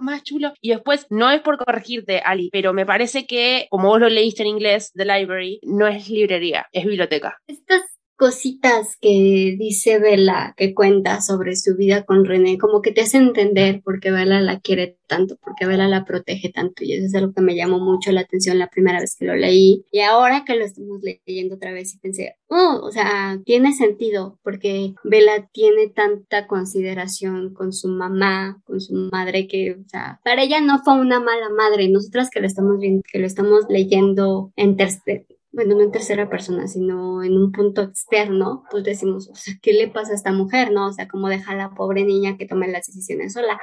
Más 0.00 0.22
chulo. 0.24 0.52
Y 0.60 0.70
después, 0.70 1.06
no 1.10 1.30
es 1.30 1.40
por 1.40 1.56
corregirte, 1.56 2.20
Ali, 2.24 2.50
pero 2.52 2.72
me 2.72 2.84
parece 2.84 3.26
que, 3.26 3.68
como 3.70 3.88
vos 3.88 4.00
lo 4.00 4.08
leíste 4.08 4.42
en 4.42 4.48
inglés, 4.48 4.92
The 4.94 5.04
Library, 5.04 5.60
no 5.62 5.86
es 5.86 6.08
librería, 6.08 6.66
es 6.72 6.84
biblioteca. 6.84 7.38
Estas 7.46 7.82
cositas 8.16 8.96
que 9.00 9.56
dice 9.58 9.98
Bella, 9.98 10.54
que 10.56 10.74
cuenta 10.74 11.20
sobre 11.20 11.56
su 11.56 11.76
vida 11.76 12.04
con 12.04 12.24
René, 12.24 12.58
como 12.58 12.80
que 12.80 12.92
te 12.92 13.02
hace 13.02 13.18
entender 13.18 13.82
por 13.82 14.00
qué 14.00 14.10
Bella 14.10 14.40
la 14.40 14.60
quiere 14.60 14.98
tanto, 15.06 15.36
porque 15.42 15.66
Bella 15.66 15.88
la 15.88 16.04
protege 16.04 16.50
tanto. 16.50 16.84
Y 16.84 16.92
eso 16.92 17.06
es 17.06 17.14
algo 17.14 17.32
que 17.32 17.42
me 17.42 17.56
llamó 17.56 17.78
mucho 17.78 18.12
la 18.12 18.22
atención 18.22 18.58
la 18.58 18.70
primera 18.70 19.00
vez 19.00 19.16
que 19.18 19.24
lo 19.24 19.34
leí. 19.34 19.84
Y 19.90 20.00
ahora 20.00 20.44
que 20.44 20.56
lo 20.56 20.64
estamos 20.64 21.00
leyendo 21.02 21.56
otra 21.56 21.72
vez 21.72 21.94
y 21.94 21.98
pensé, 21.98 22.36
oh, 22.48 22.80
o 22.82 22.90
sea, 22.90 23.40
tiene 23.44 23.72
sentido, 23.72 24.38
porque 24.42 24.94
Bella 25.04 25.48
tiene 25.52 25.88
tanta 25.88 26.46
consideración 26.46 27.52
con 27.54 27.72
su 27.72 27.88
mamá, 27.88 28.62
con 28.64 28.80
su 28.80 28.94
madre, 29.12 29.48
que, 29.48 29.72
o 29.72 29.88
sea, 29.88 30.20
para 30.24 30.42
ella 30.42 30.60
no 30.60 30.82
fue 30.84 30.98
una 30.98 31.20
mala 31.20 31.48
madre. 31.50 31.88
Nosotras 31.88 32.30
que 32.30 32.40
lo 32.40 32.46
estamos 32.46 32.78
viendo, 32.78 33.02
que 33.10 33.18
lo 33.18 33.26
estamos 33.26 33.64
leyendo 33.68 34.52
en 34.56 34.76
bueno, 35.54 35.76
no 35.76 35.82
en 35.82 35.92
tercera 35.92 36.28
persona, 36.28 36.66
sino 36.66 37.22
en 37.22 37.36
un 37.36 37.52
punto 37.52 37.82
externo, 37.82 38.64
pues 38.70 38.82
decimos, 38.82 39.28
o 39.28 39.34
sea, 39.36 39.54
¿qué 39.62 39.72
le 39.72 39.88
pasa 39.88 40.12
a 40.12 40.16
esta 40.16 40.32
mujer, 40.32 40.72
no? 40.72 40.88
O 40.88 40.92
sea, 40.92 41.06
cómo 41.06 41.28
deja 41.28 41.52
a 41.52 41.56
la 41.56 41.70
pobre 41.70 42.04
niña 42.04 42.36
que 42.36 42.46
tome 42.46 42.66
las 42.68 42.86
decisiones 42.86 43.34
sola. 43.34 43.60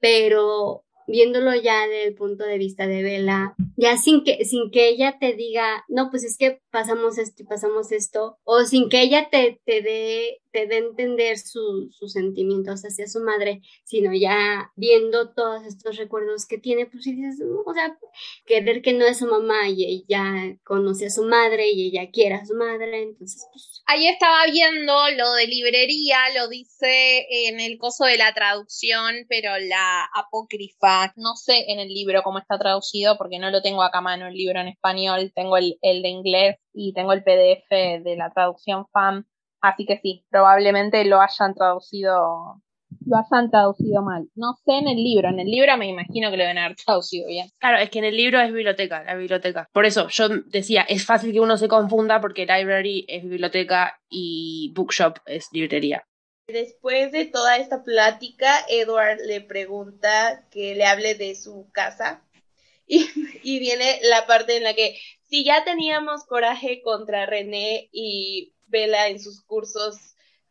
Pero 0.00 0.84
viéndolo 1.06 1.54
ya 1.54 1.82
desde 1.82 2.08
el 2.08 2.14
punto 2.14 2.44
de 2.44 2.58
vista 2.58 2.86
de 2.86 3.02
Vela, 3.02 3.54
ya 3.76 3.96
sin 3.96 4.24
que, 4.24 4.44
sin 4.44 4.70
que 4.70 4.88
ella 4.88 5.18
te 5.20 5.34
diga, 5.34 5.84
no, 5.88 6.10
pues 6.10 6.24
es 6.24 6.36
que 6.38 6.60
pasamos 6.70 7.18
esto 7.18 7.42
y 7.42 7.46
pasamos 7.46 7.92
esto, 7.92 8.38
o 8.44 8.64
sin 8.64 8.88
que 8.88 9.02
ella 9.02 9.28
te, 9.30 9.60
te 9.64 9.82
dé 9.82 10.40
te 10.56 10.66
dé 10.66 10.78
entender 10.78 11.36
sus 11.36 11.92
sentimientos 12.10 12.80
hacia 12.80 13.06
su 13.06 13.20
madre, 13.20 13.60
sino 13.84 14.14
ya 14.14 14.72
viendo 14.74 15.34
todos 15.34 15.66
estos 15.66 15.98
recuerdos 15.98 16.46
que 16.46 16.56
tiene, 16.56 16.86
pues 16.86 17.04
dices, 17.04 17.42
o 17.44 17.74
sea, 17.74 17.98
querer 18.46 18.80
que 18.80 18.94
no 18.94 19.04
es 19.04 19.18
su 19.18 19.26
mamá 19.26 19.68
y 19.68 19.84
ella 19.84 20.56
conoce 20.64 21.08
a 21.08 21.10
su 21.10 21.24
madre 21.24 21.68
y 21.68 21.88
ella 21.88 22.10
quiere 22.10 22.36
a 22.36 22.46
su 22.46 22.54
madre, 22.54 23.02
entonces 23.02 23.46
pues... 23.52 23.82
Ahí 23.84 24.08
estaba 24.08 24.46
viendo 24.50 24.94
lo 25.10 25.34
de 25.34 25.46
librería, 25.46 26.20
lo 26.34 26.48
dice 26.48 27.26
en 27.48 27.60
el 27.60 27.76
coso 27.76 28.06
de 28.06 28.16
la 28.16 28.32
traducción, 28.32 29.26
pero 29.28 29.58
la 29.58 30.08
apócrifa, 30.14 31.12
no 31.16 31.36
sé 31.36 31.66
en 31.70 31.80
el 31.80 31.88
libro 31.88 32.22
cómo 32.22 32.38
está 32.38 32.58
traducido, 32.58 33.18
porque 33.18 33.38
no 33.38 33.50
lo 33.50 33.60
tengo 33.60 33.82
acá 33.82 33.98
a 33.98 34.00
mano 34.00 34.26
el 34.26 34.34
libro 34.34 34.58
en 34.58 34.68
español, 34.68 35.32
tengo 35.34 35.58
el, 35.58 35.78
el 35.82 36.00
de 36.00 36.08
inglés 36.08 36.56
y 36.72 36.94
tengo 36.94 37.12
el 37.12 37.22
PDF 37.22 37.68
de 37.68 38.16
la 38.16 38.30
traducción 38.30 38.86
FAM 38.90 39.26
Así 39.66 39.84
que 39.84 39.98
sí, 39.98 40.24
probablemente 40.30 41.04
lo 41.04 41.20
hayan 41.20 41.54
traducido 41.54 42.62
lo 43.04 43.16
hayan 43.16 43.50
traducido 43.50 44.02
mal. 44.02 44.28
No 44.34 44.54
sé 44.64 44.72
en 44.78 44.88
el 44.88 45.02
libro, 45.02 45.28
en 45.28 45.40
el 45.40 45.50
libro 45.50 45.76
me 45.76 45.88
imagino 45.88 46.30
que 46.30 46.36
lo 46.36 46.44
deben 46.44 46.58
haber 46.58 46.76
traducido 46.76 47.26
bien. 47.26 47.48
Claro, 47.58 47.78
es 47.78 47.90
que 47.90 47.98
en 47.98 48.04
el 48.04 48.16
libro 48.16 48.40
es 48.40 48.52
biblioteca, 48.52 49.02
la 49.02 49.14
biblioteca. 49.14 49.68
Por 49.72 49.86
eso 49.86 50.08
yo 50.08 50.28
decía, 50.28 50.82
es 50.82 51.04
fácil 51.04 51.32
que 51.32 51.40
uno 51.40 51.56
se 51.56 51.68
confunda 51.68 52.20
porque 52.20 52.46
library 52.46 53.04
es 53.08 53.24
biblioteca 53.24 54.00
y 54.08 54.72
bookshop 54.74 55.18
es 55.26 55.48
librería. 55.52 56.06
Después 56.46 57.10
de 57.10 57.24
toda 57.24 57.56
esta 57.56 57.82
plática, 57.82 58.54
Edward 58.68 59.18
le 59.26 59.40
pregunta 59.40 60.46
que 60.50 60.76
le 60.76 60.84
hable 60.84 61.14
de 61.14 61.34
su 61.34 61.68
casa. 61.72 62.22
Y, 62.88 63.04
y 63.42 63.58
viene 63.58 63.98
la 64.04 64.28
parte 64.28 64.56
en 64.56 64.62
la 64.62 64.74
que 64.74 64.96
si 65.24 65.44
ya 65.44 65.64
teníamos 65.64 66.24
coraje 66.24 66.82
contra 66.82 67.26
René 67.26 67.88
y 67.90 68.52
Vela 68.66 69.08
en 69.08 69.20
sus 69.20 69.42
cursos 69.42 69.96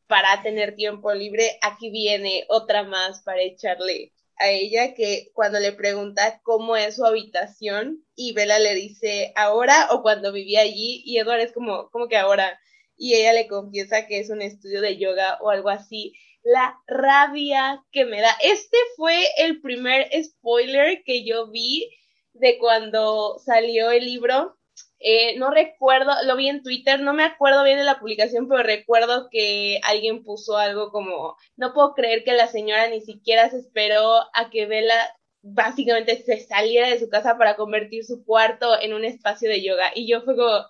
para 0.07 0.43
tener 0.43 0.76
tiempo 0.76 1.13
libre, 1.13 1.57
aquí 1.61 1.89
viene 1.89 2.45
otra 2.49 2.84
más 2.84 3.22
para 3.24 3.41
echarle 3.41 4.13
a 4.38 4.49
ella 4.49 4.93
que 4.93 5.30
cuando 5.34 5.59
le 5.59 5.72
pregunta 5.72 6.41
cómo 6.43 6.76
es 6.76 6.95
su 6.95 7.05
habitación 7.05 8.03
y 8.16 8.34
Vela 8.34 8.59
le 8.59 8.76
dice 8.76 9.32
ahora 9.36 9.88
o 9.91 10.01
cuando 10.01 10.32
vivía 10.32 10.61
allí 10.61 11.01
y 11.05 11.18
Edward 11.18 11.39
es 11.39 11.53
como, 11.53 11.89
como 11.89 12.07
que 12.07 12.18
ahora 12.18 12.59
y 12.97 13.16
ella 13.16 13.34
le 13.34 13.47
confiesa 13.47 14.07
que 14.07 14.20
es 14.20 14.30
un 14.30 14.41
estudio 14.41 14.82
de 14.82 14.97
yoga 14.97 15.38
o 15.41 15.49
algo 15.49 15.70
así. 15.70 16.13
La 16.43 16.78
rabia 16.88 17.84
que 17.91 18.05
me 18.05 18.22
da. 18.22 18.32
Este 18.41 18.78
fue 18.95 19.26
el 19.38 19.61
primer 19.61 20.09
spoiler 20.24 21.03
que 21.03 21.26
yo 21.26 21.47
vi 21.47 21.89
de 22.34 22.57
cuando 22.57 23.39
salió 23.39 23.91
el 23.91 24.05
libro 24.05 24.57
eh, 24.99 25.38
no 25.38 25.51
recuerdo, 25.51 26.11
lo 26.26 26.36
vi 26.36 26.49
en 26.49 26.63
Twitter, 26.63 26.99
no 26.99 27.13
me 27.13 27.23
acuerdo 27.23 27.63
bien 27.63 27.78
de 27.78 27.84
la 27.84 27.99
publicación, 27.99 28.47
pero 28.47 28.63
recuerdo 28.63 29.30
que 29.30 29.80
alguien 29.84 30.23
puso 30.23 30.57
algo 30.57 30.91
como, 30.91 31.38
no 31.57 31.73
puedo 31.73 31.93
creer 31.93 32.23
que 32.23 32.34
la 32.34 32.47
señora 32.47 32.88
ni 32.89 33.01
siquiera 33.01 33.49
se 33.49 33.59
esperó 33.59 34.21
a 34.34 34.49
que 34.49 34.65
Vela 34.65 34.95
básicamente 35.41 36.23
se 36.23 36.39
saliera 36.39 36.89
de 36.89 36.99
su 36.99 37.09
casa 37.09 37.38
para 37.38 37.55
convertir 37.55 38.03
su 38.03 38.26
cuarto 38.26 38.80
en 38.82 38.93
un 38.93 39.05
espacio 39.05 39.49
de 39.49 39.61
yoga. 39.63 39.91
Y 39.93 40.07
yo 40.07 40.21
fue 40.21 40.36
como, 40.36 40.65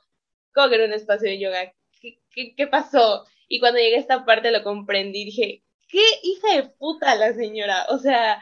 ¿cómo 0.53 0.69
que 0.69 0.75
era 0.75 0.85
un 0.85 0.93
espacio 0.93 1.29
de 1.29 1.39
yoga? 1.39 1.73
¿Qué, 2.01 2.19
qué, 2.31 2.55
qué 2.55 2.67
pasó? 2.67 3.25
Y 3.47 3.59
cuando 3.59 3.79
llegué 3.79 3.95
a 3.97 3.99
esta 3.99 4.25
parte 4.25 4.51
lo 4.51 4.63
comprendí, 4.63 5.25
dije, 5.25 5.63
qué 5.87 6.01
hija 6.23 6.55
de 6.55 6.63
puta 6.77 7.15
la 7.15 7.33
señora. 7.33 7.85
O 7.89 7.99
sea, 7.99 8.41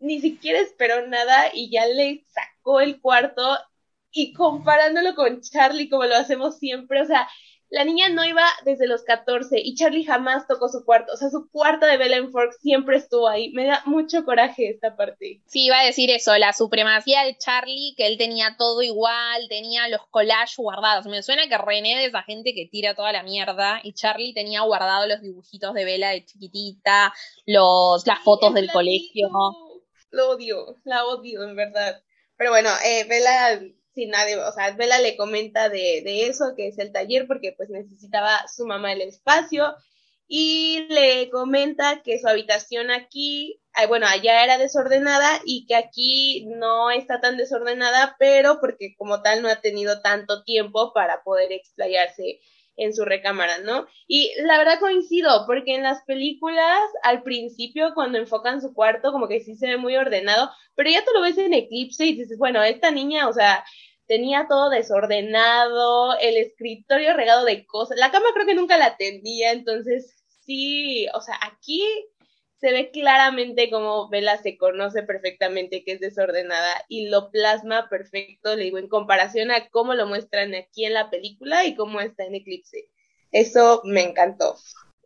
ni 0.00 0.20
siquiera 0.20 0.60
esperó 0.60 1.06
nada 1.06 1.50
y 1.52 1.70
ya 1.70 1.86
le 1.86 2.24
sacó 2.28 2.80
el 2.80 3.00
cuarto 3.00 3.58
y 4.10 4.32
comparándolo 4.32 5.14
con 5.14 5.40
Charlie 5.40 5.88
como 5.88 6.04
lo 6.04 6.16
hacemos 6.16 6.58
siempre, 6.58 7.02
o 7.02 7.06
sea, 7.06 7.28
la 7.70 7.84
niña 7.84 8.08
no 8.08 8.24
iba 8.24 8.42
desde 8.64 8.86
los 8.86 9.02
14 9.02 9.60
y 9.62 9.74
Charlie 9.74 10.04
jamás 10.04 10.46
tocó 10.46 10.68
su 10.68 10.84
cuarto. 10.84 11.12
O 11.12 11.16
sea, 11.16 11.28
su 11.28 11.50
cuarto 11.50 11.84
de 11.84 11.98
Bellen 11.98 12.30
Fork 12.30 12.52
siempre 12.60 12.96
estuvo 12.96 13.28
ahí. 13.28 13.50
Me 13.52 13.66
da 13.66 13.82
mucho 13.84 14.24
coraje 14.24 14.70
esta 14.70 14.96
parte. 14.96 15.42
Sí, 15.46 15.66
iba 15.66 15.78
a 15.78 15.84
decir 15.84 16.10
eso, 16.10 16.36
la 16.38 16.54
supremacía 16.54 17.24
de 17.24 17.36
Charlie, 17.36 17.94
que 17.96 18.06
él 18.06 18.16
tenía 18.16 18.56
todo 18.58 18.80
igual, 18.80 19.48
tenía 19.48 19.86
los 19.88 20.00
collages 20.10 20.56
guardados. 20.56 21.06
Me 21.06 21.22
suena 21.22 21.46
que 21.48 21.58
René 21.58 21.98
de 21.98 22.06
esa 22.06 22.22
gente 22.22 22.54
que 22.54 22.68
tira 22.70 22.94
toda 22.94 23.12
la 23.12 23.22
mierda 23.22 23.80
y 23.82 23.92
Charlie 23.92 24.32
tenía 24.32 24.62
guardado 24.62 25.06
los 25.06 25.20
dibujitos 25.20 25.74
de 25.74 25.84
Bella 25.84 26.08
de 26.10 26.24
chiquitita, 26.24 27.12
los, 27.44 28.06
las 28.06 28.20
fotos 28.20 28.54
del 28.54 28.72
colegio. 28.72 29.28
Lo 30.10 30.30
odio, 30.30 30.76
la 30.84 31.04
odio, 31.04 31.44
en 31.44 31.54
verdad. 31.54 32.02
Pero 32.38 32.50
bueno, 32.50 32.70
eh, 32.82 33.04
Bella 33.04 33.60
sin 33.98 34.10
nadie, 34.10 34.36
o 34.36 34.52
sea, 34.52 34.70
Vela 34.76 35.00
le 35.00 35.16
comenta 35.16 35.68
de, 35.68 36.02
de 36.04 36.28
eso, 36.28 36.54
que 36.56 36.68
es 36.68 36.78
el 36.78 36.92
taller, 36.92 37.26
porque 37.26 37.52
pues 37.56 37.68
necesitaba 37.68 38.46
su 38.46 38.64
mamá 38.64 38.92
el 38.92 39.02
espacio, 39.02 39.74
y 40.28 40.86
le 40.90 41.30
comenta 41.30 42.02
que 42.04 42.20
su 42.20 42.28
habitación 42.28 42.92
aquí, 42.92 43.60
bueno, 43.88 44.06
allá 44.06 44.44
era 44.44 44.58
desordenada 44.58 45.40
y 45.44 45.66
que 45.66 45.74
aquí 45.74 46.46
no 46.46 46.90
está 46.90 47.20
tan 47.20 47.36
desordenada, 47.36 48.14
pero 48.18 48.60
porque 48.60 48.94
como 48.96 49.22
tal 49.22 49.42
no 49.42 49.48
ha 49.48 49.56
tenido 49.56 50.00
tanto 50.00 50.44
tiempo 50.44 50.92
para 50.92 51.22
poder 51.24 51.50
explayarse 51.50 52.40
en 52.76 52.94
su 52.94 53.04
recámara, 53.04 53.58
¿no? 53.58 53.86
Y 54.06 54.30
la 54.42 54.58
verdad 54.58 54.78
coincido, 54.78 55.44
porque 55.46 55.74
en 55.74 55.82
las 55.82 56.04
películas, 56.04 56.80
al 57.02 57.22
principio, 57.22 57.92
cuando 57.94 58.18
enfocan 58.18 58.60
su 58.60 58.72
cuarto, 58.72 59.10
como 59.12 59.28
que 59.28 59.40
sí 59.40 59.56
se 59.56 59.66
ve 59.66 59.76
muy 59.78 59.96
ordenado, 59.96 60.50
pero 60.76 60.90
ya 60.90 61.04
tú 61.04 61.10
lo 61.12 61.22
ves 61.22 61.38
en 61.38 61.54
Eclipse 61.54 62.06
y 62.06 62.14
dices, 62.14 62.38
bueno, 62.38 62.62
esta 62.62 62.90
niña, 62.90 63.28
o 63.28 63.32
sea, 63.32 63.64
tenía 64.08 64.46
todo 64.48 64.70
desordenado, 64.70 66.18
el 66.18 66.38
escritorio 66.38 67.14
regado 67.14 67.44
de 67.44 67.66
cosas, 67.66 67.98
la 67.98 68.10
cama 68.10 68.26
creo 68.34 68.46
que 68.46 68.54
nunca 68.54 68.76
la 68.78 68.96
tendía, 68.96 69.52
entonces 69.52 70.24
sí, 70.40 71.06
o 71.14 71.20
sea, 71.20 71.38
aquí 71.42 71.84
se 72.56 72.72
ve 72.72 72.90
claramente 72.90 73.70
como 73.70 74.08
Bella 74.08 74.36
se 74.38 74.56
conoce 74.56 75.02
perfectamente 75.04 75.84
que 75.84 75.92
es 75.92 76.00
desordenada 76.00 76.84
y 76.88 77.08
lo 77.08 77.30
plasma 77.30 77.88
perfecto, 77.88 78.56
le 78.56 78.64
digo, 78.64 78.78
en 78.78 78.88
comparación 78.88 79.50
a 79.50 79.68
cómo 79.68 79.94
lo 79.94 80.06
muestran 80.06 80.54
aquí 80.54 80.84
en 80.84 80.94
la 80.94 81.10
película 81.10 81.64
y 81.66 81.76
cómo 81.76 82.00
está 82.00 82.24
en 82.24 82.34
Eclipse. 82.34 82.88
Eso 83.30 83.82
me 83.84 84.02
encantó. 84.02 84.56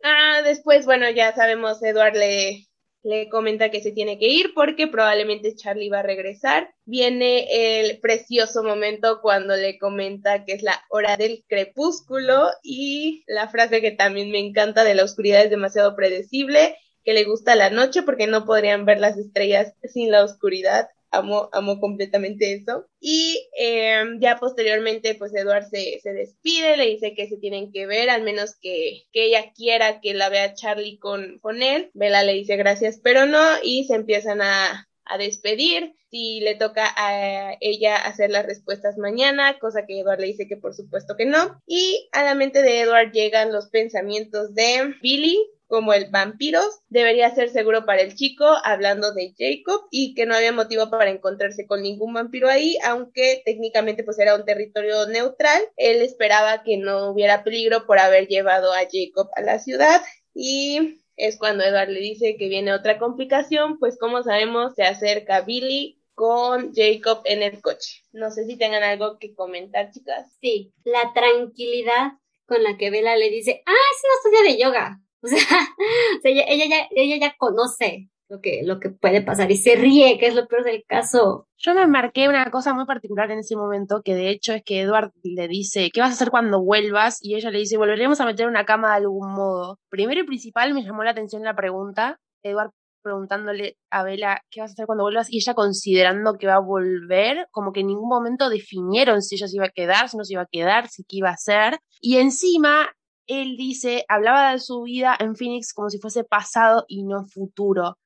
Ah, 0.01 0.41
después, 0.43 0.85
bueno, 0.85 1.09
ya 1.09 1.35
sabemos, 1.35 1.83
Edward 1.83 2.15
le, 2.15 2.67
le 3.03 3.27
comenta 3.29 3.69
que 3.69 3.81
se 3.81 3.91
tiene 3.91 4.17
que 4.17 4.27
ir 4.27 4.53
porque 4.55 4.87
probablemente 4.87 5.55
Charlie 5.55 5.89
va 5.89 5.99
a 5.99 6.03
regresar. 6.03 6.73
Viene 6.85 7.81
el 7.81 7.99
precioso 7.99 8.63
momento 8.63 9.19
cuando 9.21 9.55
le 9.55 9.77
comenta 9.77 10.45
que 10.45 10.53
es 10.53 10.63
la 10.63 10.81
hora 10.89 11.17
del 11.17 11.43
crepúsculo 11.47 12.49
y 12.63 13.23
la 13.27 13.49
frase 13.49 13.81
que 13.81 13.91
también 13.91 14.31
me 14.31 14.39
encanta 14.39 14.83
de 14.83 14.95
la 14.95 15.03
oscuridad 15.03 15.43
es 15.43 15.49
demasiado 15.49 15.95
predecible 15.95 16.77
que 17.03 17.13
le 17.13 17.25
gusta 17.25 17.55
la 17.55 17.69
noche 17.69 18.03
porque 18.03 18.27
no 18.27 18.45
podrían 18.45 18.85
ver 18.85 18.99
las 18.99 19.17
estrellas 19.17 19.73
sin 19.83 20.09
la 20.09 20.23
oscuridad. 20.23 20.87
Amo, 21.13 21.49
amo 21.51 21.79
completamente 21.79 22.53
eso. 22.53 22.87
Y 22.99 23.47
em, 23.55 24.19
ya 24.19 24.37
posteriormente, 24.37 25.13
pues 25.13 25.33
Edward 25.35 25.69
se, 25.69 25.99
se, 26.01 26.11
despide, 26.11 26.75
le 26.75 26.87
dice 26.87 27.13
que 27.13 27.29
se 27.29 27.37
tienen 27.37 27.71
que 27.71 27.85
ver, 27.85 28.09
al 28.09 28.23
menos 28.23 28.55
que, 28.59 29.03
que 29.11 29.25
ella 29.25 29.53
quiera 29.53 30.01
que 30.01 30.15
la 30.15 30.29
vea 30.29 30.55
Charlie 30.55 30.97
con, 30.97 31.37
con 31.39 31.61
él. 31.61 31.91
Bella 31.93 32.23
le 32.23 32.33
dice 32.33 32.55
gracias, 32.55 32.99
pero 33.03 33.27
no, 33.27 33.43
y 33.61 33.83
se 33.85 33.93
empiezan 33.93 34.41
a, 34.41 34.89
a 35.05 35.17
despedir. 35.17 35.93
Si 36.09 36.41
le 36.41 36.55
toca 36.55 36.93
a 36.95 37.57
ella 37.59 37.95
hacer 37.97 38.29
las 38.29 38.45
respuestas 38.45 38.97
mañana, 38.97 39.57
cosa 39.59 39.85
que 39.85 39.99
Edward 39.99 40.19
le 40.19 40.27
dice 40.27 40.47
que 40.47 40.57
por 40.57 40.75
supuesto 40.75 41.15
que 41.15 41.25
no. 41.25 41.61
Y 41.65 42.07
a 42.11 42.23
la 42.23 42.35
mente 42.35 42.61
de 42.61 42.81
Edward 42.81 43.11
llegan 43.11 43.51
los 43.51 43.69
pensamientos 43.69 44.53
de 44.53 44.93
Billy, 45.01 45.39
como 45.73 45.91
el 45.91 46.11
vampiros, 46.11 46.81
debería 46.89 47.33
ser 47.33 47.49
seguro 47.49 47.83
para 47.83 48.03
el 48.03 48.13
chico, 48.13 48.45
hablando 48.63 49.11
de 49.11 49.33
Jacob, 49.35 49.87
y 49.89 50.13
que 50.13 50.27
no 50.27 50.35
había 50.35 50.51
motivo 50.51 50.91
para 50.91 51.09
encontrarse 51.09 51.65
con 51.65 51.81
ningún 51.81 52.13
vampiro 52.13 52.47
ahí, 52.47 52.77
aunque 52.83 53.41
técnicamente 53.43 54.03
pues 54.03 54.19
era 54.19 54.35
un 54.35 54.45
territorio 54.45 55.07
neutral. 55.07 55.63
Él 55.75 56.03
esperaba 56.03 56.61
que 56.61 56.77
no 56.77 57.09
hubiera 57.09 57.43
peligro 57.43 57.87
por 57.87 57.97
haber 57.97 58.27
llevado 58.27 58.71
a 58.71 58.81
Jacob 58.81 59.31
a 59.35 59.41
la 59.41 59.57
ciudad 59.57 59.99
y 60.35 60.99
es 61.15 61.39
cuando 61.39 61.63
Edward 61.63 61.89
le 61.89 62.01
dice 62.01 62.35
que 62.37 62.49
viene 62.49 62.71
otra 62.71 62.99
complicación, 62.99 63.79
pues 63.79 63.97
como 63.97 64.21
sabemos 64.21 64.75
se 64.75 64.83
acerca 64.83 65.41
Billy 65.41 65.99
con 66.13 66.71
Jacob 66.75 67.23
en 67.25 67.41
el 67.41 67.63
coche. 67.63 68.03
No 68.11 68.29
sé 68.29 68.45
si 68.45 68.59
tengan 68.59 68.83
algo 68.83 69.17
que 69.17 69.33
comentar, 69.33 69.89
chicas. 69.89 70.37
Sí, 70.39 70.71
la 70.83 71.13
tranquilidad 71.15 72.11
con 72.45 72.61
la 72.61 72.77
que 72.77 72.91
Bella 72.91 73.15
le 73.15 73.31
dice, 73.31 73.63
ah, 73.65 73.71
es 73.71 74.03
una 74.03 74.35
estudia 74.35 74.53
de 74.53 74.63
yoga. 74.63 74.99
O 76.17 76.21
sea, 76.21 76.31
ella, 76.31 76.65
ya, 76.69 76.87
ella 76.91 77.17
ya 77.17 77.35
conoce 77.37 78.09
lo 78.29 78.41
que, 78.41 78.61
lo 78.63 78.79
que 78.79 78.89
puede 78.89 79.21
pasar 79.21 79.51
y 79.51 79.57
se 79.57 79.75
ríe, 79.75 80.17
que 80.17 80.27
es 80.27 80.35
lo 80.35 80.47
peor 80.47 80.63
del 80.63 80.83
caso. 80.87 81.47
Yo 81.57 81.73
me 81.73 81.87
marqué 81.87 82.27
una 82.27 82.49
cosa 82.51 82.73
muy 82.73 82.85
particular 82.85 83.29
en 83.31 83.39
ese 83.39 83.55
momento, 83.55 84.01
que 84.03 84.15
de 84.15 84.29
hecho 84.29 84.53
es 84.53 84.63
que 84.63 84.81
Edward 84.81 85.11
le 85.23 85.47
dice, 85.47 85.89
¿qué 85.93 86.01
vas 86.01 86.11
a 86.11 86.13
hacer 86.13 86.31
cuando 86.31 86.63
vuelvas? 86.63 87.19
Y 87.21 87.35
ella 87.35 87.51
le 87.51 87.59
dice, 87.59 87.77
volveremos 87.77 88.19
a 88.21 88.25
meter 88.25 88.47
una 88.47 88.65
cama 88.65 88.89
de 88.89 88.95
algún 88.95 89.31
modo. 89.33 89.79
Primero 89.89 90.21
y 90.21 90.25
principal 90.25 90.73
me 90.73 90.83
llamó 90.83 91.03
la 91.03 91.11
atención 91.11 91.43
la 91.43 91.55
pregunta, 91.55 92.19
Edward 92.43 92.71
preguntándole 93.03 93.77
a 93.91 94.01
Bella 94.03 94.41
qué 94.49 94.61
vas 94.61 94.71
a 94.71 94.73
hacer 94.73 94.85
cuando 94.85 95.03
vuelvas 95.03 95.27
y 95.29 95.37
ella 95.37 95.53
considerando 95.53 96.37
que 96.37 96.47
va 96.47 96.55
a 96.55 96.59
volver, 96.59 97.47
como 97.51 97.73
que 97.73 97.81
en 97.81 97.87
ningún 97.87 98.07
momento 98.07 98.49
definieron 98.49 99.21
si 99.21 99.35
ella 99.35 99.47
se 99.47 99.57
iba 99.57 99.65
a 99.65 99.69
quedar, 99.69 100.09
si 100.09 100.17
no 100.17 100.23
se 100.23 100.33
iba 100.33 100.43
a 100.43 100.47
quedar, 100.49 100.87
si 100.87 101.03
qué 101.03 101.17
iba 101.17 101.29
a 101.29 101.33
hacer. 101.33 101.79
Y 101.99 102.17
encima 102.17 102.89
él 103.27 103.55
dice, 103.57 104.05
hablaba 104.07 104.51
de 104.51 104.59
su 104.59 104.83
vida 104.83 105.15
en 105.19 105.35
Phoenix 105.35 105.73
como 105.73 105.89
si 105.89 105.99
fuese 105.99 106.23
pasado 106.23 106.85
y 106.87 107.03
no 107.03 107.25
futuro. 107.25 107.97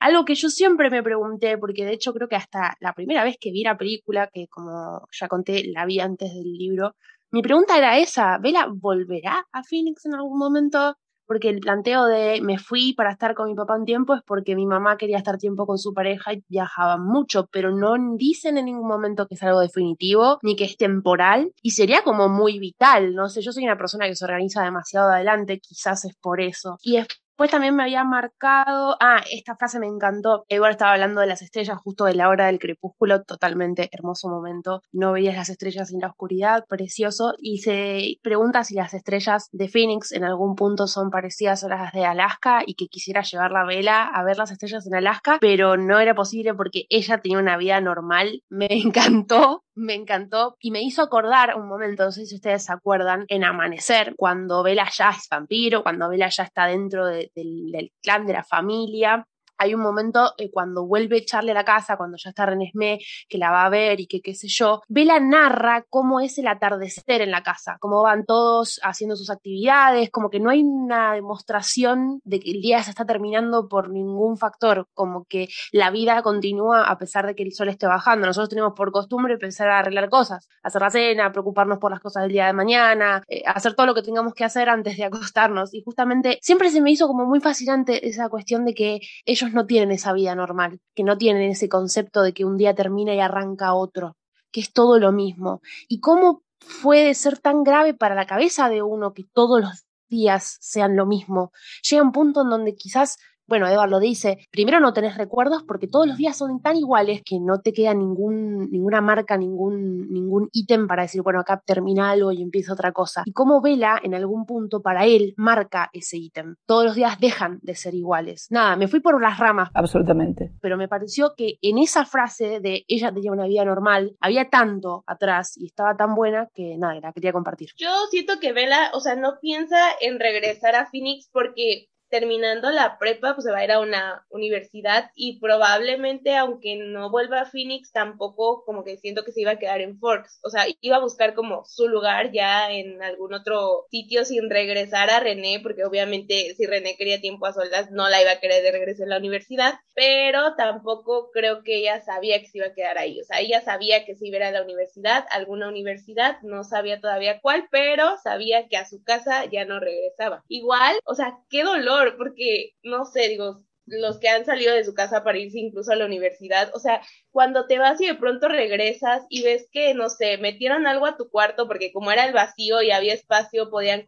Algo 0.00 0.24
que 0.24 0.34
yo 0.36 0.48
siempre 0.48 0.90
me 0.90 1.02
pregunté, 1.02 1.58
porque 1.58 1.84
de 1.84 1.92
hecho 1.92 2.12
creo 2.12 2.28
que 2.28 2.36
hasta 2.36 2.76
la 2.80 2.92
primera 2.94 3.24
vez 3.24 3.36
que 3.40 3.50
vi 3.50 3.64
la 3.64 3.76
película, 3.76 4.28
que 4.32 4.46
como 4.48 5.08
ya 5.10 5.28
conté, 5.28 5.64
la 5.66 5.86
vi 5.86 6.00
antes 6.00 6.32
del 6.32 6.52
libro, 6.52 6.94
mi 7.30 7.42
pregunta 7.42 7.76
era 7.76 7.98
esa, 7.98 8.38
¿Vela 8.38 8.68
volverá 8.72 9.46
a 9.52 9.62
Phoenix 9.62 10.06
en 10.06 10.14
algún 10.14 10.38
momento? 10.38 10.96
Porque 11.28 11.50
el 11.50 11.60
planteo 11.60 12.06
de 12.06 12.40
me 12.42 12.58
fui 12.58 12.94
para 12.94 13.12
estar 13.12 13.34
con 13.34 13.48
mi 13.48 13.54
papá 13.54 13.76
un 13.76 13.84
tiempo 13.84 14.14
es 14.14 14.22
porque 14.26 14.56
mi 14.56 14.66
mamá 14.66 14.96
quería 14.96 15.18
estar 15.18 15.36
tiempo 15.36 15.66
con 15.66 15.78
su 15.78 15.92
pareja 15.92 16.32
y 16.32 16.42
viajaba 16.48 16.96
mucho, 16.96 17.46
pero 17.52 17.70
no 17.70 17.94
dicen 18.16 18.56
en 18.56 18.64
ningún 18.64 18.88
momento 18.88 19.28
que 19.28 19.34
es 19.34 19.42
algo 19.42 19.60
definitivo 19.60 20.38
ni 20.42 20.56
que 20.56 20.64
es 20.64 20.78
temporal 20.78 21.52
y 21.62 21.72
sería 21.72 22.02
como 22.02 22.30
muy 22.30 22.58
vital, 22.58 23.14
no 23.14 23.28
sé, 23.28 23.42
yo 23.42 23.52
soy 23.52 23.64
una 23.64 23.76
persona 23.76 24.06
que 24.06 24.16
se 24.16 24.24
organiza 24.24 24.64
demasiado 24.64 25.10
adelante, 25.10 25.60
quizás 25.60 26.06
es 26.06 26.16
por 26.16 26.40
eso. 26.40 26.78
Y 26.82 26.96
Después 27.38 27.52
también 27.52 27.76
me 27.76 27.84
había 27.84 28.02
marcado, 28.02 28.96
ah, 28.98 29.22
esta 29.30 29.54
frase 29.54 29.78
me 29.78 29.86
encantó. 29.86 30.44
Edward 30.48 30.72
estaba 30.72 30.94
hablando 30.94 31.20
de 31.20 31.28
las 31.28 31.40
estrellas 31.40 31.78
justo 31.78 32.04
de 32.04 32.14
la 32.14 32.30
hora 32.30 32.46
del 32.46 32.58
crepúsculo, 32.58 33.22
totalmente 33.22 33.88
hermoso 33.92 34.28
momento. 34.28 34.82
No 34.90 35.12
veías 35.12 35.36
las 35.36 35.48
estrellas 35.48 35.90
sin 35.90 36.00
la 36.00 36.08
oscuridad, 36.08 36.64
precioso. 36.68 37.34
Y 37.38 37.58
se 37.58 38.18
pregunta 38.24 38.64
si 38.64 38.74
las 38.74 38.92
estrellas 38.92 39.50
de 39.52 39.68
Phoenix 39.68 40.10
en 40.10 40.24
algún 40.24 40.56
punto 40.56 40.88
son 40.88 41.10
parecidas 41.10 41.62
a 41.62 41.68
las 41.68 41.92
de 41.92 42.06
Alaska 42.06 42.64
y 42.66 42.74
que 42.74 42.88
quisiera 42.88 43.22
llevar 43.22 43.52
la 43.52 43.64
vela 43.64 44.02
a 44.02 44.24
ver 44.24 44.36
las 44.36 44.50
estrellas 44.50 44.84
en 44.88 44.96
Alaska, 44.96 45.38
pero 45.40 45.76
no 45.76 46.00
era 46.00 46.16
posible 46.16 46.54
porque 46.54 46.86
ella 46.88 47.18
tenía 47.18 47.38
una 47.38 47.56
vida 47.56 47.80
normal. 47.80 48.42
Me 48.48 48.66
encantó 48.70 49.62
me 49.78 49.94
encantó 49.94 50.56
y 50.60 50.70
me 50.70 50.82
hizo 50.82 51.02
acordar 51.02 51.54
un 51.56 51.68
momento, 51.68 52.04
no 52.04 52.10
sé 52.10 52.26
si 52.26 52.34
ustedes 52.34 52.64
se 52.64 52.72
acuerdan, 52.72 53.24
en 53.28 53.44
Amanecer, 53.44 54.14
cuando 54.16 54.62
Bella 54.62 54.88
ya 54.92 55.10
es 55.10 55.28
vampiro, 55.30 55.82
cuando 55.82 56.08
Bella 56.08 56.28
ya 56.28 56.42
está 56.42 56.66
dentro 56.66 57.06
del, 57.34 57.70
del 57.72 57.92
clan 58.02 58.26
de 58.26 58.32
la 58.32 58.44
familia 58.44 59.26
hay 59.58 59.74
un 59.74 59.80
momento 59.80 60.34
eh, 60.38 60.50
cuando 60.50 60.86
vuelve 60.86 61.16
a 61.16 61.18
echarle 61.18 61.50
a 61.52 61.54
la 61.54 61.64
casa, 61.64 61.96
cuando 61.96 62.16
ya 62.16 62.30
está 62.30 62.46
Renesmé, 62.46 63.00
que 63.28 63.38
la 63.38 63.50
va 63.50 63.64
a 63.64 63.68
ver 63.68 64.00
y 64.00 64.06
que 64.06 64.20
qué 64.20 64.34
sé 64.34 64.48
yo, 64.48 64.82
Vela 64.88 65.20
narra 65.20 65.84
cómo 65.90 66.20
es 66.20 66.38
el 66.38 66.46
atardecer 66.46 67.20
en 67.20 67.30
la 67.30 67.42
casa, 67.42 67.76
cómo 67.80 68.02
van 68.02 68.24
todos 68.24 68.80
haciendo 68.82 69.16
sus 69.16 69.30
actividades, 69.30 70.10
como 70.10 70.30
que 70.30 70.40
no 70.40 70.50
hay 70.50 70.62
una 70.62 71.12
demostración 71.14 72.20
de 72.24 72.40
que 72.40 72.52
el 72.52 72.60
día 72.60 72.82
se 72.82 72.90
está 72.90 73.04
terminando 73.04 73.68
por 73.68 73.90
ningún 73.90 74.36
factor, 74.36 74.86
como 74.94 75.24
que 75.24 75.48
la 75.72 75.90
vida 75.90 76.22
continúa 76.22 76.84
a 76.84 76.98
pesar 76.98 77.26
de 77.26 77.34
que 77.34 77.42
el 77.42 77.52
sol 77.52 77.68
esté 77.68 77.86
bajando. 77.86 78.26
Nosotros 78.26 78.48
tenemos 78.48 78.72
por 78.74 78.92
costumbre 78.92 79.34
empezar 79.34 79.68
a 79.68 79.80
arreglar 79.80 80.08
cosas, 80.08 80.48
hacer 80.62 80.82
la 80.82 80.90
cena, 80.90 81.32
preocuparnos 81.32 81.78
por 81.78 81.90
las 81.90 82.00
cosas 82.00 82.22
del 82.22 82.32
día 82.32 82.46
de 82.46 82.52
mañana, 82.52 83.22
eh, 83.28 83.42
hacer 83.46 83.74
todo 83.74 83.86
lo 83.86 83.94
que 83.94 84.02
tengamos 84.02 84.34
que 84.34 84.44
hacer 84.44 84.68
antes 84.68 84.96
de 84.96 85.04
acostarnos. 85.04 85.74
Y 85.74 85.82
justamente 85.82 86.38
siempre 86.42 86.70
se 86.70 86.80
me 86.80 86.90
hizo 86.90 87.06
como 87.06 87.26
muy 87.26 87.40
fascinante 87.40 88.08
esa 88.08 88.28
cuestión 88.28 88.64
de 88.64 88.74
que 88.74 89.00
ellos 89.24 89.47
no 89.52 89.66
tienen 89.66 89.90
esa 89.92 90.12
vida 90.12 90.34
normal, 90.34 90.80
que 90.94 91.04
no 91.04 91.18
tienen 91.18 91.50
ese 91.50 91.68
concepto 91.68 92.22
de 92.22 92.32
que 92.32 92.44
un 92.44 92.56
día 92.56 92.74
termina 92.74 93.14
y 93.14 93.20
arranca 93.20 93.74
otro, 93.74 94.16
que 94.50 94.60
es 94.60 94.72
todo 94.72 94.98
lo 94.98 95.12
mismo. 95.12 95.60
¿Y 95.88 96.00
cómo 96.00 96.42
puede 96.82 97.14
ser 97.14 97.38
tan 97.38 97.64
grave 97.64 97.94
para 97.94 98.14
la 98.14 98.26
cabeza 98.26 98.68
de 98.68 98.82
uno 98.82 99.14
que 99.14 99.24
todos 99.24 99.60
los 99.60 99.86
días 100.08 100.58
sean 100.60 100.96
lo 100.96 101.06
mismo? 101.06 101.52
Llega 101.88 102.02
un 102.02 102.12
punto 102.12 102.42
en 102.42 102.50
donde 102.50 102.74
quizás 102.74 103.18
bueno, 103.48 103.66
Edward 103.66 103.90
lo 103.90 103.98
dice, 103.98 104.38
primero 104.50 104.78
no 104.78 104.92
tenés 104.92 105.16
recuerdos 105.16 105.64
porque 105.64 105.88
todos 105.88 106.06
los 106.06 106.18
días 106.18 106.36
son 106.36 106.60
tan 106.60 106.76
iguales 106.76 107.22
que 107.24 107.40
no 107.40 107.60
te 107.60 107.72
queda 107.72 107.94
ningún, 107.94 108.70
ninguna 108.70 109.00
marca, 109.00 109.38
ningún, 109.38 110.08
ningún 110.12 110.48
ítem 110.52 110.86
para 110.86 111.02
decir, 111.02 111.22
bueno, 111.22 111.40
acá 111.40 111.62
termina 111.64 112.10
algo 112.10 112.30
y 112.30 112.42
empieza 112.42 112.74
otra 112.74 112.92
cosa. 112.92 113.22
Y 113.24 113.32
como 113.32 113.60
Vela, 113.62 113.98
en 114.02 114.14
algún 114.14 114.44
punto, 114.44 114.82
para 114.82 115.06
él, 115.06 115.34
marca 115.36 115.88
ese 115.92 116.18
ítem. 116.18 116.56
Todos 116.66 116.84
los 116.84 116.94
días 116.94 117.18
dejan 117.18 117.58
de 117.62 117.74
ser 117.74 117.94
iguales. 117.94 118.48
Nada, 118.50 118.76
me 118.76 118.86
fui 118.86 119.00
por 119.00 119.20
las 119.20 119.38
ramas. 119.38 119.70
Absolutamente. 119.72 120.52
Pero 120.60 120.76
me 120.76 120.88
pareció 120.88 121.32
que 121.34 121.58
en 121.62 121.78
esa 121.78 122.04
frase 122.04 122.60
de 122.60 122.84
ella 122.86 123.12
tenía 123.12 123.32
una 123.32 123.46
vida 123.46 123.64
normal, 123.64 124.16
había 124.20 124.50
tanto 124.50 125.04
atrás 125.06 125.56
y 125.56 125.66
estaba 125.66 125.96
tan 125.96 126.14
buena 126.14 126.48
que 126.54 126.76
nada, 126.76 127.00
la 127.00 127.12
quería 127.12 127.32
compartir. 127.32 127.70
Yo 127.76 127.90
siento 128.10 128.34
que 128.40 128.52
Vela, 128.52 128.90
o 128.92 129.00
sea, 129.00 129.16
no 129.16 129.38
piensa 129.40 129.78
en 130.00 130.20
regresar 130.20 130.74
a 130.74 130.86
Phoenix 130.86 131.30
porque 131.32 131.86
terminando 132.08 132.70
la 132.70 132.98
prepa, 132.98 133.34
pues 133.34 133.44
se 133.44 133.52
va 133.52 133.58
a 133.58 133.64
ir 133.64 133.72
a 133.72 133.80
una 133.80 134.24
universidad 134.30 135.10
y 135.14 135.38
probablemente, 135.40 136.36
aunque 136.36 136.76
no 136.76 137.10
vuelva 137.10 137.40
a 137.40 137.46
Phoenix, 137.46 137.92
tampoco 137.92 138.64
como 138.64 138.84
que 138.84 138.96
siento 138.98 139.24
que 139.24 139.32
se 139.32 139.42
iba 139.42 139.52
a 139.52 139.58
quedar 139.58 139.80
en 139.80 139.98
Forks. 139.98 140.40
O 140.42 140.50
sea, 140.50 140.66
iba 140.80 140.96
a 140.96 141.00
buscar 141.00 141.34
como 141.34 141.64
su 141.64 141.88
lugar 141.88 142.32
ya 142.32 142.70
en 142.72 143.02
algún 143.02 143.34
otro 143.34 143.86
sitio 143.90 144.24
sin 144.24 144.50
regresar 144.50 145.10
a 145.10 145.20
René, 145.20 145.60
porque 145.62 145.84
obviamente 145.84 146.54
si 146.56 146.66
René 146.66 146.96
quería 146.96 147.20
tiempo 147.20 147.46
a 147.46 147.52
solas, 147.52 147.90
no 147.90 148.08
la 148.08 148.20
iba 148.22 148.32
a 148.32 148.40
querer 148.40 148.62
de 148.62 148.72
regreso 148.72 149.04
a 149.04 149.08
la 149.08 149.18
universidad, 149.18 149.74
pero 149.94 150.54
tampoco 150.56 151.30
creo 151.32 151.62
que 151.62 151.76
ella 151.78 152.00
sabía 152.00 152.40
que 152.40 152.48
se 152.48 152.58
iba 152.58 152.68
a 152.68 152.74
quedar 152.74 152.98
ahí. 152.98 153.20
O 153.20 153.24
sea, 153.24 153.40
ella 153.40 153.60
sabía 153.60 154.04
que 154.04 154.14
se 154.14 154.26
iba 154.26 154.36
a 154.36 154.40
ir 154.40 154.44
a 154.44 154.52
la 154.52 154.62
universidad, 154.62 155.26
alguna 155.30 155.68
universidad, 155.68 156.40
no 156.42 156.64
sabía 156.64 157.00
todavía 157.00 157.40
cuál, 157.40 157.68
pero 157.70 158.16
sabía 158.22 158.68
que 158.68 158.76
a 158.76 158.86
su 158.86 159.02
casa 159.02 159.44
ya 159.46 159.64
no 159.64 159.80
regresaba. 159.80 160.44
Igual, 160.48 160.96
o 161.04 161.14
sea, 161.14 161.38
qué 161.50 161.64
dolor 161.64 161.97
porque, 162.16 162.74
no 162.82 163.04
sé, 163.04 163.28
digo, 163.28 163.64
los 163.90 164.18
que 164.18 164.28
han 164.28 164.44
salido 164.44 164.74
de 164.74 164.84
su 164.84 164.94
casa 164.94 165.24
para 165.24 165.38
irse 165.38 165.58
incluso 165.58 165.92
a 165.92 165.96
la 165.96 166.06
universidad, 166.06 166.70
o 166.74 166.78
sea, 166.78 167.00
cuando 167.30 167.66
te 167.66 167.78
vas 167.78 168.00
y 168.00 168.06
de 168.06 168.14
pronto 168.14 168.48
regresas 168.48 169.24
y 169.28 169.42
ves 169.42 169.68
que, 169.72 169.94
no 169.94 170.08
sé, 170.08 170.38
metieron 170.38 170.86
algo 170.86 171.06
a 171.06 171.16
tu 171.16 171.30
cuarto 171.30 171.66
porque 171.66 171.92
como 171.92 172.10
era 172.10 172.24
el 172.24 172.32
vacío 172.32 172.82
y 172.82 172.90
había 172.90 173.14
espacio, 173.14 173.70
podían 173.70 174.04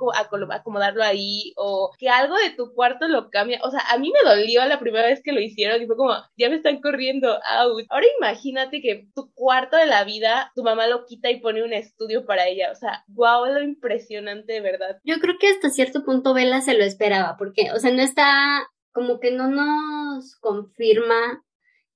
acomodarlo 0.53 1.03
ahí 1.03 1.53
o 1.57 1.91
que 1.99 2.09
algo 2.09 2.37
de 2.37 2.51
tu 2.51 2.73
cuarto 2.75 3.09
lo 3.09 3.31
cambia, 3.31 3.61
o 3.63 3.71
sea, 3.71 3.81
a 3.89 3.99
mí 3.99 4.11
me 4.13 4.29
dolió 4.29 4.65
la 4.67 4.81
primera 4.81 5.07
vez 5.07 5.21
que 5.23 5.33
lo 5.33 5.41
hicieron 5.41 5.83
y 5.83 5.87
fue 5.87 5.97
como, 5.97 6.15
ya 6.37 6.49
me 6.49 6.57
están 6.57 6.81
corriendo 6.81 7.39
out. 7.45 7.87
Ahora 7.89 8.07
imagínate 8.19 8.81
que 8.81 9.07
tu 9.15 9.33
cuarto 9.35 9.77
de 9.77 9.87
la 9.87 10.05
vida, 10.05 10.53
tu 10.55 10.63
mamá 10.63 10.87
lo 10.87 11.05
quita 11.07 11.31
y 11.31 11.41
pone 11.41 11.63
un 11.63 11.73
estudio 11.73 12.27
para 12.27 12.47
ella, 12.49 12.71
o 12.73 12.75
sea, 12.75 13.05
guau, 13.09 13.47
lo 13.47 13.63
impresionante 13.63 14.53
de 14.53 14.61
verdad. 14.61 14.99
Yo 15.05 15.19
creo 15.21 15.37
que 15.39 15.49
hasta 15.49 15.71
cierto 15.71 16.05
punto 16.05 16.35
Vela 16.35 16.61
se 16.61 16.75
lo 16.75 16.85
esperaba, 16.85 17.37
porque, 17.39 17.71
o 17.73 17.79
sea, 17.79 17.91
no 17.91 18.03
está 18.03 18.67
como 18.93 19.21
que 19.21 19.31
no 19.31 19.49
nos 19.49 20.37
confirma 20.37 21.45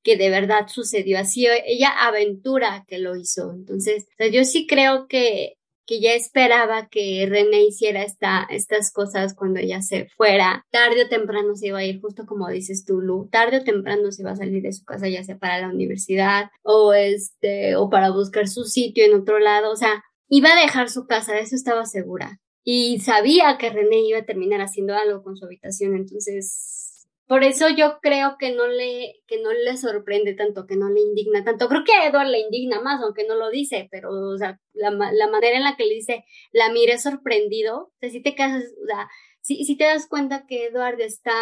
que 0.05 0.16
de 0.16 0.31
verdad 0.31 0.69
sucedió 0.69 1.19
así. 1.19 1.47
Ella 1.66 1.89
aventura 1.89 2.85
que 2.87 2.99
lo 2.99 3.16
hizo. 3.16 3.53
Entonces, 3.53 4.07
yo 4.33 4.45
sí 4.45 4.66
creo 4.66 5.09
que, 5.09 5.55
que 5.87 6.01
ya 6.01 6.12
esperaba 6.12 6.89
que 6.89 7.27
René 7.29 7.65
hiciera 7.65 8.03
esta, 8.03 8.47
estas 8.51 8.93
cosas 8.93 9.35
cuando 9.35 9.61
ella 9.61 9.81
se 9.83 10.07
fuera. 10.11 10.66
Tarde 10.71 11.05
o 11.05 11.09
temprano 11.09 11.57
se 11.57 11.69
iba 11.69 11.79
a 11.79 11.85
ir, 11.85 12.01
justo 12.01 12.27
como 12.27 12.49
dices 12.49 12.85
tú, 12.85 13.01
Lu. 13.01 13.29
Tarde 13.33 13.59
o 13.59 13.65
temprano 13.65 14.12
se 14.12 14.23
iba 14.23 14.33
a 14.33 14.37
salir 14.37 14.62
de 14.62 14.73
su 14.73 14.85
casa, 14.85 15.09
ya 15.09 15.25
sea 15.25 15.39
para 15.39 15.61
la 15.61 15.69
universidad 15.69 16.51
o 16.62 16.93
este, 16.93 17.75
o 17.77 17.89
para 17.89 18.11
buscar 18.11 18.47
su 18.47 18.65
sitio 18.65 19.05
en 19.05 19.15
otro 19.15 19.39
lado. 19.39 19.73
O 19.73 19.77
sea, 19.77 20.05
iba 20.29 20.53
a 20.53 20.61
dejar 20.61 20.91
su 20.91 21.07
casa, 21.07 21.33
de 21.33 21.41
eso 21.41 21.57
estaba 21.57 21.87
segura. 21.87 22.41
Y 22.62 23.01
sabía 23.01 23.59
que 23.59 23.71
René 23.71 24.01
iba 24.01 24.19
a 24.19 24.25
terminar 24.25 24.61
haciendo 24.61 24.95
algo 24.95 25.23
con 25.23 25.37
su 25.37 25.45
habitación, 25.45 25.95
entonces 25.97 26.84
por 27.27 27.43
eso 27.43 27.69
yo 27.71 27.99
creo 28.03 28.37
que 28.39 28.53
no 28.53 28.67
le, 28.67 29.23
que 29.27 29.41
no 29.41 29.53
le 29.53 29.77
sorprende 29.77 30.35
tanto, 30.35 30.67
que 30.67 30.77
no 30.77 30.91
le 30.91 31.01
indigna 31.01 31.43
tanto. 31.45 31.69
Creo 31.69 31.85
que 31.85 31.93
a 31.95 32.07
Edward 32.07 32.29
le 32.29 32.41
indigna 32.41 32.81
más, 32.81 33.03
aunque 33.03 33.27
no 33.27 33.35
lo 33.35 33.51
dice, 33.51 33.89
pero, 33.91 34.11
o 34.11 34.37
sea, 34.37 34.61
la, 34.75 34.91
la 34.91 35.29
manera 35.29 35.57
en 35.57 35.65
la 35.65 35.77
que 35.77 35.87
le 35.87 35.95
dice, 35.95 36.25
la 36.53 36.71
miré 36.71 36.99
sorprendido, 36.99 37.77
o 37.77 37.93
sea, 38.01 38.11
si 38.11 38.23
te 38.23 38.35
casas, 38.35 38.65
o 38.83 38.87
sea, 38.87 39.09
si, 39.41 39.65
si 39.65 39.77
te 39.77 39.85
das 39.85 40.07
cuenta 40.07 40.47
que 40.47 40.67
Edward 40.67 41.01
está 41.01 41.35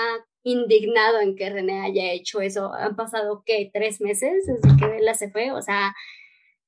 indignado 0.44 1.20
en 1.20 1.36
que 1.36 1.50
René 1.50 1.80
haya 1.82 2.12
hecho 2.12 2.40
eso, 2.40 2.72
han 2.72 2.96
pasado, 2.96 3.42
¿qué? 3.44 3.70
¿Tres 3.72 4.00
meses 4.00 4.46
desde 4.46 4.76
que 4.76 4.86
Bella 4.86 5.14
se 5.14 5.30
fue? 5.30 5.52
O 5.52 5.62
sea, 5.62 5.94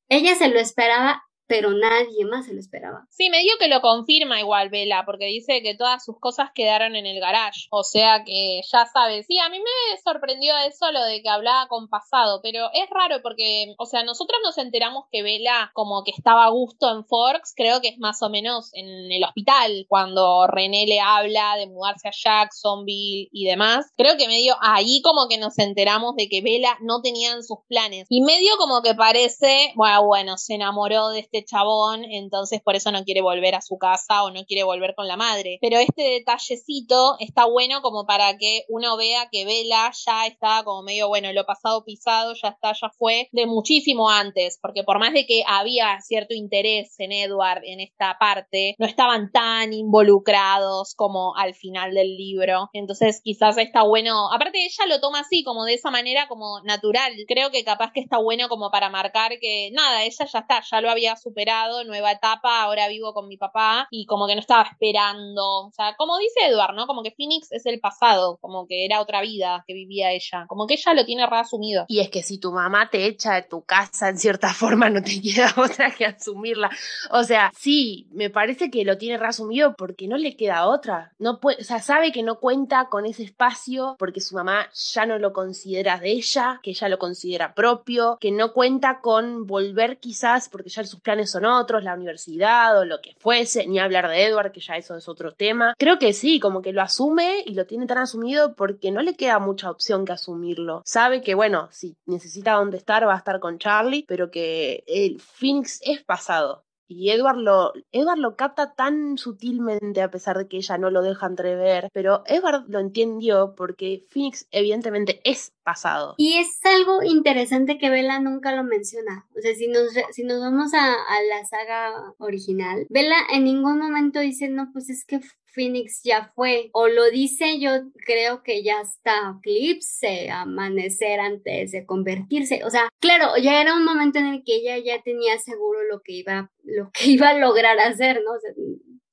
ella 0.08 0.34
se 0.34 0.48
lo 0.48 0.58
esperaba 0.58 1.22
pero 1.46 1.70
nadie 1.70 2.24
más 2.24 2.46
se 2.46 2.54
lo 2.54 2.60
esperaba. 2.60 3.06
Sí, 3.10 3.30
me 3.30 3.40
dio 3.40 3.52
que 3.58 3.68
lo 3.68 3.80
confirma 3.80 4.40
igual 4.40 4.70
Vela, 4.70 5.04
porque 5.04 5.26
dice 5.26 5.62
que 5.62 5.76
todas 5.76 6.04
sus 6.04 6.18
cosas 6.18 6.50
quedaron 6.54 6.96
en 6.96 7.06
el 7.06 7.20
garage, 7.20 7.66
o 7.70 7.84
sea 7.84 8.24
que 8.24 8.60
ya 8.70 8.86
sabes. 8.86 9.26
Sí, 9.26 9.38
a 9.38 9.48
mí 9.48 9.58
me 9.58 10.00
sorprendió 10.02 10.56
eso 10.66 10.90
lo 10.92 11.04
de 11.04 11.22
que 11.22 11.28
hablaba 11.28 11.68
con 11.68 11.88
pasado, 11.88 12.40
pero 12.42 12.68
es 12.72 12.88
raro 12.90 13.20
porque, 13.22 13.74
o 13.78 13.86
sea, 13.86 14.02
nosotros 14.04 14.38
nos 14.42 14.58
enteramos 14.58 15.04
que 15.10 15.22
Vela 15.22 15.70
como 15.74 16.02
que 16.04 16.12
estaba 16.12 16.44
a 16.44 16.50
gusto 16.50 16.90
en 16.90 17.04
Forks, 17.04 17.52
creo 17.54 17.80
que 17.80 17.88
es 17.88 17.98
más 17.98 18.22
o 18.22 18.30
menos 18.30 18.70
en 18.74 19.12
el 19.12 19.24
hospital, 19.24 19.86
cuando 19.88 20.46
René 20.46 20.86
le 20.86 21.00
habla 21.00 21.56
de 21.56 21.66
mudarse 21.66 22.08
a 22.08 22.12
Jacksonville 22.12 23.28
y 23.32 23.44
demás. 23.44 23.86
Creo 23.96 24.16
que 24.16 24.28
medio 24.28 24.56
ahí 24.60 25.00
como 25.02 25.28
que 25.28 25.38
nos 25.38 25.58
enteramos 25.58 26.16
de 26.16 26.28
que 26.28 26.42
Vela 26.42 26.76
no 26.80 27.00
tenía 27.02 27.32
en 27.32 27.42
sus 27.42 27.58
planes. 27.68 28.06
Y 28.08 28.22
medio 28.22 28.56
como 28.58 28.82
que 28.82 28.94
parece, 28.94 29.72
bueno, 29.74 30.04
bueno, 30.04 30.36
se 30.38 30.54
enamoró 30.54 31.08
de 31.08 31.20
este 31.20 31.33
este 31.34 31.44
chabón, 31.44 32.04
entonces 32.04 32.60
por 32.62 32.76
eso 32.76 32.92
no 32.92 33.02
quiere 33.04 33.20
volver 33.20 33.54
a 33.56 33.60
su 33.60 33.76
casa 33.76 34.22
o 34.22 34.30
no 34.30 34.44
quiere 34.44 34.62
volver 34.62 34.94
con 34.94 35.08
la 35.08 35.16
madre. 35.16 35.58
Pero 35.60 35.78
este 35.78 36.02
detallecito 36.02 37.16
está 37.18 37.46
bueno 37.46 37.82
como 37.82 38.06
para 38.06 38.36
que 38.36 38.62
uno 38.68 38.96
vea 38.96 39.28
que 39.30 39.44
Vela 39.44 39.90
ya 40.06 40.26
está 40.26 40.62
como 40.64 40.82
medio, 40.82 41.08
bueno, 41.08 41.32
lo 41.32 41.44
pasado 41.44 41.84
pisado, 41.84 42.34
ya 42.40 42.48
está, 42.48 42.72
ya 42.72 42.88
fue, 42.90 43.28
de 43.32 43.46
muchísimo 43.46 44.10
antes, 44.10 44.58
porque 44.62 44.84
por 44.84 45.00
más 45.00 45.12
de 45.12 45.26
que 45.26 45.42
había 45.46 46.00
cierto 46.02 46.34
interés 46.34 46.94
en 46.98 47.12
Edward 47.12 47.62
en 47.64 47.80
esta 47.80 48.16
parte, 48.18 48.74
no 48.78 48.86
estaban 48.86 49.32
tan 49.32 49.72
involucrados 49.72 50.94
como 50.94 51.34
al 51.36 51.54
final 51.54 51.94
del 51.94 52.16
libro. 52.16 52.68
Entonces 52.72 53.20
quizás 53.22 53.58
está 53.58 53.82
bueno, 53.82 54.32
aparte 54.32 54.64
ella 54.64 54.86
lo 54.86 55.00
toma 55.00 55.20
así, 55.20 55.42
como 55.42 55.64
de 55.64 55.74
esa 55.74 55.90
manera, 55.90 56.28
como 56.28 56.60
natural. 56.62 57.12
Creo 57.26 57.50
que 57.50 57.64
capaz 57.64 57.90
que 57.92 58.00
está 58.00 58.18
bueno 58.18 58.48
como 58.48 58.70
para 58.70 58.88
marcar 58.88 59.32
que 59.40 59.70
nada, 59.72 60.04
ella 60.04 60.26
ya 60.32 60.38
está, 60.38 60.62
ya 60.70 60.80
lo 60.80 60.90
había 60.90 61.16
superado, 61.24 61.82
nueva 61.84 62.12
etapa, 62.12 62.62
ahora 62.62 62.88
vivo 62.88 63.12
con 63.14 63.26
mi 63.26 63.36
papá 63.36 63.88
y 63.90 64.06
como 64.06 64.26
que 64.26 64.34
no 64.34 64.40
estaba 64.40 64.62
esperando, 64.62 65.66
o 65.66 65.72
sea, 65.72 65.96
como 65.96 66.18
dice 66.18 66.46
Edward, 66.48 66.74
¿no? 66.74 66.86
Como 66.86 67.02
que 67.02 67.10
Phoenix 67.10 67.50
es 67.50 67.66
el 67.66 67.80
pasado, 67.80 68.38
como 68.40 68.66
que 68.66 68.84
era 68.84 69.00
otra 69.00 69.22
vida 69.22 69.64
que 69.66 69.74
vivía 69.74 70.12
ella, 70.12 70.44
como 70.48 70.66
que 70.66 70.74
ella 70.74 70.94
lo 70.94 71.04
tiene 71.04 71.26
reasumido. 71.26 71.86
Y 71.88 72.00
es 72.00 72.10
que 72.10 72.22
si 72.22 72.38
tu 72.38 72.52
mamá 72.52 72.90
te 72.90 73.06
echa 73.06 73.34
de 73.34 73.42
tu 73.42 73.62
casa 73.62 74.08
en 74.08 74.18
cierta 74.18 74.52
forma, 74.54 74.90
no 74.90 75.02
te 75.02 75.20
queda 75.20 75.52
otra 75.56 75.90
que 75.90 76.06
asumirla. 76.06 76.70
O 77.10 77.24
sea, 77.24 77.50
sí, 77.56 78.06
me 78.12 78.30
parece 78.30 78.70
que 78.70 78.84
lo 78.84 78.98
tiene 78.98 79.18
reasumido 79.18 79.74
porque 79.76 80.06
no 80.06 80.16
le 80.16 80.36
queda 80.36 80.66
otra. 80.66 81.12
No 81.18 81.40
puede, 81.40 81.60
o 81.60 81.64
sea, 81.64 81.80
sabe 81.80 82.12
que 82.12 82.22
no 82.22 82.38
cuenta 82.38 82.88
con 82.90 83.06
ese 83.06 83.24
espacio 83.24 83.96
porque 83.98 84.20
su 84.20 84.34
mamá 84.34 84.68
ya 84.72 85.06
no 85.06 85.18
lo 85.18 85.32
considera 85.32 85.98
de 85.98 86.12
ella, 86.12 86.60
que 86.62 86.70
ella 86.70 86.88
lo 86.88 86.98
considera 86.98 87.54
propio, 87.54 88.18
que 88.20 88.30
no 88.30 88.52
cuenta 88.52 89.00
con 89.00 89.46
volver 89.46 89.98
quizás 89.98 90.48
porque 90.48 90.70
ya 90.70 90.84
sus 90.84 91.00
planes 91.00 91.13
son 91.26 91.44
otros, 91.44 91.84
la 91.84 91.94
universidad 91.94 92.78
o 92.78 92.84
lo 92.84 93.00
que 93.00 93.14
fuese, 93.18 93.66
ni 93.66 93.78
hablar 93.78 94.08
de 94.08 94.24
Edward, 94.24 94.52
que 94.52 94.60
ya 94.60 94.76
eso 94.76 94.96
es 94.96 95.08
otro 95.08 95.32
tema. 95.32 95.74
Creo 95.78 95.98
que 95.98 96.12
sí, 96.12 96.40
como 96.40 96.62
que 96.62 96.72
lo 96.72 96.82
asume 96.82 97.42
y 97.46 97.54
lo 97.54 97.66
tiene 97.66 97.86
tan 97.86 97.98
asumido 97.98 98.54
porque 98.54 98.90
no 98.90 99.02
le 99.02 99.14
queda 99.14 99.38
mucha 99.38 99.70
opción 99.70 100.04
que 100.04 100.12
asumirlo. 100.12 100.82
Sabe 100.84 101.22
que, 101.22 101.34
bueno, 101.34 101.68
si 101.70 101.96
necesita 102.06 102.52
dónde 102.52 102.76
estar, 102.76 103.06
va 103.06 103.14
a 103.14 103.18
estar 103.18 103.40
con 103.40 103.58
Charlie, 103.58 104.04
pero 104.06 104.30
que 104.30 104.84
el 104.86 105.20
Phoenix 105.20 105.80
es 105.82 106.02
pasado. 106.02 106.63
Y 106.86 107.10
Edward 107.10 107.38
lo, 107.38 107.72
Edward 107.92 108.18
lo 108.18 108.36
capta 108.36 108.74
tan 108.74 109.16
sutilmente 109.16 110.02
a 110.02 110.10
pesar 110.10 110.38
de 110.38 110.48
que 110.48 110.58
ella 110.58 110.78
no 110.78 110.90
lo 110.90 111.02
deja 111.02 111.26
entrever, 111.26 111.88
pero 111.92 112.22
Edward 112.26 112.64
lo 112.68 112.78
entendió 112.78 113.54
porque 113.56 114.04
Phoenix 114.10 114.46
evidentemente 114.50 115.20
es 115.24 115.52
pasado. 115.62 116.14
Y 116.18 116.34
es 116.34 116.60
algo 116.64 117.02
interesante 117.02 117.78
que 117.78 117.90
Bella 117.90 118.20
nunca 118.20 118.54
lo 118.54 118.64
menciona. 118.64 119.26
O 119.36 119.40
sea, 119.40 119.54
si 119.54 119.68
nos, 119.68 119.88
si 120.12 120.24
nos 120.24 120.40
vamos 120.40 120.74
a, 120.74 120.92
a 120.92 121.22
la 121.30 121.44
saga 121.46 122.14
original, 122.18 122.86
Bella 122.90 123.16
en 123.32 123.44
ningún 123.44 123.78
momento 123.78 124.20
dice, 124.20 124.48
no, 124.48 124.70
pues 124.72 124.90
es 124.90 125.04
que 125.04 125.20
Phoenix 125.54 126.00
ya 126.02 126.32
fue. 126.34 126.70
O 126.72 126.88
lo 126.88 127.10
dice, 127.10 127.58
yo 127.60 127.70
creo 128.06 128.42
que 128.42 128.62
ya 128.62 128.80
está 128.80 129.38
eclipse, 129.38 130.30
amanecer 130.30 131.20
antes 131.20 131.72
de 131.72 131.86
convertirse. 131.86 132.64
O 132.64 132.70
sea, 132.70 132.88
claro, 133.00 133.36
ya 133.40 133.60
era 133.60 133.74
un 133.74 133.84
momento 133.84 134.18
en 134.18 134.26
el 134.26 134.42
que 134.44 134.56
ella 134.56 134.78
ya 134.78 135.02
tenía 135.02 135.38
seguro 135.38 135.80
lo 135.90 136.00
que 136.02 136.12
iba, 136.12 136.50
lo 136.64 136.90
que 136.92 137.10
iba 137.10 137.30
a 137.30 137.38
lograr 137.38 137.78
hacer, 137.78 138.22
¿no? 138.24 138.32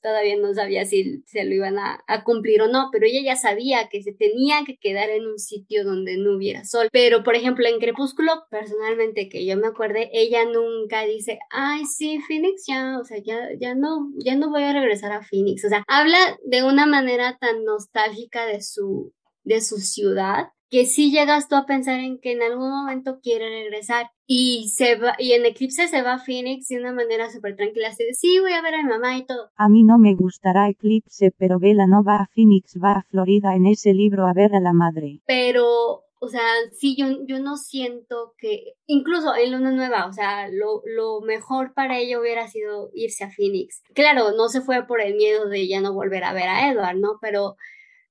Todavía 0.01 0.35
no 0.37 0.53
sabía 0.53 0.85
si 0.85 1.23
se 1.25 1.43
lo 1.45 1.53
iban 1.53 1.77
a, 1.77 2.03
cumplir 2.23 2.61
o 2.61 2.67
no, 2.67 2.89
pero 2.91 3.05
ella 3.05 3.21
ya 3.23 3.35
sabía 3.35 3.87
que 3.89 4.03
se 4.03 4.13
tenía 4.13 4.63
que 4.65 4.77
quedar 4.77 5.09
en 5.09 5.25
un 5.27 5.39
sitio 5.39 5.83
donde 5.83 6.17
no 6.17 6.35
hubiera 6.35 6.65
sol. 6.65 6.89
Pero, 6.91 7.23
por 7.23 7.35
ejemplo, 7.35 7.65
en 7.67 7.79
Crepúsculo, 7.79 8.31
personalmente, 8.49 9.29
que 9.29 9.45
yo 9.45 9.57
me 9.57 9.67
acuerde, 9.67 10.09
ella 10.13 10.45
nunca 10.45 11.05
dice, 11.05 11.39
ay, 11.49 11.85
sí, 11.85 12.19
Phoenix 12.27 12.63
ya, 12.67 12.99
o 12.99 13.03
sea, 13.03 13.17
ya, 13.23 13.49
ya 13.59 13.75
no, 13.75 14.11
ya 14.23 14.35
no 14.35 14.49
voy 14.49 14.63
a 14.63 14.73
regresar 14.73 15.11
a 15.11 15.23
Phoenix. 15.23 15.65
O 15.65 15.69
sea, 15.69 15.83
habla 15.87 16.37
de 16.45 16.63
una 16.63 16.85
manera 16.85 17.37
tan 17.39 17.63
nostálgica 17.63 18.45
de 18.45 18.61
su, 18.61 19.13
de 19.43 19.61
su 19.61 19.77
ciudad 19.77 20.47
que 20.71 20.85
sí 20.85 21.11
llegas 21.11 21.49
tú 21.49 21.55
a 21.55 21.65
pensar 21.65 21.99
en 21.99 22.17
que 22.17 22.31
en 22.31 22.41
algún 22.41 22.71
momento 22.71 23.19
quiere 23.21 23.49
regresar 23.49 24.09
y 24.25 24.69
se 24.69 24.95
va, 24.95 25.15
y 25.19 25.33
en 25.33 25.45
Eclipse 25.45 25.89
se 25.89 26.01
va 26.01 26.13
a 26.13 26.19
Phoenix 26.19 26.69
de 26.69 26.79
una 26.79 26.93
manera 26.93 27.29
súper 27.29 27.57
tranquila, 27.57 27.89
así 27.89 28.05
de 28.05 28.13
sí, 28.13 28.39
voy 28.39 28.53
a 28.53 28.61
ver 28.61 28.75
a 28.75 28.83
mi 28.83 28.89
mamá 28.89 29.17
y 29.17 29.25
todo. 29.25 29.49
A 29.57 29.67
mí 29.67 29.83
no 29.83 29.97
me 29.99 30.15
gustará 30.15 30.69
Eclipse, 30.69 31.31
pero 31.37 31.59
Bella 31.59 31.87
no 31.87 32.05
va 32.05 32.15
a 32.15 32.29
Phoenix, 32.33 32.79
va 32.81 32.93
a 32.93 33.03
Florida 33.03 33.53
en 33.53 33.65
ese 33.65 33.93
libro 33.93 34.25
a 34.25 34.33
ver 34.33 34.55
a 34.55 34.61
la 34.61 34.71
madre. 34.71 35.19
Pero 35.27 36.05
o 36.23 36.27
sea, 36.27 36.41
sí, 36.71 36.95
yo, 36.95 37.07
yo 37.25 37.39
no 37.39 37.57
siento 37.57 38.35
que, 38.37 38.75
incluso 38.85 39.35
en 39.35 39.51
Luna 39.51 39.71
Nueva, 39.71 40.05
o 40.05 40.13
sea, 40.13 40.47
lo, 40.49 40.83
lo, 40.85 41.19
mejor 41.21 41.73
para 41.73 41.97
ella 41.97 42.19
hubiera 42.19 42.47
sido 42.47 42.91
irse 42.93 43.23
a 43.23 43.31
Phoenix. 43.31 43.81
Claro, 43.95 44.31
no 44.37 44.47
se 44.47 44.61
fue 44.61 44.85
por 44.85 45.01
el 45.01 45.15
miedo 45.15 45.49
de 45.49 45.67
ya 45.67 45.81
no 45.81 45.93
volver 45.93 46.23
a 46.23 46.31
ver 46.31 46.47
a 46.47 46.71
Edward, 46.71 46.97
¿no? 46.97 47.17
Pero, 47.19 47.55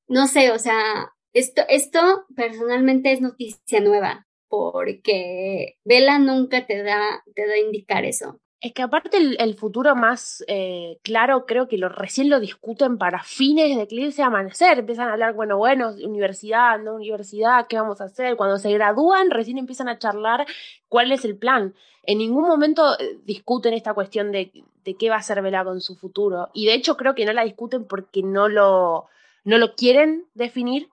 no 0.09 0.27
sé, 0.27 0.51
o 0.51 0.59
sea, 0.59 1.13
esto, 1.33 1.63
esto 1.69 2.27
personalmente 2.35 3.13
es 3.13 3.21
noticia 3.21 3.81
nueva, 3.81 4.27
porque 4.49 5.79
Vela 5.85 6.19
nunca 6.19 6.67
te 6.67 6.83
da, 6.83 7.23
te 7.35 7.47
da 7.47 7.55
a 7.55 7.59
indicar 7.59 8.05
eso. 8.05 8.41
Es 8.63 8.75
que 8.75 8.83
aparte 8.83 9.17
el, 9.17 9.55
futuro 9.55 9.97
más 9.97 10.45
eh, 10.47 10.99
claro 11.03 11.47
creo 11.47 11.67
que 11.67 11.79
lo 11.79 11.89
recién 11.89 12.29
lo 12.29 12.41
discuten 12.41 12.99
para 12.99 13.23
fines 13.23 13.75
de 13.75 13.85
Eclipse 13.85 14.23
Amanecer. 14.23 14.81
Empiezan 14.81 15.09
a 15.09 15.13
hablar, 15.13 15.33
bueno, 15.33 15.57
bueno, 15.57 15.95
universidad, 16.05 16.79
no 16.79 16.97
universidad, 16.97 17.69
¿qué 17.69 17.77
vamos 17.77 18.03
a 18.03 18.05
hacer? 18.05 18.37
Cuando 18.37 18.59
se 18.59 18.71
gradúan 18.73 19.31
recién 19.31 19.57
empiezan 19.57 19.89
a 19.89 19.99
charlar 19.99 20.47
cuál 20.89 21.11
es 21.11 21.25
el 21.25 21.39
plan. 21.39 21.75
En 22.03 22.19
ningún 22.19 22.47
momento 22.47 22.99
eh, 22.99 23.19
discuten 23.25 23.73
esta 23.73 23.95
cuestión 23.95 24.31
de, 24.31 24.53
de 24.85 24.95
qué 24.95 25.09
va 25.09 25.17
a 25.17 25.21
hacer 25.21 25.41
Vela 25.41 25.65
con 25.65 25.81
su 25.81 25.97
futuro. 25.97 26.51
Y 26.53 26.67
de 26.67 26.75
hecho 26.75 26.99
creo 26.99 27.15
que 27.15 27.25
no 27.25 27.33
la 27.33 27.45
discuten 27.45 27.87
porque 27.87 28.23
no 28.23 28.51
lo, 28.51 29.09
no 29.43 29.57
lo 29.57 29.75
quieren 29.75 30.27
definir, 30.35 30.91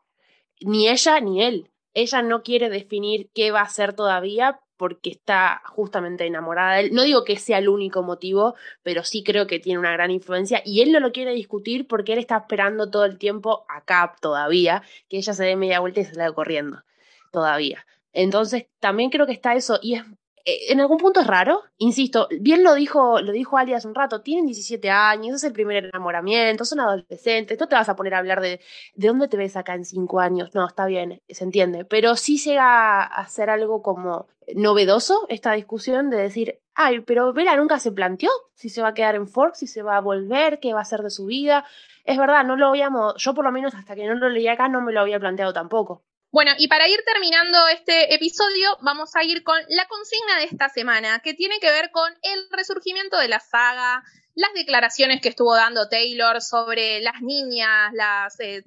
ni 0.62 0.88
ella 0.90 1.20
ni 1.20 1.44
él. 1.44 1.72
Ella 1.94 2.22
no 2.22 2.44
quiere 2.44 2.70
definir 2.70 3.30
qué 3.34 3.52
va 3.52 3.62
a 3.62 3.64
hacer 3.64 3.94
todavía 3.94 4.60
porque 4.78 5.10
está 5.10 5.62
justamente 5.66 6.26
enamorada 6.26 6.76
de 6.76 6.82
él. 6.82 6.94
No 6.94 7.04
digo 7.04 7.24
que 7.24 7.38
sea 7.38 7.58
el 7.58 7.68
único 7.68 8.04
motivo, 8.04 8.56
pero 8.84 9.04
sí 9.04 9.24
creo 9.24 9.48
que 9.48 9.60
tiene 9.60 9.80
una 9.80 9.92
gran 9.92 10.12
influencia 10.12 10.62
y 10.64 10.82
él 10.82 10.92
no 10.92 11.00
lo 11.00 11.12
quiere 11.12 11.34
discutir 11.34 11.88
porque 11.88 12.14
él 12.14 12.20
está 12.20 12.38
esperando 12.38 12.90
todo 12.90 13.06
el 13.06 13.18
tiempo 13.18 13.66
acá 13.68 14.16
todavía 14.22 14.84
que 15.10 15.18
ella 15.18 15.34
se 15.34 15.44
dé 15.44 15.56
media 15.56 15.80
vuelta 15.80 16.02
y 16.02 16.06
se 16.06 16.16
la 16.16 16.32
corriendo 16.32 16.84
todavía. 17.32 17.86
Entonces 18.14 18.68
también 18.80 19.10
creo 19.10 19.26
que 19.26 19.34
está 19.34 19.56
eso 19.56 19.80
y 19.82 19.96
es 19.96 20.04
en 20.48 20.80
algún 20.80 20.98
punto 20.98 21.20
es 21.20 21.28
raro, 21.28 21.62
insisto, 21.78 22.28
bien 22.40 22.64
lo 22.64 22.74
dijo, 22.74 23.22
lo 23.22 23.32
dijo 23.32 23.58
Ali 23.58 23.74
hace 23.74 23.88
un 23.88 23.96
rato, 23.96 24.22
tienen 24.22 24.46
17 24.46 24.90
años, 24.90 25.36
es 25.36 25.44
el 25.44 25.54
primer 25.54 25.86
enamoramiento, 25.86 26.64
son 26.66 26.80
adolescentes, 26.80 27.60
no 27.60 27.68
te 27.68 27.76
vas 27.76 27.90
a 27.90 27.96
poner 27.96 28.14
a 28.14 28.20
hablar 28.20 28.42
de 28.42 28.62
de 28.96 29.08
dónde 29.08 29.28
te 29.28 29.38
ves 29.38 29.56
acá 29.58 29.76
en 29.76 29.86
5 29.86 30.20
años, 30.20 30.54
no, 30.56 30.66
está 30.68 30.86
bien, 30.86 31.22
se 31.28 31.44
entiende, 31.44 31.86
pero 31.86 32.16
sí 32.16 32.38
llega 32.38 33.04
a 33.04 33.28
ser 33.28 33.50
algo 33.50 33.82
como 33.82 34.28
novedoso 34.56 35.26
esta 35.30 35.52
discusión 35.54 36.10
de 36.10 36.18
decir, 36.18 36.60
ay, 36.76 37.02
pero 37.02 37.34
Vela 37.34 37.56
nunca 37.58 37.80
se 37.80 37.92
planteó 37.92 38.30
si 38.54 38.70
se 38.70 38.82
va 38.82 38.90
a 38.90 38.94
quedar 38.94 39.16
en 39.16 39.28
Fork, 39.28 39.56
si 39.56 39.68
se 39.68 39.84
va 39.84 39.98
a 39.98 40.02
volver, 40.02 40.60
qué 40.60 40.74
va 40.74 40.80
a 40.80 40.84
hacer 40.84 41.02
de 41.02 41.10
su 41.10 41.26
vida. 41.26 41.66
Es 42.06 42.18
verdad, 42.18 42.46
no 42.46 42.56
lo 42.56 42.68
habíamos, 42.68 43.16
yo 43.18 43.34
por 43.34 43.46
lo 43.46 43.52
menos 43.52 43.76
hasta 43.76 43.96
que 43.96 44.06
no 44.08 44.16
lo 44.16 44.30
leí 44.30 44.48
acá 44.48 44.70
no 44.70 44.82
me 44.82 44.94
lo 44.94 45.02
había 45.02 45.20
planteado 45.20 45.54
tampoco. 45.54 46.04
Bueno, 46.32 46.52
y 46.58 46.68
para 46.68 46.88
ir 46.88 47.00
terminando 47.06 47.68
este 47.70 48.14
episodio, 48.14 48.78
vamos 48.82 49.16
a 49.16 49.24
ir 49.24 49.44
con 49.44 49.58
la 49.70 49.88
consigna 49.88 50.38
de 50.40 50.46
esta 50.46 50.68
semana, 50.70 51.20
que 51.20 51.34
tiene 51.34 51.60
que 51.60 51.72
ver 51.72 51.90
con 51.92 52.14
el 52.22 52.48
resurgimiento 52.52 53.18
de 53.18 53.30
la 53.30 53.40
saga, 53.40 54.04
las 54.38 54.54
declaraciones 54.54 55.20
que 55.20 55.30
estuvo 55.30 55.56
dando 55.56 55.90
Taylor 55.90 56.42
sobre 56.42 57.02
las 57.02 57.22
niñas, 57.22 57.92
las 57.94 58.40
eh, 58.40 58.64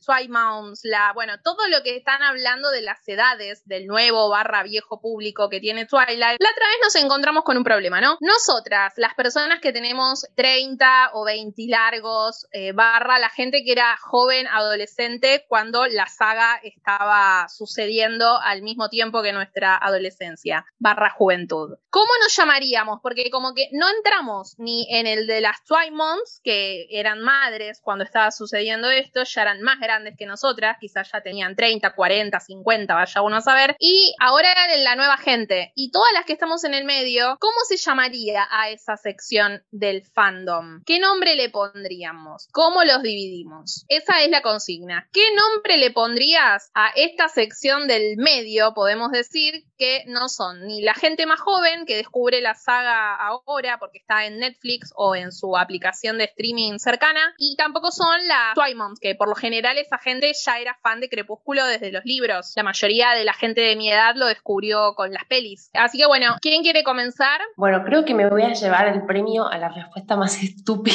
la, 0.83 1.13
bueno, 1.15 1.35
todo 1.45 1.69
lo 1.69 1.83
que 1.85 1.97
están 1.97 2.23
hablando 2.23 2.71
de 2.71 2.83
las 2.83 3.07
edades 3.07 3.63
del 3.67 3.87
nuevo 3.87 4.29
barra 4.29 4.65
viejo 4.65 5.01
público 5.01 5.49
que 5.49 5.61
tiene 5.61 5.87
Twilight. 5.87 6.41
La 6.41 6.51
otra 6.51 6.67
vez 6.67 6.79
nos 6.83 6.97
encontramos 6.97 7.45
con 7.45 7.57
un 7.57 7.63
problema, 7.63 8.01
¿no? 8.01 8.19
Nosotras, 8.21 8.95
las 8.97 9.15
personas 9.15 9.61
que 9.61 9.73
tenemos 9.73 10.27
30 10.35 11.11
o 11.15 11.25
20 11.25 11.63
largos, 11.69 12.49
eh, 12.51 12.73
barra 12.73 13.21
la 13.21 13.31
gente 13.31 13.63
que 13.65 13.71
era 13.71 13.97
joven, 13.97 14.49
adolescente, 14.49 15.45
cuando 15.47 15.87
la 15.87 16.09
saga 16.09 16.61
estaba 16.65 17.47
sucediendo 17.49 18.41
al 18.41 18.63
mismo 18.63 18.89
tiempo 18.89 19.23
que 19.23 19.33
nuestra 19.33 19.77
adolescencia, 19.77 20.67
barra 20.81 21.11
juventud. 21.11 21.77
¿Cómo 21.91 22.11
nos 22.23 22.35
llamaríamos? 22.35 22.99
Porque 23.03 23.31
como 23.31 23.55
que 23.55 23.69
no 23.71 23.89
entramos 23.89 24.59
ni 24.59 24.89
en 24.91 25.07
el 25.07 25.29
de 25.29 25.41
las 25.41 25.60
Twymons, 25.67 26.41
que 26.43 26.87
eran 26.91 27.21
madres 27.21 27.81
cuando 27.83 28.05
estaba 28.05 28.31
sucediendo 28.31 28.91
esto, 28.91 29.25
ya 29.25 29.43
eran 29.43 29.63
más 29.63 29.79
grandes 29.81 30.15
que 30.17 30.27
nosotras, 30.27 30.77
quizás 30.81 31.11
ya 31.13 31.21
tenían 31.21 31.57
30, 31.57 31.95
40, 31.95 32.41
50, 32.41 32.95
vaya 32.95 33.23
uno 33.23 33.37
a 33.37 33.41
saber, 33.41 33.77
y 33.79 34.15
ahora 34.21 34.53
eran 34.53 34.85
la 34.85 34.97
nueva 34.97 35.17
gente. 35.17 35.73
Y 35.75 35.91
todas 35.91 36.13
las 36.13 36.25
que 36.25 36.33
estamos 36.33 36.65
en 36.65 36.75
el 36.75 36.85
medio, 36.85 37.37
¿cómo 37.41 37.57
se 37.67 37.77
llamaría 37.77 38.47
a 38.51 38.71
esa 38.71 38.97
sección 38.97 39.63
del 39.71 40.05
fandom? 40.05 40.83
¿Qué 40.85 40.99
nombre 40.99 41.35
le 41.37 41.51
pondríamos? 41.51 42.49
¿Cómo 42.53 42.85
los 42.85 43.03
dividimos? 43.03 43.85
Esa 43.89 44.23
es 44.23 44.31
la 44.31 44.43
consigna. 44.43 45.09
¿Qué 45.13 45.25
nombre 45.35 45.77
le 45.77 45.91
pondrías 45.91 46.71
a 46.75 46.91
esta 46.97 47.29
sección 47.29 47.87
del 47.87 48.17
medio, 48.17 48.75
podemos 48.75 49.11
decir, 49.11 49.65
que 49.77 50.05
no 50.07 50.29
son 50.29 50.67
ni 50.67 50.83
la 50.83 50.95
gente 50.95 51.27
más 51.27 51.41
joven 51.41 51.87
que 51.87 51.97
descubre 51.97 52.41
la 52.41 52.55
saga 52.55 53.17
ahora 53.17 53.79
porque 53.79 53.99
está 53.99 54.27
en 54.27 54.39
Netflix 54.39 54.93
o 54.95 55.15
en 55.15 55.33
su 55.33 55.50
aplicación 55.57 56.19
de 56.19 56.25
streaming 56.25 56.79
cercana, 56.79 57.35
y 57.39 57.57
tampoco 57.57 57.91
son 57.91 58.27
las 58.27 58.55
Twymoms, 58.55 59.01
que 59.01 59.15
por 59.15 59.29
lo 59.29 59.35
general 59.35 59.79
esa 59.79 59.99
gente 59.99 60.33
ya 60.33 60.59
era 60.59 60.79
fan 60.83 61.01
de 61.01 61.09
Crepúsculo 61.09 61.67
desde 61.67 61.93
los 61.93 62.05
libros. 62.05 62.53
La 62.57 62.63
mayoría 62.63 63.13
de 63.13 63.25
la 63.25 63.33
gente 63.33 63.61
de 63.61 63.77
mi 63.77 63.91
edad 63.91 64.15
lo 64.17 64.27
descubrió 64.27 64.95
con 64.95 65.13
las 65.13 65.25
pelis. 65.25 65.71
Así 65.75 65.99
que 65.99 66.07
bueno, 66.07 66.37
¿quién 66.41 66.63
quiere 66.63 66.83
comenzar? 66.83 67.41
Bueno, 67.57 67.83
creo 67.85 68.05
que 68.05 68.15
me 68.15 68.29
voy 68.29 68.43
a 68.43 68.53
llevar 68.53 68.89
el 68.89 69.05
premio 69.07 69.49
a 69.49 69.59
la 69.59 69.69
respuesta 69.69 70.17
más 70.17 70.37
estúpida 70.43 70.95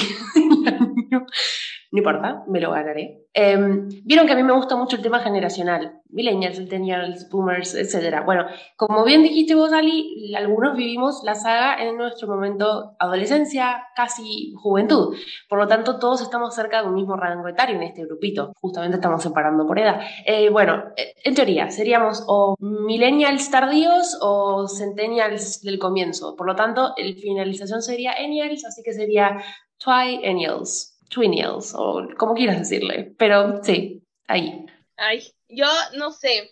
no 1.91 1.99
importa, 1.99 2.43
me 2.47 2.59
lo 2.59 2.72
ganaré. 2.72 3.26
Em, 3.34 3.89
vieron 4.05 4.26
que 4.26 4.34
a 4.34 4.35
mí 4.35 4.43
me 4.43 4.53
gusta 4.53 4.77
mucho 4.77 4.95
el 4.95 5.01
tema 5.01 5.19
generacional, 5.19 6.01
millennials, 6.09 6.55
centennials, 6.55 7.30
boomers, 7.30 7.76
etc. 7.76 8.23
Bueno, 8.26 8.45
como 8.77 9.03
bien 9.03 9.23
dijiste 9.23 9.55
vos, 9.55 9.73
Ali, 9.73 10.34
algunos 10.35 10.77
vivimos 10.77 11.22
la 11.26 11.35
saga 11.35 11.84
en 11.84 11.97
nuestro 11.97 12.30
momento 12.30 12.95
adolescencia, 12.97 13.88
casi 13.95 14.53
juventud. 14.55 15.15
Por 15.49 15.59
lo 15.59 15.67
tanto, 15.67 15.99
todos 15.99 16.22
estamos 16.22 16.55
cerca 16.55 16.81
de 16.81 16.88
un 16.88 16.95
mismo 16.95 17.17
rango 17.17 17.47
etario 17.47 17.76
en 17.76 17.84
este 17.84 18.05
grupito. 18.05 18.53
Justamente 18.61 18.95
estamos 18.95 19.22
separando 19.22 19.67
por 19.67 19.80
edad. 19.80 19.99
Eh, 20.26 20.49
bueno, 20.49 20.85
en 20.95 21.35
teoría, 21.35 21.69
seríamos 21.72 22.23
o 22.27 22.55
millennials 22.59 23.51
tardíos 23.51 24.17
o 24.22 24.67
centennials 24.67 25.61
del 25.61 25.77
comienzo. 25.77 26.35
Por 26.38 26.47
lo 26.47 26.55
tanto, 26.55 26.93
el 26.95 27.15
finalización 27.15 27.81
sería 27.81 28.13
ennials, 28.13 28.63
así 28.65 28.81
que 28.81 28.93
sería 28.93 29.41
twi-ennials. 29.86 30.95
Twinials 31.10 31.74
o 31.76 32.07
como 32.18 32.34
quieras 32.34 32.60
decirle, 32.60 33.14
pero 33.18 33.64
sí, 33.64 34.02
ahí. 34.28 34.66
Ay, 34.98 35.24
yo 35.48 35.68
no 35.94 36.12
sé, 36.12 36.52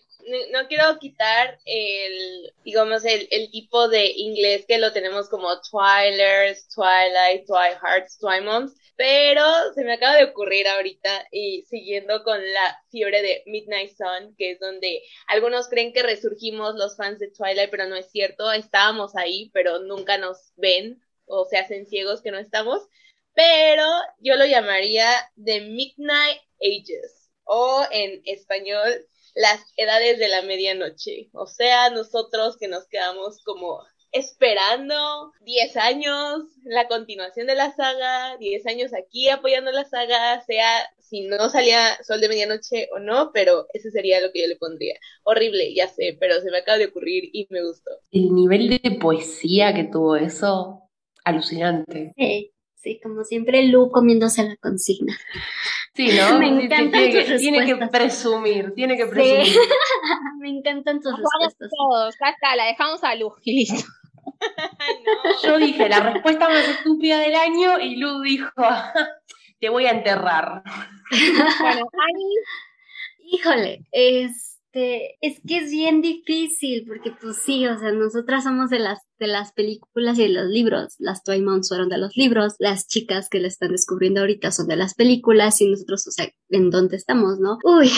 no, 0.52 0.66
quiero 0.68 0.98
quitar 0.98 1.58
el, 1.64 2.52
digamos, 2.64 3.04
el, 3.04 3.50
tipo 3.50 3.88
de 3.88 4.10
inglés 4.12 4.64
que 4.66 4.78
lo 4.78 4.92
tenemos 4.92 5.28
como 5.28 5.48
Twilers, 5.60 6.68
Twilight, 6.68 7.46
Twihearts, 7.46 8.18
Twymoms, 8.18 8.74
pero 8.96 9.44
se 9.74 9.84
me 9.84 9.94
acaba 9.94 10.16
de 10.16 10.24
ocurrir 10.24 10.68
ahorita 10.68 11.26
y 11.32 11.62
siguiendo 11.68 12.22
con 12.22 12.40
la 12.40 12.78
fiebre 12.90 13.22
de 13.22 13.42
Midnight 13.46 13.90
Sun, 13.96 14.34
que 14.36 14.52
es 14.52 14.60
donde 14.60 15.02
algunos 15.26 15.68
creen 15.68 15.92
que 15.92 16.02
resurgimos 16.02 16.74
los 16.76 16.96
fans 16.96 17.18
de 17.18 17.30
Twilight, 17.30 17.70
pero 17.70 17.86
no 17.86 17.96
es 17.96 18.10
cierto, 18.10 18.50
estábamos 18.52 19.16
ahí, 19.16 19.50
pero 19.52 19.80
nunca 19.80 20.16
nos 20.16 20.52
ven 20.56 21.02
o 21.26 21.44
se 21.44 21.58
hacen 21.58 21.86
ciegos 21.86 22.22
que 22.22 22.30
no 22.30 22.38
estamos 22.38 22.86
pero 23.34 23.86
yo 24.18 24.36
lo 24.36 24.46
llamaría 24.46 25.06
The 25.42 25.60
Midnight 25.62 26.40
Ages 26.60 27.30
o 27.44 27.84
en 27.90 28.22
español 28.24 29.06
las 29.34 29.60
edades 29.76 30.18
de 30.18 30.28
la 30.28 30.42
medianoche. 30.42 31.28
O 31.32 31.46
sea, 31.46 31.90
nosotros 31.90 32.56
que 32.56 32.68
nos 32.68 32.86
quedamos 32.86 33.42
como 33.44 33.82
esperando 34.12 35.32
10 35.40 35.76
años 35.76 36.42
la 36.62 36.86
continuación 36.86 37.48
de 37.48 37.56
la 37.56 37.74
saga, 37.74 38.36
10 38.38 38.66
años 38.66 38.92
aquí 38.94 39.28
apoyando 39.28 39.72
la 39.72 39.84
saga, 39.84 40.40
sea 40.44 40.88
si 41.00 41.22
no 41.22 41.48
salía 41.48 41.98
Sol 42.04 42.20
de 42.20 42.28
Medianoche 42.28 42.88
o 42.94 43.00
no, 43.00 43.32
pero 43.34 43.66
ese 43.74 43.90
sería 43.90 44.20
lo 44.20 44.32
que 44.32 44.42
yo 44.42 44.46
le 44.46 44.56
pondría. 44.56 44.94
Horrible, 45.24 45.74
ya 45.74 45.88
sé, 45.88 46.16
pero 46.18 46.40
se 46.40 46.50
me 46.50 46.58
acaba 46.58 46.78
de 46.78 46.86
ocurrir 46.86 47.28
y 47.32 47.46
me 47.50 47.64
gustó. 47.64 47.90
El 48.12 48.34
nivel 48.34 48.68
de 48.68 48.98
poesía 49.00 49.74
que 49.74 49.84
tuvo 49.84 50.16
eso, 50.16 50.88
alucinante. 51.24 52.14
Sí. 52.16 52.53
Sí, 52.84 53.00
como 53.02 53.24
siempre, 53.24 53.66
Lu 53.68 53.90
comiéndose 53.90 54.42
la 54.44 54.56
consigna. 54.56 55.16
Sí, 55.94 56.08
¿no? 56.16 56.38
Me 56.38 56.48
encantan 56.48 56.90
tiene, 56.90 57.24
tus 57.24 57.40
tiene 57.40 57.64
que 57.64 57.76
presumir, 57.86 58.74
tiene 58.74 58.96
que 58.96 59.04
Sí. 59.04 59.10
presumir. 59.10 59.56
Me 60.38 60.48
encantan 60.50 61.00
tus 61.00 61.10
Nos 61.12 61.20
respuestas. 61.20 61.70
todos, 61.76 62.14
ya 62.20 62.28
está, 62.28 62.54
la 62.56 62.66
dejamos 62.66 63.02
a 63.02 63.14
luz 63.14 63.32
y 63.42 63.60
listo. 63.60 63.88
Yo 65.44 65.58
dije 65.58 65.88
la 65.88 66.00
respuesta 66.00 66.48
más 66.48 66.68
estúpida 66.68 67.18
del 67.20 67.34
año 67.34 67.80
y 67.80 67.96
Lu 67.96 68.20
dijo, 68.20 68.50
te 69.60 69.68
voy 69.70 69.86
a 69.86 69.90
enterrar. 69.92 70.62
Bueno, 71.10 71.86
Ani, 71.92 72.34
Híjole, 73.32 73.80
este, 74.74 75.16
es 75.20 75.40
que 75.46 75.58
es 75.58 75.70
bien 75.70 76.00
difícil, 76.00 76.84
porque 76.86 77.12
pues 77.12 77.36
sí, 77.36 77.66
o 77.66 77.78
sea, 77.78 77.92
nosotras 77.92 78.44
somos 78.44 78.70
de 78.70 78.80
las, 78.80 78.98
de 79.18 79.28
las 79.28 79.52
películas 79.52 80.18
y 80.18 80.22
de 80.22 80.28
los 80.30 80.48
libros. 80.48 80.94
Las 80.98 81.22
Twaimons 81.22 81.68
fueron 81.68 81.88
de 81.88 81.98
los 81.98 82.16
libros, 82.16 82.54
las 82.58 82.86
chicas 82.88 83.28
que 83.28 83.40
le 83.40 83.48
están 83.48 83.70
descubriendo 83.70 84.20
ahorita 84.20 84.50
son 84.50 84.66
de 84.66 84.76
las 84.76 84.94
películas, 84.94 85.60
y 85.60 85.70
nosotros, 85.70 86.06
o 86.06 86.10
sea, 86.10 86.28
¿en 86.50 86.70
dónde 86.70 86.96
estamos, 86.96 87.38
no? 87.38 87.58
Uy, 87.62 87.90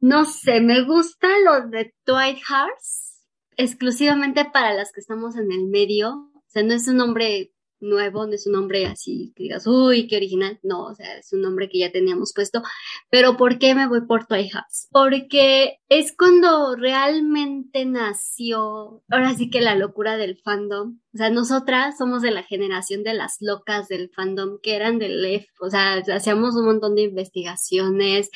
no 0.00 0.24
sé, 0.24 0.60
me 0.60 0.84
gusta 0.84 1.28
lo 1.44 1.68
de 1.68 1.94
Twilight 2.04 2.42
Hearts, 2.48 3.22
exclusivamente 3.56 4.44
para 4.44 4.74
las 4.74 4.92
que 4.92 5.00
estamos 5.00 5.36
en 5.36 5.50
el 5.50 5.66
medio. 5.66 6.30
O 6.34 6.48
sea, 6.48 6.62
no 6.62 6.74
es 6.74 6.86
un 6.88 6.96
nombre 6.96 7.52
nuevo, 7.82 8.26
no 8.26 8.32
es 8.32 8.46
un 8.46 8.54
nombre 8.54 8.86
así 8.86 9.32
que 9.36 9.44
digas, 9.44 9.66
uy, 9.66 10.06
qué 10.06 10.16
original. 10.16 10.58
No, 10.62 10.84
o 10.84 10.94
sea, 10.94 11.18
es 11.18 11.32
un 11.32 11.42
nombre 11.42 11.68
que 11.68 11.78
ya 11.78 11.92
teníamos 11.92 12.32
puesto. 12.34 12.62
Pero 13.10 13.36
¿por 13.36 13.58
qué 13.58 13.74
me 13.74 13.88
voy 13.88 14.06
por 14.06 14.26
Toy 14.26 14.48
House? 14.48 14.88
Porque 14.90 15.80
es 15.88 16.14
cuando 16.16 16.76
realmente 16.76 17.84
nació, 17.84 19.02
ahora 19.10 19.34
sí 19.34 19.50
que 19.50 19.60
la 19.60 19.74
locura 19.74 20.16
del 20.16 20.38
fandom. 20.38 20.98
O 21.14 21.18
sea, 21.18 21.28
nosotras 21.28 21.98
somos 21.98 22.22
de 22.22 22.30
la 22.30 22.42
generación 22.42 23.02
de 23.02 23.12
las 23.12 23.36
locas 23.40 23.88
del 23.88 24.08
fandom 24.10 24.58
que 24.62 24.76
eran 24.76 24.98
del 24.98 25.20
LEF, 25.20 25.46
o 25.60 25.68
sea, 25.68 26.02
hacíamos 26.14 26.54
un 26.56 26.64
montón 26.64 26.94
de 26.94 27.02
investigaciones, 27.02 28.30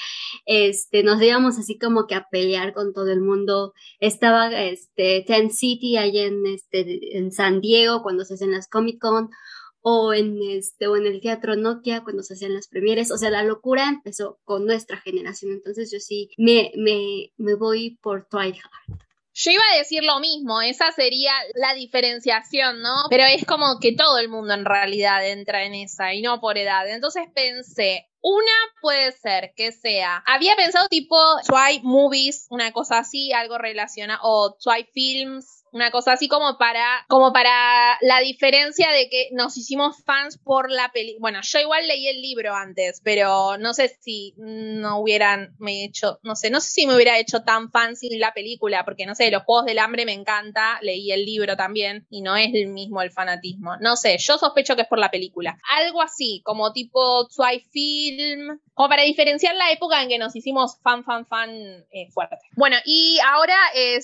este, 0.44 1.02
nos 1.02 1.22
íbamos 1.22 1.58
así 1.58 1.78
como 1.78 2.06
que 2.06 2.14
a 2.14 2.26
pelear 2.30 2.74
con 2.74 2.92
todo 2.92 3.10
el 3.10 3.22
mundo. 3.22 3.72
Estaba 3.98 4.50
este 4.62 5.24
Ten 5.26 5.50
City 5.50 5.96
allá 5.96 6.24
en 6.24 6.46
este 6.46 7.16
en 7.16 7.32
San 7.32 7.60
Diego 7.60 8.02
cuando 8.02 8.24
se 8.24 8.34
hacen 8.34 8.52
las 8.52 8.68
Comic 8.68 9.00
Con 9.00 9.30
o 9.80 10.12
en 10.12 10.42
este 10.42 10.86
o 10.88 10.96
en 10.96 11.06
el 11.06 11.20
Teatro 11.20 11.56
Nokia 11.56 12.02
cuando 12.04 12.22
se 12.22 12.34
hacían 12.34 12.54
las 12.54 12.68
premieres, 12.68 13.10
o 13.10 13.16
sea, 13.18 13.30
la 13.30 13.44
locura 13.44 13.88
empezó 13.88 14.38
con 14.44 14.66
nuestra 14.66 14.98
generación, 15.00 15.52
entonces 15.52 15.90
yo 15.90 16.00
sí 16.00 16.30
me 16.36 16.72
me 16.76 17.32
me 17.38 17.54
voy 17.54 17.98
por 18.02 18.24
Twilight. 18.26 18.60
Yo 19.36 19.50
iba 19.50 19.62
a 19.74 19.76
decir 19.76 20.02
lo 20.02 20.18
mismo, 20.18 20.62
esa 20.62 20.92
sería 20.92 21.32
la 21.54 21.74
diferenciación, 21.74 22.80
¿no? 22.80 22.94
Pero 23.10 23.24
es 23.24 23.44
como 23.44 23.78
que 23.80 23.92
todo 23.92 24.18
el 24.18 24.30
mundo 24.30 24.54
en 24.54 24.64
realidad 24.64 25.26
entra 25.28 25.64
en 25.64 25.74
esa 25.74 26.14
y 26.14 26.22
no 26.22 26.40
por 26.40 26.56
edad. 26.56 26.88
Entonces 26.88 27.24
pensé, 27.34 28.08
una 28.22 28.52
puede 28.80 29.12
ser 29.12 29.52
que 29.54 29.72
sea, 29.72 30.24
había 30.26 30.56
pensado 30.56 30.88
tipo 30.88 31.16
Twy 31.46 31.80
Movies, 31.82 32.46
una 32.48 32.72
cosa 32.72 32.98
así, 32.98 33.34
algo 33.34 33.58
relacionado, 33.58 34.20
o 34.22 34.56
Twy 34.56 34.88
Films, 34.94 35.64
una 35.76 35.90
cosa 35.90 36.12
así 36.12 36.26
como 36.26 36.56
para, 36.56 37.04
como 37.06 37.34
para 37.34 37.98
la 38.00 38.20
diferencia 38.20 38.90
de 38.90 39.10
que 39.10 39.28
nos 39.32 39.58
hicimos 39.58 40.02
fans 40.04 40.38
por 40.38 40.70
la 40.70 40.90
peli. 40.90 41.18
Bueno, 41.20 41.40
yo 41.42 41.58
igual 41.58 41.86
leí 41.86 42.08
el 42.08 42.22
libro 42.22 42.54
antes, 42.54 43.02
pero 43.04 43.58
no 43.58 43.74
sé 43.74 43.94
si 44.00 44.34
no 44.38 45.00
hubieran 45.00 45.54
me 45.58 45.84
hecho, 45.84 46.18
no 46.22 46.34
sé, 46.34 46.48
no 46.48 46.60
sé 46.60 46.70
si 46.70 46.86
me 46.86 46.94
hubiera 46.94 47.18
hecho 47.18 47.42
tan 47.42 47.70
fan 47.70 47.94
sin 47.94 48.18
la 48.18 48.32
película, 48.32 48.86
porque 48.86 49.04
no 49.04 49.14
sé, 49.14 49.30
los 49.30 49.42
Juegos 49.42 49.66
del 49.66 49.78
Hambre 49.78 50.06
me 50.06 50.14
encanta, 50.14 50.78
leí 50.80 51.12
el 51.12 51.26
libro 51.26 51.56
también 51.56 52.06
y 52.08 52.22
no 52.22 52.36
es 52.36 52.54
el 52.54 52.68
mismo 52.68 53.02
el 53.02 53.10
fanatismo. 53.10 53.76
No 53.80 53.96
sé, 53.96 54.16
yo 54.18 54.38
sospecho 54.38 54.76
que 54.76 54.82
es 54.82 54.88
por 54.88 54.98
la 54.98 55.10
película. 55.10 55.58
Algo 55.76 56.00
así, 56.00 56.40
como 56.42 56.72
tipo 56.72 57.28
Twy 57.28 57.60
Film, 57.70 58.58
como 58.72 58.88
para 58.88 59.02
diferenciar 59.02 59.54
la 59.56 59.70
época 59.72 60.02
en 60.02 60.08
que 60.08 60.18
nos 60.18 60.34
hicimos 60.36 60.78
fan, 60.82 61.04
fan, 61.04 61.26
fan 61.26 61.50
eh, 61.90 62.08
fuerte. 62.12 62.36
Bueno, 62.56 62.76
y 62.86 63.18
ahora 63.24 63.56
eh, 63.74 64.00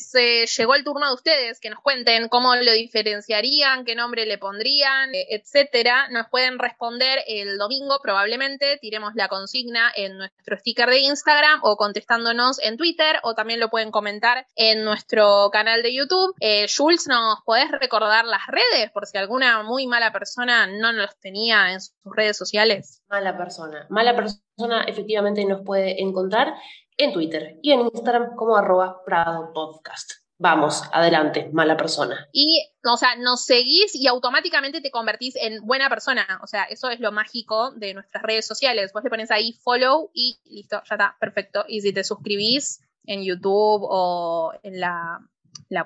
llegó 0.56 0.74
el 0.74 0.84
turno 0.84 1.08
de 1.08 1.14
ustedes 1.14 1.60
que 1.62 1.70
nos 1.70 1.80
cuenten 1.80 2.28
cómo 2.28 2.54
lo 2.56 2.72
diferenciarían, 2.72 3.84
qué 3.84 3.94
nombre 3.94 4.26
le 4.26 4.36
pondrían, 4.36 5.14
eh, 5.14 5.26
etcétera. 5.30 6.08
Nos 6.10 6.28
pueden 6.28 6.58
responder 6.58 7.20
el 7.26 7.56
domingo, 7.56 7.98
probablemente. 8.02 8.76
Tiremos 8.78 9.14
la 9.14 9.28
consigna 9.28 9.90
en 9.96 10.18
nuestro 10.18 10.58
sticker 10.58 10.90
de 10.90 10.98
Instagram 10.98 11.60
o 11.62 11.76
contestándonos 11.76 12.58
en 12.62 12.76
Twitter 12.76 13.20
o 13.22 13.34
también 13.34 13.60
lo 13.60 13.70
pueden 13.70 13.90
comentar 13.90 14.46
en 14.56 14.84
nuestro 14.84 15.48
canal 15.52 15.82
de 15.82 15.94
YouTube. 15.94 16.34
Eh, 16.40 16.66
Jules, 16.68 17.06
¿nos 17.06 17.40
podés 17.44 17.70
recordar 17.70 18.24
las 18.24 18.46
redes 18.48 18.90
por 18.92 19.06
si 19.06 19.16
alguna 19.16 19.62
muy 19.62 19.86
mala 19.86 20.12
persona 20.12 20.66
no 20.66 20.92
nos 20.92 21.16
tenía 21.20 21.72
en 21.72 21.80
sus 21.80 21.94
redes 22.04 22.36
sociales? 22.36 23.02
Mala 23.08 23.38
persona. 23.38 23.86
Mala 23.88 24.16
persona 24.16 24.82
efectivamente 24.88 25.44
nos 25.44 25.62
puede 25.64 26.02
encontrar 26.02 26.54
en 26.96 27.12
Twitter 27.12 27.58
y 27.62 27.70
en 27.70 27.80
Instagram 27.80 28.34
como 28.36 28.56
arroba 28.56 29.02
Prado 29.04 29.52
Podcast. 29.52 30.21
Vamos, 30.42 30.82
adelante, 30.92 31.50
mala 31.52 31.76
persona. 31.76 32.28
Y, 32.32 32.68
o 32.84 32.96
sea, 32.96 33.14
nos 33.14 33.44
seguís 33.44 33.94
y 33.94 34.08
automáticamente 34.08 34.80
te 34.80 34.90
convertís 34.90 35.36
en 35.36 35.64
buena 35.64 35.88
persona. 35.88 36.26
O 36.42 36.48
sea, 36.48 36.64
eso 36.64 36.90
es 36.90 36.98
lo 36.98 37.12
mágico 37.12 37.70
de 37.76 37.94
nuestras 37.94 38.24
redes 38.24 38.44
sociales. 38.44 38.90
Vos 38.92 39.04
le 39.04 39.10
pones 39.10 39.30
ahí 39.30 39.52
follow 39.52 40.10
y 40.12 40.40
listo, 40.46 40.82
ya 40.90 40.96
está, 40.96 41.16
perfecto. 41.20 41.64
Y 41.68 41.80
si 41.82 41.92
te 41.92 42.02
suscribís 42.02 42.80
en 43.04 43.22
YouTube 43.22 43.86
o 43.88 44.52
en 44.64 44.80
la, 44.80 45.20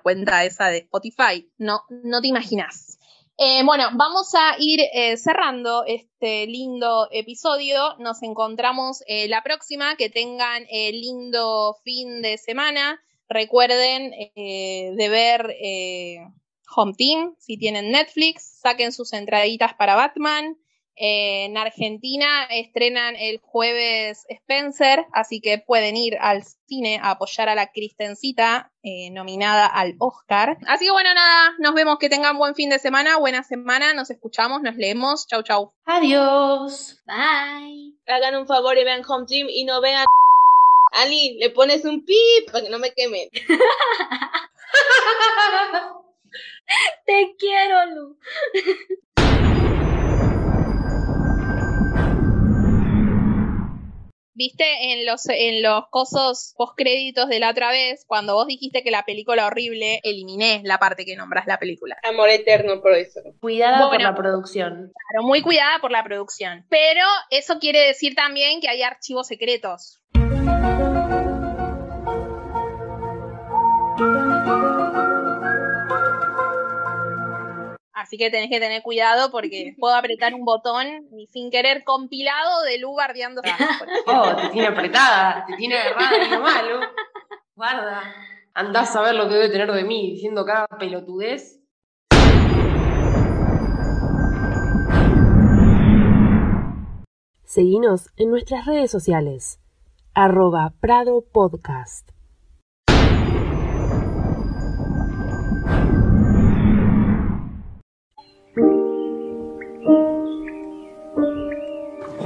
cuenta 0.02 0.42
esa 0.46 0.68
de 0.68 0.78
Spotify, 0.78 1.46
no, 1.58 1.82
no 1.90 2.22
te 2.22 2.28
imaginas. 2.28 2.98
Eh, 3.36 3.62
bueno, 3.62 3.90
vamos 3.92 4.34
a 4.34 4.56
ir 4.58 4.80
eh, 4.80 5.18
cerrando 5.18 5.84
este 5.86 6.46
lindo 6.46 7.08
episodio. 7.10 7.94
Nos 7.98 8.22
encontramos 8.22 9.02
eh, 9.06 9.28
la 9.28 9.42
próxima. 9.42 9.96
Que 9.96 10.08
tengan 10.08 10.64
lindo 10.70 11.76
fin 11.84 12.22
de 12.22 12.38
semana. 12.38 12.98
Recuerden 13.28 14.12
eh, 14.14 14.92
de 14.96 15.08
ver 15.08 15.54
eh, 15.60 16.18
Home 16.76 16.94
Team 16.96 17.34
si 17.38 17.56
tienen 17.56 17.90
Netflix. 17.90 18.60
Saquen 18.60 18.92
sus 18.92 19.12
entraditas 19.12 19.74
para 19.74 19.94
Batman. 19.94 20.56
Eh, 20.98 21.44
en 21.44 21.58
Argentina 21.58 22.44
estrenan 22.48 23.16
el 23.16 23.38
jueves 23.38 24.24
Spencer, 24.30 25.04
así 25.12 25.40
que 25.42 25.58
pueden 25.58 25.94
ir 25.94 26.16
al 26.18 26.42
cine 26.66 26.98
a 27.02 27.10
apoyar 27.10 27.50
a 27.50 27.54
la 27.54 27.70
Cristencita 27.70 28.72
eh, 28.82 29.10
nominada 29.10 29.66
al 29.66 29.94
Oscar. 29.98 30.56
Así 30.66 30.86
que 30.86 30.92
bueno, 30.92 31.12
nada, 31.12 31.54
nos 31.58 31.74
vemos, 31.74 31.98
que 31.98 32.08
tengan 32.08 32.38
buen 32.38 32.54
fin 32.54 32.70
de 32.70 32.78
semana, 32.78 33.18
buena 33.18 33.42
semana, 33.42 33.92
nos 33.92 34.08
escuchamos, 34.10 34.62
nos 34.62 34.76
leemos, 34.76 35.26
chau 35.26 35.42
chau. 35.42 35.74
Adiós. 35.84 37.02
Bye. 37.06 37.92
Hagan 38.06 38.36
un 38.36 38.46
favor 38.46 38.78
y 38.78 38.84
vean 38.84 39.02
Home 39.06 39.26
Team 39.26 39.48
y 39.50 39.64
no 39.64 39.82
vean. 39.82 40.06
Ali, 40.96 41.36
le 41.38 41.50
pones 41.50 41.84
un 41.84 42.04
pip 42.04 42.50
para 42.50 42.64
que 42.64 42.70
no 42.70 42.78
me 42.78 42.94
quemen. 42.94 43.28
Te 47.04 47.34
quiero, 47.38 47.84
Lu. 47.86 48.16
Viste 54.38 54.92
en 54.92 55.06
los, 55.06 55.26
en 55.30 55.62
los 55.62 55.84
cosos 55.88 56.52
postcréditos 56.58 57.26
de 57.28 57.40
la 57.40 57.50
otra 57.50 57.70
vez, 57.70 58.04
cuando 58.06 58.34
vos 58.34 58.46
dijiste 58.46 58.82
que 58.82 58.90
la 58.90 59.06
película 59.06 59.46
horrible, 59.46 60.00
eliminé 60.02 60.60
la 60.62 60.78
parte 60.78 61.06
que 61.06 61.16
nombras 61.16 61.46
la 61.46 61.58
película. 61.58 61.96
Amor 62.02 62.28
eterno 62.28 62.82
por 62.82 62.92
eso. 62.92 63.20
Cuidada 63.40 63.88
por 63.88 64.02
la 64.02 64.14
producción. 64.14 64.92
Claro, 64.92 65.26
muy 65.26 65.40
cuidada 65.40 65.78
por 65.80 65.90
la 65.90 66.04
producción. 66.04 66.66
Pero 66.68 67.00
eso 67.30 67.58
quiere 67.58 67.86
decir 67.86 68.14
también 68.14 68.60
que 68.60 68.68
hay 68.68 68.82
archivos 68.82 69.26
secretos. 69.26 70.02
Así 78.06 78.18
que 78.18 78.30
tenés 78.30 78.48
que 78.50 78.60
tener 78.60 78.82
cuidado 78.82 79.32
porque 79.32 79.74
puedo 79.80 79.96
apretar 79.96 80.32
un 80.32 80.44
botón 80.44 80.86
y 81.18 81.26
sin 81.26 81.50
querer 81.50 81.82
compilado 81.82 82.62
de 82.62 82.78
Lu 82.78 82.94
bardeando. 82.94 83.42
Oh, 84.06 84.36
te 84.36 84.48
tiene 84.50 84.68
apretada, 84.68 85.44
te 85.44 85.56
tiene 85.56 85.76
agarrada 85.76 86.28
lo 86.28 86.40
malo. 86.40 86.80
Guarda. 87.56 88.02
Andás 88.54 88.94
a 88.94 89.02
ver 89.02 89.16
lo 89.16 89.26
que 89.26 89.34
debe 89.34 89.48
tener 89.48 89.72
de 89.72 89.82
mí 89.82 90.12
diciendo 90.12 90.46
cada 90.46 90.68
pelotudez. 90.68 91.60
Seguinos 97.44 98.10
en 98.16 98.30
nuestras 98.30 98.66
redes 98.66 98.92
sociales. 98.92 99.58
Arroba 100.14 100.74
Prado 100.80 101.24
Podcast. 101.32 102.15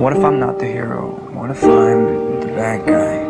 What 0.00 0.14
if 0.14 0.24
I'm 0.24 0.40
not 0.40 0.58
the 0.58 0.64
hero? 0.64 1.10
What 1.34 1.50
if 1.50 1.62
I'm 1.62 2.40
the 2.40 2.46
bad 2.46 2.86
guy? 2.86 3.29